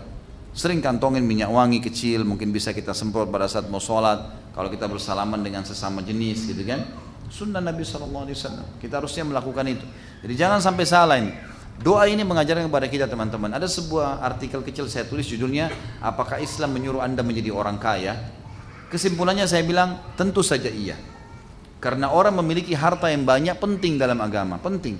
Sering 0.54 0.78
kantongin 0.78 1.26
minyak 1.26 1.50
wangi 1.50 1.82
kecil 1.82 2.22
mungkin 2.22 2.54
bisa 2.54 2.70
kita 2.70 2.94
semprot 2.94 3.26
pada 3.26 3.50
saat 3.50 3.66
mau 3.66 3.82
sholat 3.82 4.54
kalau 4.54 4.70
kita 4.70 4.86
bersalaman 4.86 5.42
dengan 5.42 5.66
sesama 5.66 5.98
jenis 5.98 6.46
gitu 6.46 6.62
kan. 6.62 6.86
Sunnah 7.34 7.58
Nabi 7.58 7.82
SAW. 7.82 8.30
Kita 8.78 9.02
harusnya 9.02 9.26
melakukan 9.26 9.66
itu. 9.66 9.82
Jadi 10.22 10.34
jangan 10.38 10.62
sampai 10.62 10.86
salah 10.86 11.18
ini. 11.18 11.34
Doa 11.82 12.06
ini 12.06 12.22
mengajarkan 12.22 12.70
kepada 12.70 12.86
kita 12.86 13.10
teman-teman. 13.10 13.54
Ada 13.54 13.66
sebuah 13.66 14.22
artikel 14.22 14.62
kecil 14.66 14.90
saya 14.90 15.06
tulis 15.06 15.30
judulnya 15.30 15.70
Apakah 16.02 16.42
Islam 16.42 16.74
menyuruh 16.74 17.02
anda 17.02 17.22
menjadi 17.22 17.54
orang 17.54 17.78
kaya? 17.78 18.37
Kesimpulannya 18.88 19.44
saya 19.44 19.64
bilang 19.64 20.00
tentu 20.16 20.40
saja 20.40 20.72
iya. 20.72 20.96
Karena 21.78 22.10
orang 22.10 22.34
memiliki 22.42 22.74
harta 22.74 23.06
yang 23.12 23.22
banyak 23.22 23.54
penting 23.60 24.00
dalam 24.00 24.18
agama, 24.18 24.58
penting. 24.58 24.98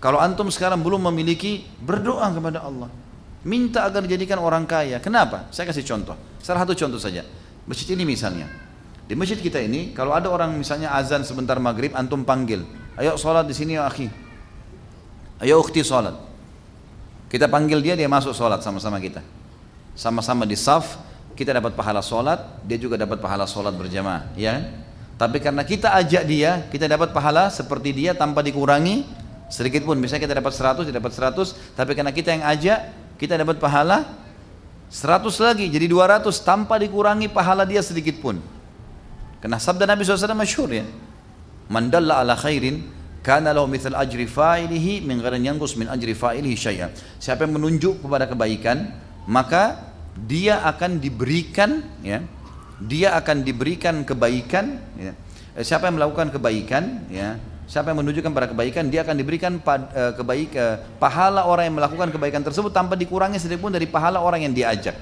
Kalau 0.00 0.20
antum 0.20 0.48
sekarang 0.48 0.80
belum 0.80 1.08
memiliki, 1.12 1.64
berdoa 1.80 2.28
kepada 2.32 2.64
Allah. 2.64 2.88
Minta 3.44 3.84
agar 3.84 4.04
dijadikan 4.04 4.40
orang 4.40 4.64
kaya. 4.64 5.00
Kenapa? 5.04 5.52
Saya 5.52 5.68
kasih 5.68 5.84
contoh. 5.84 6.16
Salah 6.40 6.64
satu 6.64 6.72
contoh 6.72 6.96
saja. 6.96 7.24
Masjid 7.68 7.92
ini 7.92 8.08
misalnya. 8.08 8.48
Di 9.04 9.12
masjid 9.12 9.36
kita 9.36 9.60
ini, 9.60 9.92
kalau 9.92 10.16
ada 10.16 10.32
orang 10.32 10.56
misalnya 10.56 10.96
azan 10.96 11.24
sebentar 11.28 11.60
maghrib, 11.60 11.92
antum 11.92 12.24
panggil. 12.24 12.64
Ayo 12.96 13.20
sholat 13.20 13.44
di 13.44 13.52
sini 13.52 13.76
ya 13.76 13.84
akhi. 13.84 14.08
Ayo 15.44 15.60
ukhti 15.60 15.84
sholat. 15.84 16.16
Kita 17.28 17.50
panggil 17.52 17.84
dia, 17.84 17.96
dia 17.96 18.08
masuk 18.08 18.32
sholat 18.32 18.64
sama-sama 18.64 18.96
kita. 18.96 19.20
Sama-sama 19.92 20.48
di 20.48 20.56
saf, 20.56 20.96
kita 21.34 21.50
dapat 21.50 21.74
pahala 21.74 22.00
sholat, 22.00 22.62
dia 22.62 22.78
juga 22.78 22.94
dapat 22.94 23.18
pahala 23.18 23.46
sholat 23.46 23.74
berjamaah, 23.74 24.30
ya. 24.38 24.62
Tapi 25.14 25.38
karena 25.38 25.62
kita 25.62 25.94
ajak 25.94 26.22
dia, 26.26 26.66
kita 26.70 26.90
dapat 26.90 27.14
pahala 27.14 27.46
seperti 27.50 27.94
dia 27.94 28.18
tanpa 28.18 28.42
dikurangi 28.42 29.06
sedikit 29.46 29.86
pun. 29.86 29.94
Misalnya 29.98 30.26
kita 30.26 30.34
dapat 30.38 30.54
100, 30.54 30.90
dia 30.90 30.94
dapat 30.98 31.12
100, 31.14 31.78
tapi 31.78 31.94
karena 31.94 32.10
kita 32.10 32.34
yang 32.34 32.42
ajak, 32.42 32.78
kita 33.18 33.38
dapat 33.38 33.62
pahala 33.62 34.10
100 34.90 35.26
lagi, 35.38 35.70
jadi 35.70 35.86
200 35.86 36.26
tanpa 36.42 36.78
dikurangi 36.82 37.30
pahala 37.30 37.62
dia 37.62 37.82
sedikit 37.82 38.18
pun. 38.18 38.38
Karena 39.38 39.58
sabda 39.62 39.86
Nabi 39.86 40.02
SAW 40.02 40.34
masyhur 40.34 40.70
ya. 40.72 40.86
Mandalla 41.70 42.22
ala 42.22 42.34
khairin 42.34 42.82
kana 43.22 43.54
lahu 43.54 43.70
mithal 43.70 43.96
ajri 43.96 44.26
fa'ilihi 44.26 45.04
min 45.04 45.22
ghairi 45.22 45.40
yanqus 45.40 45.78
min 45.78 45.86
ajri 45.86 46.12
fa'ilihi 46.16 46.56
syai'an. 46.58 46.90
Siapa 47.22 47.46
yang 47.46 47.56
menunjuk 47.56 48.02
kepada 48.02 48.26
kebaikan, 48.26 48.90
maka 49.30 49.93
dia 50.14 50.62
akan 50.62 51.02
diberikan 51.02 51.82
ya 52.00 52.22
dia 52.78 53.14
akan 53.18 53.46
diberikan 53.46 54.02
kebaikan 54.02 54.78
ya. 54.98 55.12
Eh, 55.54 55.62
siapa 55.62 55.86
yang 55.86 55.98
melakukan 55.98 56.34
kebaikan 56.34 57.06
ya 57.10 57.38
siapa 57.64 57.90
yang 57.90 58.04
menunjukkan 58.04 58.32
pada 58.34 58.46
kebaikan 58.50 58.92
dia 58.92 59.00
akan 59.06 59.16
diberikan 59.16 59.56
uh, 59.56 60.12
kebaik 60.12 60.52
uh, 60.52 60.76
pahala 61.00 61.48
orang 61.48 61.72
yang 61.72 61.76
melakukan 61.80 62.12
kebaikan 62.12 62.44
tersebut 62.44 62.68
tanpa 62.68 62.92
dikurangi 62.92 63.40
sedikit 63.40 63.64
pun 63.64 63.72
dari 63.72 63.88
pahala 63.88 64.20
orang 64.20 64.44
yang 64.44 64.52
diajak 64.52 64.92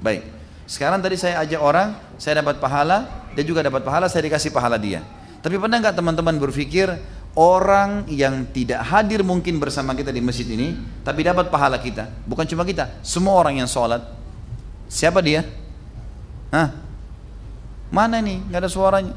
baik. 0.00 0.24
Sekarang 0.64 1.04
tadi 1.04 1.20
saya 1.20 1.44
ajak 1.44 1.60
orang 1.60 1.92
saya 2.16 2.40
dapat 2.40 2.56
pahala 2.62 3.28
dia 3.36 3.44
juga 3.44 3.60
dapat 3.60 3.84
pahala 3.84 4.08
saya 4.08 4.24
dikasih 4.24 4.48
pahala 4.54 4.80
dia. 4.80 5.04
Tapi 5.44 5.58
pernah 5.58 5.82
nggak 5.82 5.96
teman-teman 5.98 6.38
berpikir 6.40 6.88
orang 7.36 8.08
yang 8.08 8.48
tidak 8.56 8.88
hadir 8.88 9.20
mungkin 9.20 9.60
bersama 9.60 9.92
kita 9.92 10.14
di 10.14 10.24
masjid 10.24 10.48
ini 10.48 10.72
tapi 11.04 11.20
dapat 11.20 11.52
pahala 11.52 11.76
kita? 11.76 12.08
Bukan 12.24 12.48
cuma 12.48 12.64
kita 12.64 12.88
semua 13.04 13.36
orang 13.36 13.60
yang 13.60 13.68
sholat 13.68 14.21
Siapa 14.92 15.24
dia? 15.24 15.48
Hah? 16.52 16.68
Mana 17.88 18.20
nih? 18.20 18.44
Gak 18.52 18.60
ada 18.60 18.68
suaranya. 18.68 19.16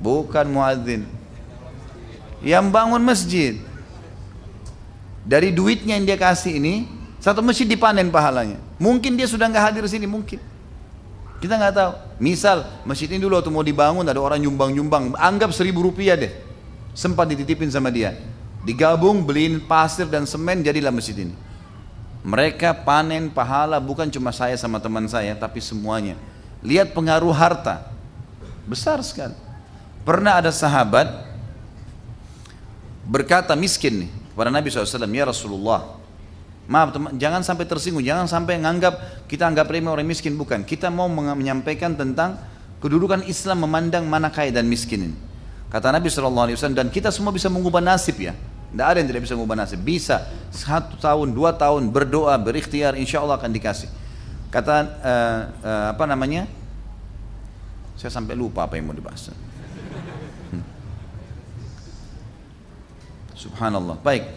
Bukan 0.00 0.48
muadzin. 0.48 1.04
Yang 2.40 2.66
bangun 2.72 3.02
masjid. 3.04 3.60
Dari 5.26 5.52
duitnya 5.52 6.00
yang 6.00 6.08
dia 6.08 6.16
kasih 6.16 6.56
ini, 6.56 6.88
satu 7.20 7.44
masjid 7.44 7.68
dipanen 7.68 8.08
pahalanya. 8.08 8.56
Mungkin 8.80 9.20
dia 9.20 9.28
sudah 9.28 9.50
nggak 9.50 9.64
hadir 9.68 9.84
sini, 9.90 10.06
mungkin. 10.08 10.38
Kita 11.42 11.60
nggak 11.60 11.74
tahu. 11.74 11.92
Misal 12.22 12.64
masjid 12.88 13.10
ini 13.10 13.20
dulu 13.20 13.36
waktu 13.36 13.52
mau 13.52 13.66
dibangun 13.66 14.06
ada 14.06 14.16
orang 14.22 14.40
nyumbang-nyumbang, 14.40 15.18
anggap 15.18 15.52
seribu 15.52 15.84
rupiah 15.84 16.16
deh. 16.16 16.32
Sempat 16.96 17.28
dititipin 17.28 17.68
sama 17.68 17.92
dia. 17.92 18.16
Digabung 18.64 19.26
beliin 19.26 19.60
pasir 19.60 20.08
dan 20.08 20.24
semen 20.24 20.64
jadilah 20.64 20.94
masjid 20.94 21.26
ini. 21.26 21.34
Mereka 22.26 22.82
panen 22.82 23.30
pahala 23.30 23.78
bukan 23.78 24.10
cuma 24.10 24.34
saya 24.34 24.58
sama 24.58 24.82
teman 24.82 25.06
saya, 25.06 25.30
tapi 25.38 25.62
semuanya. 25.62 26.18
Lihat 26.58 26.90
pengaruh 26.90 27.30
harta. 27.30 27.86
Besar 28.66 28.98
sekali. 29.06 29.38
Pernah 30.02 30.42
ada 30.42 30.50
sahabat 30.50 31.06
berkata 33.06 33.54
miskin 33.54 34.06
nih 34.06 34.10
kepada 34.34 34.50
Nabi 34.50 34.66
SAW, 34.66 35.06
Ya 35.14 35.22
Rasulullah, 35.22 35.94
maaf 36.66 36.90
teman, 36.90 37.14
jangan 37.14 37.46
sampai 37.46 37.62
tersinggung, 37.62 38.02
jangan 38.02 38.26
sampai 38.26 38.58
menganggap 38.58 39.26
kita 39.30 39.46
anggap 39.46 39.70
remeh 39.70 39.94
orang 39.94 40.10
miskin, 40.10 40.34
bukan. 40.34 40.66
Kita 40.66 40.90
mau 40.90 41.06
menyampaikan 41.06 41.94
tentang 41.94 42.42
kedudukan 42.82 43.22
Islam 43.30 43.70
memandang 43.70 44.02
mana 44.02 44.34
kaya 44.34 44.50
dan 44.50 44.66
miskin 44.66 45.14
ini. 45.14 45.16
Kata 45.70 45.94
Nabi 45.94 46.10
SAW, 46.10 46.74
dan 46.74 46.90
kita 46.90 47.14
semua 47.14 47.30
bisa 47.30 47.46
mengubah 47.46 47.78
nasib 47.78 48.18
ya. 48.18 48.34
Tidak 48.76 48.84
ada 48.84 49.00
yang 49.00 49.08
tidak 49.08 49.24
bisa 49.24 49.32
mengubah 49.32 49.56
nasib. 49.56 49.80
Bisa 49.80 50.28
satu 50.52 51.00
tahun, 51.00 51.32
dua 51.32 51.56
tahun 51.56 51.88
berdoa, 51.88 52.36
berikhtiar, 52.36 52.92
insya 53.00 53.24
Allah 53.24 53.40
akan 53.40 53.48
dikasih. 53.48 53.88
Kata 54.52 54.74
uh, 54.76 55.38
uh, 55.64 55.86
apa 55.96 56.04
namanya? 56.04 56.44
Saya 57.96 58.12
sampai 58.12 58.36
lupa 58.36 58.68
apa 58.68 58.76
yang 58.76 58.84
mau 58.84 58.92
dibahas. 58.92 59.32
Hmm. 60.52 60.60
Subhanallah. 63.32 63.96
Baik. 64.04 64.28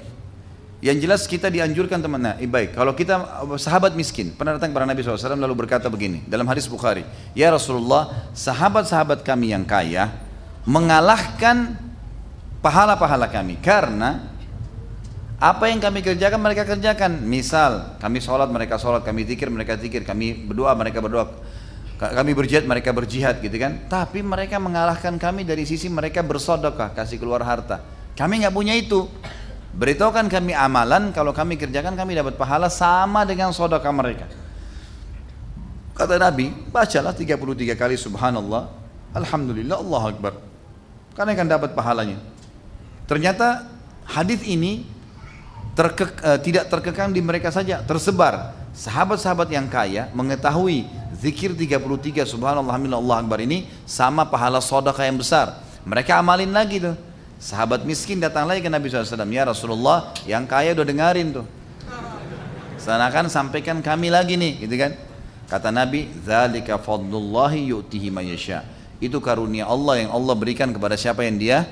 Yang 0.79 0.97
jelas 1.03 1.21
kita 1.27 1.51
dianjurkan 1.51 1.99
teman. 1.99 2.23
Nah, 2.23 2.39
baik. 2.39 2.79
Kalau 2.79 2.95
kita 2.95 3.19
sahabat 3.59 3.91
miskin 3.99 4.31
pernah 4.31 4.55
datang 4.55 4.71
kepada 4.71 4.87
Nabi 4.87 5.03
SAW 5.03 5.35
lalu 5.35 5.67
berkata 5.67 5.91
begini 5.91 6.23
dalam 6.23 6.47
hadis 6.47 6.63
Bukhari, 6.71 7.03
Ya 7.35 7.51
Rasulullah, 7.51 8.31
sahabat-sahabat 8.31 9.19
kami 9.27 9.51
yang 9.51 9.67
kaya 9.67 10.15
mengalahkan 10.63 11.88
pahala-pahala 12.59 13.27
kami. 13.31 13.59
Karena 13.59 14.29
apa 15.39 15.71
yang 15.71 15.79
kami 15.79 16.03
kerjakan 16.03 16.39
mereka 16.39 16.67
kerjakan. 16.67 17.23
Misal 17.23 17.95
kami 17.97 18.19
sholat 18.19 18.51
mereka 18.51 18.75
sholat. 18.75 19.03
Kami 19.03 19.23
zikir 19.23 19.47
mereka 19.47 19.79
zikir. 19.79 20.03
Kami 20.03 20.47
berdoa 20.47 20.75
mereka 20.75 20.99
berdoa. 20.99 21.31
Kami 21.99 22.31
berjihad 22.31 22.63
mereka 22.63 22.95
berjihad 22.95 23.43
gitu 23.43 23.59
kan? 23.59 23.75
Tapi 23.91 24.23
mereka 24.23 24.55
mengalahkan 24.55 25.19
kami 25.19 25.43
dari 25.43 25.67
sisi 25.67 25.91
mereka 25.91 26.23
bersodokah 26.23 26.95
kasih 26.95 27.19
keluar 27.19 27.43
harta. 27.43 27.83
Kami 28.15 28.39
nggak 28.39 28.55
punya 28.55 28.71
itu. 28.71 29.03
Beritahukan 29.75 30.31
kami 30.31 30.55
amalan 30.55 31.11
kalau 31.11 31.35
kami 31.35 31.59
kerjakan 31.59 31.99
kami 31.99 32.15
dapat 32.15 32.39
pahala 32.39 32.71
sama 32.71 33.27
dengan 33.27 33.51
sodokah 33.51 33.91
mereka. 33.91 34.31
Kata 35.91 36.15
Nabi 36.15 36.55
bacalah 36.71 37.11
33 37.11 37.75
kali 37.75 37.99
subhanallah. 37.99 38.71
Alhamdulillah 39.11 39.77
Allah 39.83 40.03
akbar. 40.07 40.33
Karena 41.19 41.35
akan 41.35 41.47
dapat 41.51 41.75
pahalanya 41.75 42.38
Ternyata 43.09 43.65
hadis 44.05 44.45
ini 44.45 44.85
terke, 45.73 46.05
uh, 46.21 46.37
tidak 46.37 46.69
terkekang 46.69 47.09
di 47.09 47.25
mereka 47.25 47.49
saja, 47.49 47.81
tersebar. 47.81 48.53
Sahabat-sahabat 48.69 49.49
yang 49.49 49.65
kaya 49.65 50.13
mengetahui 50.13 50.85
zikir 51.17 51.57
33 51.57 52.21
subhanallah 52.23 52.77
Allah 52.77 53.17
akbar 53.17 53.41
ini 53.41 53.65
sama 53.89 54.29
pahala 54.29 54.61
sedekah 54.61 55.09
yang 55.09 55.17
besar. 55.17 55.57
Mereka 55.89 56.21
amalin 56.21 56.53
lagi 56.53 56.77
tuh. 56.77 56.93
Sahabat 57.41 57.81
miskin 57.81 58.21
datang 58.21 58.45
lagi 58.45 58.61
ke 58.61 58.69
Nabi 58.69 58.93
SAW. 58.93 59.25
Ya 59.33 59.43
Rasulullah, 59.47 60.13
yang 60.29 60.45
kaya 60.45 60.77
udah 60.77 60.85
dengarin 60.85 61.41
tuh. 61.41 61.45
Sanakan 62.77 63.27
sampaikan 63.27 63.81
kami 63.81 64.13
lagi 64.13 64.37
nih, 64.37 64.69
gitu 64.69 64.75
kan? 64.75 64.91
Kata 65.49 65.73
Nabi, 65.73 66.07
"Dzalika 66.21 66.77
yu'tihi 66.77 68.13
mayasya." 68.13 68.63
Itu 69.01 69.17
karunia 69.23 69.65
Allah 69.65 70.05
yang 70.05 70.11
Allah 70.13 70.35
berikan 70.37 70.69
kepada 70.69 70.93
siapa 70.99 71.25
yang 71.25 71.39
Dia 71.39 71.63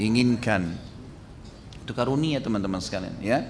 inginkan. 0.00 0.72
Itu 1.84 1.92
karunia 1.92 2.40
teman-teman 2.40 2.80
sekalian 2.80 3.20
ya. 3.20 3.44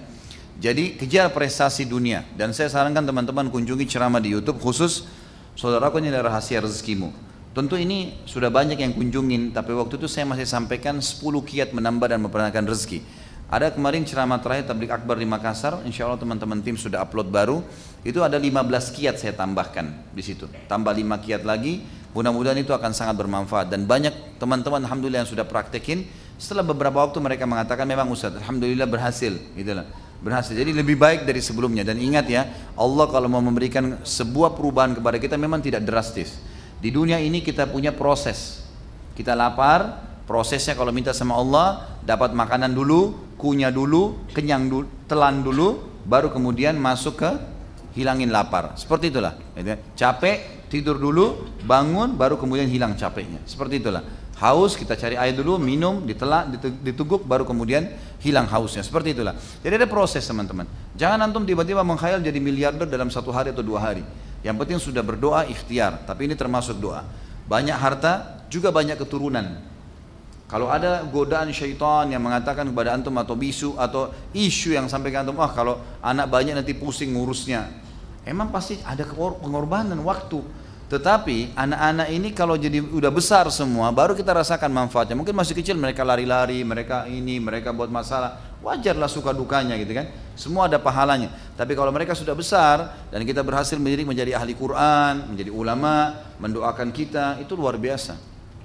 Jadi 0.61 0.99
kejar 0.99 1.33
prestasi 1.33 1.89
dunia 1.89 2.27
dan 2.37 2.53
saya 2.53 2.69
sarankan 2.69 3.07
teman-teman 3.07 3.49
kunjungi 3.49 3.87
ceramah 3.89 4.21
di 4.21 4.35
YouTube 4.35 4.61
khusus 4.61 5.09
saudaraku 5.57 6.03
ini 6.03 6.13
adalah 6.13 6.37
rahasia 6.37 6.61
rezekimu. 6.61 7.15
Tentu 7.57 7.81
ini 7.81 8.21
sudah 8.29 8.53
banyak 8.53 8.77
yang 8.77 8.93
kunjungin 8.93 9.57
tapi 9.57 9.73
waktu 9.73 9.97
itu 9.97 10.11
saya 10.11 10.29
masih 10.29 10.45
sampaikan 10.45 11.01
10 11.01 11.23
kiat 11.23 11.73
menambah 11.73 12.13
dan 12.13 12.21
memperanakan 12.21 12.69
rezeki. 12.69 13.01
Ada 13.51 13.75
kemarin 13.75 14.07
ceramah 14.07 14.39
terakhir 14.39 14.71
tablik 14.71 14.95
akbar 14.95 15.19
di 15.19 15.27
Makassar, 15.27 15.83
insya 15.83 16.07
Allah 16.07 16.23
teman-teman 16.23 16.63
tim 16.63 16.79
sudah 16.79 17.03
upload 17.03 17.35
baru. 17.35 17.67
Itu 18.07 18.23
ada 18.23 18.39
15 18.39 18.95
kiat 18.95 19.19
saya 19.19 19.35
tambahkan 19.35 19.91
di 20.15 20.23
situ. 20.23 20.47
Tambah 20.71 20.95
5 20.95 21.19
kiat 21.19 21.43
lagi, 21.43 21.83
mudah-mudahan 22.15 22.63
itu 22.63 22.71
akan 22.71 22.95
sangat 22.95 23.19
bermanfaat. 23.19 23.75
Dan 23.75 23.91
banyak 23.91 24.39
teman-teman 24.39 24.87
Alhamdulillah 24.87 25.27
yang 25.27 25.31
sudah 25.35 25.43
praktekin, 25.43 26.07
setelah 26.41 26.65
beberapa 26.65 27.05
waktu 27.05 27.21
mereka 27.21 27.45
mengatakan 27.45 27.85
memang 27.85 28.09
Ustaz, 28.09 28.33
Alhamdulillah 28.33 28.89
berhasil. 28.89 29.37
Gitu 29.53 29.77
lah. 29.77 29.85
berhasil. 30.21 30.53
Jadi 30.53 30.77
lebih 30.77 31.01
baik 31.01 31.25
dari 31.25 31.41
sebelumnya 31.41 31.81
dan 31.81 31.97
ingat 31.97 32.29
ya, 32.29 32.45
Allah 32.77 33.09
kalau 33.09 33.29
mau 33.29 33.41
memberikan 33.41 34.05
sebuah 34.05 34.53
perubahan 34.53 34.93
kepada 34.93 35.17
kita 35.17 35.41
memang 35.41 35.65
tidak 35.65 35.85
drastis. 35.85 36.41
Di 36.81 36.93
dunia 36.93 37.17
ini 37.21 37.41
kita 37.41 37.69
punya 37.69 37.93
proses. 37.93 38.65
Kita 39.17 39.33
lapar, 39.37 40.01
prosesnya 40.29 40.77
kalau 40.77 40.93
minta 40.93 41.17
sama 41.17 41.37
Allah 41.37 41.97
dapat 42.05 42.37
makanan 42.37 42.73
dulu, 42.73 43.33
kunyah 43.41 43.73
dulu, 43.73 44.29
kenyang 44.37 44.69
dulu, 44.69 44.85
telan 45.09 45.41
dulu, 45.41 45.81
baru 46.05 46.29
kemudian 46.29 46.77
masuk 46.77 47.21
ke 47.21 47.31
hilangin 47.97 48.29
lapar. 48.29 48.77
Seperti 48.77 49.09
itulah. 49.09 49.37
Gitu 49.57 49.73
kan. 49.73 49.81
Capek, 49.97 50.69
tidur 50.69 51.01
dulu, 51.01 51.49
bangun, 51.65 52.17
baru 52.17 52.37
kemudian 52.37 52.69
hilang 52.69 52.93
capeknya. 52.97 53.41
Seperti 53.49 53.81
itulah. 53.81 54.05
Haus, 54.41 54.73
kita 54.73 54.97
cari 54.97 55.21
air 55.21 55.37
dulu, 55.37 55.61
minum, 55.61 56.01
ditelak, 56.01 56.49
dituguk, 56.81 57.29
baru 57.29 57.45
kemudian 57.45 57.93
hilang 58.25 58.49
hausnya. 58.49 58.81
Seperti 58.81 59.13
itulah. 59.13 59.37
Jadi 59.61 59.85
ada 59.85 59.85
proses 59.85 60.25
teman-teman. 60.25 60.65
Jangan 60.97 61.21
antum 61.29 61.45
tiba-tiba 61.45 61.85
menghayal 61.85 62.25
jadi 62.25 62.41
miliarder 62.41 62.89
dalam 62.89 63.13
satu 63.13 63.29
hari 63.29 63.53
atau 63.53 63.61
dua 63.61 63.85
hari. 63.85 64.01
Yang 64.41 64.57
penting 64.65 64.79
sudah 64.81 65.05
berdoa 65.05 65.45
ikhtiar, 65.45 66.09
tapi 66.09 66.25
ini 66.25 66.33
termasuk 66.33 66.81
doa. 66.81 67.05
Banyak 67.45 67.77
harta, 67.77 68.41
juga 68.49 68.73
banyak 68.73 68.97
keturunan. 68.97 69.61
Kalau 70.49 70.73
ada 70.73 71.05
godaan 71.05 71.53
syaitan 71.53 72.09
yang 72.09 72.25
mengatakan 72.25 72.65
kepada 72.65 72.97
antum 72.97 73.15
atau 73.21 73.37
bisu 73.37 73.77
atau 73.77 74.09
isu 74.33 74.73
yang 74.73 74.89
sampai 74.89 75.13
ke 75.13 75.21
antum, 75.21 75.37
wah 75.37 75.53
kalau 75.53 75.79
anak 76.01 76.33
banyak 76.33 76.57
nanti 76.57 76.73
pusing 76.73 77.13
ngurusnya. 77.13 77.69
Emang 78.25 78.49
pasti 78.49 78.81
ada 78.89 79.05
pengorbanan 79.05 80.01
waktu. 80.01 80.41
Tetapi 80.91 81.55
anak-anak 81.55 82.09
ini 82.11 82.35
kalau 82.35 82.59
jadi 82.59 82.83
udah 82.83 83.15
besar 83.15 83.47
semua, 83.55 83.95
baru 83.95 84.19
kita 84.19 84.35
rasakan 84.35 84.75
manfaatnya. 84.75 85.15
Mungkin 85.15 85.39
masih 85.39 85.55
kecil 85.55 85.79
mereka 85.79 86.03
lari-lari, 86.03 86.67
mereka 86.67 87.07
ini, 87.07 87.39
mereka 87.39 87.71
buat 87.71 87.87
masalah. 87.87 88.59
Wajarlah 88.59 89.07
suka 89.07 89.31
dukanya 89.31 89.79
gitu 89.79 89.95
kan. 89.95 90.11
Semua 90.35 90.67
ada 90.67 90.83
pahalanya. 90.83 91.31
Tapi 91.55 91.79
kalau 91.79 91.95
mereka 91.95 92.19
sudah 92.19 92.35
besar 92.35 93.07
dan 93.07 93.23
kita 93.23 93.47
berhasil 93.47 93.79
menjadi 93.79 94.03
menjadi 94.03 94.33
ahli 94.35 94.59
Quran, 94.59 95.31
menjadi 95.31 95.55
ulama, 95.55 96.27
mendoakan 96.43 96.91
kita, 96.91 97.39
itu 97.39 97.55
luar 97.55 97.79
biasa. 97.79 98.19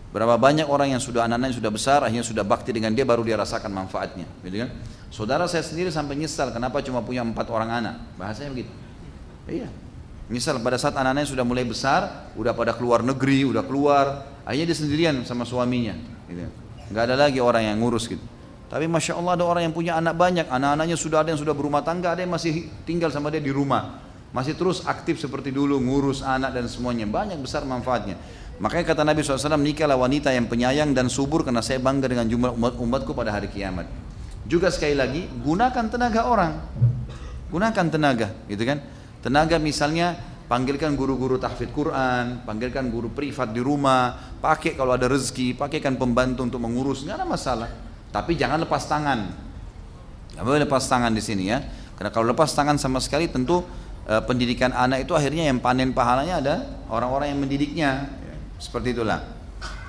Berapa 0.10 0.34
banyak 0.41 0.65
orang 0.65 0.97
yang 0.97 1.03
sudah 1.03 1.30
anak-anaknya 1.30 1.61
sudah 1.61 1.69
besar, 1.69 1.99
akhirnya 2.02 2.26
sudah 2.26 2.41
bakti 2.41 2.73
dengan 2.73 2.89
dia, 2.97 3.06
baru 3.06 3.22
dia 3.22 3.38
rasakan 3.38 3.69
manfaatnya, 3.69 4.26
gitu 4.41 4.65
kan? 4.65 4.73
Saudara 5.14 5.45
saya 5.45 5.61
sendiri 5.61 5.91
sampai 5.91 6.15
nyesal, 6.18 6.56
kenapa 6.56 6.81
cuma 6.81 7.03
punya 7.03 7.19
empat 7.19 7.52
orang 7.52 7.69
anak? 7.84 7.95
Bahasanya 8.15 8.56
begitu. 8.56 8.72
Iya, 9.45 9.68
Misal 10.26 10.57
pada 10.57 10.81
saat 10.81 10.97
anak-anaknya 10.97 11.30
sudah 11.30 11.45
mulai 11.45 11.65
besar, 11.65 12.34
udah 12.34 12.57
pada 12.57 12.73
keluar 12.73 13.06
negeri, 13.06 13.45
udah 13.45 13.61
keluar, 13.61 14.26
akhirnya 14.41 14.73
dia 14.73 14.77
sendirian 14.77 15.15
sama 15.22 15.45
suaminya. 15.45 15.93
Gitu. 16.26 16.49
Gak 16.89 17.14
ada 17.14 17.15
lagi 17.30 17.38
orang 17.38 17.69
yang 17.69 17.77
ngurus 17.77 18.10
gitu. 18.10 18.22
Tapi 18.65 18.89
masya 18.89 19.14
Allah 19.22 19.38
ada 19.38 19.45
orang 19.45 19.69
yang 19.69 19.76
punya 19.77 19.93
anak 20.02 20.18
banyak, 20.18 20.49
anak-anaknya 20.49 20.97
sudah 20.97 21.22
ada 21.22 21.30
yang 21.30 21.38
sudah 21.38 21.53
berumah 21.53 21.85
tangga, 21.85 22.18
ada 22.18 22.26
yang 22.26 22.34
masih 22.34 22.65
tinggal 22.89 23.14
sama 23.14 23.30
dia 23.30 23.38
di 23.38 23.53
rumah, 23.53 24.02
masih 24.34 24.57
terus 24.57 24.81
aktif 24.89 25.22
seperti 25.22 25.53
dulu, 25.53 25.77
ngurus 25.77 26.26
anak 26.26 26.57
dan 26.57 26.65
semuanya, 26.65 27.06
banyak 27.06 27.38
besar 27.38 27.61
manfaatnya. 27.61 28.18
Makanya 28.57 28.85
kata 28.89 29.02
Nabi 29.06 29.22
SAW, 29.22 29.61
nikahlah 29.61 29.99
wanita 29.99 30.34
yang 30.34 30.49
penyayang 30.49 30.97
dan 30.97 31.14
subur 31.14 31.45
karena 31.45 31.61
saya 31.61 31.77
bangga 31.77 32.10
dengan 32.10 32.26
jumlah 32.26 32.57
umat 32.57 32.73
umatku 32.81 33.14
pada 33.14 33.30
hari 33.30 33.53
kiamat. 33.53 33.85
Juga 34.49 34.73
sekali 34.73 34.97
lagi, 34.97 35.30
gunakan 35.45 35.85
tenaga 35.85 36.26
orang, 36.26 36.57
gunakan 37.53 37.85
tenaga, 37.85 38.34
gitu 38.49 38.65
kan? 38.65 38.81
Tenaga 39.26 39.57
misalnya 39.57 40.14
panggilkan 40.45 40.93
guru-guru 40.93 41.41
tahfidz 41.41 41.73
Quran, 41.73 42.45
panggilkan 42.45 42.93
guru 42.93 43.10
privat 43.10 43.49
di 43.49 43.57
rumah, 43.57 44.14
pakai 44.38 44.77
kalau 44.77 44.93
ada 44.93 45.10
rezeki, 45.10 45.57
pakaikan 45.57 45.97
pembantu 45.97 46.45
untuk 46.45 46.61
mengurus, 46.61 47.02
nggak 47.02 47.18
ada 47.18 47.26
masalah. 47.26 47.69
Tapi 48.14 48.38
jangan 48.38 48.61
lepas 48.61 48.85
tangan. 48.85 49.34
Nggak 50.38 50.45
boleh 50.45 50.61
lepas 50.69 50.85
tangan 50.85 51.10
di 51.10 51.26
sini 51.26 51.49
ya. 51.49 51.57
Karena 51.97 52.14
kalau 52.14 52.30
lepas 52.30 52.53
tangan 52.53 52.77
sama 52.77 53.02
sekali 53.02 53.26
tentu 53.26 53.65
e, 54.06 54.14
pendidikan 54.30 54.69
anak 54.69 55.10
itu 55.10 55.18
akhirnya 55.18 55.49
yang 55.49 55.57
panen 55.57 55.89
pahalanya 55.89 56.38
ada 56.38 56.56
orang-orang 56.93 57.34
yang 57.34 57.39
mendidiknya. 57.41 57.89
Ya, 58.06 58.35
seperti 58.61 58.93
itulah. 58.93 59.26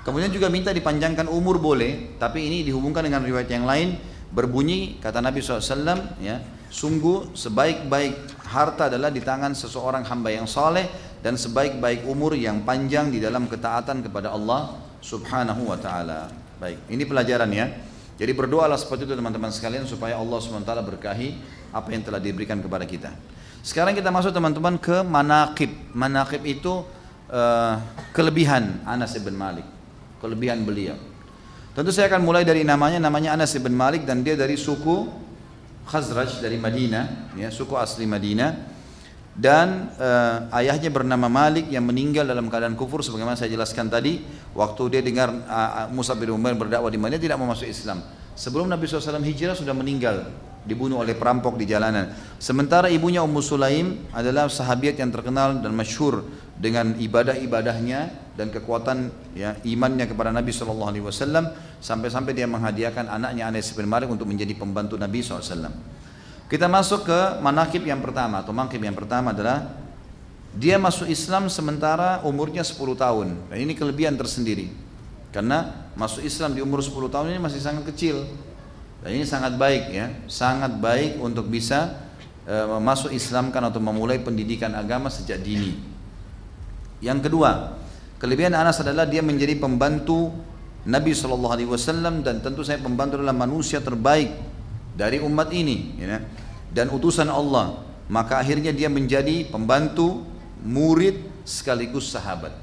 Kemudian 0.01 0.33
juga 0.33 0.49
minta 0.49 0.73
dipanjangkan 0.73 1.29
umur 1.29 1.61
boleh, 1.61 2.17
tapi 2.17 2.41
ini 2.41 2.65
dihubungkan 2.65 3.05
dengan 3.05 3.21
riwayat 3.21 3.53
yang 3.53 3.69
lain 3.69 4.01
berbunyi 4.33 4.97
kata 4.99 5.21
Nabi 5.21 5.45
SAW 5.45 6.21
ya 6.25 6.43
sungguh 6.71 7.33
sebaik-baik 7.33 8.36
harta 8.57 8.89
adalah 8.89 9.13
di 9.13 9.21
tangan 9.21 9.53
seseorang 9.53 10.09
hamba 10.09 10.33
yang 10.33 10.49
saleh 10.49 10.89
dan 11.21 11.37
sebaik-baik 11.37 12.09
umur 12.09 12.33
yang 12.33 12.65
panjang 12.65 13.13
di 13.13 13.21
dalam 13.21 13.45
ketaatan 13.45 14.01
kepada 14.01 14.33
Allah 14.33 14.81
Subhanahu 15.05 15.69
wa 15.69 15.77
taala. 15.77 16.33
Baik, 16.57 16.89
ini 16.89 17.05
pelajaran 17.05 17.53
ya. 17.53 17.69
Jadi 18.17 18.33
berdoalah 18.33 18.81
seperti 18.81 19.05
itu 19.05 19.13
teman-teman 19.13 19.53
sekalian 19.53 19.85
supaya 19.85 20.17
Allah 20.17 20.41
SWT 20.41 20.73
berkahi 20.89 21.37
apa 21.69 21.89
yang 21.93 22.01
telah 22.01 22.17
diberikan 22.17 22.57
kepada 22.65 22.89
kita. 22.89 23.13
Sekarang 23.61 23.93
kita 23.93 24.09
masuk 24.09 24.33
teman-teman 24.33 24.81
ke 24.81 25.05
manakib. 25.05 25.69
Manakib 25.93 26.41
itu 26.49 26.81
uh, 27.29 27.77
kelebihan 28.17 28.81
Anas 28.89 29.13
bin 29.21 29.37
Malik. 29.37 29.69
Kelebihan 30.17 30.65
beliau. 30.65 30.97
Tentu 31.77 31.93
saya 31.93 32.09
akan 32.09 32.25
mulai 32.25 32.41
dari 32.41 32.65
namanya, 32.65 32.97
namanya 32.97 33.37
Anas 33.37 33.53
bin 33.53 33.77
Malik 33.77 34.09
dan 34.09 34.25
dia 34.25 34.33
dari 34.33 34.57
suku 34.57 35.26
Khazraj 35.87 36.43
dari 36.43 36.59
Madinah, 36.59 37.35
ya, 37.39 37.49
suku 37.49 37.79
asli 37.79 38.05
Madinah. 38.05 38.75
Dan 39.37 39.93
uh, 40.01 40.49
ayahnya 40.57 40.89
bernama 40.89 41.29
Malik 41.29 41.69
yang 41.69 41.85
meninggal 41.85 42.25
dalam 42.25 42.49
keadaan 42.49 42.73
kufur 42.73 43.05
sebagaimana 43.05 43.37
saya 43.37 43.53
jelaskan 43.53 43.93
tadi 43.93 44.25
waktu 44.57 44.83
dia 44.97 45.05
dengar 45.05 45.29
uh, 45.29 45.93
Musa 45.93 46.17
bin 46.17 46.33
Umar 46.33 46.57
berdakwah 46.57 46.89
di 46.89 46.97
Madinah 46.97 47.21
tidak 47.21 47.37
mau 47.37 47.45
masuk 47.53 47.69
Islam. 47.69 48.01
Sebelum 48.33 48.65
Nabi 48.65 48.89
SAW 48.89 49.21
hijrah 49.21 49.53
sudah 49.53 49.77
meninggal 49.77 50.33
dibunuh 50.67 51.01
oleh 51.01 51.15
perampok 51.15 51.55
di 51.55 51.65
jalanan. 51.65 52.13
Sementara 52.43 52.91
ibunya 52.91 53.23
Ummu 53.23 53.41
Sulaim 53.41 54.05
adalah 54.11 54.51
sahabiat 54.51 54.99
yang 54.99 55.15
terkenal 55.15 55.63
dan 55.63 55.73
masyhur 55.73 56.27
dengan 56.59 56.99
ibadah-ibadahnya 56.99 58.35
dan 58.37 58.53
kekuatan 58.53 59.09
ya 59.33 59.57
imannya 59.65 60.05
kepada 60.11 60.35
Nabi 60.35 60.53
Shallallahu 60.53 60.91
Alaihi 60.93 61.05
Wasallam 61.07 61.55
sampai-sampai 61.81 62.37
dia 62.37 62.45
menghadiahkan 62.51 63.09
anaknya 63.09 63.49
Anas 63.49 63.73
bin 63.73 63.89
Malik 63.89 64.11
untuk 64.11 64.29
menjadi 64.29 64.53
pembantu 64.59 64.99
Nabi 65.01 65.25
SAW. 65.25 65.73
Kita 66.47 66.67
masuk 66.71 67.09
ke 67.09 67.21
manakib 67.43 67.83
yang 67.83 67.99
pertama 67.99 68.43
atau 68.43 68.55
mangkib 68.55 68.79
yang 68.79 68.95
pertama 68.95 69.35
adalah 69.35 69.87
dia 70.57 70.79
masuk 70.81 71.11
Islam 71.11 71.51
sementara 71.53 72.23
umurnya 72.25 72.65
10 72.65 72.79
tahun 72.97 73.29
dan 73.53 73.59
ini 73.61 73.77
kelebihan 73.77 74.17
tersendiri 74.17 74.73
karena 75.35 75.91
masuk 75.99 76.25
Islam 76.25 76.57
di 76.57 76.65
umur 76.65 76.81
10 76.81 76.97
tahun 77.13 77.35
ini 77.35 77.41
masih 77.43 77.61
sangat 77.61 77.85
kecil 77.93 78.25
dan 79.05 79.11
ini 79.13 79.25
sangat 79.29 79.55
baik 79.61 79.93
ya, 79.93 80.07
sangat 80.27 80.81
baik 80.81 81.21
untuk 81.21 81.47
bisa 81.47 82.07
e, 82.49 82.55
masuk 82.81 83.13
Islamkan 83.13 83.61
atau 83.69 83.79
memulai 83.83 84.23
pendidikan 84.23 84.73
agama 84.73 85.13
sejak 85.13 85.43
dini. 85.45 85.77
Yang 87.05 87.29
kedua, 87.29 87.77
kelebihan 88.17 88.57
Anas 88.57 88.81
adalah 88.81 89.05
dia 89.05 89.21
menjadi 89.21 89.59
pembantu 89.61 90.33
Nabi 90.87 91.13
Shallallahu 91.13 91.55
Alaihi 91.55 91.71
Wasallam 91.71 92.25
dan 92.25 92.41
tentu 92.41 92.65
saya 92.65 92.81
pembantu 92.81 93.21
adalah 93.21 93.37
manusia 93.37 93.83
terbaik 93.83 94.33
dari 94.97 95.21
umat 95.21 95.53
ini, 95.53 95.99
ya, 96.01 96.23
dan 96.73 96.89
utusan 96.89 97.29
Allah. 97.29 97.85
Maka 98.07 98.39
akhirnya 98.39 98.71
dia 98.71 98.87
menjadi 98.87 99.51
pembantu, 99.51 100.25
murid 100.63 101.27
sekaligus 101.43 102.11
sahabat. 102.15 102.55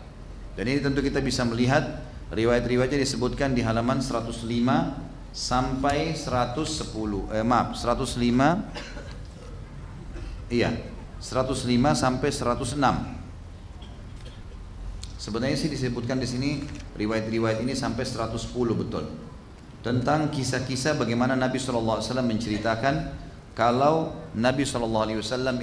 Dan 0.56 0.72
ini 0.72 0.80
tentu 0.80 1.04
kita 1.04 1.20
bisa 1.20 1.44
melihat 1.44 2.04
riwayat-riwayatnya 2.32 3.00
disebutkan 3.04 3.52
di 3.54 3.62
halaman 3.62 4.00
105 4.00 5.13
sampai 5.34 6.14
110 6.14 7.34
eh 7.34 7.42
maaf 7.42 7.74
105 7.74 8.22
iya 10.54 10.78
105 11.18 11.66
sampai 11.98 12.30
106 12.30 13.24
sebenarnya 15.24 15.56
sih 15.56 15.72
disebutkan 15.72 16.20
di 16.20 16.28
sini 16.28 16.50
riwayat-riwayat 17.00 17.64
ini 17.64 17.72
sampai 17.72 18.04
110 18.04 18.52
betul. 18.76 19.08
Tentang 19.80 20.28
kisah-kisah 20.28 21.00
bagaimana 21.00 21.40
Nabi 21.40 21.56
SAW 21.60 22.04
menceritakan 22.04 23.24
kalau 23.56 24.12
Nabi 24.36 24.68
SAW 24.68 25.08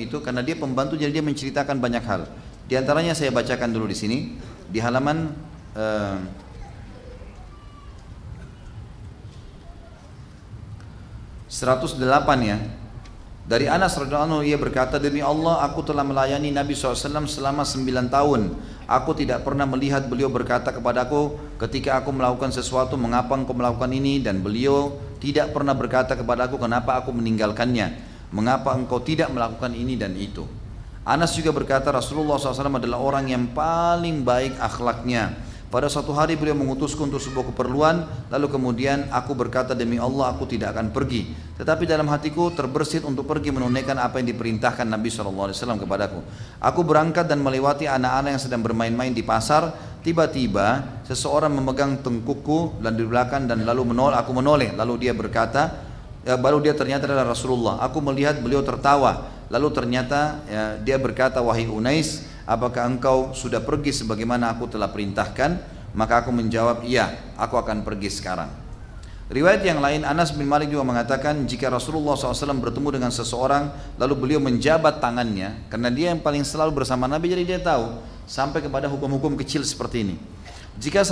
itu 0.00 0.24
karena 0.24 0.40
dia 0.40 0.56
pembantu 0.56 0.96
jadi 0.96 1.12
dia 1.12 1.24
menceritakan 1.24 1.76
banyak 1.76 2.04
hal. 2.08 2.24
Di 2.64 2.80
antaranya 2.80 3.12
saya 3.12 3.28
bacakan 3.32 3.68
dulu 3.68 3.84
di 3.84 3.96
sini 3.96 4.18
di 4.72 4.80
halaman 4.80 5.28
eh, 5.76 6.16
108 11.50 11.98
ya. 12.46 12.62
Dari 13.50 13.66
Anas 13.66 13.98
radhiyallahu 13.98 14.46
ia 14.46 14.54
berkata 14.54 15.02
demi 15.02 15.18
Allah 15.18 15.66
aku 15.66 15.82
telah 15.82 16.06
melayani 16.06 16.54
Nabi 16.54 16.78
SAW 16.78 17.26
selama 17.26 17.66
9 17.66 18.06
tahun. 18.06 18.54
Aku 18.86 19.10
tidak 19.18 19.42
pernah 19.42 19.66
melihat 19.66 20.06
beliau 20.06 20.30
berkata 20.30 20.70
kepadaku 20.70 21.34
ketika 21.58 21.98
aku 21.98 22.14
melakukan 22.14 22.54
sesuatu 22.54 22.94
mengapa 22.94 23.34
engkau 23.34 23.58
melakukan 23.58 23.90
ini 23.90 24.22
dan 24.22 24.38
beliau 24.38 24.94
tidak 25.18 25.50
pernah 25.50 25.74
berkata 25.74 26.14
kepadaku 26.14 26.62
kenapa 26.62 27.02
aku 27.02 27.10
meninggalkannya. 27.10 27.98
Mengapa 28.30 28.70
engkau 28.70 29.02
tidak 29.02 29.34
melakukan 29.34 29.74
ini 29.74 29.98
dan 29.98 30.14
itu. 30.14 30.46
Anas 31.02 31.34
juga 31.34 31.50
berkata 31.50 31.90
Rasulullah 31.90 32.38
SAW 32.38 32.78
adalah 32.78 33.02
orang 33.02 33.26
yang 33.26 33.50
paling 33.50 34.22
baik 34.22 34.54
akhlaknya 34.62 35.49
Pada 35.70 35.86
suatu 35.86 36.10
hari 36.10 36.34
beliau 36.34 36.58
mengutusku 36.58 36.98
untuk 37.06 37.22
sebuah 37.22 37.54
keperluan, 37.54 38.02
lalu 38.26 38.50
kemudian 38.50 39.06
aku 39.14 39.38
berkata 39.38 39.70
demi 39.70 40.02
Allah 40.02 40.34
aku 40.34 40.42
tidak 40.42 40.74
akan 40.74 40.90
pergi. 40.90 41.30
Tetapi 41.62 41.86
dalam 41.86 42.10
hatiku 42.10 42.50
terbersit 42.50 43.06
untuk 43.06 43.30
pergi 43.30 43.54
menunaikan 43.54 43.94
apa 44.02 44.18
yang 44.18 44.34
diperintahkan 44.34 44.82
Nabi 44.82 45.14
SAW 45.14 45.54
kepadaku. 45.54 46.26
Aku 46.58 46.82
berangkat 46.82 47.30
dan 47.30 47.38
melewati 47.38 47.86
anak-anak 47.86 48.34
yang 48.34 48.42
sedang 48.42 48.66
bermain-main 48.66 49.14
di 49.14 49.22
pasar. 49.22 49.70
Tiba-tiba 50.02 50.82
seseorang 51.06 51.54
memegang 51.54 52.02
tengkukku 52.02 52.82
dan 52.82 52.98
di 52.98 53.06
belakang 53.06 53.46
dan 53.46 53.62
lalu 53.62 53.94
menoleh, 53.94 54.18
aku 54.18 54.34
menoleh. 54.34 54.74
Lalu 54.74 55.06
dia 55.06 55.14
berkata, 55.14 55.86
ya, 56.26 56.34
baru 56.34 56.58
dia 56.58 56.74
ternyata 56.74 57.06
adalah 57.06 57.30
Rasulullah. 57.30 57.78
Aku 57.86 58.02
melihat 58.02 58.42
beliau 58.42 58.66
tertawa. 58.66 59.30
Lalu 59.46 59.70
ternyata 59.70 60.42
ya, 60.50 60.82
dia 60.82 60.98
berkata, 60.98 61.38
wahai 61.38 61.70
Unais, 61.70 62.26
apakah 62.50 62.90
engkau 62.90 63.30
sudah 63.30 63.62
pergi 63.62 63.94
sebagaimana 63.94 64.50
aku 64.50 64.66
telah 64.66 64.90
perintahkan? 64.90 65.78
Maka 65.94 66.26
aku 66.26 66.34
menjawab, 66.34 66.82
iya, 66.82 67.34
aku 67.38 67.54
akan 67.54 67.86
pergi 67.86 68.10
sekarang. 68.10 68.50
Riwayat 69.30 69.62
yang 69.62 69.78
lain, 69.78 70.02
Anas 70.02 70.34
bin 70.34 70.46
Malik 70.46 70.74
juga 70.74 70.82
mengatakan, 70.82 71.46
jika 71.46 71.70
Rasulullah 71.70 72.18
SAW 72.18 72.58
bertemu 72.58 72.98
dengan 72.98 73.14
seseorang, 73.14 73.70
lalu 73.94 74.14
beliau 74.18 74.42
menjabat 74.42 74.98
tangannya, 74.98 75.70
karena 75.70 75.86
dia 75.90 76.10
yang 76.10 76.18
paling 76.18 76.42
selalu 76.42 76.82
bersama 76.82 77.06
Nabi, 77.06 77.30
jadi 77.30 77.42
dia 77.46 77.60
tahu, 77.62 78.02
sampai 78.26 78.58
kepada 78.58 78.90
hukum-hukum 78.90 79.38
kecil 79.38 79.62
seperti 79.62 80.02
ini. 80.02 80.16
Jika, 80.80 81.04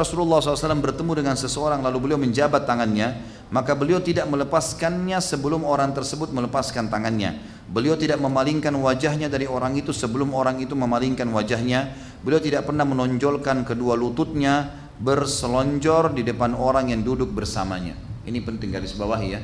Rasulullah 0.00 0.40
SAW 0.40 0.80
bertemu 0.80 1.12
dengan 1.12 1.36
seseorang 1.36 1.84
lalu 1.84 2.08
beliau 2.08 2.16
menjabat 2.16 2.64
tangannya, 2.64 3.20
maka 3.52 3.76
beliau 3.76 4.00
tidak 4.00 4.24
melepaskannya 4.32 5.20
sebelum 5.20 5.60
orang 5.68 5.92
tersebut 5.92 6.32
melepaskan 6.32 6.88
tangannya. 6.88 7.36
Beliau 7.68 8.00
tidak 8.00 8.16
memalingkan 8.16 8.72
wajahnya 8.80 9.28
dari 9.28 9.44
orang 9.44 9.76
itu 9.76 9.92
sebelum 9.92 10.32
orang 10.32 10.64
itu 10.64 10.72
memalingkan 10.72 11.28
wajahnya. 11.36 11.92
Beliau 12.24 12.40
tidak 12.40 12.64
pernah 12.64 12.88
menonjolkan 12.88 13.68
kedua 13.68 13.92
lututnya 13.92 14.72
berselonjor 14.96 16.16
di 16.16 16.24
depan 16.24 16.56
orang 16.56 16.88
yang 16.88 17.04
duduk 17.04 17.28
bersamanya. 17.28 17.92
Ini 18.24 18.40
penting 18.40 18.72
garis 18.72 18.96
bawahi 18.96 19.28
ya. 19.36 19.40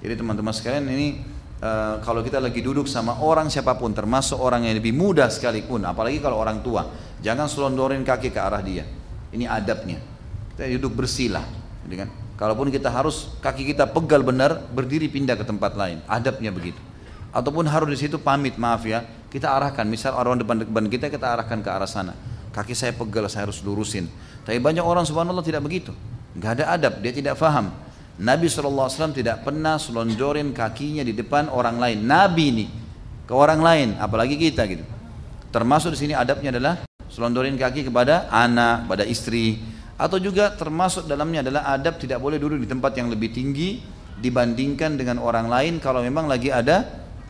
Jadi 0.00 0.16
teman-teman 0.16 0.56
sekalian 0.56 0.88
ini 0.88 1.08
Uh, 1.60 2.00
kalau 2.00 2.24
kita 2.24 2.40
lagi 2.40 2.64
duduk 2.64 2.88
sama 2.88 3.20
orang 3.20 3.52
siapa 3.52 3.76
pun 3.76 3.92
termasuk 3.92 4.40
orang 4.40 4.64
yang 4.64 4.80
lebih 4.80 4.96
muda 4.96 5.28
sekalipun 5.28 5.84
apalagi 5.84 6.16
kalau 6.16 6.40
orang 6.40 6.64
tua 6.64 6.88
jangan 7.20 7.52
selondorin 7.52 8.00
kaki 8.00 8.32
ke 8.32 8.40
arah 8.40 8.64
dia 8.64 8.80
ini 9.30 9.46
adabnya. 9.46 9.98
Kita 10.54 10.66
duduk 10.78 11.02
bersila, 11.04 11.42
gitu 11.86 11.96
kan? 12.06 12.08
Kalaupun 12.40 12.72
kita 12.72 12.88
harus 12.88 13.36
kaki 13.44 13.68
kita 13.68 13.84
pegal 13.84 14.24
benar, 14.24 14.64
berdiri 14.72 15.12
pindah 15.12 15.36
ke 15.36 15.44
tempat 15.44 15.76
lain. 15.76 16.00
Adabnya 16.08 16.48
begitu. 16.48 16.80
Ataupun 17.30 17.68
harus 17.68 17.88
di 17.92 17.98
situ 18.00 18.16
pamit, 18.16 18.56
maaf 18.56 18.82
ya, 18.88 19.04
kita 19.28 19.52
arahkan. 19.52 19.84
Misal 19.84 20.16
orang 20.16 20.40
depan 20.40 20.64
depan 20.64 20.84
kita 20.88 21.12
kita 21.12 21.36
arahkan 21.36 21.60
ke 21.60 21.68
arah 21.68 21.86
sana. 21.86 22.16
Kaki 22.50 22.74
saya 22.74 22.96
pegal, 22.96 23.28
saya 23.28 23.46
harus 23.46 23.62
lurusin. 23.62 24.08
Tapi 24.42 24.58
banyak 24.58 24.82
orang 24.82 25.06
subhanallah 25.06 25.44
tidak 25.44 25.62
begitu. 25.62 25.94
Gak 26.40 26.58
ada 26.58 26.74
adab, 26.74 26.98
dia 27.04 27.12
tidak 27.14 27.36
faham. 27.38 27.70
Nabi 28.20 28.52
SAW 28.52 29.16
tidak 29.16 29.46
pernah 29.46 29.80
selonjorin 29.80 30.52
kakinya 30.52 31.00
di 31.04 31.14
depan 31.14 31.48
orang 31.48 31.76
lain. 31.78 31.98
Nabi 32.04 32.44
ini 32.52 32.66
ke 33.28 33.32
orang 33.32 33.60
lain, 33.62 33.88
apalagi 34.00 34.34
kita 34.34 34.66
gitu. 34.66 34.84
Termasuk 35.54 35.94
di 35.94 35.98
sini 36.08 36.12
adabnya 36.16 36.50
adalah 36.56 36.74
selondorin 37.10 37.58
kaki 37.58 37.90
kepada 37.90 38.30
anak, 38.30 38.86
pada 38.86 39.04
istri, 39.04 39.58
atau 40.00 40.16
juga 40.16 40.54
termasuk 40.56 41.04
dalamnya 41.04 41.44
adalah 41.44 41.68
adab 41.76 42.00
tidak 42.00 42.22
boleh 42.22 42.40
duduk 42.40 42.62
di 42.62 42.68
tempat 42.70 42.96
yang 42.96 43.12
lebih 43.12 43.34
tinggi 43.34 43.82
dibandingkan 44.16 44.96
dengan 44.96 45.20
orang 45.20 45.50
lain 45.50 45.76
kalau 45.76 46.00
memang 46.00 46.24
lagi 46.24 46.48
ada 46.48 46.86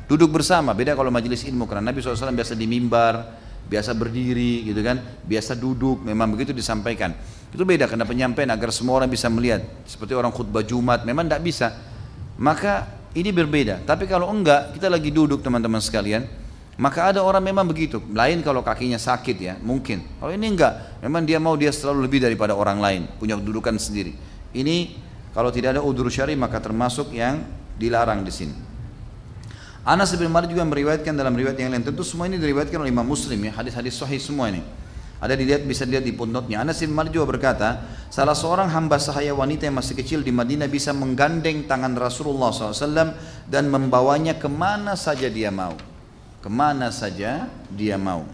duduk 0.07 0.39
bersama. 0.39 0.71
Beda 0.75 0.95
kalau 0.95 1.11
majelis 1.11 1.43
ilmu 1.43 1.67
karena 1.67 1.91
Nabi 1.91 1.99
SAW 1.99 2.31
biasa 2.31 2.55
di 2.55 2.67
mimbar, 2.71 3.41
biasa 3.67 3.95
berdiri 3.95 4.67
gitu 4.67 4.83
kan, 4.83 4.99
biasa 5.23 5.55
duduk, 5.59 6.03
memang 6.03 6.35
begitu 6.35 6.51
disampaikan. 6.51 7.15
Itu 7.51 7.67
beda 7.67 7.91
karena 7.91 8.07
penyampaian 8.07 8.51
agar 8.55 8.71
semua 8.71 9.03
orang 9.03 9.11
bisa 9.11 9.27
melihat. 9.27 9.63
Seperti 9.87 10.15
orang 10.15 10.31
khutbah 10.31 10.63
Jumat, 10.63 11.03
memang 11.03 11.27
tidak 11.27 11.43
bisa. 11.43 11.69
Maka 12.39 12.87
ini 13.15 13.35
berbeda. 13.35 13.83
Tapi 13.83 14.07
kalau 14.07 14.31
enggak, 14.31 14.79
kita 14.79 14.87
lagi 14.87 15.11
duduk 15.11 15.43
teman-teman 15.43 15.83
sekalian, 15.83 16.27
maka 16.81 17.13
ada 17.13 17.21
orang 17.21 17.45
memang 17.45 17.69
begitu. 17.69 18.01
Lain 18.17 18.41
kalau 18.41 18.65
kakinya 18.65 18.97
sakit 18.97 19.37
ya, 19.37 19.55
mungkin. 19.61 20.01
Kalau 20.17 20.33
ini 20.33 20.49
enggak, 20.49 20.97
memang 21.05 21.29
dia 21.29 21.37
mau 21.37 21.53
dia 21.53 21.69
selalu 21.69 22.09
lebih 22.09 22.25
daripada 22.25 22.57
orang 22.57 22.81
lain, 22.81 23.03
punya 23.21 23.37
kedudukan 23.37 23.77
sendiri. 23.77 24.17
Ini 24.57 24.97
kalau 25.37 25.53
tidak 25.53 25.77
ada 25.77 25.85
udur 25.85 26.09
syari 26.09 26.33
maka 26.41 26.57
termasuk 26.57 27.13
yang 27.13 27.45
dilarang 27.77 28.25
di 28.25 28.33
sini. 28.33 28.57
Anas 29.85 30.17
bin 30.17 30.33
Malik 30.33 30.57
juga 30.57 30.65
meriwayatkan 30.65 31.13
dalam 31.13 31.37
riwayat 31.37 31.61
yang 31.61 31.69
lain. 31.69 31.85
Tentu 31.85 32.01
semua 32.01 32.25
ini 32.33 32.41
diriwayatkan 32.41 32.81
oleh 32.81 32.89
Imam 32.89 33.05
Muslim 33.05 33.37
ya, 33.45 33.53
hadis-hadis 33.61 34.01
sahih 34.01 34.17
semua 34.17 34.49
ini. 34.49 34.65
Ada 35.21 35.37
dilihat 35.37 35.69
bisa 35.69 35.85
dilihat 35.85 36.09
di 36.09 36.17
pundotnya. 36.17 36.65
Anas 36.65 36.81
bin 36.81 36.97
Malik 36.97 37.13
juga 37.13 37.29
berkata, 37.37 37.85
salah 38.09 38.33
seorang 38.33 38.73
hamba 38.73 38.97
sahaya 38.97 39.37
wanita 39.37 39.69
yang 39.69 39.77
masih 39.77 39.93
kecil 40.01 40.25
di 40.25 40.33
Madinah 40.33 40.65
bisa 40.65 40.97
menggandeng 40.97 41.69
tangan 41.69 41.93
Rasulullah 41.93 42.49
SAW 42.57 43.13
dan 43.53 43.69
membawanya 43.69 44.41
ke 44.41 44.49
mana 44.49 44.97
saja 44.97 45.29
dia 45.29 45.53
mau 45.53 45.90
ke 46.41 46.49
mana 46.49 46.89
saja 46.89 47.49
dia 47.73 48.01
mau. 48.01 48.25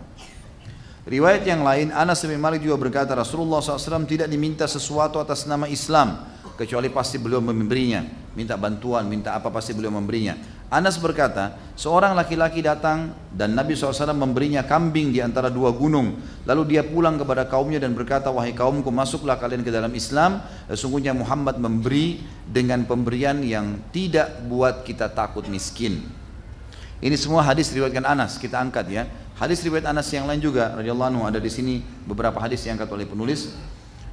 Riwayat 1.07 1.47
yang 1.47 1.63
lain, 1.63 1.95
Anas 1.95 2.27
bin 2.27 2.43
Malik 2.43 2.67
juga 2.67 2.75
berkata 2.75 3.15
Rasulullah 3.15 3.63
SAW 3.63 4.11
tidak 4.11 4.27
diminta 4.27 4.67
sesuatu 4.67 5.23
atas 5.23 5.47
nama 5.47 5.71
Islam 5.71 6.19
kecuali 6.59 6.91
pasti 6.91 7.23
beliau 7.23 7.39
memberinya. 7.39 8.03
Minta 8.35 8.59
bantuan, 8.59 9.07
minta 9.07 9.33
apa 9.39 9.55
pasti 9.55 9.71
beliau 9.71 9.95
memberinya. 9.95 10.35
Anas 10.67 10.99
berkata, 10.99 11.55
seorang 11.79 12.19
laki-laki 12.19 12.59
datang 12.59 13.15
dan 13.31 13.55
Nabi 13.55 13.79
SAW 13.79 14.11
memberinya 14.19 14.67
kambing 14.67 15.15
di 15.15 15.23
antara 15.23 15.47
dua 15.47 15.71
gunung. 15.71 16.19
Lalu 16.43 16.75
dia 16.75 16.83
pulang 16.83 17.15
kepada 17.23 17.47
kaumnya 17.47 17.79
dan 17.79 17.95
berkata, 17.95 18.35
wahai 18.35 18.51
kaumku 18.51 18.91
masuklah 18.91 19.39
kalian 19.39 19.63
ke 19.63 19.71
dalam 19.71 19.95
Islam. 19.95 20.43
Sesungguhnya 20.67 21.15
Muhammad 21.15 21.63
memberi 21.63 22.19
dengan 22.51 22.83
pemberian 22.83 23.47
yang 23.47 23.79
tidak 23.95 24.43
buat 24.51 24.83
kita 24.83 25.07
takut 25.15 25.47
miskin. 25.47 26.03
Ini 26.97 27.17
semua 27.21 27.45
hadis 27.45 27.69
riwayatkan 27.77 28.09
Anas, 28.09 28.41
kita 28.41 28.57
angkat 28.57 28.89
ya. 28.89 29.05
Hadis 29.37 29.61
riwayat 29.61 29.85
Anas 29.85 30.09
yang 30.09 30.25
lain 30.25 30.41
juga 30.41 30.73
radhiyallahu 30.81 31.09
anhu 31.13 31.23
ada 31.29 31.37
di 31.37 31.53
sini 31.53 31.85
beberapa 32.09 32.41
hadis 32.41 32.65
yang 32.65 32.81
angkat 32.81 32.89
oleh 32.89 33.05
penulis. 33.05 33.53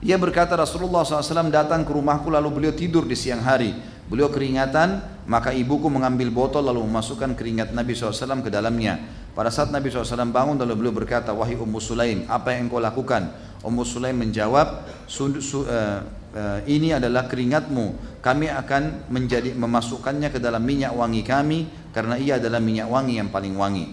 Ia 0.04 0.20
berkata 0.20 0.60
Rasulullah 0.60 1.08
SAW 1.08 1.48
datang 1.48 1.88
ke 1.88 1.92
rumahku 1.96 2.28
lalu 2.28 2.52
beliau 2.52 2.74
tidur 2.76 3.08
di 3.08 3.16
siang 3.16 3.40
hari. 3.40 3.72
Beliau 4.04 4.28
keringatan, 4.28 5.00
maka 5.32 5.56
ibuku 5.56 5.88
mengambil 5.88 6.28
botol 6.28 6.68
lalu 6.68 6.84
memasukkan 6.84 7.40
keringat 7.40 7.72
Nabi 7.72 7.96
SAW 7.96 8.44
ke 8.44 8.52
dalamnya. 8.52 9.00
Pada 9.32 9.48
saat 9.48 9.72
Nabi 9.72 9.88
SAW 9.88 10.28
bangun 10.28 10.60
lalu 10.60 10.76
beliau 10.76 10.94
berkata, 10.94 11.32
Wahai 11.32 11.56
Ummu 11.56 11.80
Sulaim, 11.80 12.28
apa 12.28 12.52
yang 12.52 12.68
engkau 12.68 12.84
lakukan? 12.84 13.32
Ummu 13.64 13.88
Sulaim 13.88 14.20
menjawab, 14.20 14.84
su, 15.08 15.32
uh, 15.32 16.04
uh, 16.36 16.60
ini 16.68 16.92
adalah 16.92 17.32
keringatmu. 17.32 18.20
Kami 18.20 18.52
akan 18.52 19.08
menjadi 19.08 19.56
memasukkannya 19.56 20.36
ke 20.36 20.40
dalam 20.44 20.68
minyak 20.68 20.92
wangi 20.92 21.24
kami 21.24 21.72
karena 21.94 22.18
ia 22.18 22.42
adalah 22.42 22.58
minyak 22.58 22.90
wangi 22.90 23.22
yang 23.22 23.30
paling 23.30 23.54
wangi. 23.54 23.86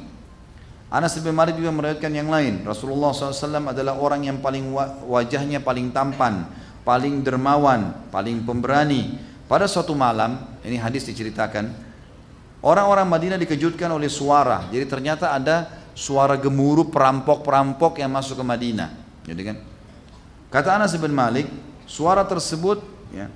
Anas 0.90 1.14
bin 1.22 1.36
Malik 1.36 1.54
juga 1.54 1.70
meriwayatkan 1.70 2.10
yang 2.10 2.26
lain. 2.26 2.66
Rasulullah 2.66 3.14
SAW 3.14 3.70
adalah 3.70 3.94
orang 3.94 4.26
yang 4.26 4.42
paling 4.42 4.74
wajahnya 5.06 5.62
paling 5.62 5.94
tampan, 5.94 6.50
paling 6.82 7.22
dermawan, 7.22 8.10
paling 8.10 8.42
pemberani. 8.42 9.14
Pada 9.46 9.70
suatu 9.70 9.94
malam, 9.94 10.58
ini 10.66 10.74
hadis 10.74 11.06
diceritakan, 11.06 11.70
orang-orang 12.64 13.06
Madinah 13.06 13.38
dikejutkan 13.38 13.86
oleh 13.86 14.10
suara. 14.10 14.66
Jadi 14.66 14.86
ternyata 14.90 15.30
ada 15.30 15.70
suara 15.94 16.34
gemuruh 16.34 16.90
perampok-perampok 16.90 18.02
yang 18.02 18.10
masuk 18.10 18.42
ke 18.42 18.44
Madinah. 18.46 18.90
Jadi 19.30 19.42
kan, 19.46 19.56
kata 20.50 20.74
Anas 20.74 20.98
bin 20.98 21.14
Malik, 21.14 21.46
suara 21.86 22.26
tersebut 22.26 22.82
ya, 23.14 23.30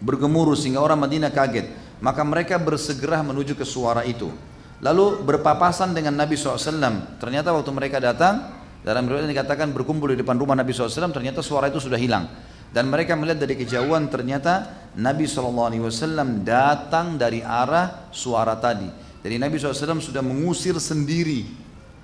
bergemuruh 0.00 0.56
sehingga 0.56 0.84
orang 0.84 1.00
Madinah 1.08 1.32
kaget 1.32 1.72
maka 2.00 2.24
mereka 2.24 2.56
bersegera 2.56 3.20
menuju 3.20 3.56
ke 3.56 3.64
suara 3.64 4.04
itu. 4.04 4.32
Lalu 4.80 5.20
berpapasan 5.24 5.92
dengan 5.92 6.16
Nabi 6.16 6.40
SAW. 6.40 7.20
Ternyata 7.20 7.52
waktu 7.52 7.70
mereka 7.70 8.00
datang, 8.00 8.48
dalam 8.80 9.04
riwayat 9.04 9.28
dikatakan 9.28 9.76
berkumpul 9.76 10.16
di 10.16 10.24
depan 10.24 10.40
rumah 10.40 10.56
Nabi 10.56 10.72
SAW, 10.72 11.12
ternyata 11.12 11.44
suara 11.44 11.68
itu 11.68 11.76
sudah 11.76 12.00
hilang. 12.00 12.24
Dan 12.72 12.88
mereka 12.88 13.12
melihat 13.18 13.44
dari 13.44 13.60
kejauhan 13.60 14.08
ternyata 14.08 14.88
Nabi 14.96 15.28
SAW 15.28 16.40
datang 16.40 17.20
dari 17.20 17.44
arah 17.44 18.08
suara 18.08 18.56
tadi. 18.56 18.88
Jadi 19.20 19.36
Nabi 19.36 19.60
SAW 19.60 20.00
sudah 20.00 20.24
mengusir 20.24 20.80
sendiri, 20.80 21.44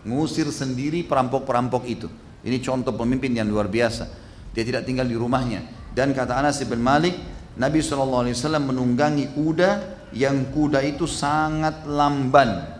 mengusir 0.05 0.53
sendiri 0.53 1.01
perampok-perampok 1.09 1.83
itu. 1.89 2.13
Ini 2.45 2.61
contoh 2.61 2.93
pemimpin 2.93 3.33
yang 3.33 3.49
luar 3.49 3.73
biasa. 3.73 4.05
Dia 4.53 4.63
tidak 4.69 4.85
tinggal 4.85 5.09
di 5.09 5.17
rumahnya. 5.17 5.65
Dan 5.97 6.13
kata 6.13 6.37
Anas 6.37 6.61
bin 6.61 6.85
Malik, 6.85 7.17
Nabi 7.57 7.81
SAW 7.81 8.29
menunggangi 8.61 9.33
kuda 9.33 9.71
yang 10.13 10.53
kuda 10.53 10.85
itu 10.85 11.09
sangat 11.09 11.89
lamban. 11.89 12.77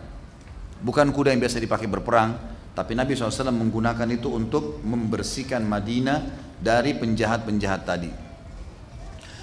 Bukan 0.85 1.11
kuda 1.17 1.33
yang 1.33 1.41
biasa 1.41 1.57
dipakai 1.57 1.89
berperang, 1.89 2.37
tapi 2.77 2.93
Nabi 2.93 3.17
SAW 3.17 3.49
menggunakan 3.57 4.05
itu 4.13 4.29
untuk 4.29 4.85
membersihkan 4.85 5.65
Madinah 5.65 6.29
dari 6.61 6.93
penjahat-penjahat 6.93 7.83
tadi. 7.89 8.13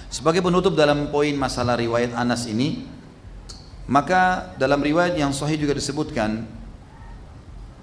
Sebagai 0.06 0.38
penutup 0.38 0.78
dalam 0.78 1.10
poin 1.10 1.34
masalah 1.34 1.74
riwayat 1.74 2.14
Anas 2.14 2.46
ini, 2.46 2.86
maka 3.90 4.54
dalam 4.54 4.78
riwayat 4.78 5.18
yang 5.18 5.34
sahih 5.34 5.58
juga 5.58 5.74
disebutkan 5.74 6.46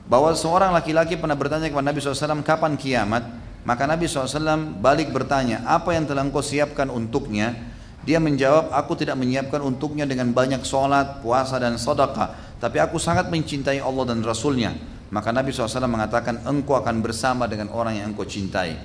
bahwa 0.07 0.31
seorang 0.31 0.71
laki-laki 0.71 1.19
pernah 1.19 1.35
bertanya 1.35 1.67
kepada 1.67 1.91
Nabi 1.91 1.99
SAW 1.99 2.39
kapan 2.47 2.79
kiamat 2.79 3.27
Maka 3.61 3.85
Nabi 3.85 4.09
SAW 4.09 4.81
balik 4.81 5.13
bertanya, 5.13 5.61
apa 5.69 5.93
yang 5.93 6.09
telah 6.09 6.25
engkau 6.25 6.41
siapkan 6.41 6.89
untuknya? 6.89 7.53
Dia 8.01 8.17
menjawab, 8.17 8.73
aku 8.73 8.97
tidak 8.97 9.21
menyiapkan 9.21 9.61
untuknya 9.61 10.09
dengan 10.09 10.33
banyak 10.33 10.65
sholat, 10.65 11.21
puasa 11.21 11.61
dan 11.61 11.77
sedekah. 11.77 12.57
Tapi 12.57 12.81
aku 12.81 12.97
sangat 12.97 13.29
mencintai 13.29 13.77
Allah 13.77 14.09
dan 14.09 14.25
Rasulnya. 14.25 14.73
Maka 15.13 15.29
Nabi 15.29 15.53
SAW 15.53 15.85
mengatakan, 15.85 16.41
engkau 16.49 16.73
akan 16.81 17.05
bersama 17.05 17.45
dengan 17.45 17.69
orang 17.69 18.01
yang 18.01 18.09
engkau 18.09 18.25
cintai. 18.25 18.81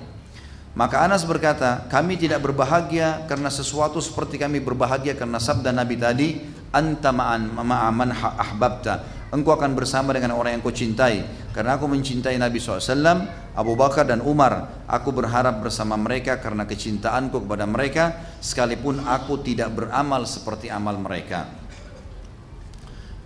Maka 0.76 1.08
Anas 1.08 1.24
berkata, 1.24 1.88
kami 1.88 2.20
tidak 2.20 2.44
berbahagia 2.44 3.24
karena 3.24 3.48
sesuatu 3.48 3.96
seperti 3.96 4.36
kami 4.36 4.60
berbahagia 4.60 5.16
karena 5.16 5.40
sabda 5.40 5.72
Nabi 5.72 5.96
tadi, 5.96 6.28
anta 6.68 7.16
ma'an 7.16 7.48
ma'aman 7.48 8.12
ahbabta 8.12 9.15
engkau 9.34 9.54
akan 9.56 9.74
bersama 9.74 10.14
dengan 10.14 10.36
orang 10.36 10.58
yang 10.58 10.62
kau 10.62 10.74
cintai. 10.74 11.22
Karena 11.50 11.80
aku 11.80 11.88
mencintai 11.88 12.36
Nabi 12.36 12.60
SAW 12.60 13.26
Abu 13.56 13.72
Bakar 13.74 14.06
dan 14.06 14.20
Umar. 14.22 14.84
Aku 14.86 15.10
berharap 15.10 15.64
bersama 15.64 15.96
mereka 15.96 16.38
karena 16.38 16.68
kecintaanku 16.68 17.42
kepada 17.42 17.64
mereka 17.64 18.36
sekalipun 18.38 19.02
aku 19.02 19.40
tidak 19.42 19.72
beramal 19.72 20.22
seperti 20.28 20.68
amal 20.68 20.94
mereka. 21.00 21.48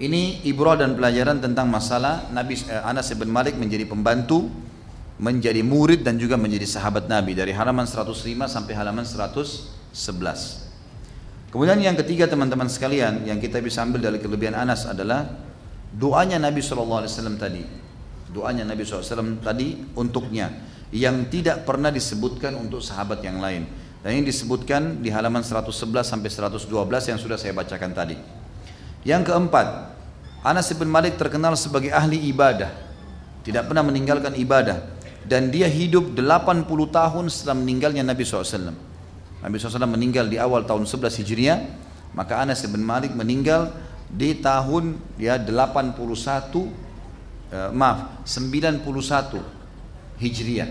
Ini 0.00 0.48
ibrah 0.48 0.80
dan 0.80 0.96
pelajaran 0.96 1.44
tentang 1.44 1.68
masalah 1.68 2.32
Nabi 2.32 2.56
eh, 2.56 2.80
Anas 2.88 3.12
bin 3.12 3.28
Malik 3.28 3.60
menjadi 3.60 3.84
pembantu 3.84 4.48
menjadi 5.20 5.60
murid 5.60 6.00
dan 6.00 6.16
juga 6.16 6.40
menjadi 6.40 6.64
sahabat 6.64 7.04
Nabi 7.04 7.36
dari 7.36 7.52
halaman 7.52 7.84
105 7.84 8.24
sampai 8.48 8.72
halaman 8.72 9.04
111 9.04 9.92
kemudian 11.52 11.76
yang 11.76 11.92
ketiga 12.00 12.24
teman-teman 12.24 12.72
sekalian 12.72 13.28
yang 13.28 13.36
kita 13.36 13.60
bisa 13.60 13.84
ambil 13.84 14.00
dari 14.08 14.16
kelebihan 14.16 14.56
Anas 14.56 14.88
adalah 14.88 15.28
doanya 15.94 16.38
Nabi 16.38 16.62
SAW 16.62 17.06
tadi. 17.38 17.62
Doanya 18.30 18.62
Nabi 18.62 18.86
SAW 18.86 19.42
tadi 19.42 19.78
untuknya. 19.98 20.50
Yang 20.90 21.30
tidak 21.38 21.62
pernah 21.66 21.94
disebutkan 21.94 22.58
untuk 22.58 22.82
sahabat 22.82 23.22
yang 23.22 23.38
lain. 23.38 23.66
Dan 24.00 24.16
ini 24.16 24.32
disebutkan 24.32 25.04
di 25.04 25.12
halaman 25.12 25.44
111 25.44 25.70
sampai 26.02 26.30
112 26.32 26.66
yang 27.10 27.18
sudah 27.20 27.36
saya 27.36 27.52
bacakan 27.52 27.92
tadi. 27.92 28.16
Yang 29.04 29.32
keempat 29.32 29.66
Anas 30.40 30.72
bin 30.72 30.88
Malik 30.88 31.20
terkenal 31.20 31.52
sebagai 31.54 31.92
ahli 31.92 32.16
ibadah. 32.32 32.72
Tidak 33.44 33.68
pernah 33.68 33.84
meninggalkan 33.84 34.32
ibadah. 34.40 34.98
Dan 35.20 35.52
dia 35.52 35.68
hidup 35.68 36.16
80 36.16 36.64
tahun 36.90 37.24
setelah 37.28 37.56
meninggalnya 37.60 38.00
Nabi 38.00 38.24
SAW 38.24 38.72
Nabi 39.40 39.56
SAW 39.56 39.88
meninggal 39.88 40.28
di 40.28 40.36
awal 40.36 40.64
tahun 40.64 40.84
11 40.84 41.20
Hijriah. 41.20 41.58
Maka 42.16 42.40
Anas 42.40 42.64
bin 42.66 42.82
Malik 42.82 43.12
meninggal 43.14 43.72
di 44.10 44.38
tahun 44.42 44.98
ya 45.16 45.38
81 45.38 45.94
eh, 47.54 47.70
maaf 47.70 48.26
91 48.26 48.82
Hijriah. 50.20 50.70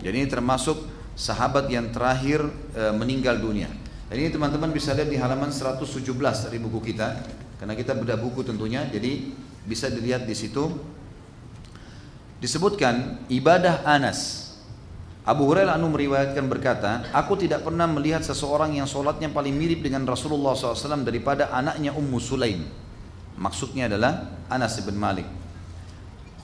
Jadi 0.00 0.16
ini 0.16 0.28
termasuk 0.30 0.86
sahabat 1.18 1.66
yang 1.66 1.90
terakhir 1.90 2.46
eh, 2.72 2.92
meninggal 2.94 3.42
dunia. 3.42 3.68
Dan 4.06 4.22
ini 4.22 4.30
teman-teman 4.30 4.70
bisa 4.70 4.94
lihat 4.94 5.10
di 5.10 5.18
halaman 5.18 5.50
117 5.50 6.06
dari 6.46 6.58
buku 6.62 6.78
kita 6.78 7.26
karena 7.56 7.72
kita 7.72 7.96
beda 7.96 8.20
buku 8.20 8.44
tentunya 8.44 8.84
jadi 8.86 9.32
bisa 9.64 9.88
dilihat 9.88 10.28
di 10.28 10.36
situ 10.36 10.76
disebutkan 12.38 13.26
ibadah 13.32 13.82
Anas 13.82 14.45
Abu 15.26 15.42
Hurairah 15.50 15.74
anu 15.74 15.90
meriwayatkan 15.90 16.46
berkata, 16.46 17.10
aku 17.10 17.34
tidak 17.34 17.66
pernah 17.66 17.90
melihat 17.90 18.22
seseorang 18.22 18.78
yang 18.78 18.86
sholatnya 18.86 19.26
paling 19.26 19.50
mirip 19.50 19.82
dengan 19.82 20.06
Rasulullah 20.06 20.54
SAW 20.54 21.02
daripada 21.02 21.50
anaknya 21.50 21.90
Ummu 21.98 22.22
Sulaim. 22.22 22.62
Maksudnya 23.34 23.90
adalah 23.90 24.38
Anas 24.46 24.78
bin 24.86 24.94
Malik. 24.94 25.26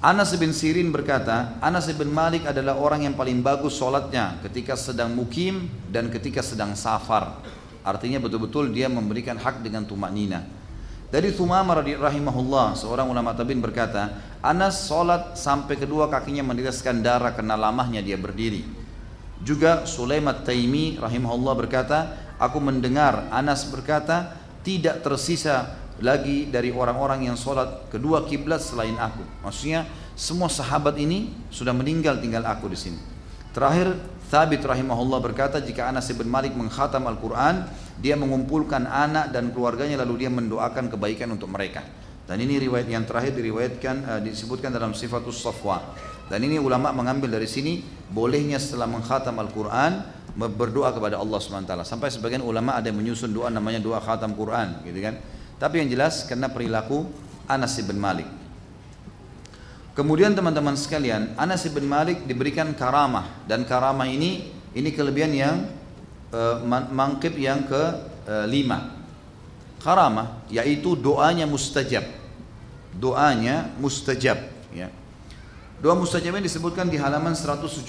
Anas 0.02 0.34
bin 0.34 0.50
Sirin 0.50 0.90
berkata, 0.90 1.54
Anas 1.62 1.86
bin 1.94 2.10
Malik 2.10 2.42
adalah 2.42 2.74
orang 2.74 3.06
yang 3.06 3.14
paling 3.14 3.38
bagus 3.38 3.78
sholatnya 3.78 4.42
ketika 4.42 4.74
sedang 4.74 5.14
mukim 5.14 5.70
dan 5.86 6.10
ketika 6.10 6.42
sedang 6.42 6.74
safar. 6.74 7.38
Artinya 7.86 8.18
betul-betul 8.18 8.74
dia 8.74 8.90
memberikan 8.90 9.38
hak 9.38 9.62
dengan 9.62 9.86
tumak 9.86 10.10
nina. 10.10 10.42
Dari 11.12 11.28
Thumamah 11.28 11.84
rahimahullah, 11.84 12.72
seorang 12.72 13.04
ulama 13.04 13.36
tabin 13.36 13.60
berkata, 13.60 14.16
Anas 14.40 14.88
sholat 14.88 15.36
sampai 15.36 15.76
kedua 15.76 16.08
kakinya 16.08 16.40
meneteskan 16.40 17.04
darah 17.04 17.36
karena 17.36 17.52
lamahnya 17.52 18.00
dia 18.00 18.16
berdiri. 18.16 18.64
Juga 19.44 19.84
Sulaimat 19.84 20.40
Taimi 20.48 20.96
rahimahullah 20.96 21.52
berkata, 21.52 22.16
aku 22.40 22.56
mendengar 22.64 23.28
Anas 23.28 23.68
berkata, 23.68 24.40
tidak 24.64 25.04
tersisa 25.04 25.76
lagi 26.00 26.48
dari 26.48 26.72
orang-orang 26.72 27.28
yang 27.28 27.36
sholat 27.36 27.92
kedua 27.92 28.24
kiblat 28.24 28.64
selain 28.64 28.96
aku. 28.96 29.20
Maksudnya 29.44 29.84
semua 30.16 30.48
sahabat 30.48 30.96
ini 30.96 31.28
sudah 31.52 31.76
meninggal 31.76 32.24
tinggal 32.24 32.48
aku 32.48 32.72
di 32.72 32.78
sini. 32.88 33.00
Terakhir 33.52 34.00
Thabit 34.32 34.64
rahimahullah 34.64 35.20
berkata 35.20 35.60
jika 35.60 35.92
Anas 35.92 36.08
bin 36.08 36.24
Malik 36.32 36.56
mengkhatam 36.56 37.04
Al-Quran 37.04 37.68
dia 38.00 38.16
mengumpulkan 38.16 38.88
anak 38.88 39.34
dan 39.34 39.52
keluarganya 39.52 40.00
lalu 40.06 40.24
dia 40.24 40.30
mendoakan 40.32 40.88
kebaikan 40.88 41.28
untuk 41.34 41.52
mereka. 41.52 41.84
Dan 42.22 42.38
ini 42.38 42.56
riwayat 42.62 42.86
yang 42.88 43.04
terakhir 43.04 43.34
diriwayatkan 43.34 43.96
uh, 44.06 44.20
disebutkan 44.22 44.70
dalam 44.72 44.94
sifatus 44.94 45.42
safwa. 45.42 45.82
Dan 46.30 46.46
ini 46.46 46.56
ulama 46.56 46.94
mengambil 46.94 47.36
dari 47.36 47.50
sini 47.50 47.82
bolehnya 48.08 48.56
setelah 48.56 48.88
mengkhatam 48.88 49.36
Al-Quran 49.36 50.22
berdoa 50.32 50.94
kepada 50.96 51.20
Allah 51.20 51.36
SWT. 51.36 51.68
Sampai 51.84 52.08
sebagian 52.08 52.40
ulama 52.40 52.78
ada 52.78 52.88
yang 52.88 52.96
menyusun 52.96 53.28
doa 53.28 53.52
namanya 53.52 53.82
doa 53.84 54.00
khatam 54.00 54.32
Quran, 54.32 54.80
gitu 54.86 54.96
kan? 55.02 55.20
Tapi 55.60 55.84
yang 55.84 55.92
jelas 55.92 56.24
karena 56.24 56.48
perilaku 56.48 57.04
Anas 57.44 57.76
bin 57.84 58.00
Malik. 58.00 58.24
Kemudian 59.92 60.32
teman-teman 60.32 60.72
sekalian, 60.72 61.36
Anas 61.36 61.68
bin 61.68 61.84
Malik 61.84 62.24
diberikan 62.24 62.72
karamah 62.72 63.44
dan 63.44 63.68
karamah 63.68 64.08
ini 64.08 64.48
ini 64.72 64.88
kelebihan 64.88 65.32
yang 65.36 65.56
mangkib 66.90 67.36
yang 67.36 67.68
ke 67.68 67.82
uh, 68.24 68.46
lima. 68.48 68.96
Karamah 69.82 70.46
yaitu 70.48 70.96
doanya 70.96 71.44
mustajab. 71.44 72.06
Doanya 72.96 73.72
mustajab 73.80 74.38
ya. 74.72 74.88
Doa 75.82 75.98
mustajab 75.98 76.38
ini 76.38 76.46
disebutkan 76.46 76.86
di 76.86 76.94
halaman 76.94 77.34
117 77.34 77.82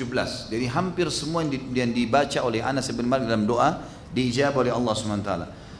jadi 0.50 0.66
hampir 0.74 1.06
semua 1.14 1.46
yang 1.46 1.94
dibaca 1.94 2.42
oleh 2.42 2.58
Anas 2.58 2.90
bin 2.90 3.06
Malik 3.06 3.30
dalam 3.30 3.46
doa 3.46 3.86
diijabah 4.10 4.66
oleh 4.66 4.74
Allah 4.74 4.94
SWT 4.98 5.30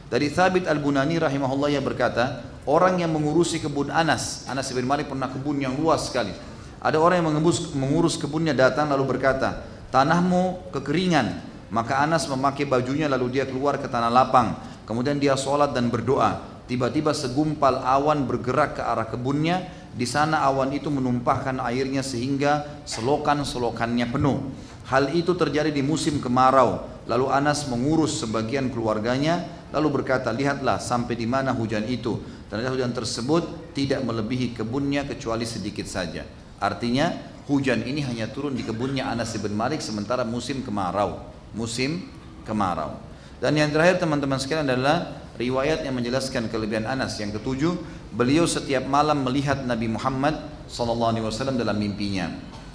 dari 0.06 0.30
Thabit 0.30 0.70
Al-Bunani 0.70 1.18
rahimahullah 1.18 1.74
yang 1.74 1.82
berkata 1.82 2.46
orang 2.70 3.02
yang 3.02 3.10
mengurusi 3.10 3.58
kebun 3.58 3.90
Anas 3.90 4.46
Anas 4.46 4.70
bin 4.70 4.86
Malik 4.86 5.10
pernah 5.10 5.26
kebun 5.26 5.58
yang 5.58 5.74
luas 5.74 6.06
sekali. 6.06 6.30
Ada 6.78 7.02
orang 7.02 7.18
yang 7.18 7.34
mengurus 7.74 8.14
kebunnya 8.14 8.54
datang 8.54 8.94
lalu 8.94 9.18
berkata 9.18 9.66
tanahmu 9.90 10.70
kekeringan 10.70 11.53
maka 11.72 12.00
Anas 12.00 12.28
memakai 12.28 12.68
bajunya 12.68 13.08
lalu 13.08 13.40
dia 13.40 13.44
keluar 13.48 13.80
ke 13.80 13.88
tanah 13.88 14.12
lapang 14.12 14.74
Kemudian 14.84 15.16
dia 15.16 15.34
sholat 15.34 15.72
dan 15.72 15.88
berdoa. 15.88 16.44
Tiba-tiba 16.64 17.12
segumpal 17.12 17.80
awan 17.80 18.24
bergerak 18.28 18.80
ke 18.80 18.82
arah 18.84 19.08
kebunnya. 19.08 19.64
Di 19.94 20.04
sana 20.04 20.44
awan 20.44 20.74
itu 20.76 20.92
menumpahkan 20.92 21.60
airnya 21.60 22.04
sehingga 22.04 22.84
selokan-selokannya 22.84 24.10
penuh. 24.12 24.52
Hal 24.88 25.12
itu 25.16 25.32
terjadi 25.32 25.72
di 25.72 25.80
musim 25.80 26.20
kemarau. 26.20 26.84
Lalu 27.08 27.26
Anas 27.32 27.68
mengurus 27.68 28.20
sebagian 28.20 28.72
keluarganya 28.72 29.44
lalu 29.72 30.00
berkata, 30.00 30.32
"Lihatlah 30.32 30.80
sampai 30.80 31.16
di 31.16 31.28
mana 31.28 31.52
hujan 31.56 31.84
itu." 31.88 32.20
Ternyata 32.48 32.72
hujan 32.76 32.92
tersebut 32.92 33.72
tidak 33.72 34.04
melebihi 34.04 34.52
kebunnya 34.56 35.08
kecuali 35.08 35.48
sedikit 35.48 35.88
saja. 35.88 36.24
Artinya 36.60 37.12
hujan 37.48 37.84
ini 37.84 38.04
hanya 38.04 38.28
turun 38.28 38.52
di 38.56 38.64
kebunnya 38.64 39.08
Anas 39.08 39.36
bin 39.36 39.56
Malik 39.56 39.80
sementara 39.80 40.26
musim 40.26 40.60
kemarau. 40.60 41.33
Musim 41.54 42.10
kemarau. 42.44 42.98
Dan 43.40 43.56
yang 43.58 43.70
terakhir 43.70 44.02
teman-teman 44.02 44.38
sekalian 44.38 44.68
adalah 44.68 45.24
riwayat 45.38 45.82
yang 45.82 45.94
menjelaskan 45.98 46.46
kelebihan 46.50 46.86
Anas. 46.86 47.18
Yang 47.18 47.40
ketujuh, 47.40 47.72
beliau 48.14 48.46
setiap 48.46 48.86
malam 48.86 49.26
melihat 49.26 49.66
Nabi 49.66 49.90
Muhammad 49.90 50.38
SAW 50.70 51.34
dalam 51.54 51.76
mimpinya. 51.78 52.30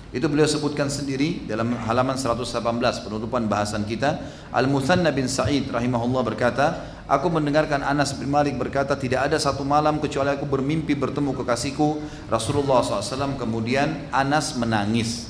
Itu 0.10 0.26
beliau 0.26 0.49
sebutkan 0.49 0.89
sendiri 0.89 1.45
dalam 1.45 1.77
halaman 1.85 2.18
118 2.18 3.06
penutupan 3.06 3.45
bahasan 3.45 3.85
kita. 3.85 4.18
Al-Muthanna 4.49 5.14
bin 5.14 5.30
Sa'id 5.30 5.69
rahimahullah 5.69 6.26
berkata, 6.26 6.65
Aku 7.10 7.30
mendengarkan 7.30 7.81
Anas 7.81 8.14
bin 8.14 8.30
Malik 8.30 8.57
berkata, 8.57 8.93
tidak 8.93 9.30
ada 9.30 9.38
satu 9.41 9.65
malam 9.65 9.97
kecuali 9.97 10.30
aku 10.30 10.45
bermimpi 10.45 10.93
bertemu 10.93 11.34
kekasihku 11.41 12.06
Rasulullah 12.30 12.85
SAW. 12.85 13.38
Kemudian 13.38 14.10
Anas 14.14 14.53
menangis. 14.53 15.30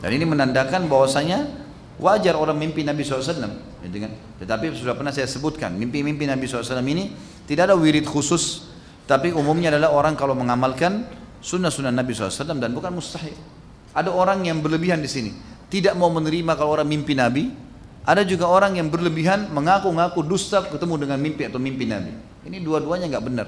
Dan 0.00 0.16
ini 0.16 0.24
menandakan 0.24 0.88
bahwasanya 0.88 1.61
Wajar 2.02 2.34
orang 2.34 2.58
mimpi 2.58 2.82
Nabi 2.82 3.06
SAW. 3.06 3.22
Gitu 3.86 3.96
kan? 4.02 4.12
Tetapi 4.42 4.74
sudah 4.74 4.98
pernah 4.98 5.14
saya 5.14 5.30
sebutkan, 5.30 5.70
mimpi-mimpi 5.78 6.26
Nabi 6.26 6.50
SAW 6.50 6.82
ini 6.82 7.14
tidak 7.46 7.70
ada 7.70 7.78
wirid 7.78 8.10
khusus. 8.10 8.66
Tapi 9.06 9.30
umumnya 9.30 9.70
adalah 9.70 9.94
orang 9.94 10.18
kalau 10.18 10.34
mengamalkan 10.34 11.06
sunnah-sunnah 11.38 11.94
Nabi 11.94 12.10
SAW 12.10 12.58
dan 12.58 12.74
bukan 12.74 12.90
mustahil. 12.90 13.38
Ada 13.94 14.10
orang 14.10 14.42
yang 14.42 14.58
berlebihan 14.58 14.98
di 14.98 15.06
sini. 15.06 15.30
Tidak 15.70 15.94
mau 15.94 16.10
menerima 16.10 16.58
kalau 16.58 16.74
orang 16.74 16.90
mimpi 16.90 17.14
Nabi. 17.14 17.54
Ada 18.02 18.26
juga 18.26 18.50
orang 18.50 18.74
yang 18.74 18.90
berlebihan 18.90 19.54
mengaku-ngaku 19.54 20.26
dusta 20.26 20.58
ketemu 20.66 21.06
dengan 21.06 21.22
mimpi 21.22 21.46
atau 21.46 21.62
mimpi 21.62 21.86
Nabi. 21.86 22.10
Ini 22.42 22.58
dua-duanya 22.58 23.06
nggak 23.06 23.24
benar. 23.30 23.46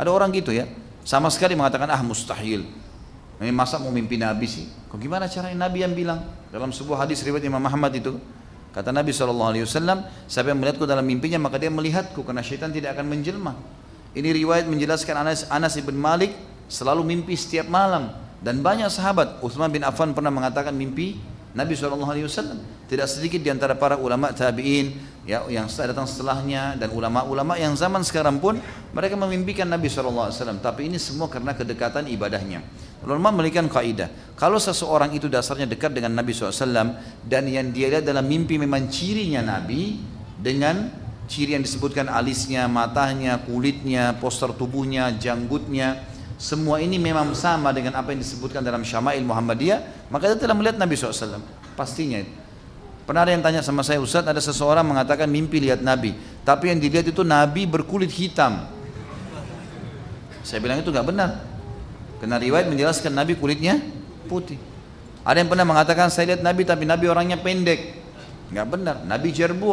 Ada 0.00 0.08
orang 0.08 0.32
gitu 0.32 0.48
ya. 0.48 0.64
Sama 1.04 1.28
sekali 1.28 1.52
mengatakan 1.52 1.92
ah 1.92 2.00
mustahil. 2.00 2.64
Ini 3.36 3.52
masa 3.52 3.76
mau 3.76 3.92
mimpi 3.92 4.16
Nabi 4.16 4.48
sih? 4.48 4.64
Kok 4.88 4.96
gimana 4.96 5.28
caranya 5.28 5.68
Nabi 5.68 5.84
yang 5.84 5.92
bilang? 5.92 6.24
Dalam 6.48 6.72
sebuah 6.72 7.04
hadis 7.04 7.20
riwayat 7.20 7.44
Imam 7.44 7.60
Muhammad 7.60 7.92
itu, 7.92 8.16
kata 8.72 8.96
Nabi 8.96 9.12
SAW, 9.12 9.52
siapa 10.24 10.48
yang 10.48 10.56
melihatku 10.56 10.88
dalam 10.88 11.04
mimpinya 11.04 11.36
maka 11.36 11.60
dia 11.60 11.68
melihatku 11.68 12.24
karena 12.24 12.40
syaitan 12.40 12.72
tidak 12.72 12.96
akan 12.96 13.12
menjelma. 13.12 13.52
Ini 14.16 14.32
riwayat 14.32 14.64
menjelaskan 14.72 15.14
Anas, 15.20 15.44
Anas 15.52 15.76
ibn 15.76 15.92
Malik 15.92 16.32
selalu 16.72 17.04
mimpi 17.04 17.36
setiap 17.36 17.68
malam 17.68 18.08
dan 18.40 18.64
banyak 18.64 18.88
sahabat. 18.88 19.44
Uthman 19.44 19.68
bin 19.68 19.84
Affan 19.84 20.16
pernah 20.16 20.32
mengatakan 20.32 20.72
mimpi 20.72 21.20
Nabi 21.56 21.72
SAW. 21.72 22.60
Tidak 22.86 23.08
sedikit 23.08 23.40
di 23.40 23.48
antara 23.48 23.72
para 23.72 23.96
ulama 23.96 24.30
tabiin 24.30 24.92
ya, 25.24 25.42
yang 25.48 25.66
datang 25.66 26.04
setelahnya 26.04 26.76
dan 26.76 26.92
ulama-ulama 26.92 27.56
yang 27.56 27.72
zaman 27.72 28.04
sekarang 28.04 28.38
pun 28.38 28.60
mereka 28.92 29.16
memimpikan 29.16 29.64
Nabi 29.64 29.88
SAW. 29.88 30.30
Tapi 30.60 30.92
ini 30.92 31.00
semua 31.00 31.32
karena 31.32 31.56
kedekatan 31.56 32.12
ibadahnya. 32.12 32.60
Ulama 33.02 33.32
memberikan 33.32 33.66
kaidah. 33.72 34.36
Kalau 34.36 34.60
seseorang 34.60 35.16
itu 35.16 35.32
dasarnya 35.32 35.64
dekat 35.64 35.96
dengan 35.96 36.12
Nabi 36.12 36.36
SAW 36.36 37.00
dan 37.24 37.48
yang 37.48 37.72
dia 37.72 37.88
lihat 37.88 38.04
dalam 38.04 38.28
mimpi 38.28 38.60
memang 38.60 38.92
cirinya 38.92 39.40
Nabi 39.40 39.96
dengan 40.36 40.92
ciri 41.26 41.58
yang 41.58 41.64
disebutkan 41.64 42.06
alisnya, 42.06 42.70
matanya, 42.70 43.40
kulitnya, 43.42 44.14
poster 44.20 44.52
tubuhnya, 44.54 45.10
janggutnya, 45.18 46.04
semua 46.36 46.84
ini 46.84 47.00
memang 47.00 47.32
sama 47.32 47.72
dengan 47.72 47.96
apa 47.96 48.12
yang 48.12 48.20
disebutkan 48.20 48.60
dalam 48.60 48.84
Syama'il 48.84 49.24
Muhammadiyah, 49.24 50.08
maka 50.12 50.28
kita 50.32 50.44
telah 50.44 50.56
melihat 50.56 50.76
Nabi 50.76 50.92
SAW. 50.92 51.40
Pastinya 51.72 52.20
itu. 52.20 52.32
Pernah 53.06 53.22
ada 53.22 53.32
yang 53.32 53.40
tanya 53.40 53.62
sama 53.62 53.86
saya, 53.86 54.02
Ustaz 54.02 54.26
ada 54.26 54.42
seseorang 54.42 54.82
mengatakan 54.82 55.30
mimpi 55.30 55.62
lihat 55.62 55.78
Nabi. 55.78 56.12
Tapi 56.42 56.74
yang 56.74 56.82
dilihat 56.82 57.06
itu 57.06 57.22
Nabi 57.22 57.62
berkulit 57.62 58.10
hitam. 58.10 58.66
Saya 60.42 60.58
bilang 60.58 60.82
itu 60.82 60.90
nggak 60.90 61.06
benar. 61.06 61.46
Karena 62.18 62.36
riwayat 62.42 62.66
menjelaskan 62.66 63.14
Nabi 63.14 63.38
kulitnya 63.38 63.78
putih. 64.26 64.58
Ada 65.22 65.38
yang 65.38 65.50
pernah 65.50 65.62
mengatakan 65.62 66.10
saya 66.10 66.34
lihat 66.34 66.42
Nabi 66.42 66.66
tapi 66.66 66.82
Nabi 66.82 67.06
orangnya 67.06 67.38
pendek. 67.38 67.94
Nggak 68.50 68.66
benar. 68.74 68.96
Nabi 69.06 69.28
jerbu. 69.30 69.72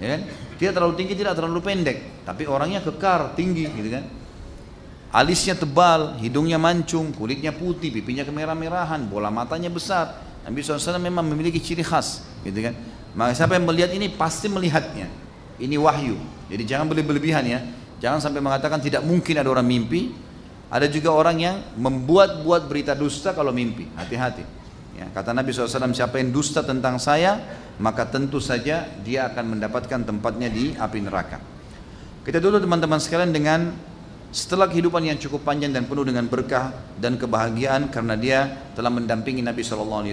Ya 0.00 0.16
kan? 0.16 0.20
Tidak 0.56 0.72
terlalu 0.72 0.94
tinggi, 0.96 1.12
tidak 1.12 1.36
terlalu 1.36 1.60
pendek, 1.60 2.24
tapi 2.24 2.48
orangnya 2.48 2.80
kekar, 2.80 3.36
tinggi, 3.36 3.68
gitu 3.76 3.92
kan. 3.92 4.04
Alisnya 5.14 5.54
tebal, 5.54 6.18
hidungnya 6.18 6.58
mancung, 6.58 7.14
kulitnya 7.14 7.54
putih, 7.54 7.94
pipinya 7.94 8.26
kemerah-merahan, 8.26 9.06
bola 9.06 9.30
matanya 9.30 9.70
besar. 9.70 10.18
Nabi 10.42 10.62
SAW 10.62 10.98
memang 10.98 11.26
memiliki 11.26 11.58
ciri 11.62 11.82
khas, 11.82 12.26
gitu 12.42 12.58
kan. 12.58 12.74
Maka 13.16 13.32
siapa 13.32 13.56
yang 13.56 13.64
melihat 13.64 13.90
ini 13.96 14.12
pasti 14.12 14.46
melihatnya. 14.46 15.08
Ini 15.56 15.80
wahyu. 15.80 16.20
Jadi 16.52 16.62
jangan 16.68 16.84
berlebihan 16.92 17.42
ya. 17.48 17.64
Jangan 17.96 18.20
sampai 18.20 18.44
mengatakan 18.44 18.76
tidak 18.76 19.00
mungkin 19.02 19.40
ada 19.40 19.48
orang 19.48 19.64
mimpi. 19.64 20.12
Ada 20.68 20.84
juga 20.90 21.14
orang 21.16 21.40
yang 21.40 21.56
membuat-buat 21.80 22.68
berita 22.68 22.92
dusta 22.92 23.32
kalau 23.32 23.56
mimpi. 23.56 23.88
Hati-hati. 23.96 24.44
Ya, 24.96 25.08
kata 25.12 25.32
Nabi 25.32 25.52
SAW, 25.52 25.92
siapa 25.96 26.20
yang 26.20 26.28
dusta 26.32 26.60
tentang 26.60 27.00
saya, 27.00 27.40
maka 27.80 28.04
tentu 28.08 28.40
saja 28.40 28.84
dia 29.00 29.28
akan 29.32 29.56
mendapatkan 29.56 30.04
tempatnya 30.04 30.48
di 30.52 30.76
api 30.76 30.98
neraka. 31.04 31.40
Kita 32.24 32.36
dulu 32.40 32.60
teman-teman 32.60 33.00
sekalian 33.00 33.32
dengan 33.32 33.72
setelah 34.36 34.68
kehidupan 34.68 35.00
yang 35.00 35.16
cukup 35.16 35.48
panjang 35.48 35.72
dan 35.72 35.88
penuh 35.88 36.04
dengan 36.04 36.28
berkah 36.28 36.68
dan 37.00 37.16
kebahagiaan 37.16 37.88
karena 37.88 38.20
dia 38.20 38.40
telah 38.76 38.92
mendampingi 38.92 39.40
Nabi 39.40 39.64
SAW, 39.64 40.04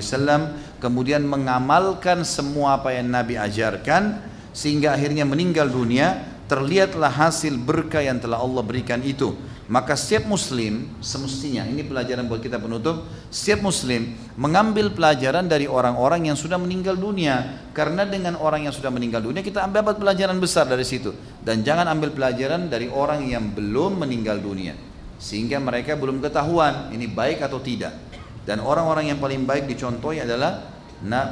kemudian 0.79 1.27
mengamalkan 1.27 2.23
semua 2.23 2.79
apa 2.79 2.95
yang 2.95 3.11
Nabi 3.11 3.35
ajarkan 3.35 4.23
sehingga 4.55 4.95
akhirnya 4.95 5.27
meninggal 5.27 5.67
dunia, 5.67 6.23
terlihatlah 6.47 7.11
hasil 7.11 7.59
berkah 7.59 7.99
yang 7.99 8.23
telah 8.23 8.39
Allah 8.39 8.63
berikan 8.63 9.03
itu 9.03 9.35
maka 9.71 9.95
setiap 9.95 10.27
muslim 10.27 10.91
semestinya, 10.99 11.63
ini 11.63 11.87
pelajaran 11.87 12.27
buat 12.27 12.43
kita 12.43 12.59
penutup, 12.59 13.07
setiap 13.31 13.63
muslim 13.63 14.11
mengambil 14.35 14.91
pelajaran 14.91 15.47
dari 15.47 15.71
orang-orang 15.71 16.27
yang 16.27 16.35
sudah 16.35 16.59
meninggal 16.59 16.99
dunia. 16.99 17.63
Karena 17.71 18.03
dengan 18.03 18.35
orang 18.35 18.67
yang 18.67 18.75
sudah 18.75 18.91
meninggal 18.91 19.23
dunia 19.23 19.39
kita 19.39 19.63
ambil 19.63 19.87
dapat 19.87 20.03
pelajaran 20.03 20.35
besar 20.43 20.67
dari 20.67 20.83
situ. 20.83 21.15
Dan 21.39 21.63
jangan 21.63 21.87
ambil 21.87 22.11
pelajaran 22.11 22.67
dari 22.67 22.91
orang 22.91 23.23
yang 23.23 23.55
belum 23.55 24.03
meninggal 24.03 24.43
dunia. 24.43 24.75
Sehingga 25.15 25.63
mereka 25.63 25.95
belum 25.95 26.19
ketahuan 26.19 26.91
ini 26.91 27.07
baik 27.07 27.39
atau 27.39 27.63
tidak. 27.63 27.95
Dan 28.43 28.59
orang-orang 28.59 29.15
yang 29.15 29.23
paling 29.23 29.47
baik 29.47 29.71
dicontohi 29.71 30.19
adalah 30.19 30.72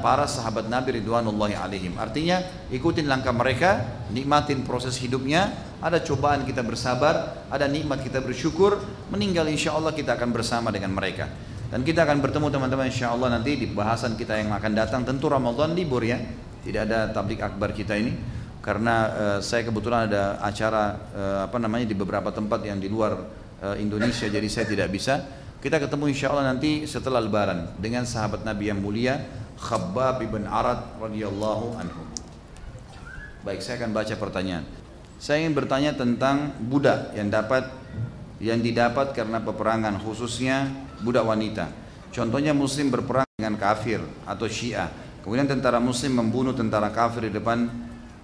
para 0.04 0.28
sahabat 0.28 0.68
Nabi 0.68 1.00
Ridwanullahi 1.00 1.56
alaihim. 1.56 1.96
Artinya 1.96 2.44
ikutin 2.68 3.08
langkah 3.08 3.32
mereka, 3.32 4.04
nikmatin 4.12 4.68
proses 4.68 5.00
hidupnya, 5.00 5.48
ada 5.80 6.04
cobaan 6.04 6.44
kita 6.44 6.60
bersabar, 6.62 7.48
ada 7.48 7.66
nikmat 7.72 8.04
kita 8.04 8.20
bersyukur, 8.20 8.84
meninggal 9.10 9.48
insya 9.48 9.74
Allah 9.74 9.96
kita 9.96 10.20
akan 10.20 10.30
bersama 10.36 10.70
dengan 10.70 10.92
mereka. 10.92 11.32
Dan 11.72 11.88
kita 11.88 12.04
akan 12.04 12.20
bertemu 12.20 12.52
teman-teman 12.52 12.92
insya 12.92 13.16
Allah 13.16 13.32
nanti 13.32 13.56
di 13.56 13.68
bahasan 13.72 14.20
kita 14.20 14.36
yang 14.36 14.52
akan 14.52 14.72
datang. 14.76 15.02
Tentu 15.08 15.32
Ramadan 15.32 15.72
libur 15.72 16.04
ya, 16.04 16.20
tidak 16.68 16.92
ada 16.92 17.08
tablik 17.16 17.40
akbar 17.40 17.72
kita 17.72 17.96
ini. 17.96 18.12
Karena 18.62 18.96
uh, 19.10 19.40
saya 19.42 19.66
kebetulan 19.66 20.12
ada 20.12 20.38
acara 20.44 21.00
uh, 21.16 21.40
apa 21.50 21.58
namanya 21.58 21.88
di 21.90 21.98
beberapa 21.98 22.30
tempat 22.30 22.62
yang 22.62 22.78
di 22.78 22.92
luar 22.92 23.18
uh, 23.64 23.74
Indonesia, 23.80 24.30
jadi 24.30 24.46
saya 24.46 24.70
tidak 24.70 24.94
bisa. 24.94 25.41
Kita 25.62 25.78
ketemu 25.78 26.10
insya 26.10 26.34
Allah 26.34 26.50
nanti 26.50 26.90
setelah 26.90 27.22
Lebaran 27.22 27.78
dengan 27.78 28.02
sahabat 28.02 28.42
Nabi 28.42 28.74
yang 28.74 28.82
mulia 28.82 29.22
Khabbab 29.62 30.18
bin 30.26 30.50
Arad 30.50 30.98
radhiyallahu 30.98 31.78
anhu. 31.78 32.02
Baik, 33.46 33.62
saya 33.62 33.78
akan 33.78 33.94
baca 33.94 34.18
pertanyaan. 34.18 34.66
Saya 35.22 35.46
ingin 35.46 35.54
bertanya 35.54 35.94
tentang 35.94 36.50
budak 36.66 37.14
yang 37.14 37.30
dapat 37.30 37.70
yang 38.42 38.58
didapat 38.58 39.14
karena 39.14 39.38
peperangan 39.38 40.02
khususnya 40.02 40.66
budak 41.06 41.30
wanita. 41.30 41.70
Contohnya 42.10 42.58
muslim 42.58 42.90
berperang 42.90 43.30
dengan 43.38 43.54
kafir 43.62 44.02
atau 44.26 44.50
syiah. 44.50 44.90
Kemudian 45.22 45.46
tentara 45.46 45.78
muslim 45.78 46.18
membunuh 46.18 46.58
tentara 46.58 46.90
kafir 46.90 47.30
di 47.30 47.38
depan 47.38 47.70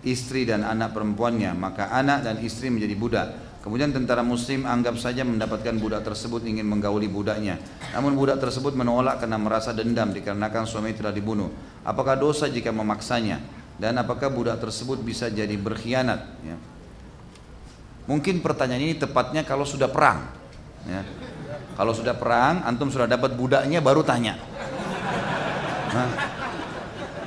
istri 0.01 0.41
dan 0.49 0.65
anak 0.65 0.97
perempuannya. 0.97 1.53
Maka 1.53 1.93
anak 1.93 2.25
dan 2.25 2.41
istri 2.41 2.73
menjadi 2.73 2.97
budak. 2.97 3.27
Kemudian 3.65 3.91
tentara 3.91 4.23
muslim 4.23 4.63
anggap 4.63 4.95
saja 4.95 5.27
mendapatkan 5.27 5.75
budak 5.75 6.05
tersebut 6.07 6.45
ingin 6.47 6.63
menggauli 6.63 7.11
budaknya. 7.11 7.59
Namun 7.91 8.15
budak 8.15 8.39
tersebut 8.39 8.71
menolak 8.71 9.19
karena 9.19 9.35
merasa 9.35 9.75
dendam 9.75 10.15
dikarenakan 10.15 10.63
suami 10.63 10.95
telah 10.95 11.11
dibunuh. 11.11 11.51
Apakah 11.83 12.15
dosa 12.15 12.47
jika 12.47 12.71
memaksanya? 12.71 13.43
Dan 13.75 13.99
apakah 13.99 14.31
budak 14.31 14.63
tersebut 14.63 15.03
bisa 15.03 15.27
jadi 15.27 15.53
berkhianat? 15.59 16.21
Ya. 16.47 16.57
Mungkin 18.07 18.39
pertanyaan 18.39 18.87
ini 18.87 18.95
tepatnya 18.95 19.43
kalau 19.43 19.67
sudah 19.67 19.91
perang. 19.91 20.31
Ya. 20.87 21.03
Kalau 21.75 21.91
sudah 21.91 22.15
perang, 22.15 22.63
antum 22.63 22.87
sudah 22.87 23.05
dapat 23.05 23.35
budaknya 23.35 23.83
baru 23.83 24.01
tanya. 24.01 24.39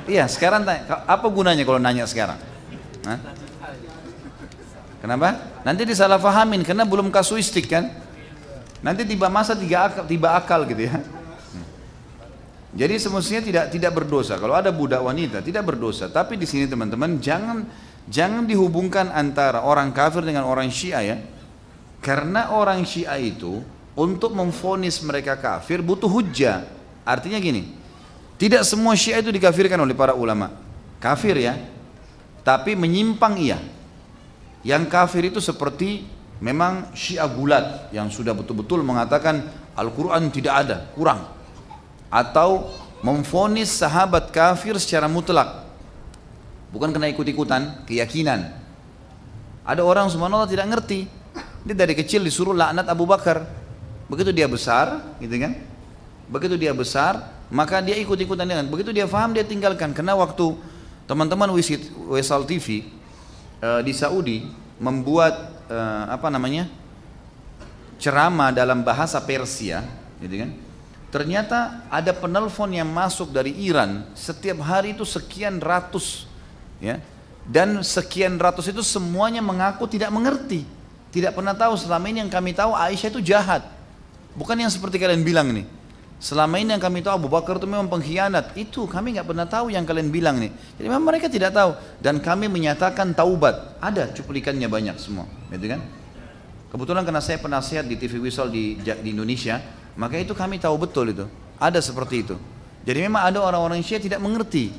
Iya, 0.09 0.25
sekarang 0.25 0.65
tanya, 0.65 1.05
apa 1.05 1.27
gunanya 1.29 1.63
kalau 1.63 1.77
nanya 1.77 2.09
sekarang? 2.09 2.41
Nah. 3.05 3.40
Kenapa? 5.01 5.33
Nanti 5.65 5.81
disalah 5.81 6.21
fahamin 6.21 6.61
karena 6.61 6.85
belum 6.85 7.09
kasuistik 7.09 7.73
kan. 7.73 7.89
Nanti 8.85 9.01
tiba 9.05 9.29
masa 9.33 9.57
tiga 9.57 9.89
akal, 9.89 10.03
tiba 10.05 10.29
akal 10.37 10.61
gitu 10.69 10.85
ya. 10.85 11.01
Jadi 12.71 12.95
semestinya 13.01 13.41
tidak 13.43 13.65
tidak 13.73 13.91
berdosa. 13.97 14.39
Kalau 14.39 14.55
ada 14.55 14.71
budak 14.71 15.03
wanita 15.03 15.43
tidak 15.43 15.67
berdosa. 15.67 16.07
Tapi 16.07 16.39
di 16.39 16.47
sini 16.47 16.69
teman-teman 16.69 17.19
jangan 17.19 17.67
jangan 18.07 18.47
dihubungkan 18.47 19.11
antara 19.11 19.65
orang 19.65 19.91
kafir 19.91 20.23
dengan 20.23 20.47
orang 20.47 20.71
Syiah 20.71 21.03
ya. 21.03 21.17
Karena 21.99 22.53
orang 22.53 22.85
Syiah 22.87 23.19
itu 23.19 23.61
untuk 23.97 24.31
memfonis 24.33 25.03
mereka 25.03 25.35
kafir 25.35 25.83
butuh 25.83 26.07
hujah. 26.07 26.63
Artinya 27.03 27.41
gini, 27.41 27.75
tidak 28.39 28.63
semua 28.63 28.95
Syiah 28.95 29.19
itu 29.19 29.33
dikafirkan 29.33 29.77
oleh 29.77 29.93
para 29.93 30.15
ulama. 30.15 30.53
Kafir 31.01 31.37
ya, 31.37 31.57
tapi 32.45 32.77
menyimpang 32.77 33.35
iya. 33.37 33.57
Yang 34.61 34.83
kafir 34.93 35.23
itu 35.25 35.41
seperti 35.41 36.05
memang 36.37 36.93
Syiah 36.93 37.29
gulat 37.29 37.89
yang 37.89 38.09
sudah 38.13 38.33
betul-betul 38.37 38.85
mengatakan 38.85 39.49
Al-Quran 39.73 40.29
tidak 40.29 40.53
ada, 40.65 40.77
kurang. 40.93 41.25
Atau 42.13 42.69
memfonis 43.01 43.73
sahabat 43.73 44.29
kafir 44.29 44.77
secara 44.77 45.09
mutlak. 45.09 45.65
Bukan 46.69 46.93
kena 46.93 47.09
ikut-ikutan, 47.09 47.83
keyakinan. 47.89 48.53
Ada 49.65 49.81
orang 49.81 50.07
subhanallah 50.07 50.47
tidak 50.47 50.69
ngerti. 50.69 51.09
Dia 51.65 51.75
dari 51.77 51.93
kecil 51.97 52.21
disuruh 52.21 52.53
laknat 52.53 52.85
Abu 52.89 53.05
Bakar. 53.09 53.43
Begitu 54.07 54.29
dia 54.33 54.45
besar, 54.45 55.01
gitu 55.17 55.33
kan? 55.41 55.57
Begitu 56.31 56.55
dia 56.55 56.71
besar, 56.71 57.31
maka 57.51 57.81
dia 57.83 57.97
ikut-ikutan 57.99 58.45
dengan. 58.47 58.65
Begitu 58.69 58.93
dia 58.93 59.09
faham, 59.09 59.33
dia 59.35 59.43
tinggalkan. 59.43 59.91
Karena 59.91 60.15
waktu 60.15 60.55
teman-teman 61.09 61.51
Wisal 62.11 62.47
TV 62.47 62.87
uh, 63.61 63.79
di 63.85 63.93
Saudi 63.93 64.49
membuat 64.81 65.63
uh, 65.69 66.09
apa 66.09 66.27
namanya 66.27 66.67
ceramah 68.01 68.49
dalam 68.49 68.81
bahasa 68.81 69.21
Persia, 69.21 69.85
gitu 70.17 70.41
kan? 70.41 70.51
Ternyata 71.11 71.85
ada 71.91 72.11
penelpon 72.15 72.71
yang 72.73 72.89
masuk 72.89 73.29
dari 73.29 73.53
Iran 73.61 74.09
setiap 74.17 74.63
hari 74.65 74.97
itu 74.97 75.05
sekian 75.05 75.61
ratus, 75.61 76.25
ya. 76.81 76.97
Dan 77.41 77.81
sekian 77.81 78.37
ratus 78.37 78.69
itu 78.69 78.85
semuanya 78.85 79.41
mengaku 79.41 79.89
tidak 79.89 80.13
mengerti, 80.13 80.61
tidak 81.09 81.33
pernah 81.33 81.57
tahu 81.57 81.73
selama 81.73 82.05
ini 82.09 82.21
yang 82.21 82.31
kami 82.31 82.53
tahu 82.53 82.71
Aisyah 82.77 83.09
itu 83.11 83.21
jahat, 83.21 83.65
bukan 84.37 84.55
yang 84.55 84.71
seperti 84.71 85.01
kalian 85.01 85.25
bilang 85.25 85.49
ini. 85.49 85.65
Selama 86.21 86.61
ini 86.61 86.69
yang 86.69 86.77
kami 86.77 87.01
tahu 87.01 87.25
Abu 87.25 87.29
Bakar 87.33 87.57
itu 87.57 87.65
memang 87.65 87.89
pengkhianat. 87.89 88.53
Itu 88.53 88.85
kami 88.85 89.17
nggak 89.17 89.25
pernah 89.25 89.49
tahu 89.49 89.73
yang 89.73 89.89
kalian 89.89 90.13
bilang 90.13 90.37
nih. 90.37 90.53
Jadi 90.77 90.85
memang 90.85 91.09
mereka 91.09 91.25
tidak 91.25 91.49
tahu. 91.49 91.73
Dan 91.97 92.21
kami 92.21 92.45
menyatakan 92.45 93.17
taubat. 93.17 93.81
Ada 93.81 94.13
cuplikannya 94.13 94.69
banyak 94.69 95.01
semua. 95.01 95.25
Gitu 95.49 95.65
kan? 95.65 95.81
Kebetulan 96.69 97.01
karena 97.09 97.25
saya 97.25 97.41
penasihat 97.41 97.89
di 97.89 97.97
TV 97.97 98.21
Wisol 98.21 98.53
di, 98.53 98.77
di 98.77 99.09
Indonesia, 99.09 99.57
maka 99.97 100.21
itu 100.21 100.37
kami 100.37 100.61
tahu 100.61 100.77
betul 100.85 101.09
itu. 101.09 101.25
Ada 101.57 101.81
seperti 101.81 102.15
itu. 102.21 102.37
Jadi 102.85 102.99
memang 103.01 103.25
ada 103.25 103.41
orang-orang 103.41 103.81
Syiah 103.81 104.01
tidak 104.01 104.21
mengerti. 104.21 104.69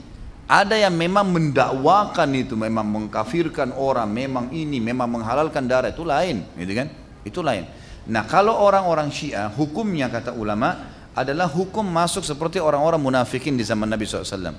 Ada 0.47 0.79
yang 0.79 0.95
memang 0.95 1.27
mendakwakan 1.27 2.29
itu, 2.39 2.55
memang 2.55 2.87
mengkafirkan 2.87 3.75
orang, 3.75 4.11
memang 4.11 4.51
ini, 4.55 4.79
memang 4.79 5.11
menghalalkan 5.11 5.67
darah 5.67 5.91
itu 5.91 6.03
lain, 6.03 6.43
gitu 6.59 6.73
kan? 6.77 6.89
Itu 7.23 7.41
lain. 7.43 7.67
Nah 8.11 8.27
kalau 8.27 8.59
orang-orang 8.59 9.09
Syiah, 9.15 9.49
hukumnya 9.55 10.11
kata 10.11 10.35
ulama, 10.35 11.02
adalah 11.13 11.45
hukum 11.45 11.85
masuk 11.85 12.25
seperti 12.25 12.57
orang-orang 12.57 13.01
munafikin 13.01 13.57
di 13.57 13.65
zaman 13.65 13.85
Nabi 13.89 14.09
SAW. 14.09 14.57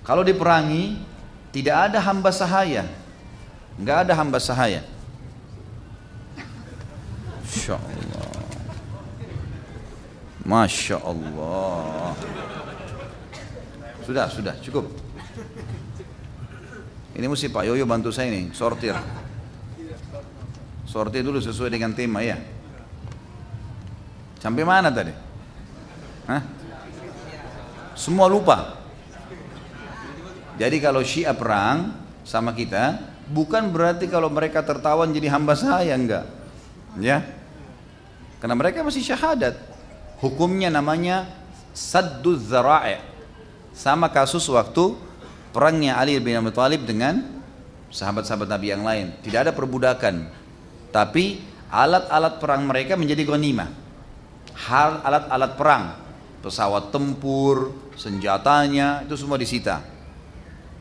Kalau 0.00 0.22
diperangi, 0.24 0.96
tidak 1.52 1.92
ada 1.92 1.98
hamba 2.00 2.32
sahaya. 2.32 2.88
Nggak 3.76 4.08
ada 4.08 4.12
hamba 4.16 4.38
sahaya. 4.40 4.80
Masya 7.44 7.76
Allah. 7.76 8.28
Masya 10.46 10.96
Allah. 11.02 12.14
Sudah, 14.06 14.30
sudah, 14.30 14.54
cukup. 14.62 14.86
Ini 17.16 17.26
mesti 17.26 17.50
Pak 17.50 17.66
Yoyo 17.66 17.84
bantu 17.84 18.14
saya 18.14 18.30
nih, 18.30 18.54
sortir. 18.54 18.94
Sortir 20.86 21.26
dulu 21.26 21.42
sesuai 21.42 21.72
dengan 21.74 21.90
tema 21.92 22.22
ya. 22.22 22.38
Sampai 24.38 24.62
mana 24.62 24.92
tadi? 24.94 25.25
Hah? 26.26 26.42
Semua 27.96 28.26
lupa. 28.26 28.76
Jadi 30.60 30.76
kalau 30.82 31.00
Syiah 31.00 31.32
perang 31.32 31.96
sama 32.26 32.52
kita, 32.52 32.98
bukan 33.30 33.70
berarti 33.70 34.10
kalau 34.10 34.28
mereka 34.28 34.60
tertawan 34.60 35.14
jadi 35.14 35.32
hamba 35.32 35.54
saya 35.54 35.94
enggak. 35.96 36.26
Ya. 36.98 37.24
Karena 38.42 38.56
mereka 38.58 38.84
masih 38.84 39.00
syahadat. 39.00 39.56
Hukumnya 40.20 40.68
namanya 40.68 41.28
saddu 41.72 42.36
zara'i. 42.36 43.00
Sama 43.76 44.08
kasus 44.08 44.48
waktu 44.48 44.96
perangnya 45.52 46.00
Ali 46.00 46.16
bin 46.16 46.36
Abi 46.36 46.52
Thalib 46.52 46.88
dengan 46.88 47.20
sahabat-sahabat 47.92 48.48
Nabi 48.48 48.66
yang 48.72 48.84
lain. 48.84 49.12
Tidak 49.20 49.48
ada 49.48 49.52
perbudakan. 49.52 50.32
Tapi 50.88 51.44
alat-alat 51.68 52.40
perang 52.40 52.64
mereka 52.64 52.96
menjadi 52.96 53.28
ghanimah. 53.28 53.68
Hal 54.56 55.04
alat-alat 55.04 55.52
perang 55.60 56.05
pesawat 56.46 56.94
tempur, 56.94 57.74
senjatanya 57.98 59.02
itu 59.02 59.18
semua 59.18 59.34
disita. 59.34 59.82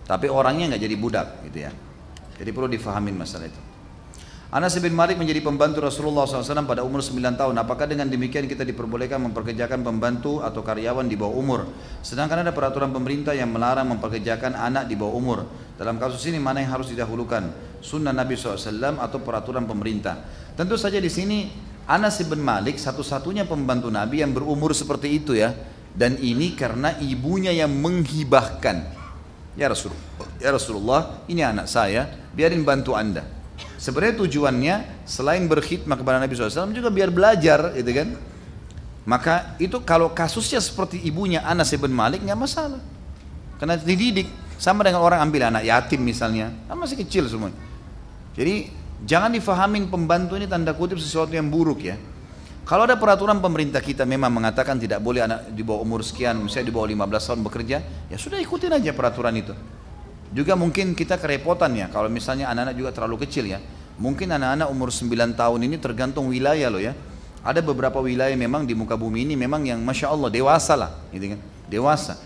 Tapi 0.06 0.30
orangnya 0.30 0.70
nggak 0.70 0.84
jadi 0.86 0.96
budak 1.02 1.28
gitu 1.50 1.66
ya. 1.66 1.74
Jadi 2.38 2.50
perlu 2.54 2.70
difahamin 2.70 3.18
masalah 3.18 3.50
itu. 3.50 3.58
Anas 4.54 4.78
bin 4.78 4.94
Malik 4.94 5.18
menjadi 5.18 5.42
pembantu 5.42 5.82
Rasulullah 5.82 6.30
SAW 6.30 6.70
pada 6.70 6.86
umur 6.86 7.02
9 7.02 7.18
tahun. 7.34 7.58
Apakah 7.58 7.90
dengan 7.90 8.06
demikian 8.06 8.46
kita 8.46 8.62
diperbolehkan 8.62 9.18
memperkerjakan 9.26 9.82
pembantu 9.82 10.46
atau 10.46 10.62
karyawan 10.62 11.10
di 11.10 11.18
bawah 11.18 11.34
umur? 11.34 11.62
Sedangkan 12.06 12.46
ada 12.46 12.54
peraturan 12.54 12.94
pemerintah 12.94 13.34
yang 13.34 13.50
melarang 13.50 13.90
memperkerjakan 13.98 14.54
anak 14.54 14.86
di 14.86 14.94
bawah 14.94 15.18
umur. 15.18 15.40
Dalam 15.76 15.98
kasus 15.98 16.24
ini 16.30 16.38
mana 16.38 16.62
yang 16.62 16.78
harus 16.78 16.94
didahulukan? 16.94 17.52
Sunnah 17.82 18.14
Nabi 18.14 18.38
SAW 18.38 19.02
atau 19.02 19.18
peraturan 19.20 19.66
pemerintah? 19.66 20.24
Tentu 20.56 20.78
saja 20.80 21.02
di 21.02 21.12
sini 21.12 21.52
Anas 21.86 22.18
bin 22.26 22.42
Malik 22.42 22.82
satu-satunya 22.82 23.46
pembantu 23.46 23.94
Nabi 23.94 24.26
yang 24.26 24.34
berumur 24.34 24.74
seperti 24.74 25.22
itu 25.22 25.38
ya. 25.38 25.54
Dan 25.96 26.20
ini 26.20 26.52
karena 26.60 26.92
ibunya 27.00 27.56
yang 27.56 27.72
menghibahkan. 27.72 28.84
Ya 29.56 29.72
Rasulullah, 29.72 30.28
ya 30.44 30.52
Rasulullah, 30.52 31.02
ini 31.32 31.40
anak 31.40 31.72
saya, 31.72 32.12
biarin 32.36 32.68
bantu 32.68 32.92
anda. 32.92 33.24
Sebenarnya 33.80 34.20
tujuannya 34.20 34.76
selain 35.08 35.48
berkhidmat 35.48 35.96
kepada 35.96 36.20
Nabi 36.20 36.36
SAW 36.36 36.76
juga 36.76 36.92
biar 36.92 37.08
belajar, 37.08 37.72
gitu 37.72 37.88
kan? 37.96 38.20
Maka 39.08 39.56
itu 39.56 39.80
kalau 39.88 40.12
kasusnya 40.12 40.60
seperti 40.60 41.00
ibunya 41.08 41.40
Anas 41.48 41.72
bin 41.72 41.96
Malik 41.96 42.20
nggak 42.28 42.36
masalah, 42.36 42.84
karena 43.56 43.80
dididik 43.80 44.28
sama 44.60 44.84
dengan 44.84 45.00
orang 45.00 45.24
ambil 45.24 45.48
anak 45.48 45.64
yatim 45.64 46.04
misalnya, 46.04 46.52
kan 46.68 46.76
masih 46.76 47.00
kecil 47.00 47.24
semua. 47.32 47.56
Jadi 48.36 48.68
Jangan 49.04 49.36
difahamin 49.36 49.92
pembantu 49.92 50.40
ini 50.40 50.48
tanda 50.48 50.72
kutip 50.72 50.96
sesuatu 50.96 51.36
yang 51.36 51.52
buruk 51.52 51.84
ya. 51.84 52.00
Kalau 52.66 52.90
ada 52.90 52.98
peraturan 52.98 53.38
pemerintah 53.44 53.78
kita 53.78 54.10
memang 54.10 54.34
mengatakan 54.34 54.82
tidak 54.82 54.98
boleh 54.98 55.22
anak 55.22 55.54
di 55.54 55.62
bawah 55.62 55.86
umur 55.86 56.02
sekian, 56.02 56.42
misalnya 56.42 56.72
di 56.72 56.74
bawah 56.74 56.90
15 56.90 57.30
tahun 57.30 57.42
bekerja, 57.46 57.78
ya 58.10 58.18
sudah 58.18 58.42
ikutin 58.42 58.74
aja 58.74 58.90
peraturan 58.90 59.38
itu. 59.38 59.54
Juga 60.34 60.58
mungkin 60.58 60.98
kita 60.98 61.22
kerepotan 61.22 61.78
ya, 61.78 61.94
kalau 61.94 62.10
misalnya 62.10 62.50
anak-anak 62.50 62.74
juga 62.74 62.90
terlalu 62.90 63.22
kecil 63.22 63.46
ya. 63.46 63.62
Mungkin 64.02 64.34
anak-anak 64.34 64.68
umur 64.74 64.90
9 64.90 65.38
tahun 65.38 65.60
ini 65.62 65.78
tergantung 65.78 66.26
wilayah 66.26 66.74
loh 66.74 66.82
ya. 66.82 66.98
Ada 67.46 67.62
beberapa 67.62 68.02
wilayah 68.02 68.34
memang 68.34 68.66
di 68.66 68.74
muka 68.74 68.98
bumi 68.98 69.30
ini 69.30 69.38
memang 69.38 69.62
yang 69.62 69.78
Masya 69.86 70.10
Allah 70.10 70.34
dewasa 70.34 70.74
lah, 70.74 70.92
gitu 71.14 71.38
kan. 71.38 71.40
Dewasa. 71.70 72.18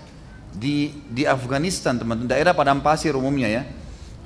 Di, 0.56 1.04
di 1.12 1.28
Afghanistan 1.28 2.00
teman-teman, 2.00 2.32
daerah 2.32 2.56
padang 2.56 2.80
pasir 2.80 3.12
umumnya 3.12 3.52
ya, 3.52 3.68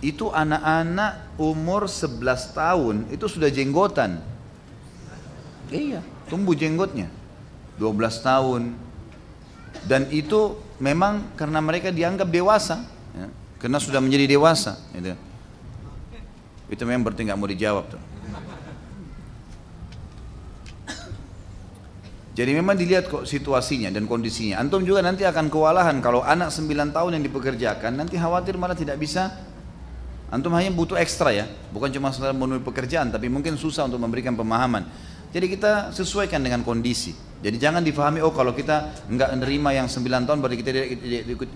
itu 0.03 0.27
anak-anak 0.27 1.39
umur 1.39 1.87
11 1.87 2.19
tahun 2.51 2.95
itu 3.07 3.25
sudah 3.31 3.47
jenggotan. 3.47 4.19
Iya, 5.71 6.03
tumbuh 6.27 6.51
jenggotnya. 6.53 7.07
12 7.79 8.19
tahun. 8.19 8.75
Dan 9.87 10.11
itu 10.11 10.59
memang 10.77 11.23
karena 11.39 11.63
mereka 11.63 11.89
dianggap 11.89 12.27
dewasa. 12.27 12.83
Ya, 13.15 13.31
karena 13.57 13.79
sudah 13.79 14.03
menjadi 14.03 14.35
dewasa. 14.35 14.77
Gitu. 14.91 15.15
Itu 16.67 16.83
memang 16.83 17.07
berarti 17.07 17.23
nggak 17.23 17.39
mau 17.39 17.47
dijawab 17.47 17.85
tuh. 17.87 18.03
Jadi 22.33 22.49
memang 22.49 22.73
dilihat 22.73 23.13
kok 23.13 23.29
situasinya 23.29 23.93
dan 23.93 24.09
kondisinya. 24.09 24.57
Antum 24.57 24.81
juga 24.81 25.05
nanti 25.05 25.21
akan 25.21 25.53
kewalahan 25.53 26.01
kalau 26.01 26.25
anak 26.25 26.49
9 26.49 26.89
tahun 26.89 27.11
yang 27.21 27.23
dipekerjakan 27.29 27.93
nanti 27.93 28.17
khawatir 28.17 28.57
malah 28.57 28.73
tidak 28.73 28.97
bisa 28.97 29.52
Antum 30.33 30.49
hanya 30.57 30.73
butuh 30.73 30.97
ekstra 30.97 31.29
ya, 31.29 31.45
bukan 31.69 31.93
cuma 31.93 32.09
sekedar 32.09 32.33
memenuhi 32.33 32.65
pekerjaan, 32.65 33.13
tapi 33.13 33.29
mungkin 33.29 33.53
susah 33.53 33.85
untuk 33.85 34.01
memberikan 34.01 34.33
pemahaman. 34.33 34.89
Jadi 35.29 35.45
kita 35.45 35.93
sesuaikan 35.93 36.41
dengan 36.41 36.65
kondisi. 36.65 37.13
Jadi 37.45 37.61
jangan 37.61 37.85
difahami, 37.85 38.17
oh 38.25 38.33
kalau 38.33 38.49
kita 38.57 39.05
nggak 39.13 39.29
menerima 39.37 39.69
yang 39.77 39.87
9 39.89 40.25
tahun 40.25 40.37
berarti 40.41 40.57
kita 40.57 40.69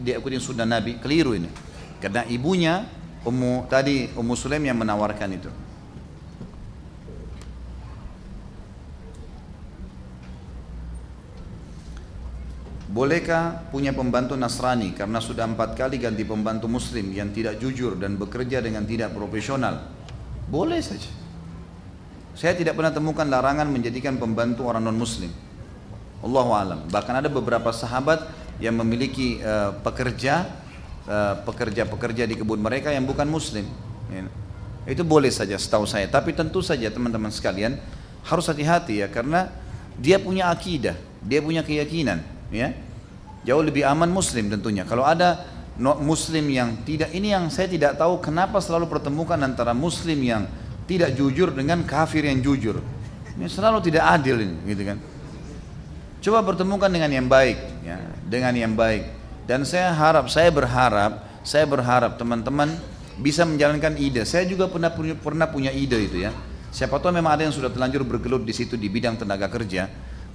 dia 0.06 0.22
ikutin 0.22 0.38
sunnah 0.38 0.70
Nabi. 0.70 1.02
Keliru 1.02 1.34
ini. 1.34 1.50
Karena 1.98 2.22
ibunya, 2.30 2.86
Ummu, 3.26 3.66
tadi 3.66 4.14
Ummu 4.14 4.38
Sulaim 4.38 4.62
yang 4.62 4.78
menawarkan 4.78 5.30
itu. 5.34 5.50
Bolehkah 12.88 13.68
punya 13.68 13.92
pembantu 13.92 14.40
Nasrani 14.40 14.96
karena 14.96 15.20
sudah 15.20 15.44
empat 15.44 15.76
kali 15.76 16.00
ganti 16.00 16.24
pembantu 16.24 16.72
Muslim 16.72 17.12
yang 17.12 17.36
tidak 17.36 17.60
jujur 17.60 18.00
dan 18.00 18.16
bekerja 18.16 18.64
dengan 18.64 18.88
tidak 18.88 19.12
profesional? 19.12 19.92
Boleh 20.48 20.80
saja. 20.80 21.12
Saya 22.32 22.56
tidak 22.56 22.80
pernah 22.80 22.96
temukan 22.96 23.28
larangan 23.28 23.68
menjadikan 23.68 24.16
pembantu 24.16 24.72
orang 24.72 24.88
non 24.88 24.96
Muslim. 24.96 25.28
Allahu 26.24 26.52
alam. 26.56 26.80
Bahkan 26.88 27.26
ada 27.26 27.28
beberapa 27.28 27.76
sahabat 27.76 28.24
yang 28.64 28.80
memiliki 28.80 29.44
uh, 29.44 29.76
pekerja 29.84 30.48
uh, 31.12 31.44
pekerja-pekerja 31.44 32.24
di 32.24 32.40
kebun 32.40 32.64
mereka 32.64 32.96
yang 32.96 33.04
bukan 33.04 33.28
Muslim. 33.28 33.68
Ya. 34.08 34.24
Itu 34.88 35.04
boleh 35.04 35.28
saja 35.28 35.60
setahu 35.60 35.84
saya. 35.84 36.08
Tapi 36.08 36.32
tentu 36.32 36.64
saja 36.64 36.88
teman-teman 36.88 37.36
sekalian 37.36 37.76
harus 38.24 38.48
hati-hati 38.48 39.04
ya 39.04 39.12
karena 39.12 39.52
dia 40.00 40.16
punya 40.16 40.48
akidah, 40.48 40.96
dia 41.20 41.44
punya 41.44 41.66
keyakinan, 41.66 42.24
ya 42.52 42.72
Jauh 43.48 43.64
lebih 43.64 43.88
aman 43.88 44.12
muslim 44.12 44.52
tentunya. 44.52 44.84
Kalau 44.84 45.08
ada 45.08 45.48
muslim 45.80 46.52
yang 46.52 46.84
tidak, 46.84 47.16
ini 47.16 47.32
yang 47.32 47.48
saya 47.48 47.72
tidak 47.72 47.96
tahu 47.96 48.20
kenapa 48.20 48.60
selalu 48.60 48.92
pertemukan 48.92 49.40
antara 49.40 49.72
muslim 49.72 50.20
yang 50.20 50.44
tidak 50.84 51.16
jujur 51.16 51.56
dengan 51.56 51.80
kafir 51.88 52.28
yang 52.28 52.44
jujur. 52.44 52.84
Ini 53.40 53.48
selalu 53.48 53.80
tidak 53.88 54.04
adil 54.04 54.44
ini, 54.44 54.56
gitu 54.68 54.84
kan. 54.84 54.98
Coba 56.20 56.44
pertemukan 56.44 56.92
dengan 56.92 57.08
yang 57.08 57.28
baik, 57.32 57.88
ya, 57.88 57.96
dengan 58.28 58.52
yang 58.52 58.74
baik. 58.76 59.16
Dan 59.48 59.64
saya 59.64 59.96
harap, 59.96 60.28
saya 60.28 60.52
berharap, 60.52 61.24
saya 61.48 61.64
berharap 61.64 62.20
teman-teman 62.20 62.76
bisa 63.16 63.48
menjalankan 63.48 63.96
ide. 63.96 64.28
Saya 64.28 64.44
juga 64.44 64.68
pernah 64.68 64.92
punya, 64.92 65.16
pernah 65.16 65.48
punya 65.48 65.72
ide 65.72 66.04
itu 66.04 66.20
ya. 66.20 66.36
Siapa 66.68 67.00
tahu 67.00 67.16
memang 67.16 67.32
ada 67.32 67.48
yang 67.48 67.56
sudah 67.56 67.72
terlanjur 67.72 68.04
bergelut 68.04 68.44
di 68.44 68.52
situ 68.52 68.76
di 68.76 68.92
bidang 68.92 69.16
tenaga 69.16 69.48
kerja 69.48 69.88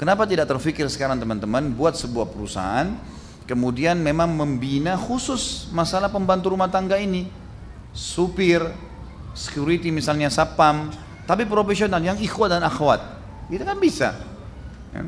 Kenapa 0.02 0.26
tidak 0.26 0.50
terfikir 0.50 0.82
sekarang 0.90 1.22
teman-teman 1.22 1.70
buat 1.78 1.94
sebuah 1.94 2.34
perusahaan 2.34 2.90
kemudian 3.46 4.02
memang 4.02 4.34
membina 4.34 4.98
khusus 4.98 5.70
masalah 5.70 6.10
pembantu 6.10 6.50
rumah 6.50 6.66
tangga 6.66 6.98
ini 6.98 7.30
supir, 7.94 8.66
security 9.30 9.94
misalnya 9.94 10.26
sapam, 10.26 10.90
tapi 11.22 11.46
profesional 11.46 12.02
yang 12.02 12.18
ikhwat 12.18 12.58
dan 12.58 12.66
akhwat. 12.66 12.98
Itu 13.46 13.62
kan 13.62 13.78
bisa. 13.78 14.18
Ya. 14.90 15.06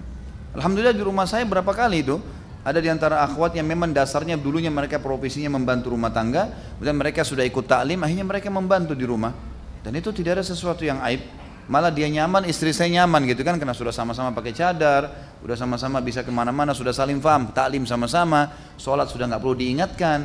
Alhamdulillah 0.55 0.95
di 0.95 1.03
rumah 1.03 1.27
saya 1.27 1.43
berapa 1.43 1.75
kali 1.75 2.07
itu 2.07 2.23
ada 2.63 2.79
di 2.79 2.87
antara 2.87 3.27
akhwat 3.27 3.59
yang 3.59 3.67
memang 3.67 3.91
dasarnya 3.91 4.39
dulunya 4.39 4.71
mereka 4.71 5.03
profesinya 5.03 5.59
membantu 5.59 5.91
rumah 5.91 6.15
tangga, 6.15 6.55
dan 6.79 6.95
mereka 6.95 7.27
sudah 7.27 7.43
ikut 7.43 7.67
taklim, 7.67 7.99
akhirnya 7.99 8.31
mereka 8.31 8.47
membantu 8.47 8.95
di 8.95 9.03
rumah. 9.03 9.35
Dan 9.83 9.99
itu 9.99 10.15
tidak 10.15 10.39
ada 10.39 10.45
sesuatu 10.47 10.87
yang 10.87 11.03
aib. 11.03 11.44
Malah 11.65 11.89
dia 11.89 12.09
nyaman, 12.13 12.45
istri 12.45 12.77
saya 12.77 12.93
nyaman 12.93 13.25
gitu 13.25 13.41
kan, 13.41 13.57
karena 13.57 13.73
sudah 13.73 13.93
sama-sama 13.93 14.37
pakai 14.37 14.53
cadar, 14.53 15.09
sudah 15.41 15.57
sama-sama 15.57 15.99
bisa 16.05 16.21
ke 16.21 16.29
mana-mana, 16.29 16.77
sudah 16.77 16.93
saling 16.93 17.19
paham, 17.25 17.51
taklim 17.57 17.89
sama-sama, 17.89 18.53
sholat 18.77 19.09
sudah 19.09 19.25
nggak 19.31 19.41
perlu 19.41 19.57
diingatkan. 19.57 20.21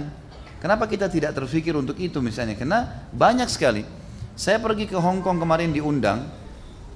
Kenapa 0.59 0.91
kita 0.91 1.07
tidak 1.07 1.31
terfikir 1.39 1.71
untuk 1.79 1.95
itu 1.95 2.19
misalnya? 2.19 2.59
Karena 2.59 3.07
banyak 3.15 3.47
sekali. 3.47 3.87
Saya 4.35 4.59
pergi 4.59 4.91
ke 4.91 4.99
Hong 4.99 5.23
Kong 5.23 5.39
kemarin 5.39 5.71
diundang, 5.71 6.27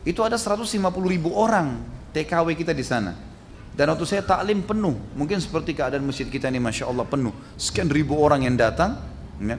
itu 0.04 0.20
ada 0.20 0.36
150 0.36 0.68
ribu 1.08 1.32
orang 1.32 1.80
TKW 2.12 2.60
kita 2.60 2.76
di 2.76 2.84
sana 2.84 3.34
dan 3.74 3.90
waktu 3.90 4.06
saya 4.06 4.22
taklim 4.22 4.62
penuh, 4.62 4.94
mungkin 5.18 5.42
seperti 5.42 5.74
keadaan 5.74 6.06
masjid 6.06 6.30
kita 6.30 6.46
ini 6.46 6.62
Masya 6.62 6.86
Allah 6.86 7.10
penuh. 7.10 7.34
Sekian 7.58 7.90
ribu 7.90 8.22
orang 8.22 8.46
yang 8.46 8.54
datang. 8.54 9.02
Ya. 9.42 9.58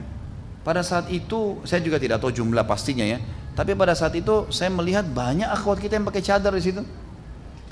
Pada 0.63 0.79
saat 0.87 1.11
itu, 1.11 1.59
saya 1.67 1.83
juga 1.83 1.99
tidak 1.99 2.23
tahu 2.23 2.31
jumlah 2.31 2.63
pastinya 2.63 3.03
ya. 3.03 3.19
Tapi 3.55 3.71
pada 3.71 3.95
saat 3.95 4.11
itu 4.19 4.51
saya 4.51 4.67
melihat 4.67 5.07
banyak 5.07 5.47
akhwat 5.47 5.79
kita 5.79 5.95
yang 5.95 6.05
pakai 6.05 6.21
cadar 6.21 6.51
di 6.51 6.63
situ. 6.63 6.83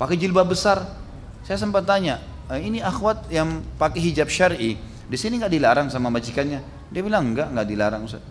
Pakai 0.00 0.16
jilbab 0.16 0.48
besar. 0.48 0.80
Saya 1.44 1.60
sempat 1.60 1.84
tanya, 1.84 2.24
e, 2.48 2.56
ini 2.64 2.80
akhwat 2.80 3.28
yang 3.28 3.60
pakai 3.76 4.00
hijab 4.00 4.32
syari, 4.32 4.80
di 5.04 5.16
sini 5.20 5.36
nggak 5.36 5.52
dilarang 5.52 5.86
sama 5.92 6.08
majikannya? 6.08 6.64
Dia 6.88 7.02
bilang 7.04 7.36
enggak, 7.36 7.52
nggak 7.52 7.66
dilarang 7.68 8.02
Ustaz. 8.08 8.24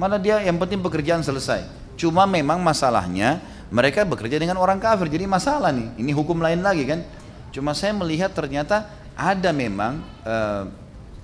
Malah 0.00 0.16
dia 0.16 0.40
yang 0.40 0.56
penting 0.56 0.80
pekerjaan 0.80 1.20
selesai. 1.20 1.68
Cuma 2.00 2.24
memang 2.24 2.60
masalahnya 2.64 3.44
mereka 3.68 4.04
bekerja 4.08 4.40
dengan 4.40 4.56
orang 4.56 4.80
kafir, 4.80 5.12
jadi 5.12 5.28
masalah 5.28 5.72
nih. 5.72 6.00
Ini 6.00 6.12
hukum 6.16 6.40
lain 6.40 6.64
lagi 6.64 6.88
kan. 6.88 7.04
Cuma 7.52 7.76
saya 7.76 7.92
melihat 7.92 8.32
ternyata 8.32 8.88
ada 9.16 9.52
memang 9.52 10.00
uh, 10.24 10.68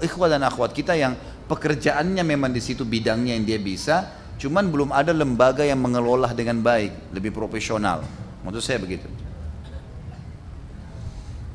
ikhwat 0.00 0.36
dan 0.36 0.44
akhwat 0.44 0.72
kita 0.72 0.96
yang 0.96 1.16
pekerjaannya 1.48 2.24
memang 2.24 2.52
di 2.52 2.60
situ 2.60 2.84
bidangnya 2.84 3.36
yang 3.36 3.44
dia 3.44 3.60
bisa, 3.60 4.08
cuman 4.42 4.66
belum 4.74 4.90
ada 4.90 5.14
lembaga 5.14 5.62
yang 5.62 5.78
mengelola 5.78 6.34
dengan 6.34 6.58
baik, 6.58 7.14
lebih 7.14 7.30
profesional. 7.30 8.02
Maksud 8.42 8.58
saya 8.58 8.82
begitu. 8.82 9.06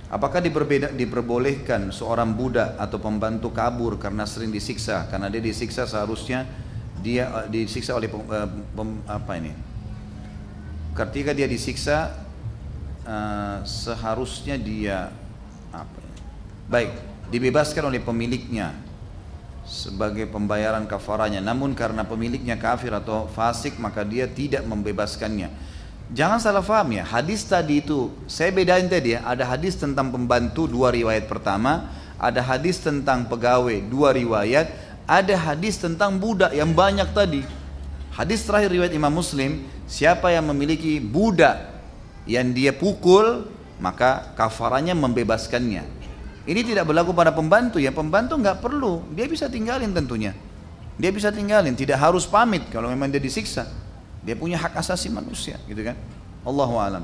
Apakah 0.08 0.40
diperbeda, 0.40 0.96
diperbolehkan 0.96 1.92
seorang 1.92 2.32
budak 2.32 2.80
atau 2.80 2.96
pembantu 2.96 3.52
kabur 3.52 4.00
karena 4.00 4.24
sering 4.24 4.56
disiksa? 4.56 5.04
Karena 5.12 5.28
dia 5.28 5.44
disiksa 5.44 5.84
seharusnya 5.84 6.48
dia 7.04 7.28
uh, 7.28 7.46
disiksa 7.52 7.92
oleh 7.92 8.08
pem, 8.08 8.24
uh, 8.24 8.48
pem, 8.48 8.90
apa 9.04 9.32
ini? 9.36 9.52
Ketika 10.96 11.36
dia 11.36 11.44
disiksa 11.44 12.16
uh, 13.04 13.68
seharusnya 13.68 14.56
dia 14.56 15.12
apa 15.76 16.00
ya? 16.00 16.14
baik 16.72 16.92
dibebaskan 17.28 17.92
oleh 17.92 18.00
pemiliknya 18.00 18.87
sebagai 19.68 20.24
pembayaran 20.32 20.88
kafaranya 20.88 21.44
namun 21.44 21.76
karena 21.76 22.08
pemiliknya 22.08 22.56
kafir 22.56 22.96
atau 22.96 23.28
fasik 23.28 23.76
maka 23.78 24.08
dia 24.08 24.26
tidak 24.26 24.64
membebaskannya. 24.64 25.52
Jangan 26.08 26.40
salah 26.40 26.64
faham 26.64 26.96
ya 26.96 27.04
hadis 27.04 27.44
tadi 27.44 27.84
itu 27.84 28.16
saya 28.32 28.56
bedain 28.56 28.88
tadi 28.88 29.20
ya 29.20 29.28
ada 29.28 29.44
hadis 29.44 29.76
tentang 29.76 30.08
pembantu 30.08 30.64
dua 30.64 30.96
riwayat 30.96 31.28
pertama 31.28 31.92
ada 32.16 32.40
hadis 32.40 32.80
tentang 32.80 33.28
pegawai 33.28 33.84
dua 33.92 34.16
riwayat 34.16 34.72
ada 35.04 35.36
hadis 35.36 35.76
tentang 35.76 36.16
budak 36.16 36.56
yang 36.56 36.72
banyak 36.72 37.12
tadi. 37.12 37.44
Hadis 38.16 38.48
terakhir 38.48 38.72
riwayat 38.72 38.96
Imam 38.96 39.12
Muslim 39.12 39.68
siapa 39.84 40.32
yang 40.32 40.48
memiliki 40.48 41.04
budak 41.04 41.60
yang 42.24 42.56
dia 42.56 42.72
pukul 42.72 43.52
maka 43.84 44.32
kafarannya 44.40 44.96
membebaskannya 44.96 45.97
ini 46.48 46.64
tidak 46.64 46.88
berlaku 46.88 47.12
pada 47.12 47.36
pembantu 47.36 47.76
ya. 47.76 47.92
Pembantu 47.92 48.40
nggak 48.40 48.64
perlu. 48.64 49.04
Dia 49.12 49.28
bisa 49.28 49.52
tinggalin 49.52 49.92
tentunya. 49.92 50.32
Dia 50.96 51.12
bisa 51.12 51.28
tinggalin. 51.28 51.76
Tidak 51.76 52.00
harus 52.00 52.24
pamit 52.24 52.64
kalau 52.72 52.88
memang 52.88 53.12
dia 53.12 53.20
disiksa. 53.20 53.68
Dia 54.24 54.40
punya 54.40 54.56
hak 54.56 54.80
asasi 54.80 55.12
manusia 55.12 55.60
gitu 55.68 55.84
kan? 55.84 56.00
Allahu 56.48 56.80
alam. 56.80 57.04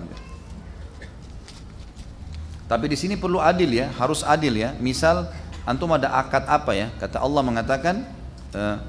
Tapi 2.71 2.85
di 2.87 2.95
sini 2.95 3.19
perlu 3.19 3.43
adil 3.43 3.67
ya. 3.67 3.91
Harus 3.99 4.23
adil 4.23 4.55
ya. 4.55 4.71
Misal 4.79 5.27
antum 5.67 5.91
ada 5.91 6.15
akad 6.15 6.47
apa 6.47 6.71
ya? 6.71 6.87
Kata 6.95 7.19
Allah 7.19 7.43
mengatakan 7.43 8.07
uh, 8.55 8.79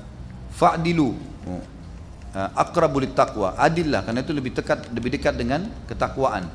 fa'dilu. 0.55 1.19
Oh, 1.51 1.59
uh, 2.31 2.51
akrabul 2.55 3.11
taqwa 3.11 3.59
adillah 3.59 4.07
karena 4.07 4.23
itu 4.23 4.31
lebih 4.31 4.55
dekat 4.55 4.87
lebih 4.95 5.19
dekat 5.19 5.35
dengan 5.35 5.67
ketakwaan. 5.91 6.47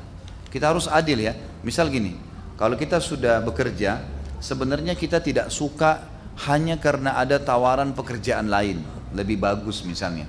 Kita 0.48 0.72
harus 0.72 0.88
adil 0.88 1.20
ya. 1.20 1.36
Misal 1.60 1.92
gini 1.92 2.29
kalau 2.60 2.76
kita 2.76 3.00
sudah 3.00 3.40
bekerja 3.40 4.04
sebenarnya 4.36 4.92
kita 4.92 5.24
tidak 5.24 5.48
suka 5.48 6.04
hanya 6.44 6.76
karena 6.76 7.16
ada 7.16 7.40
tawaran 7.40 7.96
pekerjaan 7.96 8.52
lain 8.52 8.84
lebih 9.16 9.40
bagus 9.40 9.80
misalnya 9.80 10.28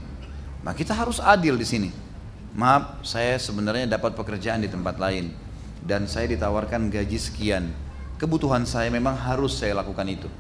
nah 0.63 0.71
kita 0.71 0.95
harus 0.95 1.19
adil 1.19 1.59
di 1.59 1.67
sini 1.67 1.89
maaf 2.55 3.03
saya 3.03 3.35
sebenarnya 3.35 3.91
dapat 3.91 4.15
pekerjaan 4.15 4.63
di 4.63 4.71
tempat 4.71 4.95
lain 4.95 5.35
dan 5.83 6.07
saya 6.07 6.31
ditawarkan 6.31 6.87
gaji 6.87 7.19
sekian 7.19 7.67
kebutuhan 8.15 8.63
saya 8.63 8.87
memang 8.87 9.19
harus 9.19 9.59
saya 9.59 9.75
lakukan 9.75 10.07
itu 10.07 10.31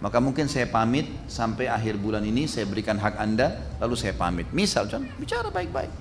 maka 0.00 0.16
mungkin 0.16 0.48
saya 0.48 0.64
pamit 0.64 1.04
sampai 1.28 1.68
akhir 1.68 2.00
bulan 2.00 2.24
ini 2.24 2.48
saya 2.48 2.64
berikan 2.64 2.96
hak 2.96 3.20
anda, 3.20 3.76
lalu 3.76 4.00
saya 4.00 4.16
pamit. 4.16 4.48
Misal, 4.48 4.88
bicara 5.20 5.52
baik-baik. 5.52 5.92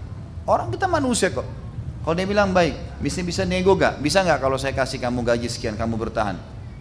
Orang 0.48 0.72
kita 0.72 0.88
manusia 0.88 1.28
kok. 1.36 1.44
Kalau 2.00 2.16
dia 2.16 2.28
bilang 2.28 2.56
baik, 2.56 3.02
bisa 3.04 3.20
bisa 3.22 3.44
nego 3.44 3.76
gak? 3.76 4.00
Bisa 4.00 4.24
nggak 4.24 4.40
kalau 4.40 4.56
saya 4.56 4.72
kasih 4.72 5.04
kamu 5.04 5.20
gaji 5.22 5.48
sekian, 5.52 5.76
kamu 5.76 6.00
bertahan? 6.00 6.40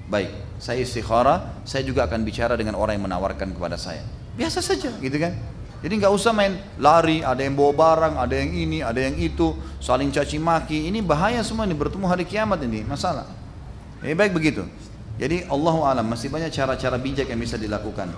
Baik, 0.09 0.31
saya 0.57 0.81
istikharah, 0.81 1.63
saya 1.69 1.85
juga 1.85 2.07
akan 2.09 2.25
bicara 2.25 2.57
dengan 2.57 2.79
orang 2.79 2.97
yang 2.97 3.05
menawarkan 3.11 3.53
kepada 3.53 3.77
saya. 3.77 4.01
Biasa 4.39 4.63
saja, 4.63 4.95
gitu 5.03 5.19
kan? 5.19 5.35
Jadi 5.79 5.95
nggak 5.95 6.11
usah 6.11 6.35
main 6.35 6.59
lari, 6.79 7.23
ada 7.23 7.39
yang 7.39 7.55
bawa 7.55 7.71
barang, 7.75 8.15
ada 8.19 8.35
yang 8.35 8.51
ini, 8.51 8.79
ada 8.83 8.99
yang 8.99 9.15
itu, 9.15 9.55
saling 9.79 10.11
caci 10.11 10.39
maki. 10.39 10.91
Ini 10.91 11.03
bahaya 11.05 11.39
semua 11.47 11.67
ini 11.69 11.75
bertemu 11.75 12.07
hari 12.07 12.27
kiamat 12.27 12.59
ini, 12.67 12.83
masalah. 12.83 13.27
Ini 14.03 14.15
baik 14.15 14.35
begitu. 14.35 14.67
Jadi 15.19 15.47
Allah 15.51 15.77
alam 15.99 16.07
masih 16.07 16.31
banyak 16.31 16.51
cara-cara 16.55 16.95
bijak 16.99 17.27
yang 17.27 17.39
bisa 17.43 17.59
dilakukan. 17.59 18.11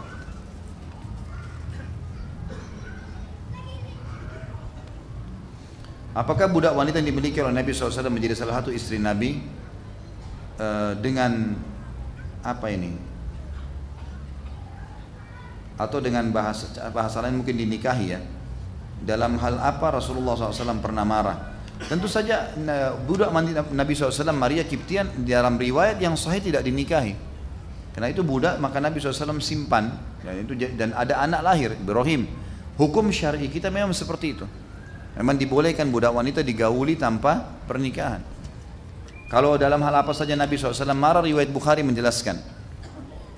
Apakah 6.10 6.50
budak 6.50 6.74
wanita 6.74 6.98
yang 6.98 7.14
dimiliki 7.14 7.38
oleh 7.38 7.54
Nabi 7.54 7.70
SAW 7.70 8.10
menjadi 8.10 8.34
salah 8.34 8.58
satu 8.58 8.74
istri 8.74 8.98
Nabi 8.98 9.38
uh, 10.58 10.98
dengan 10.98 11.54
apa 12.42 12.66
ini? 12.66 12.90
Atau 15.78 16.02
dengan 16.02 16.26
bahasa 16.34 16.66
bahasa 16.90 17.22
lain 17.22 17.38
mungkin 17.38 17.54
dinikahi 17.54 18.06
ya? 18.10 18.20
Dalam 19.00 19.38
hal 19.38 19.62
apa 19.62 19.96
Rasulullah 19.96 20.34
SAW 20.36 20.82
pernah 20.82 21.06
marah? 21.06 21.38
Tentu 21.80 22.04
saja 22.04 22.52
budak 23.06 23.32
mandi 23.32 23.56
Nabi 23.56 23.96
SAW 23.96 24.36
Maria 24.36 24.66
Kiptian 24.66 25.24
dalam 25.24 25.56
riwayat 25.56 25.96
yang 25.96 26.18
sahih 26.18 26.42
tidak 26.44 26.66
dinikahi. 26.66 27.16
Karena 27.94 28.12
itu 28.12 28.20
budak 28.26 28.58
maka 28.58 28.82
Nabi 28.82 29.00
SAW 29.00 29.40
simpan 29.40 29.94
dan 30.20 30.34
itu 30.42 30.52
dan 30.74 30.90
ada 30.92 31.22
anak 31.22 31.40
lahir 31.40 31.70
Ibrahim. 31.78 32.28
Hukum 32.76 33.08
syar'i 33.14 33.48
kita 33.48 33.72
memang 33.72 33.94
seperti 33.96 34.36
itu. 34.36 34.44
Memang 35.18 35.34
dibolehkan 35.34 35.90
budak 35.90 36.14
wanita 36.14 36.46
digauli 36.46 36.94
tanpa 36.94 37.42
pernikahan. 37.66 38.22
Kalau 39.30 39.54
dalam 39.54 39.78
hal 39.82 39.94
apa 40.02 40.10
saja 40.10 40.34
Nabi 40.34 40.58
SAW 40.58 40.90
marah 40.94 41.22
riwayat 41.22 41.50
Bukhari 41.54 41.86
menjelaskan. 41.86 42.38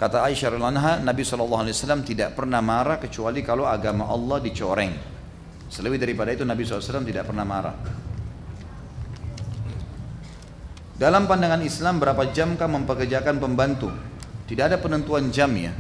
Kata 0.00 0.24
Aisyah 0.24 0.56
radhiyallahu 0.56 1.04
Nabi 1.04 1.22
SAW 1.22 2.02
tidak 2.02 2.34
pernah 2.34 2.58
marah 2.64 2.96
kecuali 2.96 3.44
kalau 3.44 3.68
agama 3.68 4.08
Allah 4.08 4.40
dicoreng. 4.40 4.92
Selebih 5.68 6.00
daripada 6.00 6.32
itu 6.32 6.44
Nabi 6.48 6.64
SAW 6.64 7.04
tidak 7.04 7.28
pernah 7.28 7.44
marah. 7.44 7.76
Dalam 10.98 11.24
pandangan 11.24 11.62
Islam 11.64 12.02
berapa 12.02 12.28
jamkah 12.30 12.68
mempekerjakan 12.68 13.40
pembantu? 13.40 13.92
Tidak 14.48 14.64
ada 14.68 14.76
penentuan 14.76 15.32
jam 15.32 15.48
ya. 15.56 15.72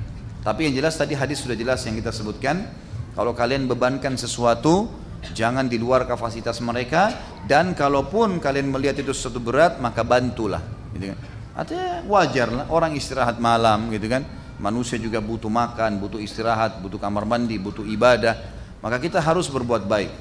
Tapi 0.42 0.66
yang 0.70 0.74
jelas 0.82 0.98
tadi 0.98 1.14
hadis 1.14 1.44
sudah 1.44 1.54
jelas 1.54 1.84
yang 1.86 1.94
kita 1.94 2.10
sebutkan. 2.10 2.68
Kalau 3.12 3.36
kalian 3.36 3.68
bebankan 3.68 4.16
sesuatu, 4.16 4.88
jangan 5.30 5.70
di 5.70 5.78
luar 5.78 6.02
kapasitas 6.10 6.58
mereka. 6.58 7.14
Dan 7.46 7.78
kalaupun 7.78 8.42
kalian 8.42 8.70
melihat 8.70 8.98
itu 8.98 9.14
sesuatu 9.14 9.38
berat, 9.38 9.78
maka 9.78 10.02
bantulah. 10.02 10.62
Gitu 10.90 11.14
kan. 11.14 11.18
Artinya 11.52 12.02
wajar 12.08 12.48
lah 12.50 12.66
orang 12.72 12.98
istirahat 12.98 13.38
malam 13.38 13.94
gitu 13.94 14.10
kan. 14.10 14.26
Manusia 14.58 14.98
juga 14.98 15.22
butuh 15.22 15.50
makan, 15.50 15.98
butuh 15.98 16.18
istirahat, 16.22 16.78
butuh 16.82 16.98
kamar 16.98 17.26
mandi, 17.26 17.58
butuh 17.58 17.82
ibadah. 17.86 18.34
Maka 18.82 18.98
kita 18.98 19.22
harus 19.22 19.46
berbuat 19.46 19.86
baik. 19.86 20.12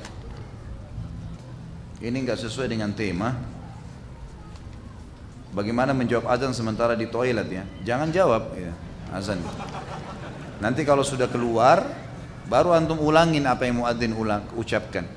Ini 2.01 2.17
nggak 2.25 2.41
sesuai 2.41 2.65
dengan 2.65 2.89
tema, 2.97 3.37
Bagaimana 5.51 5.91
menjawab 5.91 6.31
azan 6.31 6.55
sementara 6.55 6.95
di 6.95 7.11
toilet 7.11 7.47
ya? 7.51 7.63
Jangan 7.83 8.07
jawab 8.07 8.55
ya, 8.55 8.71
azan. 9.11 9.43
Nanti 10.63 10.87
kalau 10.87 11.03
sudah 11.03 11.27
keluar, 11.27 11.83
baru 12.51 12.75
antum 12.75 12.99
ulangin 12.99 13.47
apa 13.47 13.63
yang 13.63 13.79
muadzin 13.79 14.11
ulang 14.11 14.43
ucapkan. 14.59 15.07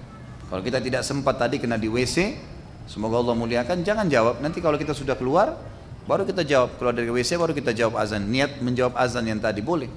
Kalau 0.46 0.62
kita 0.62 0.78
tidak 0.78 1.02
sempat 1.02 1.34
tadi 1.34 1.58
kena 1.58 1.74
di 1.74 1.90
WC, 1.90 2.38
Semoga 2.84 3.16
Allah 3.20 3.36
muliakan. 3.36 3.80
Jangan 3.80 4.06
jawab. 4.12 4.44
Nanti 4.44 4.60
kalau 4.60 4.76
kita 4.76 4.92
sudah 4.92 5.16
keluar, 5.16 5.56
baru 6.04 6.28
kita 6.28 6.44
jawab. 6.44 6.76
Keluar 6.76 6.92
dari 6.92 7.08
WC 7.08 7.40
baru 7.40 7.56
kita 7.56 7.72
jawab 7.72 7.96
azan. 7.96 8.28
Niat 8.28 8.60
menjawab 8.60 8.92
azan 8.96 9.24
yang 9.24 9.40
tadi 9.40 9.64
boleh. 9.64 9.88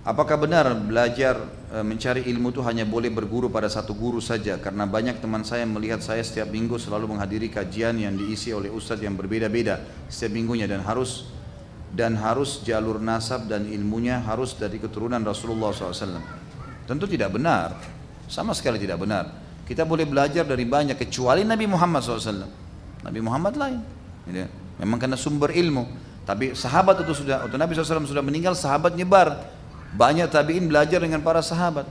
Apakah 0.00 0.40
benar 0.40 0.64
belajar 0.80 1.36
e, 1.68 1.84
mencari 1.84 2.24
ilmu 2.24 2.56
itu 2.56 2.64
hanya 2.64 2.88
boleh 2.88 3.12
berguru 3.12 3.52
pada 3.52 3.68
satu 3.68 3.92
guru 3.92 4.16
saja? 4.16 4.56
Karena 4.56 4.88
banyak 4.88 5.20
teman 5.20 5.44
saya 5.44 5.68
melihat 5.68 6.00
saya 6.00 6.24
setiap 6.24 6.48
minggu 6.48 6.80
selalu 6.80 7.14
menghadiri 7.14 7.52
kajian 7.52 8.00
yang 8.00 8.16
diisi 8.16 8.48
oleh 8.56 8.72
ustadz 8.72 9.04
yang 9.04 9.12
berbeda-beda 9.12 9.84
setiap 10.08 10.40
minggunya 10.40 10.64
dan 10.64 10.80
harus 10.80 11.28
dan 11.90 12.14
harus 12.14 12.62
jalur 12.62 13.02
nasab 13.02 13.50
dan 13.50 13.66
ilmunya 13.66 14.22
harus 14.22 14.54
dari 14.54 14.78
keturunan 14.78 15.18
Rasulullah 15.26 15.74
SAW. 15.74 16.22
Tentu 16.86 17.04
tidak 17.10 17.34
benar, 17.34 17.74
sama 18.30 18.54
sekali 18.54 18.78
tidak 18.78 19.02
benar. 19.02 19.30
Kita 19.66 19.86
boleh 19.86 20.06
belajar 20.06 20.42
dari 20.42 20.66
banyak 20.66 20.98
kecuali 20.98 21.46
Nabi 21.46 21.66
Muhammad 21.66 22.02
SAW. 22.02 22.46
Nabi 23.06 23.20
Muhammad 23.22 23.54
lain. 23.54 23.80
Memang 24.78 24.98
karena 24.98 25.18
sumber 25.18 25.54
ilmu. 25.54 25.86
Tapi 26.26 26.54
sahabat 26.54 27.02
itu 27.02 27.10
sudah, 27.22 27.46
waktu 27.46 27.58
Nabi 27.58 27.74
SAW 27.74 28.06
sudah 28.06 28.22
meninggal, 28.22 28.54
sahabat 28.54 28.94
nyebar 28.94 29.50
banyak 29.94 30.30
tabi'in 30.30 30.70
belajar 30.70 31.02
dengan 31.02 31.18
para 31.22 31.42
sahabat. 31.42 31.86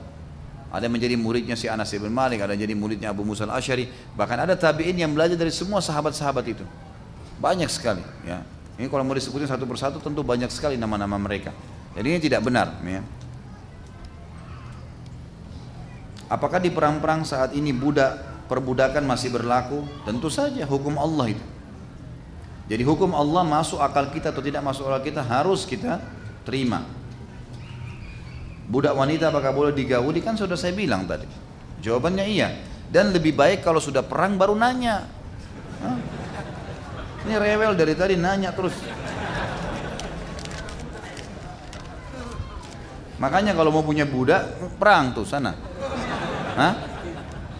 Ada 0.69 0.85
yang 0.85 0.95
menjadi 0.95 1.15
muridnya 1.17 1.55
si 1.57 1.65
Anas 1.65 1.91
bin 1.91 2.13
Malik, 2.13 2.45
ada 2.45 2.53
yang 2.55 2.63
jadi 2.63 2.75
muridnya 2.77 3.09
Abu 3.11 3.25
Musa 3.25 3.43
al-Ashari. 3.43 3.89
Bahkan 4.15 4.37
ada 4.47 4.55
tabi'in 4.55 4.95
yang 4.95 5.11
belajar 5.11 5.35
dari 5.35 5.51
semua 5.51 5.83
sahabat-sahabat 5.83 6.45
itu. 6.45 6.63
Banyak 7.41 7.67
sekali. 7.67 8.05
Ya. 8.23 8.45
Ini 8.79 8.87
kalau 8.87 9.03
mau 9.03 9.11
disebutin 9.11 9.43
satu 9.43 9.67
persatu 9.67 9.99
tentu 9.99 10.23
banyak 10.23 10.47
sekali 10.47 10.79
nama-nama 10.79 11.19
mereka. 11.19 11.51
Jadi 11.99 12.07
ini 12.15 12.19
tidak 12.23 12.47
benar. 12.47 12.79
Ya. 12.87 13.03
Apakah 16.31 16.63
di 16.63 16.71
perang-perang 16.71 17.27
saat 17.27 17.51
ini 17.51 17.75
budak 17.75 18.47
perbudakan 18.47 19.03
masih 19.03 19.35
berlaku? 19.35 19.83
Tentu 20.07 20.31
saja 20.31 20.63
hukum 20.63 20.95
Allah 20.95 21.35
itu. 21.35 21.45
Jadi 22.71 22.87
hukum 22.87 23.11
Allah 23.11 23.43
masuk 23.43 23.83
akal 23.83 24.07
kita 24.15 24.31
atau 24.31 24.39
tidak 24.39 24.63
masuk 24.63 24.87
akal 24.87 25.03
kita 25.03 25.27
harus 25.27 25.67
kita 25.67 25.99
terima. 26.47 26.87
Budak 28.69 28.95
wanita 28.95 29.27
apakah 29.27 29.51
boleh 29.51 29.73
digauli? 29.75 30.23
Kan 30.23 30.39
sudah 30.39 30.55
saya 30.55 30.71
bilang 30.71 31.03
tadi. 31.03 31.27
Jawabannya 31.83 32.23
iya. 32.31 32.55
Dan 32.87 33.11
lebih 33.11 33.35
baik 33.35 33.59
kalau 33.59 33.83
sudah 33.83 34.07
perang 34.07 34.39
baru 34.39 34.55
nanya. 34.55 35.03
Hah? 35.83 36.18
Ini 37.27 37.35
rewel 37.35 37.75
dari 37.75 37.93
tadi 37.97 38.15
nanya 38.15 38.55
terus. 38.55 38.75
Makanya 43.19 43.51
kalau 43.51 43.75
mau 43.75 43.83
punya 43.83 44.07
budak, 44.07 44.47
perang 44.79 45.11
tuh 45.11 45.27
sana. 45.27 45.51
Hah? 46.55 46.73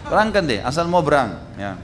kan 0.08 0.44
deh, 0.48 0.64
asal 0.64 0.88
mau 0.88 1.04
berang. 1.04 1.36
Ya. 1.60 1.76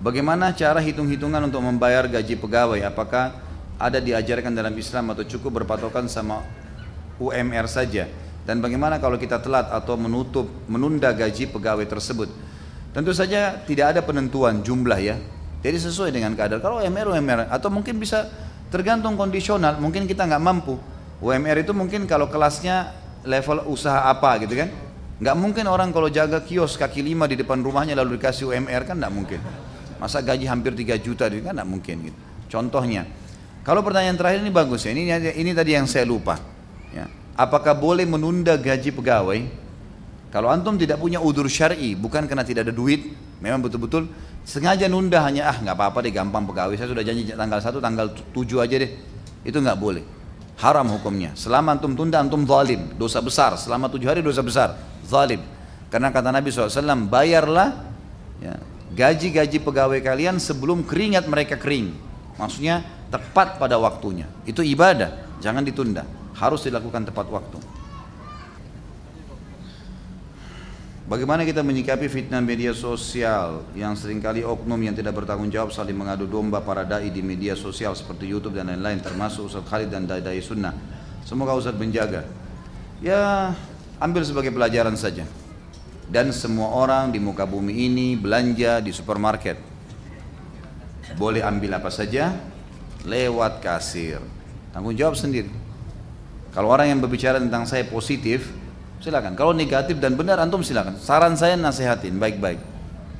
Bagaimana 0.00 0.56
cara 0.56 0.80
hitung-hitungan 0.80 1.44
untuk 1.44 1.60
membayar 1.60 2.08
gaji 2.08 2.40
pegawai? 2.40 2.80
Apakah 2.88 3.36
ada 3.78 4.02
diajarkan 4.02 4.50
dalam 4.56 4.74
Islam 4.74 5.14
atau 5.14 5.22
cukup 5.22 5.62
berpatokan 5.62 6.10
sama 6.10 6.42
UMR 7.22 7.70
saja 7.70 8.10
dan 8.42 8.58
bagaimana 8.58 8.98
kalau 8.98 9.14
kita 9.20 9.38
telat 9.38 9.70
atau 9.70 9.94
menutup 9.94 10.48
menunda 10.66 11.14
gaji 11.14 11.46
pegawai 11.50 11.86
tersebut 11.86 12.30
tentu 12.90 13.14
saja 13.14 13.54
tidak 13.62 13.94
ada 13.94 14.00
penentuan 14.02 14.62
jumlah 14.66 14.98
ya 14.98 15.16
jadi 15.58 15.78
sesuai 15.78 16.14
dengan 16.14 16.32
kadar. 16.38 16.62
Kalau 16.62 16.78
UMR 16.78 17.14
UMR 17.14 17.50
atau 17.50 17.68
mungkin 17.68 17.98
bisa 17.98 18.30
tergantung 18.68 19.18
kondisional 19.18 19.78
mungkin 19.82 20.06
kita 20.06 20.26
nggak 20.28 20.42
mampu. 20.42 20.78
UMR 21.18 21.66
itu 21.66 21.74
mungkin 21.74 22.06
kalau 22.06 22.30
kelasnya 22.30 22.94
level 23.26 23.66
usaha 23.66 24.06
apa 24.06 24.38
gitu 24.46 24.54
kan? 24.54 24.70
Nggak 25.18 25.36
mungkin 25.36 25.64
orang 25.66 25.90
kalau 25.90 26.06
jaga 26.06 26.38
kios 26.46 26.78
kaki 26.78 27.02
lima 27.02 27.26
di 27.26 27.34
depan 27.34 27.58
rumahnya 27.58 27.98
lalu 27.98 28.22
dikasih 28.22 28.54
UMR 28.54 28.86
kan 28.86 28.94
nggak 29.02 29.12
mungkin. 29.12 29.40
Masa 29.98 30.22
gaji 30.22 30.46
hampir 30.46 30.78
3 30.78 30.94
juta 31.02 31.26
itu 31.26 31.42
kan 31.42 31.58
nggak 31.58 31.68
mungkin 31.68 31.96
gitu. 32.06 32.18
Contohnya 32.46 33.02
kalau 33.66 33.82
pertanyaan 33.82 34.14
terakhir 34.14 34.46
ini 34.46 34.54
bagus 34.54 34.86
ya. 34.86 34.94
Ini 34.94 35.34
ini 35.34 35.50
tadi 35.52 35.74
yang 35.74 35.90
saya 35.90 36.06
lupa 36.06 36.58
Ya. 36.94 37.04
Apakah 37.38 37.76
boleh 37.76 38.08
menunda 38.08 38.56
gaji 38.58 38.90
pegawai? 38.90 39.40
Kalau 40.28 40.48
antum 40.52 40.76
tidak 40.76 41.00
punya 41.00 41.22
udur 41.22 41.48
syar'i, 41.48 41.96
bukan 41.96 42.28
karena 42.28 42.44
tidak 42.44 42.68
ada 42.68 42.74
duit, 42.74 43.16
memang 43.40 43.64
betul-betul 43.64 44.10
sengaja 44.48 44.88
nunda 44.88 45.20
hanya 45.28 45.52
ah 45.52 45.56
nggak 45.60 45.76
apa-apa 45.76 46.00
deh 46.00 46.12
gampang 46.12 46.48
pegawai. 46.48 46.72
Saya 46.80 46.88
sudah 46.88 47.04
janji 47.04 47.28
tanggal 47.28 47.60
1, 47.60 47.84
tanggal 47.84 48.06
7 48.32 48.64
aja 48.64 48.76
deh. 48.80 48.90
Itu 49.44 49.60
nggak 49.60 49.76
boleh. 49.76 50.04
Haram 50.58 50.88
hukumnya. 50.88 51.36
Selama 51.36 51.76
antum 51.76 51.92
tunda 51.92 52.18
antum 52.18 52.48
zalim, 52.48 52.96
dosa 52.96 53.20
besar. 53.20 53.54
Selama 53.60 53.92
tujuh 53.92 54.08
hari 54.08 54.24
dosa 54.24 54.40
besar, 54.40 54.74
zalim. 55.04 55.44
Karena 55.92 56.10
kata 56.10 56.32
Nabi 56.34 56.50
SAW, 56.50 57.06
bayarlah 57.06 57.86
ya, 58.42 58.58
gaji-gaji 58.96 59.62
pegawai 59.62 60.00
kalian 60.02 60.40
sebelum 60.40 60.82
keringat 60.82 61.28
mereka 61.30 61.60
kering. 61.60 61.94
Maksudnya 62.40 62.82
tepat 63.12 63.60
pada 63.62 63.78
waktunya. 63.78 64.26
Itu 64.42 64.66
ibadah, 64.66 65.38
jangan 65.38 65.62
ditunda 65.62 66.02
harus 66.38 66.66
dilakukan 66.66 67.06
tepat 67.06 67.26
waktu. 67.30 67.58
Bagaimana 71.08 71.40
kita 71.48 71.64
menyikapi 71.64 72.04
fitnah 72.04 72.44
media 72.44 72.76
sosial 72.76 73.64
yang 73.72 73.96
sering 73.96 74.20
kali 74.20 74.44
oknum 74.44 74.76
yang 74.76 74.92
tidak 74.92 75.16
bertanggung 75.16 75.48
jawab 75.48 75.72
saling 75.72 75.96
mengadu 75.96 76.28
domba 76.28 76.60
para 76.60 76.84
dai 76.84 77.08
di 77.08 77.24
media 77.24 77.56
sosial 77.56 77.96
seperti 77.96 78.28
YouTube 78.28 78.60
dan 78.60 78.68
lain-lain 78.68 79.00
termasuk 79.00 79.48
Ustaz 79.48 79.64
Khalid 79.64 79.88
dan 79.88 80.04
dai-dai 80.04 80.36
sunnah. 80.44 80.76
Semoga 81.24 81.56
Ustaz 81.56 81.72
menjaga. 81.80 82.28
Ya, 83.00 83.56
ambil 83.96 84.20
sebagai 84.20 84.52
pelajaran 84.52 85.00
saja. 85.00 85.24
Dan 86.12 86.28
semua 86.28 86.76
orang 86.76 87.08
di 87.08 87.16
muka 87.16 87.48
bumi 87.48 87.88
ini 87.88 88.12
belanja 88.12 88.84
di 88.84 88.92
supermarket. 88.92 89.56
Boleh 91.16 91.40
ambil 91.40 91.80
apa 91.80 91.88
saja 91.88 92.36
lewat 93.08 93.64
kasir. 93.64 94.20
Tanggung 94.76 94.92
jawab 94.92 95.16
sendiri. 95.16 95.48
Kalau 96.52 96.68
orang 96.68 96.92
yang 96.92 97.00
berbicara 97.00 97.40
tentang 97.40 97.64
saya 97.64 97.88
positif, 97.88 98.52
silakan. 99.02 99.34
Kalau 99.34 99.54
negatif 99.54 99.98
dan 100.02 100.14
benar 100.14 100.38
antum 100.42 100.62
silakan. 100.62 100.98
Saran 100.98 101.34
saya 101.34 101.54
nasihatin 101.54 102.18
baik-baik. 102.18 102.60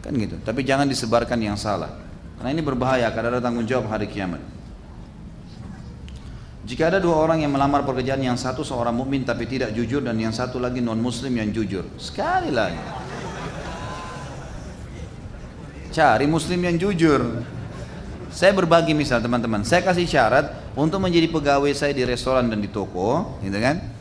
Kan 0.02 0.14
gitu. 0.18 0.36
Tapi 0.42 0.62
jangan 0.62 0.86
disebarkan 0.86 1.38
yang 1.42 1.58
salah. 1.58 1.90
Karena 2.38 2.54
ini 2.54 2.62
berbahaya 2.62 3.10
karena 3.10 3.38
ada 3.38 3.40
tanggung 3.42 3.66
jawab 3.66 3.90
hari 3.90 4.06
kiamat. 4.06 4.38
Jika 6.68 6.92
ada 6.92 7.00
dua 7.00 7.16
orang 7.16 7.40
yang 7.40 7.50
melamar 7.50 7.80
pekerjaan 7.82 8.20
yang 8.20 8.36
satu 8.36 8.60
seorang 8.60 8.92
mukmin 8.92 9.24
tapi 9.24 9.48
tidak 9.48 9.72
jujur 9.72 10.04
dan 10.04 10.20
yang 10.20 10.36
satu 10.36 10.60
lagi 10.60 10.84
non 10.84 11.00
muslim 11.00 11.32
yang 11.32 11.48
jujur. 11.48 11.88
Sekali 11.96 12.52
lagi. 12.52 12.76
Cari 15.88 16.28
muslim 16.28 16.60
yang 16.60 16.76
jujur. 16.76 17.42
Saya 18.28 18.52
berbagi 18.52 18.92
misal 18.92 19.24
teman-teman, 19.24 19.64
saya 19.64 19.80
kasih 19.80 20.04
syarat 20.04 20.52
untuk 20.76 21.00
menjadi 21.00 21.32
pegawai 21.32 21.72
saya 21.72 21.96
di 21.96 22.04
restoran 22.04 22.46
dan 22.52 22.60
di 22.60 22.68
toko, 22.68 23.40
gitu 23.40 23.56
kan? 23.56 23.97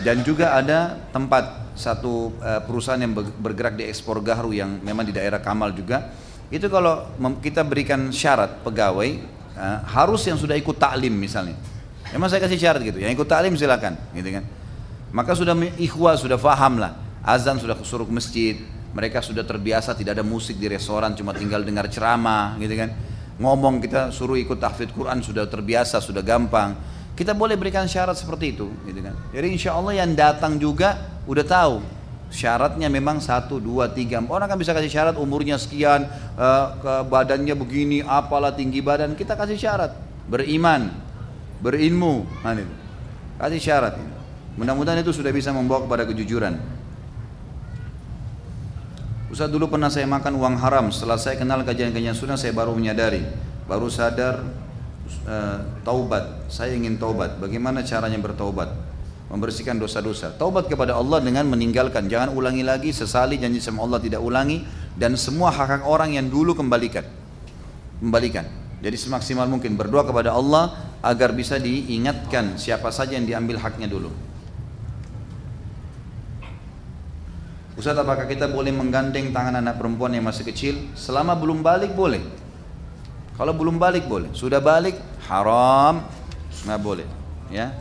Dan 0.00 0.24
juga 0.24 0.56
ada 0.56 0.96
tempat 1.12 1.76
satu 1.76 2.32
uh, 2.40 2.60
perusahaan 2.64 3.00
yang 3.00 3.12
bergerak 3.14 3.76
di 3.76 3.84
ekspor 3.84 4.22
gaharu 4.24 4.56
yang 4.56 4.80
memang 4.80 5.04
di 5.04 5.12
daerah 5.12 5.42
Kamal 5.42 5.74
juga. 5.76 6.12
Itu 6.48 6.70
kalau 6.72 7.10
kita 7.40 7.66
berikan 7.66 8.08
syarat 8.14 8.64
pegawai 8.64 9.10
uh, 9.58 9.78
harus 9.84 10.24
yang 10.24 10.40
sudah 10.40 10.56
ikut 10.56 10.76
taklim 10.80 11.12
misalnya. 11.12 11.58
Memang 12.14 12.30
saya 12.30 12.40
kasih 12.44 12.60
syarat 12.60 12.80
gitu, 12.84 13.02
yang 13.02 13.10
ikut 13.10 13.26
taklim 13.26 13.58
silakan, 13.58 13.98
gitu 14.14 14.28
kan? 14.30 14.44
Maka 15.10 15.34
sudah 15.34 15.56
ikhwah 15.80 16.14
sudah 16.14 16.38
faham 16.38 16.78
lah, 16.78 16.94
azan 17.26 17.58
sudah 17.58 17.74
suruh 17.82 18.06
masjid, 18.06 18.60
mereka 18.94 19.18
sudah 19.18 19.42
terbiasa 19.42 19.98
tidak 19.98 20.20
ada 20.20 20.24
musik 20.24 20.54
di 20.60 20.70
restoran, 20.70 21.16
cuma 21.18 21.34
tinggal 21.34 21.66
dengar 21.66 21.90
ceramah, 21.90 22.54
gitu 22.62 22.76
kan? 22.78 22.94
ngomong 23.38 23.82
kita 23.82 24.14
suruh 24.14 24.38
ikut 24.38 24.62
tahfidz 24.62 24.94
Quran 24.94 25.18
sudah 25.18 25.50
terbiasa 25.50 25.98
sudah 25.98 26.22
gampang 26.22 26.78
kita 27.14 27.30
boleh 27.30 27.54
berikan 27.54 27.86
syarat 27.86 28.18
seperti 28.18 28.58
itu 28.58 28.70
gitu 28.86 29.00
kan. 29.02 29.14
Jadi 29.30 29.46
insya 29.54 29.74
Allah 29.78 30.02
yang 30.02 30.10
datang 30.18 30.58
juga 30.58 30.98
udah 31.30 31.46
tahu 31.46 31.74
syaratnya 32.34 32.90
memang 32.90 33.22
satu 33.22 33.62
dua 33.62 33.86
tiga 33.86 34.18
orang 34.26 34.50
kan 34.50 34.58
bisa 34.58 34.74
kasih 34.74 34.90
syarat 34.90 35.14
umurnya 35.14 35.54
sekian 35.54 36.10
uh, 36.34 36.66
ke 36.82 36.94
badannya 37.06 37.54
begini 37.54 38.02
apalah 38.02 38.50
tinggi 38.50 38.82
badan. 38.82 39.14
Kita 39.14 39.38
kasih 39.38 39.54
syarat. 39.54 39.94
Beriman 40.26 40.90
berilmu 41.62 42.26
nah, 42.42 42.56
kasih 43.38 43.60
syarat 43.62 43.94
mudah-mudahan 44.58 45.00
itu 45.00 45.14
sudah 45.14 45.30
bisa 45.30 45.54
membawa 45.54 45.86
kepada 45.86 46.02
kejujuran. 46.10 46.58
Ustaz 49.34 49.50
dulu 49.50 49.66
pernah 49.66 49.90
saya 49.90 50.06
makan 50.06 50.38
uang 50.38 50.54
haram. 50.62 50.94
Setelah 50.94 51.18
saya 51.18 51.34
kenal 51.34 51.66
kajian-kajian 51.66 52.14
sunnah 52.14 52.38
saya 52.38 52.54
baru 52.54 52.70
menyadari. 52.70 53.26
Baru 53.66 53.90
sadar 53.90 54.46
uh, 55.26 55.58
Taubat. 55.82 56.48
Saya 56.52 56.76
ingin 56.76 56.96
taubat. 56.96 57.38
Bagaimana 57.40 57.84
caranya 57.84 58.16
bertaubat? 58.20 58.70
Membersihkan 59.32 59.80
dosa-dosa. 59.80 60.36
Taubat 60.36 60.68
kepada 60.68 60.94
Allah 60.94 61.18
dengan 61.18 61.48
meninggalkan. 61.48 62.06
Jangan 62.06 62.36
ulangi 62.36 62.62
lagi. 62.62 62.92
Sesali 62.92 63.40
janji 63.40 63.58
sama 63.58 63.82
Allah 63.82 63.98
tidak 63.98 64.20
ulangi. 64.20 64.62
Dan 64.94 65.18
semua 65.18 65.50
hak-hak 65.50 65.82
orang 65.84 66.14
yang 66.14 66.28
dulu 66.28 66.54
kembalikan. 66.54 67.02
Kembalikan. 67.98 68.46
Jadi 68.84 68.96
semaksimal 69.00 69.48
mungkin. 69.48 69.74
Berdoa 69.74 70.04
kepada 70.04 70.36
Allah 70.36 70.94
Agar 71.04 71.36
bisa 71.36 71.60
diingatkan 71.60 72.56
Siapa 72.56 72.88
saja 72.88 73.20
yang 73.20 73.28
diambil 73.28 73.60
haknya 73.60 73.84
dulu. 73.84 74.08
Ustaz 77.74 77.98
apakah 77.98 78.30
kita 78.30 78.46
boleh 78.46 78.70
menggandeng 78.70 79.34
tangan 79.34 79.58
anak 79.58 79.82
perempuan 79.82 80.14
yang 80.14 80.22
masih 80.22 80.46
kecil? 80.46 80.78
Selama 80.94 81.34
belum 81.34 81.58
balik 81.58 81.90
boleh. 81.98 82.22
Kalau 83.34 83.52
belum 83.52 83.82
balik 83.82 84.06
boleh. 84.06 84.30
Sudah 84.30 84.62
balik 84.62 84.94
haram 85.26 86.06
nggak 86.64 86.80
boleh. 86.80 87.08
Ya. 87.50 87.74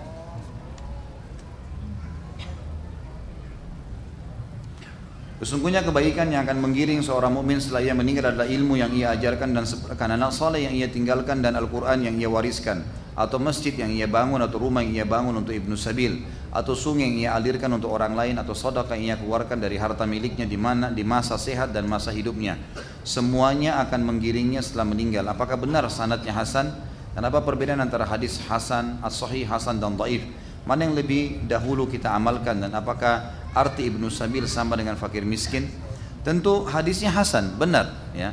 Sesungguhnya 5.43 5.83
kebaikan 5.83 6.31
yang 6.31 6.47
akan 6.47 6.63
menggiring 6.63 7.03
seorang 7.03 7.35
mukmin 7.35 7.59
setelah 7.59 7.83
ia 7.83 7.91
meninggal 7.91 8.31
adalah 8.31 8.47
ilmu 8.47 8.79
yang 8.79 8.95
ia 8.95 9.11
ajarkan 9.11 9.51
dan 9.51 9.67
anak 10.15 10.31
soleh 10.31 10.63
yang 10.63 10.71
ia 10.71 10.87
tinggalkan 10.87 11.43
dan 11.43 11.59
Al-Quran 11.59 11.99
yang 11.99 12.15
ia 12.15 12.31
wariskan 12.31 13.02
atau 13.13 13.37
masjid 13.37 13.73
yang 13.73 13.93
ia 13.93 14.09
bangun 14.09 14.41
atau 14.41 14.57
rumah 14.57 14.81
yang 14.81 15.03
ia 15.03 15.07
bangun 15.07 15.37
untuk 15.37 15.53
ibnu 15.53 15.77
sabil. 15.77 16.25
Atau 16.53 16.77
sungai 16.77 17.09
yang 17.09 17.17
ia 17.17 17.29
alirkan 17.33 17.69
untuk 17.73 17.89
orang 17.89 18.13
lain 18.13 18.37
atau 18.37 18.53
sedekah 18.53 18.93
yang 18.93 19.13
ia 19.13 19.17
keluarkan 19.17 19.57
dari 19.57 19.77
harta 19.77 20.05
miliknya 20.05 20.45
di 20.45 20.57
mana 20.57 20.93
di 20.93 21.01
masa 21.01 21.37
sehat 21.37 21.73
dan 21.73 21.89
masa 21.89 22.13
hidupnya. 22.13 22.57
Semuanya 23.01 23.81
akan 23.81 24.05
menggiringnya 24.05 24.61
setelah 24.61 24.85
meninggal. 24.93 25.25
Apakah 25.29 25.57
benar 25.57 25.85
sanatnya 25.89 26.33
hasan? 26.33 26.69
Dan 27.13 27.29
apa 27.29 27.45
perbedaan 27.45 27.81
antara 27.81 28.05
hadis 28.09 28.41
hasan 28.49 29.01
as-sahih 29.05 29.45
hasan 29.45 29.77
dan 29.77 29.97
dhaif? 29.97 30.25
Mana 30.65 30.89
yang 30.89 30.97
lebih 30.97 31.45
dahulu 31.45 31.85
kita 31.85 32.09
amalkan? 32.09 32.57
Dan 32.61 32.73
apakah 32.73 33.33
arti 33.53 33.89
Ibnu 33.89 34.09
Sabil 34.09 34.45
sama 34.49 34.73
dengan 34.73 34.97
fakir 34.97 35.21
miskin? 35.21 35.69
Tentu 36.23 36.63
hadisnya 36.63 37.11
hasan, 37.11 37.59
benar 37.59 37.91
ya. 38.15 38.31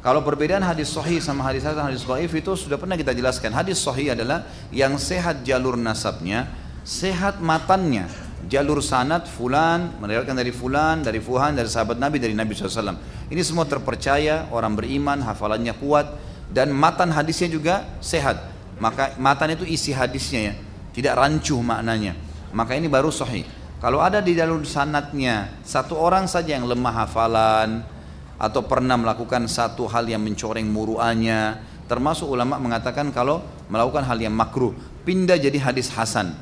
Kalau 0.00 0.24
perbedaan 0.24 0.64
hadis 0.64 0.96
sahih 0.96 1.20
sama 1.20 1.44
hadis 1.44 1.60
hasan 1.60 1.84
hadis 1.84 2.08
dhaif 2.08 2.32
itu 2.32 2.56
sudah 2.56 2.80
pernah 2.80 2.96
kita 2.96 3.12
jelaskan. 3.12 3.52
Hadis 3.52 3.84
sahih 3.84 4.16
adalah 4.16 4.48
yang 4.72 4.96
sehat 4.96 5.44
jalur 5.44 5.76
nasabnya, 5.76 6.48
sehat 6.88 7.44
matannya. 7.44 8.08
Jalur 8.48 8.80
sanad 8.80 9.28
fulan 9.28 10.00
meriwayatkan 10.00 10.32
dari 10.32 10.48
fulan, 10.56 11.04
dari 11.04 11.20
fuhan, 11.20 11.52
dari 11.52 11.68
sahabat 11.68 12.00
Nabi, 12.00 12.16
dari 12.16 12.32
Nabi 12.32 12.56
SAW. 12.56 12.96
Ini 13.28 13.44
semua 13.44 13.68
terpercaya, 13.68 14.48
orang 14.48 14.72
beriman, 14.72 15.20
hafalannya 15.20 15.76
kuat 15.76 16.08
dan 16.48 16.72
matan 16.72 17.12
hadisnya 17.12 17.52
juga 17.52 17.84
sehat. 18.00 18.40
Maka 18.80 19.20
matan 19.20 19.52
itu 19.52 19.68
isi 19.68 19.92
hadisnya 19.92 20.40
ya, 20.40 20.54
tidak 20.96 21.20
rancuh 21.20 21.60
maknanya. 21.60 22.16
Maka 22.56 22.72
ini 22.72 22.88
baru 22.88 23.12
sahih. 23.12 23.44
Kalau 23.84 24.00
ada 24.00 24.24
di 24.24 24.32
jalur 24.32 24.64
sanatnya 24.64 25.60
satu 25.60 26.00
orang 26.00 26.24
saja 26.24 26.56
yang 26.56 26.64
lemah 26.64 27.04
hafalan 27.04 27.84
atau 28.40 28.64
pernah 28.64 28.96
melakukan 28.96 29.44
satu 29.44 29.84
hal 29.84 30.08
yang 30.08 30.24
mencoreng 30.24 30.64
muruannya, 30.64 31.60
termasuk 31.84 32.24
ulama 32.24 32.56
mengatakan 32.56 33.12
kalau 33.12 33.44
melakukan 33.68 34.08
hal 34.08 34.16
yang 34.16 34.32
makruh, 34.32 34.72
pindah 35.04 35.36
jadi 35.36 35.60
hadis 35.60 35.92
hasan. 35.92 36.32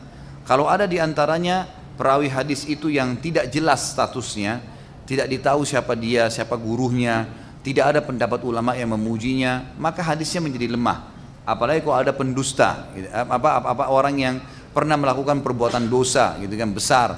Kalau 0.46 0.70
ada 0.70 0.86
di 0.86 1.02
antaranya 1.02 1.66
perawi 1.98 2.30
hadis 2.30 2.62
itu 2.70 2.86
yang 2.86 3.18
tidak 3.18 3.50
jelas 3.50 3.90
statusnya, 3.90 4.62
tidak 5.10 5.26
ditahu 5.26 5.66
siapa 5.66 5.98
dia, 5.98 6.30
siapa 6.30 6.54
gurunya, 6.54 7.26
tidak 7.66 7.90
ada 7.90 8.00
pendapat 8.06 8.46
ulama 8.46 8.78
yang 8.78 8.94
memujinya, 8.94 9.74
maka 9.74 10.06
hadisnya 10.06 10.38
menjadi 10.38 10.70
lemah. 10.70 11.18
Apalagi 11.42 11.82
kalau 11.82 11.98
ada 11.98 12.14
pendusta, 12.14 12.94
gitu. 12.94 13.10
apa, 13.10 13.58
apa, 13.58 13.66
apa 13.74 13.84
orang 13.90 14.14
yang 14.14 14.36
pernah 14.70 14.94
melakukan 14.94 15.42
perbuatan 15.42 15.90
dosa 15.90 16.38
gitu 16.38 16.54
kan 16.54 16.70
besar 16.70 17.08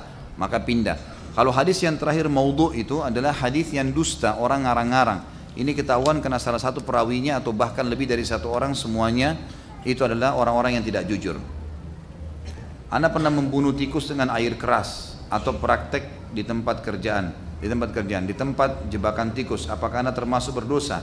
maka 0.41 0.57
pindah. 0.65 1.20
Kalau 1.31 1.55
hadis 1.55 1.79
yang 1.79 1.95
terakhir 1.95 2.27
maudhu 2.27 2.75
itu 2.75 2.99
adalah 3.07 3.31
hadis 3.31 3.71
yang 3.71 3.95
dusta, 3.95 4.35
orang 4.35 4.67
ngarang-ngarang. 4.67 5.21
Ini 5.55 5.71
ketahuan 5.75 6.19
karena 6.19 6.43
salah 6.43 6.59
satu 6.59 6.83
perawinya 6.83 7.39
atau 7.39 7.55
bahkan 7.55 7.87
lebih 7.87 8.07
dari 8.07 8.23
satu 8.27 8.51
orang 8.51 8.75
semuanya 8.75 9.39
itu 9.87 10.03
adalah 10.03 10.35
orang-orang 10.35 10.79
yang 10.79 10.85
tidak 10.87 11.07
jujur. 11.07 11.39
Anda 12.91 13.07
pernah 13.07 13.31
membunuh 13.31 13.71
tikus 13.71 14.11
dengan 14.11 14.35
air 14.35 14.59
keras 14.59 15.19
atau 15.31 15.55
praktek 15.55 16.35
di 16.35 16.43
tempat 16.43 16.83
kerjaan, 16.83 17.31
di 17.63 17.67
tempat 17.71 17.95
kerjaan, 17.95 18.27
di 18.27 18.35
tempat 18.35 18.91
jebakan 18.91 19.31
tikus. 19.31 19.71
Apakah 19.71 20.03
Anda 20.03 20.11
termasuk 20.11 20.59
berdosa? 20.59 20.99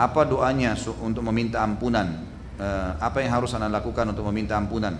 Apa 0.00 0.24
doanya 0.24 0.72
untuk 1.04 1.20
meminta 1.28 1.60
ampunan? 1.60 2.24
Eh, 2.56 2.90
apa 2.96 3.20
yang 3.20 3.36
harus 3.36 3.52
Anda 3.52 3.68
lakukan 3.68 4.16
untuk 4.16 4.24
meminta 4.32 4.56
ampunan? 4.56 4.96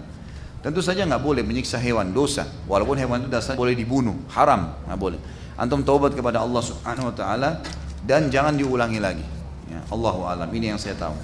Tentu 0.60 0.84
saja 0.84 1.08
nggak 1.08 1.24
boleh 1.24 1.40
menyiksa 1.40 1.80
hewan, 1.80 2.12
dosa. 2.12 2.44
Walaupun 2.68 3.00
hewan 3.00 3.24
itu 3.24 3.32
dasar 3.32 3.56
boleh 3.56 3.72
dibunuh, 3.72 4.12
haram, 4.36 4.76
nggak 4.84 5.00
boleh. 5.00 5.20
Antum 5.56 5.80
taubat 5.80 6.12
kepada 6.12 6.44
Allah 6.44 6.60
Subhanahu 6.60 7.12
Wa 7.12 7.14
Taala 7.16 7.50
dan 8.04 8.28
jangan 8.28 8.52
diulangi 8.56 9.00
lagi. 9.00 9.24
Ya, 9.72 9.80
Allahu 9.88 10.28
alam. 10.28 10.48
Ini 10.52 10.76
yang 10.76 10.80
saya 10.80 10.96
tahu. 11.00 11.16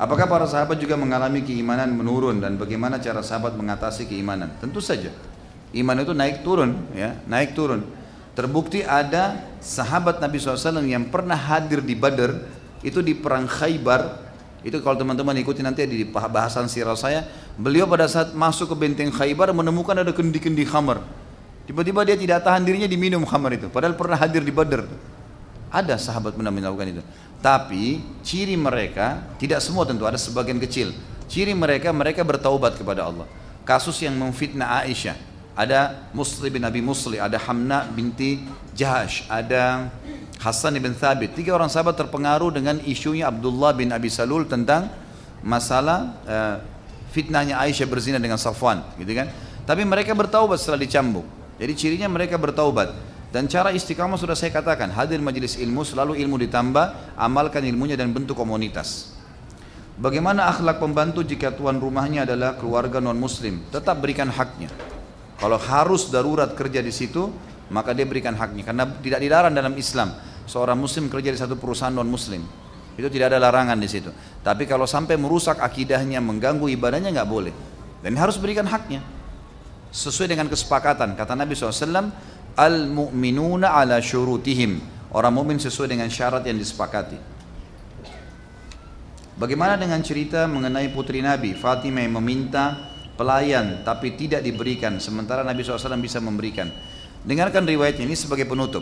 Apakah 0.00 0.24
para 0.24 0.48
sahabat 0.48 0.80
juga 0.80 0.96
mengalami 0.96 1.44
keimanan 1.44 1.92
menurun 1.92 2.40
dan 2.40 2.56
bagaimana 2.56 2.96
cara 2.96 3.20
sahabat 3.20 3.52
mengatasi 3.52 4.08
keimanan? 4.08 4.48
Tentu 4.56 4.80
saja. 4.80 5.12
Iman 5.76 6.00
itu 6.00 6.16
naik 6.16 6.40
turun, 6.40 6.72
ya, 6.96 7.20
naik 7.28 7.52
turun. 7.52 7.84
Terbukti 8.32 8.80
ada 8.80 9.36
sahabat 9.60 10.16
Nabi 10.24 10.40
SAW 10.40 10.80
yang 10.88 11.12
pernah 11.12 11.36
hadir 11.36 11.84
di 11.84 11.92
Badar 11.92 12.32
itu 12.80 13.04
di 13.04 13.12
perang 13.12 13.44
Khaybar 13.44 14.29
itu 14.60 14.76
kalau 14.84 15.00
teman-teman 15.00 15.32
ikuti 15.40 15.64
nanti 15.64 15.88
di 15.88 16.04
bahasan 16.04 16.68
sirah 16.68 16.96
saya, 16.96 17.24
beliau 17.56 17.88
pada 17.88 18.04
saat 18.04 18.36
masuk 18.36 18.72
ke 18.72 18.76
benteng 18.76 19.08
Khaybar 19.08 19.56
menemukan 19.56 19.96
ada 19.96 20.12
kendi-kendi 20.12 20.68
khamar. 20.68 21.00
Tiba-tiba 21.64 22.04
dia 22.04 22.16
tidak 22.18 22.44
tahan 22.44 22.66
dirinya 22.66 22.84
diminum 22.84 23.24
khamar 23.24 23.56
itu, 23.56 23.72
padahal 23.72 23.96
pernah 23.96 24.20
hadir 24.20 24.44
di 24.44 24.52
Badr. 24.52 24.84
Ada 25.70 25.96
sahabat 25.96 26.34
pernah 26.34 26.50
melakukan 26.50 26.98
itu. 26.98 27.02
Tapi 27.40 28.04
ciri 28.20 28.58
mereka, 28.58 29.22
tidak 29.40 29.64
semua 29.64 29.88
tentu, 29.88 30.04
ada 30.04 30.18
sebagian 30.20 30.58
kecil. 30.60 30.92
Ciri 31.30 31.54
mereka, 31.54 31.94
mereka 31.94 32.20
bertaubat 32.26 32.76
kepada 32.76 33.06
Allah. 33.06 33.24
Kasus 33.62 34.02
yang 34.02 34.18
memfitnah 34.18 34.82
Aisyah. 34.82 35.29
Ada 35.58 36.10
Musli 36.14 36.48
bin 36.48 36.62
Abi 36.62 36.80
Musli, 36.80 37.18
ada 37.18 37.36
Hamna 37.36 37.84
binti 37.90 38.40
Jahash, 38.72 39.26
ada 39.26 39.90
Hasan 40.40 40.78
bin 40.80 40.96
Thabit. 40.96 41.36
Tiga 41.36 41.52
orang 41.58 41.68
sahabat 41.68 41.98
terpengaruh 42.00 42.54
dengan 42.54 42.80
isunya 42.86 43.28
Abdullah 43.28 43.76
bin 43.76 43.92
Abi 43.92 44.08
Salul 44.08 44.48
tentang 44.48 44.88
masalah 45.44 46.16
uh, 46.24 46.56
fitnahnya 47.12 47.60
Aisyah 47.60 47.88
berzina 47.90 48.18
dengan 48.22 48.38
Safwan, 48.38 48.80
gitu 48.96 49.12
kan? 49.12 49.28
Tapi 49.66 49.82
mereka 49.84 50.16
bertaubat 50.16 50.56
setelah 50.62 50.80
dicambuk. 50.80 51.26
Jadi 51.60 51.72
cirinya 51.76 52.08
mereka 52.08 52.40
bertaubat. 52.40 52.96
Dan 53.30 53.46
cara 53.46 53.70
istiqamah 53.70 54.18
sudah 54.18 54.34
saya 54.34 54.50
katakan, 54.50 54.90
hadir 54.90 55.22
majelis 55.22 55.54
ilmu 55.54 55.86
selalu 55.86 56.18
ilmu 56.18 56.34
ditambah, 56.40 57.14
amalkan 57.14 57.62
ilmunya 57.62 57.94
dan 57.94 58.10
bentuk 58.10 58.34
komunitas. 58.34 59.14
Bagaimana 60.00 60.48
akhlak 60.48 60.80
pembantu 60.80 61.20
jika 61.22 61.52
tuan 61.52 61.76
rumahnya 61.76 62.24
adalah 62.24 62.56
keluarga 62.56 62.98
non 62.98 63.20
muslim? 63.20 63.60
Tetap 63.68 64.00
berikan 64.00 64.32
haknya. 64.32 64.72
Kalau 65.40 65.56
harus 65.56 66.12
darurat 66.12 66.52
kerja 66.52 66.84
di 66.84 66.92
situ, 66.92 67.32
maka 67.72 67.96
dia 67.96 68.04
berikan 68.04 68.36
haknya. 68.36 68.62
Karena 68.68 68.84
tidak 69.00 69.20
dilarang 69.24 69.56
dalam 69.56 69.72
Islam 69.80 70.12
seorang 70.44 70.76
muslim 70.76 71.08
kerja 71.08 71.32
di 71.32 71.38
satu 71.40 71.56
perusahaan 71.56 71.94
non 71.94 72.10
muslim 72.10 72.42
itu 73.00 73.08
tidak 73.08 73.32
ada 73.32 73.38
larangan 73.40 73.80
di 73.80 73.88
situ. 73.88 74.12
Tapi 74.44 74.68
kalau 74.68 74.84
sampai 74.84 75.16
merusak 75.16 75.56
akidahnya 75.62 76.20
mengganggu 76.20 76.68
ibadahnya 76.68 77.08
nggak 77.16 77.28
boleh. 77.28 77.54
Dan 78.04 78.16
harus 78.20 78.36
berikan 78.36 78.68
haknya. 78.68 79.00
Sesuai 79.90 80.30
dengan 80.36 80.46
kesepakatan 80.46 81.16
kata 81.16 81.34
Nabi 81.34 81.56
SAW 81.56 82.12
al 82.54 82.76
mu'minuna 82.92 83.72
ala 83.72 83.98
syurutihim. 84.04 84.80
Orang 85.10 85.34
mukmin 85.34 85.58
sesuai 85.58 85.90
dengan 85.90 86.06
syarat 86.06 86.46
yang 86.46 86.60
disepakati. 86.60 87.18
Bagaimana 89.34 89.80
dengan 89.80 89.98
cerita 90.04 90.44
mengenai 90.44 90.92
putri 90.92 91.24
Nabi 91.24 91.56
Fatimah 91.56 92.04
yang 92.04 92.20
meminta 92.20 92.89
pelayan 93.20 93.84
tapi 93.84 94.16
tidak 94.16 94.40
diberikan. 94.40 94.96
Sementara 94.96 95.44
Nabi 95.44 95.60
SAW 95.60 96.00
bisa 96.00 96.16
memberikan. 96.24 96.72
Dengarkan 97.20 97.68
riwayat 97.68 98.00
ini 98.00 98.16
sebagai 98.16 98.48
penutup. 98.48 98.80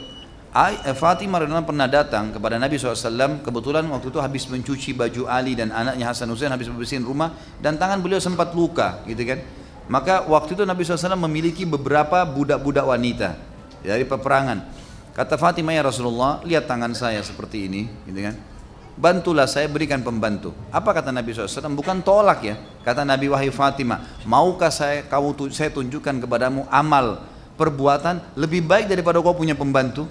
Eh, 0.55 0.95
Fatimah 0.95 1.43
radhiyallahu 1.43 1.67
pernah 1.67 1.91
datang 1.91 2.31
kepada 2.31 2.57
Nabi 2.57 2.79
SAW 2.79 3.43
kebetulan 3.43 3.85
waktu 3.91 4.15
itu 4.15 4.19
habis 4.23 4.47
mencuci 4.47 4.95
baju 4.95 5.27
Ali 5.27 5.59
dan 5.59 5.75
anaknya 5.75 6.09
Hasan 6.09 6.31
Hussein 6.31 6.55
habis 6.55 6.71
membersihin 6.71 7.03
rumah 7.03 7.35
dan 7.59 7.77
tangan 7.77 7.99
beliau 7.99 8.23
sempat 8.23 8.55
luka 8.55 9.03
gitu 9.11 9.27
kan. 9.27 9.43
Maka 9.91 10.23
waktu 10.31 10.55
itu 10.55 10.63
Nabi 10.63 10.87
SAW 10.87 11.19
memiliki 11.19 11.67
beberapa 11.67 12.23
budak-budak 12.23 12.85
wanita 12.87 13.35
dari 13.83 14.07
peperangan. 14.07 14.79
Kata 15.19 15.35
Fatimah 15.35 15.75
ya 15.75 15.83
Rasulullah 15.83 16.39
lihat 16.47 16.71
tangan 16.71 16.95
saya 16.95 17.19
seperti 17.27 17.67
ini 17.67 17.91
gitu 18.07 18.23
kan 18.23 18.58
bantulah 18.99 19.47
saya 19.47 19.71
berikan 19.71 20.03
pembantu 20.03 20.51
apa 20.75 20.91
kata 20.91 21.15
Nabi 21.15 21.31
SAW 21.31 21.71
bukan 21.73 22.03
tolak 22.03 22.43
ya 22.43 22.59
kata 22.83 23.07
Nabi 23.07 23.31
Wahai 23.31 23.55
Fatimah 23.55 24.27
maukah 24.27 24.75
saya 24.75 25.07
kamu 25.07 25.55
saya 25.55 25.71
tunjukkan 25.71 26.27
kepadamu 26.27 26.67
amal 26.67 27.23
perbuatan 27.59 28.39
lebih 28.39 28.63
baik 28.63 28.87
daripada 28.87 29.19
kau 29.19 29.35
punya 29.35 29.59
pembantu? 29.59 30.07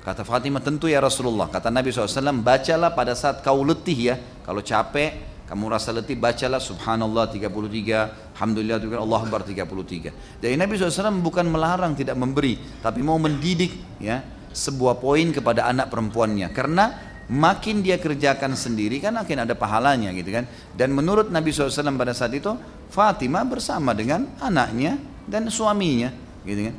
Kata 0.00 0.24
Fatimah 0.24 0.64
tentu 0.64 0.88
ya 0.88 0.96
Rasulullah. 1.04 1.52
Kata 1.52 1.68
Nabi 1.68 1.92
SAW 1.92 2.40
bacalah 2.40 2.96
pada 2.96 3.12
saat 3.12 3.44
kau 3.44 3.60
letih 3.60 3.98
ya. 4.08 4.16
Kalau 4.40 4.64
capek 4.64 5.28
kamu 5.44 5.68
rasa 5.68 5.92
letih 5.92 6.16
bacalah 6.16 6.62
subhanallah 6.62 7.28
33 7.28 8.38
alhamdulillah 8.38 8.78
Allah 9.02 9.18
akbar 9.18 9.42
33 9.42 10.38
dari 10.38 10.54
Nabi 10.54 10.78
SAW 10.78 11.10
bukan 11.18 11.42
melarang 11.50 11.98
tidak 11.98 12.14
memberi 12.14 12.54
tapi 12.78 13.02
mau 13.02 13.18
mendidik 13.18 13.98
ya 13.98 14.22
sebuah 14.54 15.02
poin 15.02 15.34
kepada 15.34 15.66
anak 15.66 15.90
perempuannya 15.90 16.54
karena 16.54 17.09
makin 17.30 17.78
dia 17.80 17.96
kerjakan 17.96 18.58
sendiri 18.58 18.98
kan 18.98 19.14
akan 19.14 19.46
ada 19.46 19.54
pahalanya 19.54 20.10
gitu 20.10 20.34
kan 20.34 20.50
dan 20.74 20.90
menurut 20.90 21.30
Nabi 21.30 21.54
SAW 21.54 21.94
pada 21.94 22.10
saat 22.10 22.34
itu 22.34 22.50
Fatimah 22.90 23.46
bersama 23.46 23.94
dengan 23.94 24.26
anaknya 24.42 24.98
dan 25.30 25.46
suaminya 25.46 26.10
gitu 26.42 26.68
kan 26.68 26.76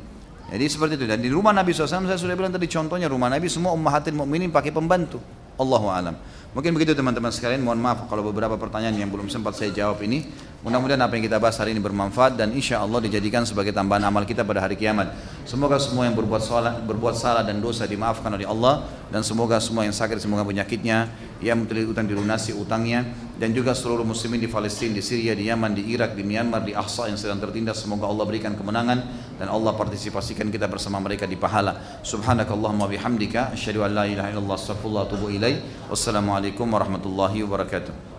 Jadi 0.52 0.66
seperti 0.68 0.94
itu. 1.00 1.08
Dan 1.08 1.24
di 1.24 1.32
rumah 1.32 1.56
Nabi 1.56 1.72
SAW 1.72 2.04
saya 2.04 2.20
sudah 2.20 2.36
bilang 2.36 2.52
tadi 2.52 2.68
contohnya 2.68 3.08
rumah 3.08 3.32
Nabi 3.32 3.48
semua 3.48 3.72
ummahatil 3.72 4.12
mukminin 4.12 4.52
pakai 4.52 4.76
pembantu. 4.76 5.24
Allahu 5.56 5.88
alam. 5.88 6.20
Mungkin 6.52 6.76
begitu 6.76 6.92
teman-teman 6.92 7.32
sekalian. 7.32 7.64
Mohon 7.64 7.80
maaf 7.88 8.00
kalau 8.12 8.28
beberapa 8.28 8.60
pertanyaan 8.60 9.00
yang 9.00 9.08
belum 9.08 9.32
sempat 9.32 9.56
saya 9.56 9.72
jawab 9.72 10.04
ini. 10.04 10.28
Mudah-mudahan 10.62 11.02
apa 11.02 11.18
yang 11.18 11.26
kita 11.26 11.42
bahas 11.42 11.58
hari 11.58 11.74
ini 11.74 11.82
bermanfaat 11.82 12.38
dan 12.38 12.54
insya 12.54 12.86
Allah 12.86 13.02
dijadikan 13.02 13.42
sebagai 13.50 13.74
tambahan 13.74 14.06
amal 14.06 14.22
kita 14.30 14.46
pada 14.46 14.62
hari 14.62 14.78
kiamat. 14.78 15.10
Semoga 15.42 15.82
semua 15.82 16.06
yang 16.06 16.14
berbuat 16.14 16.38
salah, 16.38 16.78
berbuat 16.86 17.18
salah 17.18 17.42
dan 17.42 17.58
dosa 17.58 17.90
dimaafkan 17.90 18.30
oleh 18.30 18.46
Allah 18.46 18.86
dan 19.10 19.26
semoga 19.26 19.58
semua 19.58 19.90
yang 19.90 19.96
sakit 19.98 20.22
semoga 20.22 20.46
penyakitnya 20.46 21.10
yang 21.42 21.66
memiliki 21.66 21.90
utang 21.90 22.06
dilunasi 22.06 22.54
utangnya 22.54 23.10
dan 23.42 23.58
juga 23.58 23.74
seluruh 23.74 24.06
muslimin 24.06 24.38
di 24.38 24.46
Palestina, 24.46 24.94
di 24.94 25.02
Syria, 25.02 25.34
di 25.34 25.50
Yaman, 25.50 25.74
di 25.74 25.82
Irak, 25.98 26.14
di 26.14 26.22
Myanmar, 26.22 26.62
di 26.62 26.78
Ahsa 26.78 27.10
yang 27.10 27.18
sedang 27.18 27.42
tertindas 27.42 27.82
semoga 27.82 28.06
Allah 28.06 28.30
berikan 28.30 28.54
kemenangan 28.54 29.02
dan 29.42 29.50
Allah 29.50 29.74
partisipasikan 29.74 30.54
kita 30.54 30.70
bersama 30.70 31.02
mereka 31.02 31.26
di 31.26 31.42
pahala. 31.42 32.06
Subhanakallahumma 32.06 32.86
bihamdika 32.86 33.50
asyhadu 33.58 33.82
an 33.82 33.98
la 33.98 34.06
ilaha 34.06 34.30
illallah 34.30 34.62
astaghfirullah 34.62 35.04
wa 35.04 35.10
atubu 35.10 35.34
ilaik. 35.34 35.90
Wassalamualaikum 35.90 36.70
warahmatullahi 36.70 37.42
wabarakatuh. 37.50 38.11